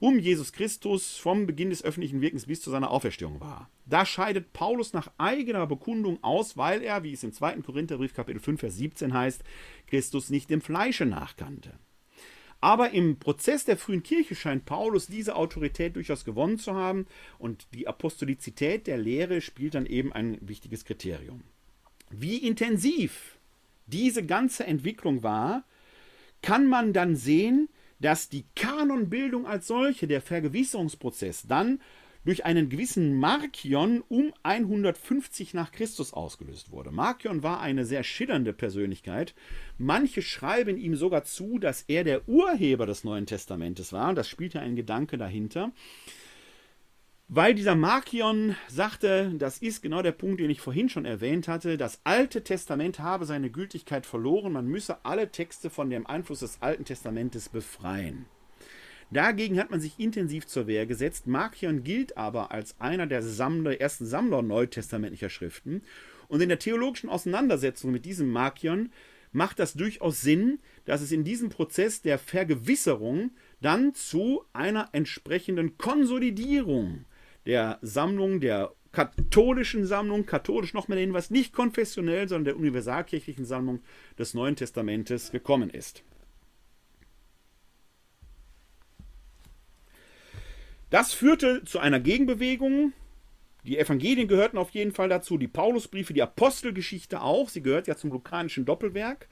um 0.00 0.18
Jesus 0.18 0.52
Christus 0.52 1.18
vom 1.18 1.46
Beginn 1.46 1.70
des 1.70 1.84
öffentlichen 1.84 2.22
Wirkens 2.22 2.46
bis 2.46 2.62
zu 2.62 2.70
seiner 2.70 2.90
Auferstehung 2.90 3.38
war. 3.38 3.70
Da 3.84 4.06
scheidet 4.06 4.52
Paulus 4.52 4.92
nach 4.92 5.10
eigener 5.18 5.66
Bekundung 5.66 6.18
aus, 6.24 6.56
weil 6.56 6.82
er, 6.82 7.04
wie 7.04 7.12
es 7.12 7.22
im 7.22 7.32
2. 7.32 7.56
Korintherbrief 7.58 8.14
Kapitel 8.14 8.40
5, 8.40 8.60
Vers 8.60 8.76
17 8.76 9.12
heißt, 9.12 9.44
Christus 9.86 10.30
nicht 10.30 10.48
dem 10.48 10.62
Fleische 10.62 11.04
nachkannte. 11.04 11.78
Aber 12.62 12.90
im 12.90 13.18
Prozess 13.18 13.64
der 13.64 13.76
frühen 13.76 14.02
Kirche 14.02 14.34
scheint 14.34 14.64
Paulus 14.64 15.06
diese 15.06 15.36
Autorität 15.36 15.96
durchaus 15.96 16.24
gewonnen 16.24 16.58
zu 16.58 16.74
haben 16.74 17.06
und 17.38 17.66
die 17.74 17.86
Apostolizität 17.86 18.86
der 18.86 18.98
Lehre 18.98 19.40
spielt 19.40 19.74
dann 19.74 19.86
eben 19.86 20.12
ein 20.12 20.38
wichtiges 20.40 20.84
Kriterium. 20.84 21.42
Wie 22.10 22.36
intensiv 22.36 23.38
diese 23.86 24.24
ganze 24.24 24.66
Entwicklung 24.66 25.22
war, 25.22 25.64
kann 26.42 26.66
man 26.66 26.92
dann 26.92 27.16
sehen, 27.16 27.68
dass 28.00 28.28
die 28.28 28.44
Kanonbildung 28.56 29.46
als 29.46 29.66
solche, 29.66 30.06
der 30.06 30.20
Vergewisserungsprozess, 30.20 31.46
dann 31.46 31.80
durch 32.24 32.44
einen 32.44 32.68
gewissen 32.68 33.18
Markion 33.18 34.02
um 34.08 34.32
150 34.42 35.54
nach 35.54 35.72
Christus 35.72 36.12
ausgelöst 36.12 36.70
wurde. 36.70 36.90
Markion 36.90 37.42
war 37.42 37.60
eine 37.60 37.84
sehr 37.86 38.02
schillernde 38.02 38.52
Persönlichkeit. 38.52 39.34
Manche 39.78 40.20
schreiben 40.20 40.76
ihm 40.76 40.96
sogar 40.96 41.24
zu, 41.24 41.58
dass 41.58 41.82
er 41.88 42.04
der 42.04 42.28
Urheber 42.28 42.84
des 42.84 43.04
Neuen 43.04 43.26
Testamentes 43.26 43.92
war. 43.92 44.12
Das 44.14 44.28
spielt 44.28 44.54
ja 44.54 44.60
ein 44.60 44.76
Gedanke 44.76 45.16
dahinter. 45.16 45.72
Weil 47.32 47.54
dieser 47.54 47.76
Markion 47.76 48.56
sagte, 48.66 49.32
das 49.38 49.58
ist 49.58 49.82
genau 49.82 50.02
der 50.02 50.10
Punkt, 50.10 50.40
den 50.40 50.50
ich 50.50 50.60
vorhin 50.60 50.88
schon 50.88 51.04
erwähnt 51.04 51.46
hatte, 51.46 51.78
das 51.78 52.00
Alte 52.02 52.42
Testament 52.42 52.98
habe 52.98 53.24
seine 53.24 53.50
Gültigkeit 53.50 54.04
verloren, 54.04 54.52
man 54.52 54.66
müsse 54.66 55.04
alle 55.04 55.30
Texte 55.30 55.70
von 55.70 55.90
dem 55.90 56.08
Einfluss 56.08 56.40
des 56.40 56.60
Alten 56.60 56.84
Testamentes 56.84 57.48
befreien. 57.48 58.24
Dagegen 59.12 59.60
hat 59.60 59.70
man 59.70 59.80
sich 59.80 60.00
intensiv 60.00 60.48
zur 60.48 60.66
Wehr 60.66 60.86
gesetzt. 60.86 61.28
Markion 61.28 61.84
gilt 61.84 62.16
aber 62.16 62.50
als 62.50 62.74
einer 62.80 63.06
der 63.06 63.22
Sammler, 63.22 63.80
ersten 63.80 64.06
Sammler 64.06 64.42
neutestamentlicher 64.42 65.30
Schriften. 65.30 65.82
Und 66.26 66.40
in 66.40 66.48
der 66.48 66.58
theologischen 66.58 67.10
Auseinandersetzung 67.10 67.92
mit 67.92 68.06
diesem 68.06 68.32
Markion 68.32 68.90
macht 69.30 69.60
das 69.60 69.74
durchaus 69.74 70.20
Sinn, 70.20 70.58
dass 70.84 71.00
es 71.00 71.12
in 71.12 71.22
diesem 71.22 71.48
Prozess 71.48 72.02
der 72.02 72.18
Vergewisserung 72.18 73.30
dann 73.60 73.94
zu 73.94 74.42
einer 74.52 74.88
entsprechenden 74.92 75.78
Konsolidierung 75.78 77.04
der 77.46 77.78
Sammlung, 77.82 78.40
der 78.40 78.72
katholischen 78.92 79.86
Sammlung, 79.86 80.26
katholisch 80.26 80.74
noch 80.74 80.88
mal 80.88 80.96
den 80.96 81.12
was 81.12 81.30
nicht 81.30 81.52
konfessionell, 81.52 82.28
sondern 82.28 82.44
der 82.44 82.56
universalkirchlichen 82.56 83.44
Sammlung 83.44 83.80
des 84.18 84.34
Neuen 84.34 84.56
Testamentes 84.56 85.30
gekommen 85.30 85.70
ist. 85.70 86.02
Das 90.90 91.12
führte 91.12 91.62
zu 91.64 91.78
einer 91.78 92.00
Gegenbewegung. 92.00 92.92
Die 93.64 93.78
Evangelien 93.78 94.26
gehörten 94.26 94.58
auf 94.58 94.70
jeden 94.70 94.90
Fall 94.90 95.08
dazu, 95.08 95.38
die 95.38 95.46
Paulusbriefe, 95.46 96.12
die 96.12 96.22
Apostelgeschichte 96.22 97.20
auch. 97.20 97.48
Sie 97.48 97.62
gehört 97.62 97.86
ja 97.86 97.94
zum 97.94 98.10
lukanischen 98.10 98.64
Doppelwerk. 98.64 99.28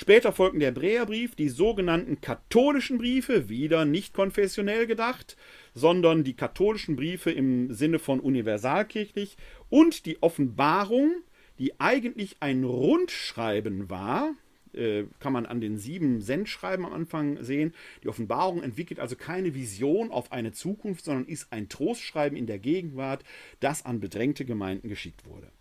Später 0.00 0.32
folgten 0.32 0.60
der 0.60 0.70
Hebräerbrief, 0.70 1.34
die 1.34 1.50
sogenannten 1.50 2.22
katholischen 2.22 2.96
Briefe, 2.96 3.50
wieder 3.50 3.84
nicht 3.84 4.14
konfessionell 4.14 4.86
gedacht, 4.86 5.36
sondern 5.74 6.24
die 6.24 6.32
katholischen 6.32 6.96
Briefe 6.96 7.30
im 7.30 7.70
Sinne 7.74 7.98
von 7.98 8.18
universalkirchlich 8.18 9.36
und 9.68 10.06
die 10.06 10.22
Offenbarung, 10.22 11.16
die 11.58 11.78
eigentlich 11.80 12.38
ein 12.40 12.64
Rundschreiben 12.64 13.90
war, 13.90 14.32
äh, 14.72 15.04
kann 15.18 15.34
man 15.34 15.44
an 15.44 15.60
den 15.60 15.76
sieben 15.76 16.22
Sendschreiben 16.22 16.86
am 16.86 16.94
Anfang 16.94 17.44
sehen. 17.44 17.74
Die 18.02 18.08
Offenbarung 18.08 18.62
entwickelt 18.62 19.00
also 19.00 19.16
keine 19.16 19.54
Vision 19.54 20.12
auf 20.12 20.32
eine 20.32 20.52
Zukunft, 20.52 21.04
sondern 21.04 21.26
ist 21.26 21.52
ein 21.52 21.68
Trostschreiben 21.68 22.38
in 22.38 22.46
der 22.46 22.58
Gegenwart, 22.58 23.22
das 23.60 23.84
an 23.84 24.00
bedrängte 24.00 24.46
Gemeinden 24.46 24.88
geschickt 24.88 25.26
wurde. 25.26 25.52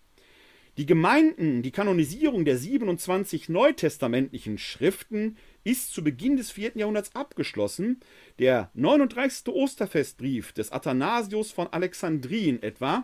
Die 0.77 0.85
Gemeinden, 0.85 1.61
die 1.61 1.71
Kanonisierung 1.71 2.45
der 2.45 2.57
27 2.57 3.49
neutestamentlichen 3.49 4.57
Schriften 4.57 5.37
ist 5.63 5.93
zu 5.93 6.03
Beginn 6.03 6.37
des 6.37 6.51
4. 6.51 6.73
Jahrhunderts 6.75 7.15
abgeschlossen. 7.15 7.99
Der 8.39 8.71
39. 8.75 9.53
Osterfestbrief 9.53 10.53
des 10.53 10.71
Athanasius 10.71 11.51
von 11.51 11.67
Alexandrien 11.67 12.63
etwa 12.63 13.03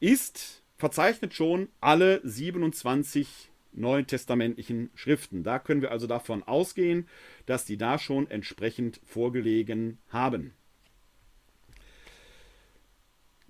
ist 0.00 0.62
verzeichnet 0.76 1.34
schon 1.34 1.68
alle 1.80 2.20
27 2.24 3.50
neutestamentlichen 3.72 4.90
Schriften. 4.94 5.42
Da 5.42 5.58
können 5.58 5.82
wir 5.82 5.90
also 5.90 6.06
davon 6.06 6.42
ausgehen, 6.42 7.08
dass 7.46 7.64
die 7.64 7.76
da 7.76 7.98
schon 7.98 8.30
entsprechend 8.30 9.00
vorgelegen 9.04 9.98
haben. 10.08 10.52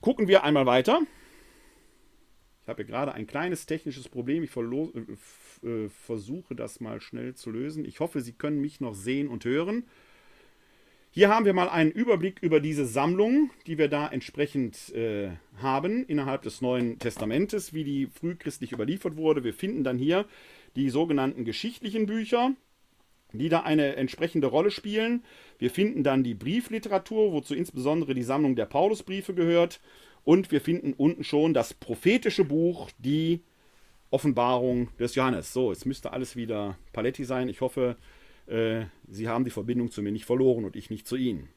Gucken 0.01 0.29
wir 0.29 0.45
einmal 0.45 0.67
weiter. 0.67 1.01
Ich 2.69 2.71
habe 2.71 2.85
gerade 2.85 3.15
ein 3.15 3.27
kleines 3.27 3.65
technisches 3.65 4.11
Problem. 4.11 4.43
Ich 4.43 4.55
äh, 4.55 5.67
äh, 5.67 5.89
versuche 5.89 6.55
das 6.55 6.81
mal 6.81 7.01
schnell 7.01 7.35
zu 7.35 7.51
lösen. 7.51 7.87
Ich 7.87 7.99
hoffe, 7.99 8.21
Sie 8.21 8.35
können 8.35 8.61
mich 8.61 8.79
noch 8.83 8.93
sehen 8.93 9.29
und 9.29 9.47
hören. 9.47 9.85
Hier 11.11 11.31
haben 11.31 11.47
wir 11.47 11.55
mal 11.55 11.71
einen 11.71 11.91
Überblick 11.91 12.43
über 12.43 12.61
diese 12.61 12.85
Sammlung, 12.85 13.49
die 13.67 13.79
wir 13.79 13.89
da 13.89 14.07
entsprechend 14.09 14.95
äh, 14.95 15.31
haben 15.63 16.05
innerhalb 16.05 16.43
des 16.43 16.61
Neuen 16.61 16.99
Testamentes, 16.99 17.73
wie 17.73 17.85
die 17.85 18.07
frühchristlich 18.07 18.73
überliefert 18.73 19.17
wurde. 19.17 19.45
Wir 19.45 19.55
finden 19.55 19.83
dann 19.83 19.97
hier 19.97 20.27
die 20.77 20.91
sogenannten 20.91 21.47
geschichtlichen 21.47 22.05
Bücher, 22.05 22.53
die 23.33 23.49
da 23.49 23.61
eine 23.61 23.97
entsprechende 23.97 24.49
Rolle 24.49 24.71
spielen. 24.71 25.25
Wir 25.59 25.71
finden 25.71 26.03
dann 26.03 26.23
die 26.23 26.35
Briefliteratur, 26.35 27.33
wozu 27.33 27.55
insbesondere 27.55 28.13
die 28.13 28.23
Sammlung 28.23 28.57
der 28.57 28.67
Paulusbriefe 28.67 29.33
gehört. 29.33 29.81
Und 30.29 30.53
wir 30.53 30.61
finden 30.61 30.93
unten 30.93 31.25
schon 31.25 31.55
das 31.55 31.73
prophetische 31.73 32.45
Buch, 32.45 32.91
die 32.99 33.41
Offenbarung 34.11 34.95
des 34.99 35.15
Johannes. 35.15 35.55
So, 35.55 35.73
jetzt 35.73 35.87
müsste 35.87 36.13
alles 36.13 36.37
wieder 36.37 36.77
Paletti 36.93 37.25
sein. 37.25 37.49
Ich 37.49 37.63
hoffe, 37.63 37.97
äh, 38.47 38.85
Sie 39.09 39.27
haben 39.27 39.47
die 39.47 39.51
Verbindung 39.51 39.91
zu 39.91 40.03
mir 40.03 40.13
nicht 40.13 40.27
verloren 40.27 40.67
und 40.67 40.77
ich 40.77 40.91
nicht 40.91 41.09
zu 41.09 41.17
Ihnen. 41.17 41.49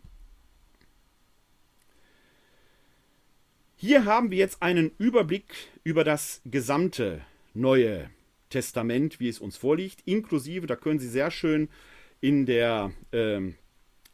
Hier 3.76 4.06
haben 4.06 4.32
wir 4.32 4.38
jetzt 4.38 4.62
einen 4.62 4.92
Überblick 4.98 5.54
über 5.84 6.06
das 6.06 6.42
gesamte 6.46 7.20
Neue 7.54 8.10
Testament, 8.50 9.20
wie 9.20 9.28
es 9.28 9.40
uns 9.40 9.58
vorliegt, 9.58 10.00
inklusive, 10.06 10.66
da 10.66 10.78
können 10.78 11.02
Sie 11.02 11.10
sehr 11.10 11.30
schön 11.30 11.68
in 12.22 12.46
der 12.46 12.94
ähm, 13.12 13.56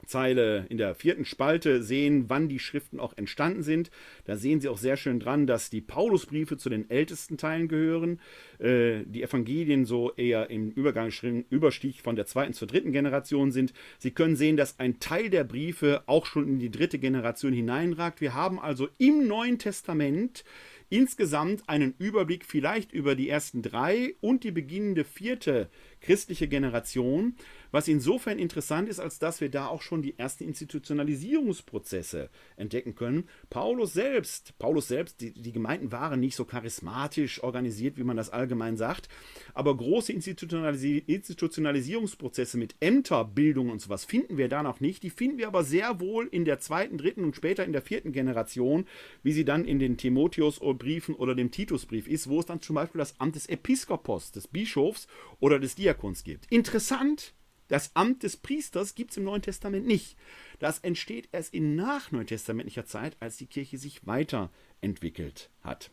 Zeile 0.07 0.65
in 0.69 0.77
der 0.77 0.95
vierten 0.95 1.25
Spalte 1.25 1.83
sehen, 1.83 2.25
wann 2.27 2.49
die 2.49 2.59
Schriften 2.59 2.99
auch 2.99 3.15
entstanden 3.15 3.63
sind. 3.63 3.91
Da 4.25 4.35
sehen 4.35 4.59
Sie 4.59 4.69
auch 4.69 4.77
sehr 4.77 4.97
schön 4.97 5.19
dran, 5.19 5.47
dass 5.47 5.69
die 5.69 5.81
Paulusbriefe 5.81 6.57
zu 6.57 6.69
den 6.69 6.89
ältesten 6.89 7.37
Teilen 7.37 7.67
gehören, 7.67 8.19
äh, 8.59 9.03
die 9.05 9.23
Evangelien 9.23 9.85
so 9.85 10.13
eher 10.15 10.49
im 10.49 10.71
Übergang, 10.71 11.11
Überstieg 11.49 12.01
von 12.01 12.15
der 12.15 12.25
zweiten 12.25 12.53
zur 12.53 12.67
dritten 12.67 12.91
Generation 12.91 13.51
sind. 13.51 13.73
Sie 13.99 14.11
können 14.11 14.35
sehen, 14.35 14.57
dass 14.57 14.79
ein 14.79 14.99
Teil 14.99 15.29
der 15.29 15.43
Briefe 15.43 16.03
auch 16.07 16.25
schon 16.25 16.47
in 16.47 16.59
die 16.59 16.71
dritte 16.71 16.99
Generation 16.99 17.53
hineinragt. 17.53 18.21
Wir 18.21 18.33
haben 18.33 18.59
also 18.59 18.87
im 18.97 19.27
Neuen 19.27 19.59
Testament 19.59 20.43
insgesamt 20.89 21.67
einen 21.67 21.93
Überblick 21.97 22.45
vielleicht 22.45 22.91
über 22.91 23.15
die 23.15 23.29
ersten 23.29 23.61
drei 23.61 24.15
und 24.21 24.43
die 24.43 24.51
beginnende 24.51 25.03
vierte 25.03 25.69
christliche 26.01 26.47
Generation 26.47 27.35
was 27.71 27.87
insofern 27.87 28.39
interessant 28.39 28.89
ist, 28.89 28.99
als 28.99 29.19
dass 29.19 29.41
wir 29.41 29.49
da 29.49 29.67
auch 29.67 29.81
schon 29.81 30.01
die 30.01 30.17
ersten 30.17 30.43
Institutionalisierungsprozesse 30.45 32.29
entdecken 32.55 32.95
können. 32.95 33.27
Paulus 33.49 33.93
selbst, 33.93 34.57
Paulus 34.57 34.87
selbst, 34.87 35.21
die, 35.21 35.33
die 35.33 35.51
Gemeinden 35.51 35.91
waren 35.91 36.19
nicht 36.19 36.35
so 36.35 36.45
charismatisch 36.45 37.43
organisiert, 37.43 37.97
wie 37.97 38.03
man 38.03 38.17
das 38.17 38.29
allgemein 38.29 38.77
sagt, 38.77 39.09
aber 39.53 39.75
große 39.75 40.13
Institutionalis 40.13 40.83
Institutionalisierungsprozesse 40.83 42.57
mit 42.57 42.75
Ämterbildung 42.79 43.69
und 43.69 43.81
sowas 43.81 44.05
finden 44.05 44.37
wir 44.37 44.47
da 44.47 44.63
noch 44.63 44.79
nicht. 44.79 45.03
Die 45.03 45.09
finden 45.09 45.37
wir 45.37 45.47
aber 45.47 45.63
sehr 45.63 45.99
wohl 45.99 46.27
in 46.27 46.45
der 46.45 46.59
zweiten, 46.59 46.97
dritten 46.97 47.23
und 47.23 47.35
später 47.35 47.65
in 47.65 47.73
der 47.73 47.81
vierten 47.81 48.11
Generation, 48.11 48.85
wie 49.23 49.31
sie 49.31 49.45
dann 49.45 49.65
in 49.65 49.79
den 49.79 49.97
Timotheus-Briefen 49.97 51.15
oder 51.15 51.35
dem 51.35 51.51
Titusbrief 51.51 52.07
ist, 52.07 52.29
wo 52.29 52.39
es 52.39 52.45
dann 52.45 52.61
zum 52.61 52.75
Beispiel 52.75 52.99
das 52.99 53.19
Amt 53.19 53.35
des 53.35 53.47
Episkopos, 53.47 54.31
des 54.31 54.47
Bischofs 54.47 55.07
oder 55.39 55.59
des 55.59 55.75
Diakons 55.75 55.86
gibt. 56.23 56.51
Interessant, 56.51 57.33
das 57.67 57.95
Amt 57.95 58.23
des 58.23 58.37
Priesters 58.37 58.95
gibt 58.95 59.11
es 59.11 59.17
im 59.17 59.25
Neuen 59.25 59.41
Testament 59.41 59.85
nicht. 59.85 60.17
Das 60.59 60.79
entsteht 60.79 61.29
erst 61.31 61.53
in 61.53 61.75
nachneutestamentlicher 61.75 62.85
Zeit, 62.85 63.17
als 63.19 63.37
die 63.37 63.47
Kirche 63.47 63.77
sich 63.77 64.05
weiterentwickelt 64.07 65.49
hat. 65.61 65.91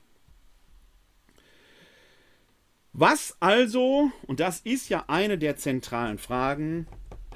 Was 2.92 3.36
also, 3.40 4.12
und 4.28 4.38
das 4.38 4.60
ist 4.60 4.88
ja 4.88 5.06
eine 5.08 5.36
der 5.36 5.56
zentralen 5.56 6.18
Fragen, 6.18 6.86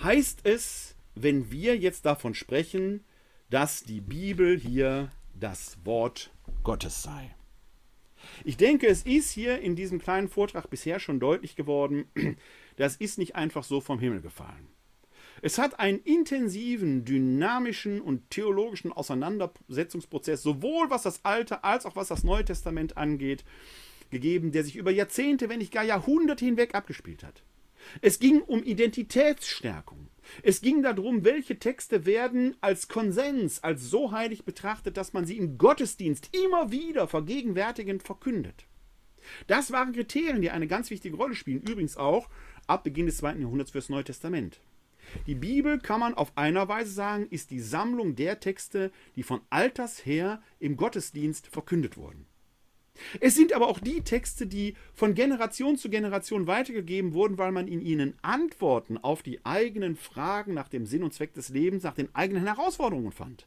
heißt 0.00 0.40
es, 0.44 0.94
wenn 1.16 1.50
wir 1.50 1.76
jetzt 1.76 2.06
davon 2.06 2.34
sprechen, 2.34 3.04
dass 3.50 3.82
die 3.82 4.00
Bibel 4.00 4.56
hier 4.56 5.10
das 5.34 5.78
Wort 5.84 6.30
Gottes 6.62 7.02
sei? 7.02 7.34
Ich 8.44 8.56
denke, 8.56 8.86
es 8.86 9.02
ist 9.02 9.30
hier 9.30 9.60
in 9.60 9.76
diesem 9.76 9.98
kleinen 9.98 10.28
Vortrag 10.28 10.70
bisher 10.70 11.00
schon 11.00 11.20
deutlich 11.20 11.56
geworden, 11.56 12.04
das 12.76 12.96
ist 12.96 13.18
nicht 13.18 13.36
einfach 13.36 13.64
so 13.64 13.80
vom 13.80 13.98
Himmel 13.98 14.20
gefallen. 14.20 14.68
Es 15.40 15.58
hat 15.58 15.78
einen 15.78 16.00
intensiven, 16.00 17.04
dynamischen 17.04 18.00
und 18.00 18.28
theologischen 18.30 18.92
Auseinandersetzungsprozess, 18.92 20.42
sowohl 20.42 20.90
was 20.90 21.02
das 21.02 21.24
Alte 21.24 21.62
als 21.62 21.86
auch 21.86 21.96
was 21.96 22.08
das 22.08 22.24
Neue 22.24 22.44
Testament 22.44 22.96
angeht, 22.96 23.44
gegeben, 24.10 24.52
der 24.52 24.64
sich 24.64 24.76
über 24.76 24.90
Jahrzehnte, 24.90 25.48
wenn 25.48 25.58
nicht 25.58 25.72
gar 25.72 25.84
Jahrhunderte 25.84 26.44
hinweg 26.44 26.74
abgespielt 26.74 27.22
hat. 27.22 27.42
Es 28.00 28.18
ging 28.18 28.42
um 28.42 28.62
Identitätsstärkung. 28.62 30.08
Es 30.42 30.60
ging 30.60 30.82
darum, 30.82 31.24
welche 31.24 31.58
Texte 31.58 32.06
werden 32.06 32.56
als 32.60 32.88
Konsens, 32.88 33.62
als 33.62 33.90
so 33.90 34.12
heilig 34.12 34.44
betrachtet, 34.44 34.96
dass 34.96 35.12
man 35.12 35.24
sie 35.24 35.36
im 35.36 35.58
Gottesdienst 35.58 36.36
immer 36.36 36.70
wieder 36.70 37.08
vergegenwärtigend 37.08 38.02
verkündet. 38.02 38.66
Das 39.46 39.72
waren 39.72 39.92
Kriterien, 39.92 40.40
die 40.40 40.50
eine 40.50 40.66
ganz 40.66 40.90
wichtige 40.90 41.16
Rolle 41.16 41.34
spielen. 41.34 41.62
Übrigens 41.62 41.96
auch 41.96 42.28
ab 42.66 42.84
Beginn 42.84 43.06
des 43.06 43.18
zweiten 43.18 43.40
Jahrhunderts 43.40 43.72
fürs 43.72 43.88
Neue 43.88 44.04
Testament. 44.04 44.60
Die 45.26 45.34
Bibel, 45.34 45.78
kann 45.78 46.00
man 46.00 46.14
auf 46.14 46.36
einer 46.36 46.68
Weise 46.68 46.92
sagen, 46.92 47.26
ist 47.30 47.50
die 47.50 47.60
Sammlung 47.60 48.14
der 48.14 48.40
Texte, 48.40 48.92
die 49.16 49.22
von 49.22 49.40
alters 49.48 50.04
her 50.04 50.42
im 50.58 50.76
Gottesdienst 50.76 51.46
verkündet 51.46 51.96
wurden. 51.96 52.26
Es 53.20 53.34
sind 53.34 53.52
aber 53.52 53.68
auch 53.68 53.80
die 53.80 54.02
Texte, 54.02 54.46
die 54.46 54.74
von 54.94 55.14
Generation 55.14 55.76
zu 55.76 55.88
Generation 55.90 56.46
weitergegeben 56.46 57.12
wurden, 57.14 57.38
weil 57.38 57.52
man 57.52 57.68
in 57.68 57.80
ihnen 57.80 58.14
Antworten 58.22 58.98
auf 58.98 59.22
die 59.22 59.44
eigenen 59.44 59.96
Fragen 59.96 60.54
nach 60.54 60.68
dem 60.68 60.86
Sinn 60.86 61.02
und 61.02 61.14
Zweck 61.14 61.34
des 61.34 61.48
Lebens, 61.48 61.84
nach 61.84 61.94
den 61.94 62.14
eigenen 62.14 62.46
Herausforderungen 62.46 63.12
fand. 63.12 63.46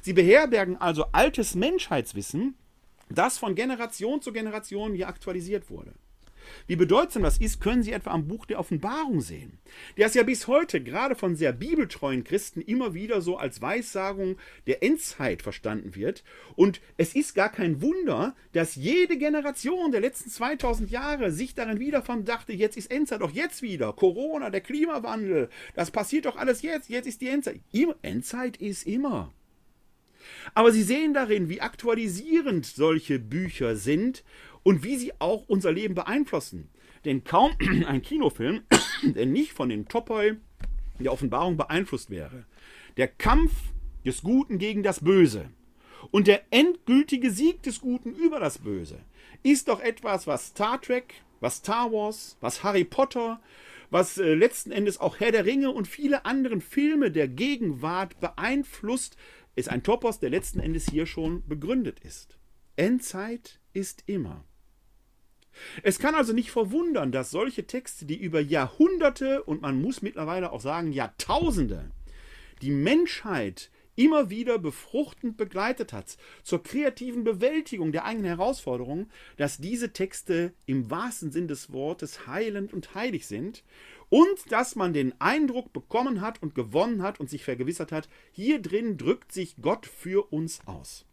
Sie 0.00 0.12
beherbergen 0.12 0.76
also 0.76 1.04
altes 1.12 1.54
Menschheitswissen, 1.54 2.54
das 3.08 3.38
von 3.38 3.54
Generation 3.54 4.20
zu 4.20 4.32
Generation 4.32 4.94
hier 4.94 5.08
aktualisiert 5.08 5.70
wurde. 5.70 5.94
Wie 6.66 6.76
bedeutsam 6.76 7.22
das 7.22 7.38
ist, 7.38 7.60
können 7.60 7.82
Sie 7.82 7.92
etwa 7.92 8.10
am 8.10 8.28
Buch 8.28 8.46
der 8.46 8.58
Offenbarung 8.58 9.20
sehen, 9.20 9.58
das 9.96 10.14
ja 10.14 10.22
bis 10.22 10.46
heute 10.46 10.82
gerade 10.82 11.14
von 11.14 11.36
sehr 11.36 11.52
bibeltreuen 11.52 12.24
Christen 12.24 12.60
immer 12.60 12.94
wieder 12.94 13.20
so 13.20 13.36
als 13.36 13.60
Weissagung 13.60 14.36
der 14.66 14.82
Endzeit 14.82 15.42
verstanden 15.42 15.94
wird. 15.94 16.24
Und 16.56 16.80
es 16.96 17.14
ist 17.14 17.34
gar 17.34 17.50
kein 17.50 17.82
Wunder, 17.82 18.34
dass 18.52 18.76
jede 18.76 19.16
Generation 19.18 19.92
der 19.92 20.00
letzten 20.00 20.30
2000 20.30 20.90
Jahre 20.90 21.32
sich 21.32 21.54
darin 21.54 21.80
wiederfand, 21.80 22.28
dachte, 22.28 22.52
jetzt 22.52 22.76
ist 22.76 22.90
Endzeit, 22.90 23.20
doch 23.20 23.32
jetzt 23.32 23.62
wieder. 23.62 23.92
Corona, 23.92 24.50
der 24.50 24.60
Klimawandel, 24.60 25.48
das 25.74 25.90
passiert 25.90 26.26
doch 26.26 26.36
alles 26.36 26.62
jetzt, 26.62 26.88
jetzt 26.88 27.06
ist 27.06 27.20
die 27.20 27.28
Endzeit. 27.28 27.60
Endzeit 28.02 28.56
ist 28.58 28.86
immer. 28.86 29.32
Aber 30.54 30.72
Sie 30.72 30.82
sehen 30.82 31.14
darin, 31.14 31.48
wie 31.48 31.60
aktualisierend 31.60 32.66
solche 32.66 33.18
Bücher 33.18 33.76
sind 33.76 34.24
und 34.68 34.84
wie 34.84 34.96
sie 34.98 35.18
auch 35.18 35.44
unser 35.48 35.72
Leben 35.72 35.94
beeinflussen. 35.94 36.68
Denn 37.06 37.24
kaum 37.24 37.52
ein 37.86 38.02
Kinofilm, 38.02 38.64
der 39.02 39.24
nicht 39.24 39.54
von 39.54 39.70
den 39.70 39.88
Topoi 39.88 40.36
der 40.98 41.10
Offenbarung 41.10 41.56
beeinflusst 41.56 42.10
wäre. 42.10 42.44
Der 42.98 43.08
Kampf 43.08 43.52
des 44.04 44.20
Guten 44.20 44.58
gegen 44.58 44.82
das 44.82 45.00
Böse 45.00 45.48
und 46.10 46.26
der 46.26 46.42
endgültige 46.50 47.30
Sieg 47.30 47.62
des 47.62 47.80
Guten 47.80 48.14
über 48.14 48.40
das 48.40 48.58
Böse 48.58 48.98
ist 49.42 49.68
doch 49.68 49.80
etwas, 49.80 50.26
was 50.26 50.48
Star 50.48 50.78
Trek, 50.82 51.14
was 51.40 51.56
Star 51.56 51.90
Wars, 51.90 52.36
was 52.42 52.62
Harry 52.62 52.84
Potter, 52.84 53.40
was 53.88 54.18
äh, 54.18 54.34
letzten 54.34 54.70
Endes 54.70 55.00
auch 55.00 55.18
Herr 55.18 55.32
der 55.32 55.46
Ringe 55.46 55.70
und 55.70 55.88
viele 55.88 56.26
andere 56.26 56.60
Filme 56.60 57.10
der 57.10 57.26
Gegenwart 57.26 58.20
beeinflusst, 58.20 59.16
ist 59.56 59.70
ein 59.70 59.82
Topos, 59.82 60.20
der 60.20 60.28
letzten 60.28 60.60
Endes 60.60 60.90
hier 60.90 61.06
schon 61.06 61.42
begründet 61.48 62.00
ist. 62.00 62.38
Endzeit 62.76 63.60
ist 63.72 64.04
immer. 64.04 64.44
Es 65.82 65.98
kann 65.98 66.14
also 66.14 66.32
nicht 66.32 66.50
verwundern, 66.50 67.12
dass 67.12 67.30
solche 67.30 67.66
Texte, 67.66 68.06
die 68.06 68.16
über 68.16 68.40
Jahrhunderte 68.40 69.42
und 69.42 69.62
man 69.62 69.80
muss 69.80 70.02
mittlerweile 70.02 70.52
auch 70.52 70.60
sagen 70.60 70.92
Jahrtausende 70.92 71.90
die 72.62 72.70
Menschheit 72.70 73.70
immer 73.98 74.30
wieder 74.30 74.58
befruchtend 74.58 75.36
begleitet 75.36 75.92
hat 75.92 76.16
zur 76.44 76.62
kreativen 76.62 77.24
Bewältigung 77.24 77.90
der 77.90 78.04
eigenen 78.04 78.26
Herausforderungen, 78.26 79.10
dass 79.36 79.58
diese 79.58 79.92
Texte 79.92 80.52
im 80.66 80.88
wahrsten 80.88 81.32
Sinn 81.32 81.48
des 81.48 81.72
Wortes 81.72 82.28
heilend 82.28 82.72
und 82.72 82.94
heilig 82.94 83.26
sind 83.26 83.64
und 84.08 84.52
dass 84.52 84.76
man 84.76 84.92
den 84.92 85.20
Eindruck 85.20 85.72
bekommen 85.72 86.20
hat 86.20 86.40
und 86.42 86.54
gewonnen 86.54 87.02
hat 87.02 87.18
und 87.18 87.28
sich 87.28 87.42
vergewissert 87.42 87.90
hat, 87.90 88.08
hier 88.30 88.62
drin 88.62 88.96
drückt 88.98 89.32
sich 89.32 89.56
Gott 89.60 89.86
für 89.86 90.32
uns 90.32 90.60
aus. 90.66 91.07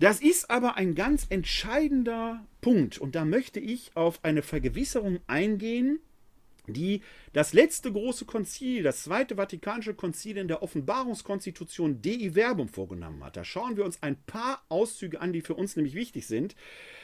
Das 0.00 0.22
ist 0.22 0.50
aber 0.50 0.76
ein 0.76 0.94
ganz 0.94 1.26
entscheidender 1.28 2.42
Punkt 2.62 2.96
und 2.96 3.14
da 3.14 3.26
möchte 3.26 3.60
ich 3.60 3.90
auf 3.94 4.24
eine 4.24 4.40
Vergewisserung 4.40 5.20
eingehen, 5.26 6.00
die 6.66 7.02
das 7.34 7.52
letzte 7.52 7.92
große 7.92 8.24
Konzil, 8.24 8.82
das 8.82 9.02
zweite 9.02 9.36
Vatikanische 9.36 9.92
Konzil 9.92 10.38
in 10.38 10.48
der 10.48 10.62
Offenbarungskonstitution 10.62 12.00
Dei 12.00 12.30
Verbum 12.32 12.70
vorgenommen 12.70 13.22
hat. 13.22 13.36
Da 13.36 13.44
schauen 13.44 13.76
wir 13.76 13.84
uns 13.84 14.02
ein 14.02 14.16
paar 14.24 14.64
Auszüge 14.70 15.20
an, 15.20 15.34
die 15.34 15.42
für 15.42 15.54
uns 15.54 15.76
nämlich 15.76 15.94
wichtig 15.94 16.26
sind, 16.26 16.56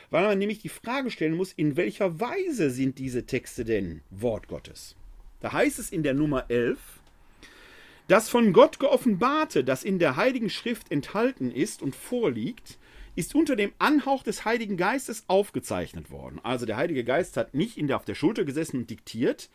weil 0.09 0.24
man 0.24 0.39
nämlich 0.39 0.60
die 0.60 0.70
Frage 0.70 1.10
stellen 1.10 1.35
muss, 1.35 1.52
in 1.52 1.77
welcher 1.77 2.18
Weise 2.18 2.70
sind 2.70 2.98
diese 2.98 3.27
Texte 3.27 3.66
denn 3.66 4.01
Wort 4.09 4.48
Gottes? 4.48 4.97
Da 5.40 5.52
heißt 5.52 5.78
es 5.78 5.90
in 5.90 6.02
der 6.02 6.14
Nummer 6.14 6.47
11, 6.48 6.78
das 8.09 8.31
von 8.31 8.55
Gott 8.55 8.78
geoffenbarte, 8.78 9.64
das 9.64 9.85
in 9.85 9.98
der 9.98 10.16
Heiligen 10.16 10.48
Schrift 10.48 10.90
enthalten 10.90 11.51
ist 11.51 11.82
und 11.82 11.94
vorliegt, 11.94 12.78
ist 13.16 13.34
unter 13.34 13.56
dem 13.56 13.72
Anhauch 13.78 14.22
des 14.22 14.44
Heiligen 14.44 14.76
Geistes 14.76 15.24
aufgezeichnet 15.26 16.10
worden. 16.10 16.38
Also 16.43 16.66
der 16.66 16.76
Heilige 16.76 17.02
Geist 17.02 17.36
hat 17.36 17.55
nicht 17.55 17.76
der, 17.76 17.97
auf 17.97 18.05
der 18.05 18.14
Schulter 18.14 18.44
gesessen 18.44 18.78
und 18.78 18.90
diktiert, 18.90 19.51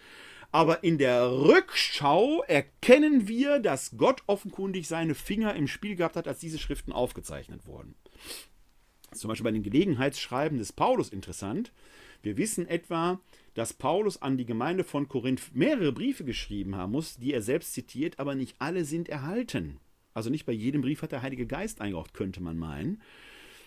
aber 0.52 0.84
in 0.84 0.98
der 0.98 1.32
Rückschau 1.32 2.44
erkennen 2.44 3.28
wir, 3.28 3.60
dass 3.60 3.96
Gott 3.98 4.24
offenkundig 4.28 4.88
seine 4.88 5.16
Finger 5.16 5.56
im 5.56 5.68
Spiel 5.68 5.96
gehabt 5.96 6.18
hat, 6.18 6.28
als 6.28 6.40
diese 6.40 6.60
Schriften 6.60 6.92
aufgezeichnet 6.92 7.66
wurden. 7.66 7.96
Das 9.10 9.18
ist 9.18 9.22
zum 9.22 9.30
Beispiel 9.30 9.46
bei 9.46 9.52
den 9.52 9.64
Gelegenheitsschreiben 9.64 10.58
des 10.58 10.74
Paulus 10.74 11.10
interessant. 11.10 11.72
Wir 12.22 12.38
wissen 12.38 12.68
etwa, 12.68 13.20
dass 13.54 13.74
Paulus 13.74 14.22
an 14.22 14.38
die 14.38 14.46
Gemeinde 14.46 14.84
von 14.84 15.08
Korinth 15.08 15.56
mehrere 15.56 15.92
Briefe 15.92 16.24
geschrieben 16.24 16.76
haben 16.76 16.92
muss, 16.92 17.18
die 17.18 17.34
er 17.34 17.42
selbst 17.42 17.74
zitiert, 17.74 18.20
aber 18.20 18.36
nicht 18.36 18.56
alle 18.60 18.86
sind 18.86 19.10
erhalten. 19.10 19.80
Also 20.14 20.30
nicht 20.30 20.46
bei 20.46 20.54
jedem 20.54 20.82
Brief 20.82 21.02
hat 21.02 21.12
der 21.12 21.22
Heilige 21.22 21.46
Geist 21.46 21.82
eingehaucht, 21.82 22.14
könnte 22.14 22.42
man 22.42 22.58
meinen. 22.58 23.02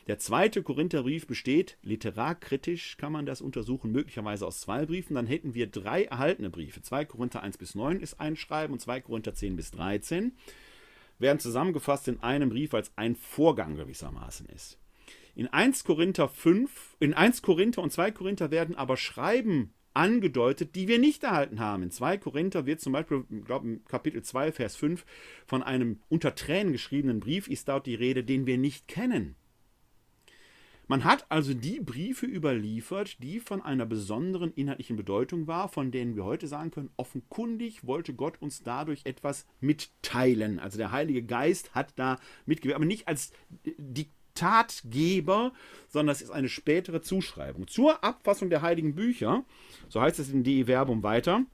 Der 0.07 0.19
zweite 0.19 0.63
Korintherbrief 0.63 1.27
besteht, 1.27 1.79
literarkritisch 1.83 2.99
kann 2.99 3.13
man 3.13 3.25
das 3.25 3.41
untersuchen, 3.41 3.91
möglicherweise 3.91 4.47
aus 4.47 4.61
zwei 4.61 4.85
Briefen. 4.85 5.15
Dann 5.15 5.27
hätten 5.27 5.55
wir 5.55 5.67
drei 5.67 6.05
erhaltene 6.05 6.51
Briefe. 6.51 6.83
2 6.83 7.07
Korinther 7.07 7.43
1 7.43 7.57
bis 7.57 7.75
9 7.75 8.01
ist 8.01 8.21
ein 8.21 8.37
Schreiben 8.37 8.75
und 8.75 8.81
2 8.81 9.01
Korinther 9.01 9.33
10 9.33 9.57
bis 9.57 9.71
13. 9.71 10.37
Werden 11.19 11.39
zusammengefasst 11.39 12.09
in 12.09 12.23
einem 12.23 12.51
Brief, 12.51 12.75
als 12.75 12.93
ein 12.97 13.17
Vorgang 13.17 13.77
gewissermaßen 13.77 14.47
ist. 14.47 14.79
In 15.35 15.49
1 15.49 15.85
Korinther 15.85 16.29
5, 16.29 16.97
in 17.01 17.15
1 17.15 17.41
Korinther 17.41 17.81
und 17.83 17.91
2 17.91 18.11
Korinther 18.11 18.51
werden 18.51 18.77
aber 18.77 18.99
Schreiben 18.99 19.73
angedeutet, 19.95 20.75
die 20.75 20.87
wir 20.87 20.99
nicht 20.99 21.25
erhalten 21.25 21.61
haben. 21.61 21.83
In 21.83 21.91
2 21.91 22.19
Korinther 22.19 22.67
wird 22.67 22.81
zum 22.81 22.93
Beispiel, 22.93 23.25
ich 23.31 23.45
glaube, 23.45 23.67
im 23.67 23.85
Kapitel 23.87 24.23
2, 24.23 24.53
Vers 24.53 24.77
5 24.77 25.07
von 25.47 25.63
einem 25.63 26.01
unter 26.11 26.35
Tränen 26.35 26.73
geschriebenen 26.73 27.21
Brief 27.21 27.49
ist 27.49 27.69
dort 27.69 27.87
die 27.87 27.95
Rede, 27.95 28.23
den 28.23 28.47
wir 28.47 28.59
nicht 28.59 28.87
kennen. 28.87 29.37
Man 30.87 31.05
hat 31.05 31.25
also 31.31 31.55
die 31.55 31.81
Briefe 31.81 32.27
überliefert, 32.27 33.23
die 33.23 33.41
von 33.41 33.63
einer 33.63 33.87
besonderen 33.87 34.53
inhaltlichen 34.53 34.97
Bedeutung 34.97 35.47
war, 35.47 35.69
von 35.69 35.91
denen 35.91 36.15
wir 36.15 36.25
heute 36.25 36.47
sagen 36.47 36.71
können, 36.71 36.91
offenkundig 36.97 37.87
wollte 37.87 38.13
Gott 38.13 38.41
uns 38.43 38.63
dadurch 38.63 39.01
etwas 39.05 39.47
mitteilen. 39.61 40.59
Also 40.59 40.77
der 40.77 40.93
Heilige 40.93 41.23
Geist 41.23 41.75
hat 41.75 41.93
da 41.97 42.19
mitgewirkt, 42.45 42.77
aber 42.77 42.85
nicht 42.85 43.09
als 43.09 43.33
Diktatgeber, 43.79 45.53
sondern 45.89 46.09
das 46.09 46.21
ist 46.21 46.31
eine 46.31 46.51
spätere 46.51 47.01
Zuschreibung. 47.01 47.67
Zur 47.67 48.05
Abfassung 48.05 48.51
der 48.51 48.61
heiligen 48.61 48.95
Bücher, 48.95 49.45
so 49.89 50.03
heißt 50.03 50.19
es 50.19 50.29
in 50.29 50.45
De 50.45 50.67
Verbum 50.67 51.03
weiter, 51.03 51.47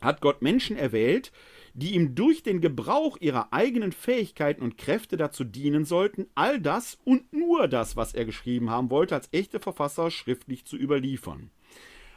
hat 0.00 0.20
Gott 0.20 0.42
Menschen 0.42 0.76
erwählt, 0.76 1.32
die 1.80 1.94
ihm 1.94 2.14
durch 2.14 2.42
den 2.42 2.60
Gebrauch 2.60 3.16
ihrer 3.20 3.52
eigenen 3.52 3.92
Fähigkeiten 3.92 4.62
und 4.62 4.78
Kräfte 4.78 5.16
dazu 5.16 5.44
dienen 5.44 5.84
sollten, 5.84 6.26
all 6.34 6.60
das 6.60 6.98
und 7.04 7.32
nur 7.32 7.68
das, 7.68 7.96
was 7.96 8.14
er 8.14 8.24
geschrieben 8.24 8.70
haben 8.70 8.90
wollte, 8.90 9.14
als 9.14 9.28
echte 9.32 9.60
Verfasser 9.60 10.10
schriftlich 10.10 10.64
zu 10.66 10.76
überliefern. 10.76 11.50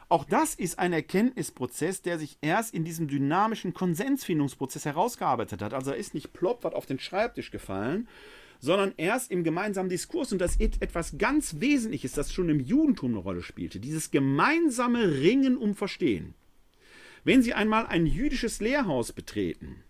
Auch 0.08 0.24
das 0.24 0.54
ist 0.54 0.78
ein 0.78 0.92
Erkenntnisprozess, 0.92 2.02
der 2.02 2.18
sich 2.18 2.36
erst 2.42 2.74
in 2.74 2.84
diesem 2.84 3.08
dynamischen 3.08 3.72
Konsensfindungsprozess 3.72 4.84
herausgearbeitet 4.84 5.62
hat. 5.62 5.72
Also 5.72 5.92
er 5.92 5.96
ist 5.96 6.14
nicht 6.14 6.32
plopp 6.32 6.62
was 6.62 6.74
auf 6.74 6.86
den 6.86 6.98
Schreibtisch 6.98 7.50
gefallen, 7.50 8.06
sondern 8.60 8.92
erst 8.96 9.30
im 9.30 9.44
gemeinsamen 9.44 9.88
Diskurs. 9.88 10.30
Und 10.30 10.40
das 10.40 10.56
ist 10.56 10.82
etwas 10.82 11.16
ganz 11.16 11.58
Wesentliches, 11.58 12.12
das 12.12 12.32
schon 12.32 12.50
im 12.50 12.60
Judentum 12.60 13.12
eine 13.12 13.20
Rolle 13.20 13.42
spielte. 13.42 13.80
Dieses 13.80 14.10
gemeinsame 14.10 15.20
Ringen 15.20 15.56
um 15.56 15.74
Verstehen. 15.74 16.34
Wenn 17.24 17.42
Sie 17.42 17.54
einmal 17.54 17.86
ein 17.86 18.06
jüdisches 18.06 18.60
Lehrhaus 18.60 19.12
betreten, 19.12 19.82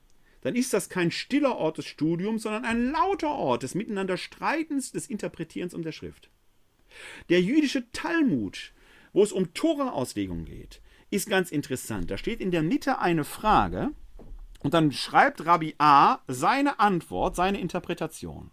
dann 0.43 0.55
ist 0.55 0.73
das 0.73 0.89
kein 0.89 1.11
stiller 1.11 1.57
Ort 1.57 1.79
des 1.79 1.87
Studiums, 1.87 2.43
sondern 2.43 2.65
ein 2.65 2.93
lauter 2.93 3.31
Ort 3.31 3.63
des 3.63 3.75
Miteinanderstreitens, 3.75 4.93
des 4.93 5.09
Interpretierens 5.09 5.75
um 5.75 5.83
der 5.83 5.93
Schrift. 5.93 6.31
Der 7.29 7.41
jüdische 7.41 7.91
Talmud, 7.93 8.73
wo 9.13 9.23
es 9.23 9.33
um 9.33 9.53
Tora-Auslegung 9.53 10.45
geht, 10.45 10.81
ist 11.11 11.29
ganz 11.29 11.51
interessant. 11.51 12.11
Da 12.11 12.19
steht 12.19 12.41
in 12.41 12.51
der 12.51 12.63
Mitte 12.63 12.99
eine 12.99 13.25
Frage 13.25 13.91
und 14.61 14.75
dann 14.75 14.93
schreibt 14.93 15.45
Rabbi 15.45 15.75
A 15.79 16.19
seine 16.29 16.79
Antwort, 16.79 17.37
seine 17.37 17.61
Interpretation. 17.61 18.51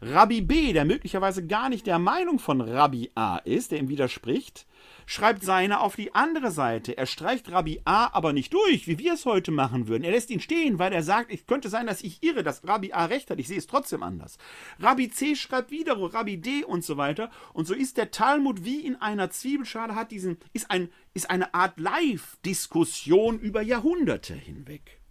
Rabbi 0.00 0.42
B, 0.42 0.72
der 0.72 0.84
möglicherweise 0.84 1.46
gar 1.46 1.68
nicht 1.68 1.86
der 1.86 1.98
Meinung 1.98 2.38
von 2.38 2.60
Rabbi 2.60 3.10
A 3.14 3.38
ist, 3.38 3.70
der 3.70 3.78
ihm 3.78 3.88
widerspricht, 3.88 4.66
schreibt 5.06 5.42
seine 5.42 5.80
auf 5.80 5.96
die 5.96 6.14
andere 6.14 6.50
Seite. 6.50 6.96
Er 6.96 7.06
streicht 7.06 7.50
Rabbi 7.50 7.80
A 7.84 8.08
aber 8.12 8.32
nicht 8.32 8.52
durch, 8.52 8.86
wie 8.86 8.98
wir 8.98 9.14
es 9.14 9.26
heute 9.26 9.50
machen 9.50 9.88
würden. 9.88 10.04
Er 10.04 10.12
lässt 10.12 10.30
ihn 10.30 10.40
stehen, 10.40 10.78
weil 10.78 10.92
er 10.92 11.02
sagt, 11.02 11.32
es 11.32 11.46
könnte 11.46 11.68
sein, 11.68 11.86
dass 11.86 12.02
ich 12.02 12.22
irre, 12.22 12.42
dass 12.42 12.66
Rabbi 12.66 12.92
A 12.92 13.06
recht 13.06 13.30
hat. 13.30 13.38
Ich 13.38 13.48
sehe 13.48 13.58
es 13.58 13.66
trotzdem 13.66 14.02
anders. 14.02 14.38
Rabbi 14.78 15.10
C 15.10 15.36
schreibt 15.36 15.70
wieder 15.70 15.96
Rabbi 15.96 16.38
D 16.38 16.64
und 16.64 16.84
so 16.84 16.96
weiter. 16.96 17.30
Und 17.52 17.66
so 17.66 17.74
ist 17.74 17.96
der 17.96 18.10
Talmud 18.10 18.64
wie 18.64 18.80
in 18.80 18.96
einer 18.96 19.30
Zwiebelschale, 19.30 19.94
hat 19.94 20.10
diesen, 20.10 20.38
ist, 20.52 20.70
ein, 20.70 20.90
ist 21.14 21.30
eine 21.30 21.54
Art 21.54 21.78
Live-Diskussion 21.78 23.38
über 23.38 23.62
Jahrhunderte 23.62 24.34
hinweg 24.34 25.01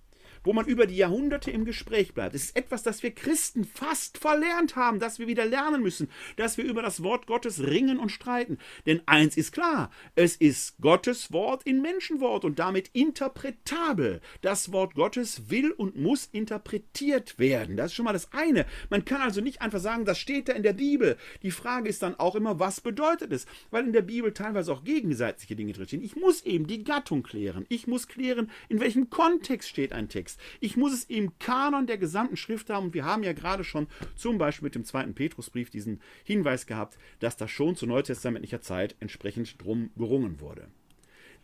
wo 0.44 0.54
man 0.54 0.66
über 0.66 0.86
die 0.86 0.98
Jahrhunderte 0.98 1.52
im 1.52 1.66
Gespräch 1.66 2.14
bleibt. 2.14 2.36
Es 2.36 2.46
ist 2.46 2.56
etwas, 2.56 2.84
das 2.84 3.04
wir 3.04 3.12
Christen 3.12 3.66
fast 3.66 4.18
verlernt 4.18 4.76
haben, 4.76 5.00
das 5.00 5.20
wir 5.20 5.28
wieder 5.28 5.46
lernen 5.46 5.82
müssen, 5.82 6.10
dass 6.36 6.58
wir 6.58 6.66
über 6.66 6.82
das 6.82 7.04
Wort 7.04 7.28
Gottes 7.28 7.62
ringen 7.62 8.00
und 8.00 8.10
streiten. 8.10 8.58
Denn 8.86 9.02
eins 9.06 9.38
ist 9.38 9.52
klar, 9.52 9.92
es 10.16 10.36
ist 10.36 10.78
Gottes 10.82 11.32
Wort 11.32 11.64
in 11.64 11.82
Menschenwort 11.82 12.46
und 12.46 12.60
damit 12.60 12.90
interpretabel. 12.94 14.22
Das 14.42 14.72
Wort 14.72 14.96
Gottes 14.96 15.50
will 15.50 15.72
und 15.72 15.96
muss 15.96 16.28
interpretiert 16.32 17.38
werden. 17.40 17.78
Das 17.78 17.88
ist 17.88 17.96
schon 17.96 18.06
mal 18.06 18.14
das 18.14 18.32
eine. 18.32 18.66
Man 18.90 19.06
kann 19.06 19.22
also 19.22 19.42
nicht 19.42 19.62
einfach 19.62 19.80
sagen, 19.80 20.06
das 20.06 20.20
steht 20.20 20.50
da 20.50 20.54
in 20.54 20.64
der 20.64 20.74
Bibel. 20.74 21.18
Die 21.44 21.52
Frage 21.52 21.90
ist 21.90 22.02
dann 22.02 22.20
auch 22.20 22.36
immer, 22.36 22.60
was 22.60 22.82
bedeutet 22.82 23.32
es? 23.32 23.46
Weil 23.70 23.86
in 23.86 23.94
der 23.94 24.02
Bibel 24.02 24.34
teilweise 24.34 24.74
auch 24.74 24.84
gegenseitige 24.84 25.56
Dinge 25.56 25.74
drinstehen. 25.74 26.04
Ich 26.04 26.16
muss 26.16 26.42
eben 26.44 26.68
die 26.68 26.84
Gattung 26.84 27.24
klären. 27.24 27.66
Ich 27.70 27.88
muss 27.88 28.08
klären, 28.08 28.50
in 28.70 28.80
welchem 28.80 29.10
Kontext 29.10 29.70
steht 29.70 29.94
ein 29.94 30.10
Text. 30.10 30.31
Text. 30.32 30.40
Ich 30.60 30.78
muss 30.78 30.94
es 30.94 31.04
im 31.06 31.38
Kanon 31.40 31.88
der 31.88 31.98
gesamten 31.98 32.38
Schrift 32.38 32.70
haben. 32.70 32.88
Und 32.88 32.94
wir 32.94 33.06
haben 33.06 33.24
ja 33.24 33.34
gerade 33.34 33.64
schon 33.64 33.88
zum 34.16 34.38
Beispiel 34.38 34.66
mit 34.66 34.76
dem 34.76 34.86
zweiten 34.86 35.14
Petrusbrief 35.14 35.70
diesen 35.70 36.02
Hinweis 36.24 36.66
gehabt, 36.66 36.98
dass 37.20 37.38
da 37.38 37.48
schon 37.48 37.76
zu 37.76 37.86
neutestamentlicher 37.86 38.62
Zeit 38.62 38.96
entsprechend 39.00 39.62
drum 39.62 39.92
gerungen 39.96 40.40
wurde. 40.40 40.68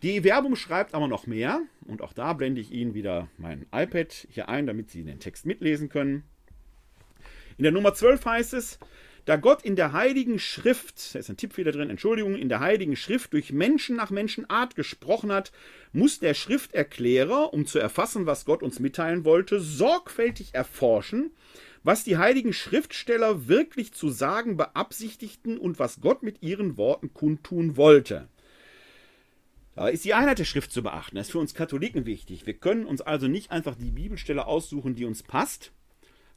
Die 0.04 0.24
Werbung 0.24 0.56
schreibt 0.56 0.94
aber 0.94 1.08
noch 1.08 1.28
mehr. 1.28 1.62
Und 1.86 2.02
auch 2.02 2.14
da 2.14 2.34
blende 2.34 2.62
ich 2.62 2.72
Ihnen 2.72 2.94
wieder 2.94 3.30
mein 3.38 3.66
iPad 3.74 4.28
hier 4.30 4.50
ein, 4.50 4.68
damit 4.68 4.92
Sie 4.92 5.04
den 5.04 5.20
Text 5.20 5.46
mitlesen 5.46 5.90
können. 5.90 6.24
In 7.58 7.64
der 7.64 7.72
Nummer 7.72 7.94
12 7.96 8.24
heißt 8.24 8.54
es, 8.54 8.80
da 9.28 9.36
Gott 9.36 9.62
in 9.62 9.76
der 9.76 9.92
heiligen 9.92 10.40
Schrift, 10.40 11.14
da 11.14 11.20
ist 11.20 11.30
ein 11.30 11.36
Tippfehler 11.36 11.74
drin, 11.74 11.90
Entschuldigung, 11.90 12.38
in 12.38 12.48
der 12.48 12.62
heiligen 12.62 12.96
Schrift 12.96 13.34
durch 13.34 13.52
Menschen 13.52 13.98
nach 13.98 14.10
Menschenart 14.10 14.76
gesprochen 14.76 15.34
hat, 15.34 15.52
muss 15.92 16.20
der 16.20 16.34
Schrifterklärer, 16.34 17.54
um 17.54 17.66
zu 17.66 17.78
erfassen, 17.78 18.26
was 18.26 18.46
Gott 18.46 18.64
uns 18.64 18.80
mitteilen 18.80 19.26
wollte, 19.26 19.60
sorgfältig 19.60 20.54
erforschen, 20.54 21.32
was 21.84 22.06
die 22.06 22.18
heiligen 22.18 22.54
Schriftsteller 22.54 23.50
wirklich 23.50 23.92
zu 23.92 24.08
sagen 24.08 24.56
beabsichtigten 24.56 25.58
und 25.58 25.78
was 25.78 26.00
Gott 26.00 26.24
mit 26.24 26.42
ihren 26.42 26.78
Worten 26.78 27.14
kundtun 27.14 27.76
wollte. 27.76 28.30
Da 29.76 29.90
ist 29.90 30.06
die 30.06 30.14
Einheit 30.14 30.40
der 30.40 30.46
Schrift 30.46 30.72
zu 30.72 30.82
beachten. 30.82 31.18
Das 31.18 31.28
ist 31.28 31.32
für 31.34 31.40
uns 31.40 31.54
Katholiken 31.54 32.06
wichtig. 32.06 32.46
Wir 32.46 32.54
können 32.54 32.86
uns 32.86 33.02
also 33.02 33.28
nicht 33.28 33.52
einfach 33.52 33.76
die 33.76 33.92
Bibelstelle 33.92 34.48
aussuchen, 34.48 34.96
die 34.96 35.04
uns 35.04 35.22
passt, 35.22 35.74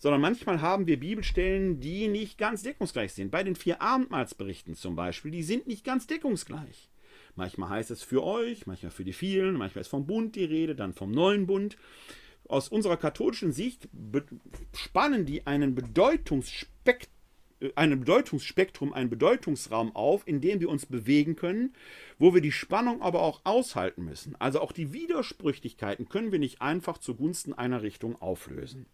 sondern 0.01 0.23
manchmal 0.23 0.61
haben 0.61 0.87
wir 0.87 0.99
Bibelstellen, 0.99 1.79
die 1.79 2.09
nicht 2.09 2.39
ganz 2.39 2.63
deckungsgleich 2.63 3.13
sind. 3.13 3.31
Bei 3.31 3.45
den 3.45 3.55
vier 3.55 3.81
Abendmahlsberichten 3.81 4.75
zum 4.75 4.97
Beispiel, 4.97 5.31
die 5.31 5.43
sind 5.43 5.69
nicht 5.69 5.85
ganz 5.85 6.07
deckungsgleich. 6.07 6.89
Manchmal 7.37 7.69
heißt 7.69 7.91
es 7.93 8.03
für 8.03 8.25
euch, 8.25 8.67
manchmal 8.67 8.91
für 8.91 9.05
die 9.05 9.13
vielen, 9.13 9.55
manchmal 9.55 9.83
ist 9.83 9.89
vom 9.89 10.07
Bund 10.07 10.35
die 10.35 10.45
Rede, 10.45 10.75
dann 10.75 10.95
vom 10.95 11.13
neuen 11.13 11.47
Bund. 11.47 11.77
Aus 12.49 12.69
unserer 12.69 12.97
katholischen 12.97 13.53
Sicht 13.53 13.89
spannen 14.75 15.27
die 15.27 15.47
einen 15.47 15.77
Bedeutungsspektrum 15.77 17.15
ein 17.75 18.01
Bedeutungsspektrum, 18.01 18.95
einen 18.95 19.11
Bedeutungsraum 19.11 19.95
auf, 19.95 20.27
in 20.27 20.41
dem 20.41 20.61
wir 20.61 20.71
uns 20.71 20.87
bewegen 20.87 21.37
können, 21.37 21.75
wo 22.19 22.33
wir 22.33 22.41
die 22.41 22.53
Spannung 22.53 23.03
aber 23.03 23.21
auch 23.21 23.43
aushalten 23.45 24.03
müssen. 24.03 24.35
Also 24.37 24.61
auch 24.61 24.73
die 24.73 24.95
Widersprüchlichkeiten 24.95 26.09
können 26.09 26.33
wir 26.33 26.39
nicht 26.39 26.63
einfach 26.63 26.97
zugunsten 26.97 27.53
einer 27.53 27.83
Richtung 27.83 28.17
auflösen. 28.21 28.87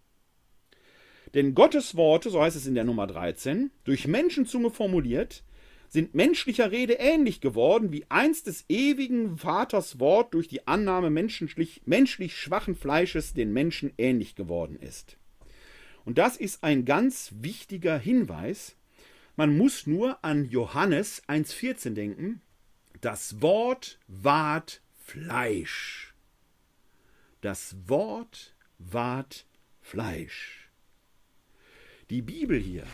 Denn 1.34 1.54
Gottes 1.54 1.96
Worte, 1.96 2.30
so 2.30 2.42
heißt 2.42 2.56
es 2.56 2.66
in 2.66 2.74
der 2.74 2.84
Nummer 2.84 3.06
13, 3.06 3.70
durch 3.84 4.06
Menschenzunge 4.06 4.70
formuliert, 4.70 5.42
sind 5.88 6.14
menschlicher 6.14 6.70
Rede 6.70 6.94
ähnlich 6.94 7.40
geworden, 7.40 7.92
wie 7.92 8.06
einst 8.08 8.46
des 8.46 8.64
ewigen 8.68 9.38
Vaters 9.38 10.00
Wort 10.00 10.34
durch 10.34 10.48
die 10.48 10.66
Annahme 10.66 11.10
menschlich, 11.10 11.82
menschlich 11.84 12.36
schwachen 12.36 12.74
Fleisches 12.74 13.34
den 13.34 13.52
Menschen 13.52 13.92
ähnlich 13.98 14.34
geworden 14.34 14.76
ist. 14.76 15.16
Und 16.04 16.18
das 16.18 16.36
ist 16.36 16.62
ein 16.62 16.84
ganz 16.84 17.32
wichtiger 17.40 17.98
Hinweis. 17.98 18.76
Man 19.36 19.56
muss 19.56 19.86
nur 19.86 20.24
an 20.24 20.48
Johannes 20.48 21.22
1,14 21.28 21.94
denken. 21.94 22.40
Das 23.00 23.42
Wort 23.42 23.98
ward 24.08 24.80
Fleisch. 25.04 26.14
Das 27.40 27.76
Wort 27.86 28.54
ward 28.78 29.46
Fleisch. 29.80 30.65
Die 32.08 32.22
Bibel 32.22 32.56
hier, 32.56 32.84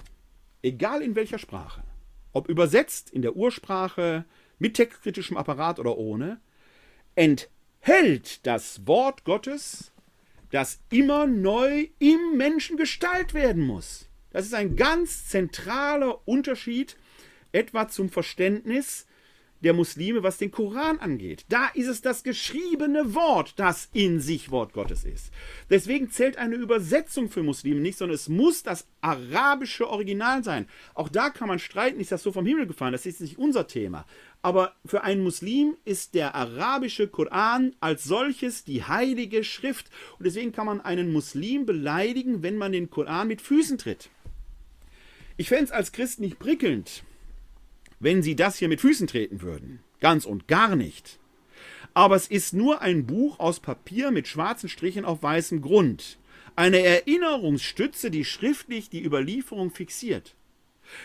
egal 0.62 1.02
in 1.02 1.14
welcher 1.14 1.38
Sprache, 1.38 1.82
ob 2.32 2.48
übersetzt 2.48 3.10
in 3.10 3.20
der 3.20 3.36
Ursprache, 3.36 4.24
mit 4.58 4.74
textkritischem 4.74 5.36
Apparat 5.36 5.78
oder 5.78 5.98
ohne, 5.98 6.40
enthält 7.14 8.46
das 8.46 8.86
Wort 8.86 9.24
Gottes, 9.24 9.92
das 10.50 10.80
immer 10.88 11.26
neu 11.26 11.88
im 11.98 12.38
Menschen 12.38 12.78
Gestalt 12.78 13.34
werden 13.34 13.66
muss. 13.66 14.08
Das 14.30 14.46
ist 14.46 14.54
ein 14.54 14.76
ganz 14.76 15.28
zentraler 15.28 16.26
Unterschied 16.26 16.96
etwa 17.52 17.88
zum 17.88 18.08
Verständnis 18.08 19.06
der 19.62 19.72
Muslime, 19.72 20.22
was 20.22 20.38
den 20.38 20.50
Koran 20.50 20.98
angeht. 20.98 21.44
Da 21.48 21.68
ist 21.74 21.88
es 21.88 22.00
das 22.00 22.22
geschriebene 22.22 23.14
Wort, 23.14 23.54
das 23.56 23.88
in 23.92 24.20
sich 24.20 24.50
Wort 24.50 24.72
Gottes 24.72 25.04
ist. 25.04 25.32
Deswegen 25.70 26.10
zählt 26.10 26.36
eine 26.36 26.56
Übersetzung 26.56 27.28
für 27.28 27.42
Muslime 27.42 27.80
nicht, 27.80 27.98
sondern 27.98 28.16
es 28.16 28.28
muss 28.28 28.62
das 28.62 28.86
arabische 29.00 29.88
Original 29.88 30.44
sein. 30.44 30.66
Auch 30.94 31.08
da 31.08 31.30
kann 31.30 31.48
man 31.48 31.58
streiten, 31.58 32.00
ist 32.00 32.12
das 32.12 32.22
so 32.22 32.32
vom 32.32 32.46
Himmel 32.46 32.66
gefallen, 32.66 32.92
das 32.92 33.06
ist 33.06 33.20
nicht 33.20 33.38
unser 33.38 33.66
Thema. 33.66 34.06
Aber 34.42 34.74
für 34.84 35.04
einen 35.04 35.22
Muslim 35.22 35.76
ist 35.84 36.14
der 36.14 36.34
arabische 36.34 37.06
Koran 37.06 37.76
als 37.78 38.02
solches 38.04 38.64
die 38.64 38.82
heilige 38.82 39.44
Schrift. 39.44 39.88
Und 40.18 40.26
deswegen 40.26 40.50
kann 40.50 40.66
man 40.66 40.80
einen 40.80 41.12
Muslim 41.12 41.64
beleidigen, 41.64 42.42
wenn 42.42 42.56
man 42.56 42.72
den 42.72 42.90
Koran 42.90 43.28
mit 43.28 43.40
Füßen 43.40 43.78
tritt. 43.78 44.10
Ich 45.36 45.48
fände 45.48 45.64
es 45.64 45.70
als 45.70 45.92
Christ 45.92 46.20
nicht 46.20 46.38
prickelnd, 46.38 47.04
wenn 48.02 48.22
sie 48.22 48.36
das 48.36 48.58
hier 48.58 48.68
mit 48.68 48.80
Füßen 48.80 49.06
treten 49.06 49.40
würden. 49.40 49.80
Ganz 50.00 50.26
und 50.26 50.48
gar 50.48 50.76
nicht. 50.76 51.18
Aber 51.94 52.16
es 52.16 52.26
ist 52.26 52.52
nur 52.52 52.82
ein 52.82 53.06
Buch 53.06 53.38
aus 53.38 53.60
Papier 53.60 54.10
mit 54.10 54.26
schwarzen 54.26 54.68
Strichen 54.68 55.04
auf 55.04 55.22
weißem 55.22 55.62
Grund. 55.62 56.18
Eine 56.56 56.80
Erinnerungsstütze, 56.82 58.10
die 58.10 58.24
schriftlich 58.24 58.90
die 58.90 59.04
Überlieferung 59.04 59.70
fixiert. 59.70 60.34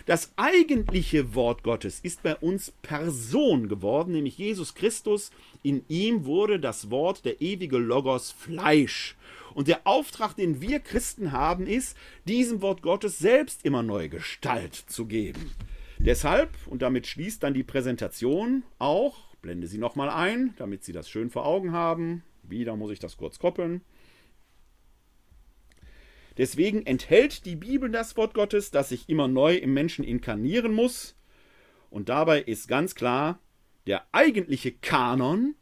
Das 0.05 0.31
eigentliche 0.35 1.35
Wort 1.35 1.63
Gottes 1.63 1.99
ist 2.01 2.23
bei 2.23 2.35
uns 2.35 2.73
Person 2.81 3.69
geworden, 3.69 4.13
nämlich 4.13 4.37
Jesus 4.37 4.73
Christus. 4.73 5.31
In 5.63 5.83
ihm 5.87 6.25
wurde 6.25 6.59
das 6.59 6.89
Wort, 6.89 7.25
der 7.25 7.41
ewige 7.41 7.77
Logos, 7.77 8.31
Fleisch. 8.31 9.15
Und 9.53 9.67
der 9.67 9.81
Auftrag, 9.85 10.35
den 10.35 10.61
wir 10.61 10.79
Christen 10.79 11.31
haben, 11.31 11.67
ist, 11.67 11.95
diesem 12.25 12.61
Wort 12.61 12.81
Gottes 12.81 13.19
selbst 13.19 13.63
immer 13.65 13.83
neue 13.83 14.09
Gestalt 14.09 14.75
zu 14.75 15.05
geben. 15.05 15.51
Deshalb, 15.99 16.55
und 16.67 16.81
damit 16.81 17.07
schließt 17.07 17.41
dann 17.43 17.53
die 17.53 17.63
Präsentation 17.63 18.63
auch, 18.77 19.35
blende 19.41 19.67
sie 19.67 19.77
nochmal 19.77 20.09
ein, 20.09 20.53
damit 20.57 20.83
Sie 20.83 20.93
das 20.93 21.09
schön 21.09 21.29
vor 21.29 21.45
Augen 21.45 21.71
haben. 21.71 22.23
Wieder 22.43 22.75
muss 22.75 22.91
ich 22.91 22.99
das 22.99 23.17
kurz 23.17 23.39
koppeln. 23.39 23.81
Deswegen 26.37 26.85
enthält 26.85 27.45
die 27.45 27.55
Bibel 27.55 27.89
das 27.89 28.15
Wort 28.15 28.33
Gottes, 28.35 28.69
das 28.69 28.89
sich 28.89 29.09
immer 29.09 29.27
neu 29.27 29.55
im 29.55 29.73
Menschen 29.73 30.03
inkarnieren 30.03 30.73
muss. 30.73 31.15
Und 31.89 32.09
dabei 32.09 32.41
ist 32.41 32.67
ganz 32.67 32.93
klar, 32.93 33.39
der 33.87 34.05
eigentliche 34.11 34.71
Kanon 34.71 35.55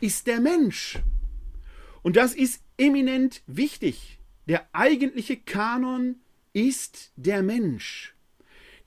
ist 0.00 0.26
der 0.26 0.40
Mensch. 0.40 0.98
Und 2.02 2.16
das 2.16 2.34
ist 2.34 2.62
eminent 2.76 3.42
wichtig. 3.46 4.18
Der 4.46 4.68
eigentliche 4.72 5.36
Kanon 5.36 6.16
ist 6.52 7.12
der 7.16 7.42
Mensch. 7.42 8.14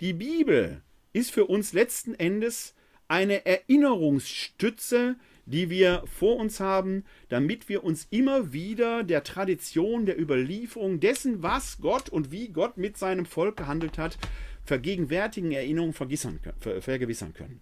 Die 0.01 0.13
Bibel 0.13 0.81
ist 1.14 1.31
für 1.31 1.45
uns 1.45 1.73
letzten 1.73 2.14
Endes 2.15 2.76
eine 3.07 3.45
Erinnerungsstütze, 3.45 5.15
die 5.45 5.69
wir 5.69 6.03
vor 6.06 6.38
uns 6.38 6.60
haben, 6.60 7.03
damit 7.27 7.69
wir 7.69 7.84
uns 7.84 8.07
immer 8.11 8.53
wieder 8.53 9.03
der 9.03 9.23
Tradition, 9.23 10.06
der 10.06 10.19
Überlieferung 10.19 10.99
dessen, 10.99 11.41
was 11.41 11.80
Gott 11.80 12.10
und 12.10 12.31
wie 12.31 12.49
Gott 12.49 12.77
mit 12.77 12.98
seinem 12.98 13.26
Volk 13.26 13.57
gehandelt 13.57 13.98
hat, 13.98 14.18
vergegenwärtigen, 14.64 15.52
Erinnerungen 15.52 15.94
vergewissern 15.94 17.34
können. 17.34 17.61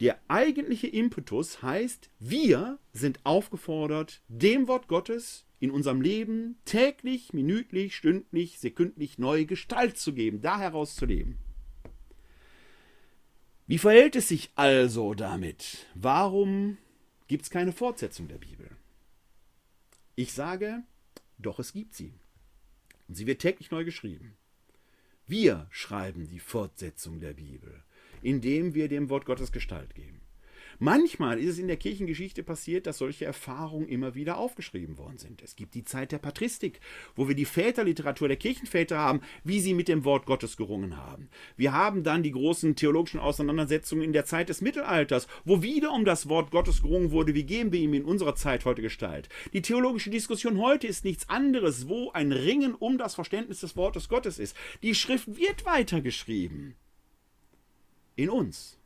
Der 0.00 0.18
eigentliche 0.28 0.88
Impetus 0.88 1.62
heißt, 1.62 2.10
wir 2.18 2.78
sind 2.92 3.20
aufgefordert, 3.24 4.20
dem 4.28 4.66
Wort 4.66 4.88
Gottes 4.88 5.44
in 5.60 5.70
unserem 5.70 6.00
Leben 6.00 6.58
täglich, 6.64 7.32
minütlich, 7.32 7.96
stündlich, 7.96 8.58
sekündlich 8.58 9.18
neue 9.18 9.46
Gestalt 9.46 9.96
zu 9.96 10.12
geben, 10.12 10.40
da 10.40 10.58
heraus 10.58 10.94
zu 10.94 11.06
leben. 11.06 11.38
Wie 13.68 13.78
verhält 13.78 14.16
es 14.16 14.26
sich 14.28 14.50
also 14.56 15.14
damit? 15.14 15.86
Warum 15.94 16.78
gibt 17.28 17.44
es 17.44 17.50
keine 17.50 17.72
Fortsetzung 17.72 18.26
der 18.26 18.38
Bibel. 18.38 18.70
Ich 20.16 20.32
sage, 20.32 20.82
doch 21.36 21.60
es 21.60 21.72
gibt 21.72 21.94
sie. 21.94 22.14
Und 23.06 23.14
sie 23.14 23.26
wird 23.26 23.40
täglich 23.40 23.70
neu 23.70 23.84
geschrieben. 23.84 24.36
Wir 25.26 25.68
schreiben 25.70 26.26
die 26.26 26.40
Fortsetzung 26.40 27.20
der 27.20 27.34
Bibel, 27.34 27.84
indem 28.22 28.74
wir 28.74 28.88
dem 28.88 29.10
Wort 29.10 29.26
Gottes 29.26 29.52
Gestalt 29.52 29.94
geben. 29.94 30.22
Manchmal 30.80 31.40
ist 31.40 31.50
es 31.50 31.58
in 31.58 31.66
der 31.66 31.76
Kirchengeschichte 31.76 32.44
passiert, 32.44 32.86
dass 32.86 32.98
solche 32.98 33.24
Erfahrungen 33.24 33.88
immer 33.88 34.14
wieder 34.14 34.38
aufgeschrieben 34.38 34.96
worden 34.96 35.18
sind. 35.18 35.42
Es 35.42 35.56
gibt 35.56 35.74
die 35.74 35.82
Zeit 35.82 36.12
der 36.12 36.18
Patristik, 36.18 36.78
wo 37.16 37.26
wir 37.26 37.34
die 37.34 37.46
Väterliteratur 37.46 38.28
der 38.28 38.36
Kirchenväter 38.36 38.96
haben, 38.96 39.20
wie 39.42 39.58
sie 39.58 39.74
mit 39.74 39.88
dem 39.88 40.04
Wort 40.04 40.24
Gottes 40.24 40.56
gerungen 40.56 40.96
haben. 40.96 41.30
Wir 41.56 41.72
haben 41.72 42.04
dann 42.04 42.22
die 42.22 42.30
großen 42.30 42.76
theologischen 42.76 43.18
Auseinandersetzungen 43.18 44.04
in 44.04 44.12
der 44.12 44.24
Zeit 44.24 44.50
des 44.50 44.60
Mittelalters, 44.60 45.26
wo 45.44 45.62
wieder 45.62 45.92
um 45.92 46.04
das 46.04 46.28
Wort 46.28 46.52
Gottes 46.52 46.80
gerungen 46.80 47.10
wurde, 47.10 47.34
wie 47.34 47.44
geben 47.44 47.72
wir 47.72 47.80
ihm 47.80 47.94
in 47.94 48.04
unserer 48.04 48.36
Zeit 48.36 48.64
heute 48.64 48.82
Gestalt. 48.82 49.28
Die 49.52 49.62
theologische 49.62 50.10
Diskussion 50.10 50.58
heute 50.58 50.86
ist 50.86 51.04
nichts 51.04 51.28
anderes, 51.28 51.88
wo 51.88 52.12
ein 52.12 52.30
Ringen 52.30 52.76
um 52.76 52.98
das 52.98 53.16
Verständnis 53.16 53.60
des 53.60 53.74
Wortes 53.74 54.08
Gottes 54.08 54.38
ist. 54.38 54.56
Die 54.84 54.94
Schrift 54.94 55.26
wird 55.36 55.66
weitergeschrieben. 55.66 56.76
In 58.14 58.30
uns. 58.30 58.77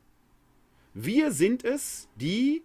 Wir 0.93 1.31
sind 1.31 1.63
es, 1.63 2.07
die, 2.15 2.63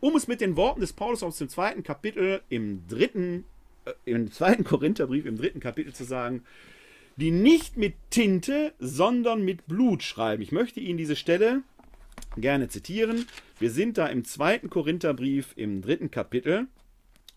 um 0.00 0.16
es 0.16 0.28
mit 0.28 0.40
den 0.40 0.56
Worten 0.56 0.80
des 0.80 0.92
Paulus 0.92 1.22
aus 1.22 1.38
dem 1.38 1.48
zweiten 1.48 1.82
Kapitel 1.82 2.42
im 2.48 2.86
dritten, 2.88 3.44
äh, 3.84 3.92
im 4.04 4.30
zweiten 4.30 4.64
Korintherbrief 4.64 5.24
im 5.26 5.38
dritten 5.38 5.60
Kapitel 5.60 5.94
zu 5.94 6.04
sagen, 6.04 6.44
die 7.16 7.30
nicht 7.30 7.76
mit 7.76 7.94
Tinte, 8.10 8.72
sondern 8.78 9.44
mit 9.44 9.66
Blut 9.66 10.02
schreiben. 10.02 10.42
Ich 10.42 10.52
möchte 10.52 10.80
Ihnen 10.80 10.98
diese 10.98 11.16
Stelle 11.16 11.62
gerne 12.36 12.68
zitieren. 12.68 13.26
Wir 13.58 13.70
sind 13.70 13.98
da 13.98 14.06
im 14.06 14.24
zweiten 14.24 14.70
Korintherbrief 14.70 15.52
im 15.56 15.82
dritten 15.82 16.10
Kapitel. 16.10 16.66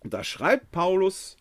Und 0.02 0.14
da 0.14 0.24
schreibt 0.24 0.72
Paulus, 0.72 1.38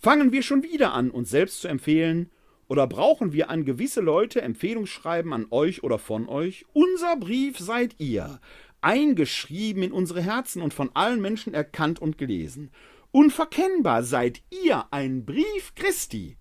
fangen 0.00 0.32
wir 0.32 0.42
schon 0.42 0.62
wieder 0.62 0.92
an, 0.92 1.10
uns 1.10 1.30
selbst 1.30 1.60
zu 1.60 1.68
empfehlen, 1.68 2.30
oder 2.70 2.86
brauchen 2.86 3.32
wir 3.32 3.50
an 3.50 3.64
gewisse 3.64 4.00
Leute 4.00 4.42
Empfehlungsschreiben 4.42 5.32
an 5.32 5.48
euch 5.50 5.82
oder 5.82 5.98
von 5.98 6.28
euch? 6.28 6.66
Unser 6.72 7.16
Brief 7.16 7.58
seid 7.58 7.96
ihr, 7.98 8.40
eingeschrieben 8.80 9.82
in 9.82 9.90
unsere 9.90 10.22
Herzen 10.22 10.62
und 10.62 10.72
von 10.72 10.88
allen 10.94 11.20
Menschen 11.20 11.52
erkannt 11.52 12.00
und 12.00 12.16
gelesen. 12.16 12.70
Unverkennbar 13.10 14.04
seid 14.04 14.42
ihr 14.64 14.84
ein 14.92 15.24
Brief 15.24 15.74
Christi, 15.74 16.36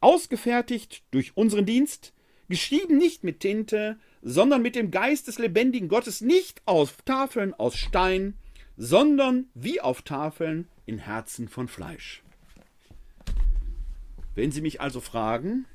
ausgefertigt 0.00 1.04
durch 1.12 1.36
unseren 1.36 1.64
Dienst, 1.64 2.12
geschrieben 2.48 2.98
nicht 2.98 3.22
mit 3.22 3.38
Tinte, 3.38 4.00
sondern 4.20 4.62
mit 4.62 4.74
dem 4.74 4.90
Geist 4.90 5.28
des 5.28 5.38
lebendigen 5.38 5.86
Gottes, 5.86 6.22
nicht 6.22 6.60
auf 6.64 7.02
Tafeln 7.02 7.54
aus 7.54 7.76
Stein, 7.76 8.34
sondern 8.76 9.46
wie 9.54 9.80
auf 9.80 10.02
Tafeln 10.02 10.66
in 10.86 10.98
Herzen 10.98 11.46
von 11.46 11.68
Fleisch. 11.68 12.21
Wenn 14.34 14.50
Sie 14.50 14.60
mich 14.60 14.80
also 14.80 15.00
fragen, 15.00 15.66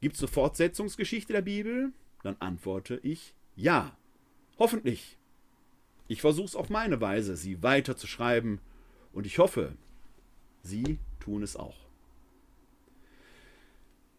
gibt 0.00 0.16
es 0.16 0.22
eine 0.22 0.28
Fortsetzungsgeschichte 0.28 1.32
der 1.32 1.42
Bibel? 1.42 1.92
Dann 2.22 2.36
antworte 2.40 3.00
ich 3.02 3.34
ja. 3.54 3.96
Hoffentlich. 4.58 5.18
Ich 6.08 6.20
versuche 6.20 6.46
es 6.46 6.56
auf 6.56 6.70
meine 6.70 7.00
Weise, 7.00 7.36
sie 7.36 7.62
weiter 7.62 7.96
zu 7.96 8.06
schreiben 8.06 8.60
und 9.12 9.26
ich 9.26 9.38
hoffe, 9.38 9.76
Sie 10.62 10.98
tun 11.20 11.42
es 11.42 11.56
auch. 11.56 11.76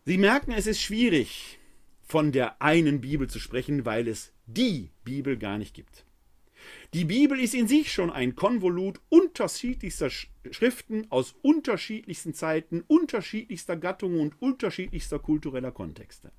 Sie 0.06 0.18
merken, 0.18 0.52
es 0.52 0.66
ist 0.66 0.82
schwierig, 0.82 1.60
von 2.02 2.32
der 2.32 2.62
einen 2.62 3.02
Bibel 3.02 3.30
zu 3.30 3.40
sprechen, 3.40 3.86
weil 3.86 4.08
es 4.08 4.34
die 4.48 4.90
Bibel 5.04 5.38
gar 5.38 5.58
nicht 5.58 5.74
gibt. 5.74 6.06
Die 6.94 7.06
Bibel 7.06 7.40
ist 7.40 7.54
in 7.54 7.68
sich 7.68 7.92
schon 7.94 8.10
ein 8.10 8.36
Konvolut 8.36 9.00
unterschiedlichster 9.08 10.10
Schriften 10.10 11.10
aus 11.10 11.36
unterschiedlichsten 11.42 12.34
Zeiten, 12.34 12.84
unterschiedlichster 12.86 13.78
Gattungen 13.78 14.20
und 14.20 14.42
unterschiedlichster 14.42 15.20
kultureller 15.20 15.72
Kontexte. 15.72 16.34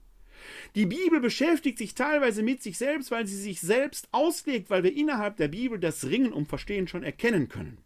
Die 0.75 0.87
Bibel 0.87 1.21
beschäftigt 1.21 1.79
sich 1.79 1.95
teilweise 1.95 2.43
mit 2.43 2.63
sich 2.63 2.77
selbst, 2.77 3.11
weil 3.11 3.27
sie 3.27 3.37
sich 3.37 3.61
selbst 3.61 4.09
auslegt, 4.13 4.69
weil 4.69 4.83
wir 4.83 4.95
innerhalb 4.95 5.39
der 5.39 5.49
Bibel 5.49 5.79
das 5.79 6.05
Ringen 6.05 6.33
um 6.33 6.45
Verstehen 6.45 6.87
schon 6.87 7.03
erkennen 7.03 7.49
können. 7.49 7.79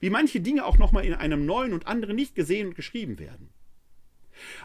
Wie 0.00 0.10
manche 0.10 0.40
Dinge 0.40 0.64
auch 0.64 0.78
nochmal 0.78 1.04
in 1.04 1.12
einem 1.12 1.44
neuen 1.44 1.74
und 1.74 1.86
anderen 1.86 2.16
nicht 2.16 2.34
gesehen 2.34 2.68
und 2.68 2.74
geschrieben 2.74 3.18
werden. 3.18 3.50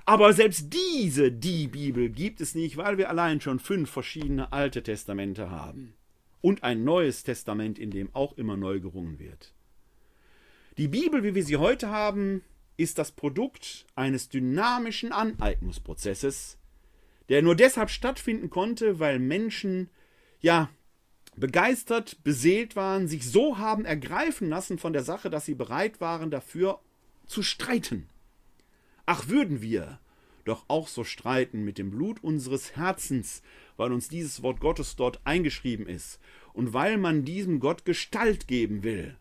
Aber 0.05 0.31
selbst 0.31 0.73
diese, 0.73 1.31
die 1.31 1.67
Bibel, 1.67 2.09
gibt 2.09 2.39
es 2.39 2.55
nicht, 2.55 2.77
weil 2.77 2.97
wir 2.97 3.09
allein 3.09 3.41
schon 3.41 3.59
fünf 3.59 3.89
verschiedene 3.89 4.53
Alte 4.53 4.83
Testamente 4.83 5.49
haben 5.49 5.95
und 6.41 6.63
ein 6.63 6.83
neues 6.83 7.23
Testament, 7.23 7.79
in 7.79 7.91
dem 7.91 8.13
auch 8.13 8.37
immer 8.37 8.57
neu 8.57 8.79
gerungen 8.79 9.19
wird. 9.19 9.53
Die 10.77 10.87
Bibel, 10.87 11.23
wie 11.23 11.35
wir 11.35 11.43
sie 11.43 11.57
heute 11.57 11.89
haben, 11.89 12.43
ist 12.77 12.97
das 12.97 13.11
Produkt 13.11 13.85
eines 13.95 14.29
dynamischen 14.29 15.11
Aneignungsprozesses, 15.11 16.57
der 17.29 17.41
nur 17.41 17.55
deshalb 17.55 17.89
stattfinden 17.89 18.49
konnte, 18.49 18.99
weil 18.99 19.19
Menschen, 19.19 19.89
ja, 20.39 20.69
begeistert, 21.35 22.23
beseelt 22.23 22.75
waren, 22.75 23.07
sich 23.07 23.29
so 23.29 23.57
haben 23.57 23.85
ergreifen 23.85 24.49
lassen 24.49 24.77
von 24.77 24.93
der 24.93 25.03
Sache, 25.03 25.29
dass 25.29 25.45
sie 25.45 25.55
bereit 25.55 26.01
waren, 26.01 26.31
dafür 26.31 26.79
zu 27.25 27.43
streiten. 27.43 28.09
Ach, 29.05 29.27
würden 29.27 29.61
wir 29.61 29.99
doch 30.43 30.65
auch 30.67 30.87
so 30.87 31.03
streiten 31.03 31.63
mit 31.63 31.77
dem 31.77 31.91
Blut 31.91 32.23
unseres 32.23 32.75
Herzens, 32.75 33.41
weil 33.81 33.93
uns 33.93 34.09
dieses 34.09 34.43
Wort 34.43 34.59
Gottes 34.59 34.95
dort 34.95 35.21
eingeschrieben 35.23 35.87
ist 35.87 36.19
und 36.53 36.71
weil 36.71 36.99
man 36.99 37.25
diesem 37.25 37.59
Gott 37.59 37.83
Gestalt 37.83 38.47
geben 38.47 38.83
will. 38.83 39.17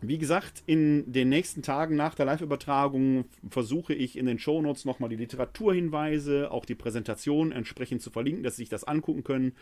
Wie 0.00 0.18
gesagt, 0.18 0.62
in 0.66 1.10
den 1.12 1.28
nächsten 1.28 1.62
Tagen 1.62 1.96
nach 1.96 2.14
der 2.14 2.26
Live-Übertragung 2.26 3.24
versuche 3.50 3.94
ich 3.94 4.16
in 4.16 4.26
den 4.26 4.38
Shownotes 4.38 4.84
nochmal 4.84 5.10
die 5.10 5.16
Literaturhinweise, 5.16 6.52
auch 6.52 6.64
die 6.64 6.76
Präsentation 6.76 7.50
entsprechend 7.50 8.00
zu 8.00 8.10
verlinken, 8.10 8.44
dass 8.44 8.56
Sie 8.56 8.62
sich 8.62 8.68
das 8.68 8.84
angucken 8.84 9.24
können. 9.24 9.54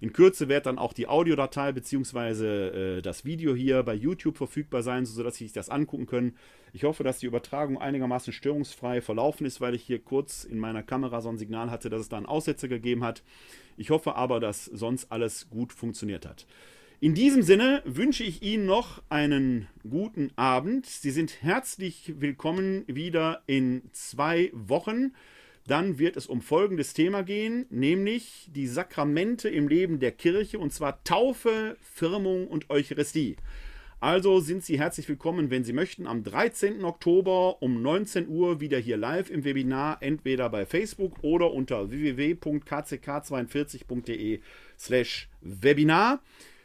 In 0.00 0.12
Kürze 0.12 0.48
wird 0.48 0.66
dann 0.66 0.78
auch 0.78 0.92
die 0.92 1.06
Audiodatei 1.06 1.72
bzw. 1.72 2.98
Äh, 2.98 3.02
das 3.02 3.24
Video 3.24 3.54
hier 3.54 3.84
bei 3.84 3.94
YouTube 3.94 4.36
verfügbar 4.36 4.82
sein, 4.82 5.06
sodass 5.06 5.36
Sie 5.36 5.44
sich 5.44 5.52
das 5.52 5.68
angucken 5.68 6.06
können. 6.06 6.36
Ich 6.72 6.82
hoffe, 6.84 7.04
dass 7.04 7.18
die 7.18 7.26
Übertragung 7.26 7.78
einigermaßen 7.78 8.32
störungsfrei 8.32 9.00
verlaufen 9.00 9.46
ist, 9.46 9.60
weil 9.60 9.74
ich 9.74 9.82
hier 9.82 10.00
kurz 10.00 10.42
in 10.42 10.58
meiner 10.58 10.82
Kamera 10.82 11.20
so 11.20 11.28
ein 11.28 11.38
Signal 11.38 11.70
hatte, 11.70 11.88
dass 11.88 12.00
es 12.00 12.08
da 12.08 12.16
einen 12.16 12.26
Aussetzer 12.26 12.66
gegeben 12.66 13.04
hat. 13.04 13.22
Ich 13.76 13.90
hoffe 13.90 14.16
aber, 14.16 14.40
dass 14.40 14.64
sonst 14.64 15.10
alles 15.12 15.48
gut 15.50 15.72
funktioniert 15.72 16.26
hat. 16.26 16.46
In 17.00 17.14
diesem 17.14 17.42
Sinne 17.42 17.80
wünsche 17.84 18.24
ich 18.24 18.42
Ihnen 18.42 18.66
noch 18.66 19.04
einen 19.08 19.68
guten 19.88 20.32
Abend. 20.34 20.84
Sie 20.84 21.12
sind 21.12 21.42
herzlich 21.42 22.14
willkommen 22.18 22.82
wieder 22.88 23.44
in 23.46 23.82
zwei 23.92 24.50
Wochen. 24.52 25.12
Dann 25.68 26.00
wird 26.00 26.16
es 26.16 26.26
um 26.26 26.42
folgendes 26.42 26.94
Thema 26.94 27.22
gehen, 27.22 27.66
nämlich 27.70 28.48
die 28.52 28.66
Sakramente 28.66 29.48
im 29.48 29.68
Leben 29.68 30.00
der 30.00 30.10
Kirche, 30.10 30.58
und 30.58 30.72
zwar 30.72 31.04
Taufe, 31.04 31.76
Firmung 31.80 32.48
und 32.48 32.68
Eucharistie. 32.68 33.36
Also 34.00 34.40
sind 34.40 34.64
Sie 34.64 34.80
herzlich 34.80 35.08
willkommen, 35.08 35.50
wenn 35.50 35.62
Sie 35.62 35.72
möchten, 35.72 36.08
am 36.08 36.24
13. 36.24 36.84
Oktober 36.84 37.62
um 37.62 37.80
19 37.80 38.26
Uhr 38.26 38.58
wieder 38.58 38.78
hier 38.78 38.96
live 38.96 39.30
im 39.30 39.44
Webinar, 39.44 39.98
entweder 40.00 40.50
bei 40.50 40.66
Facebook 40.66 41.12
oder 41.22 41.52
unter 41.52 41.92
www.kck42.de 41.92 44.40
slash 44.76 45.28
Webinar. 45.42 46.20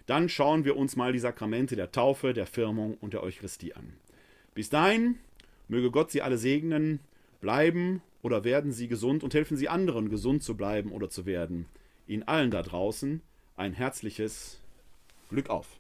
Dann 0.05 0.29
schauen 0.29 0.65
wir 0.65 0.75
uns 0.75 0.95
mal 0.95 1.13
die 1.13 1.19
Sakramente 1.19 1.75
der 1.75 1.91
Taufe, 1.91 2.33
der 2.33 2.45
Firmung 2.45 2.97
und 2.99 3.13
der 3.13 3.23
Eucharistie 3.23 3.73
an. 3.73 3.93
Bis 4.53 4.69
dahin, 4.69 5.15
möge 5.67 5.91
Gott 5.91 6.11
Sie 6.11 6.21
alle 6.21 6.37
segnen, 6.37 6.99
bleiben 7.41 8.01
oder 8.21 8.43
werden 8.43 8.71
Sie 8.71 8.87
gesund 8.87 9.23
und 9.23 9.33
helfen 9.33 9.57
Sie 9.57 9.69
anderen, 9.69 10.09
gesund 10.09 10.43
zu 10.43 10.55
bleiben 10.55 10.91
oder 10.91 11.09
zu 11.09 11.25
werden. 11.25 11.67
Ihnen 12.07 12.23
allen 12.23 12.51
da 12.51 12.61
draußen 12.61 13.21
ein 13.55 13.73
herzliches 13.73 14.59
Glück 15.29 15.49
auf. 15.49 15.79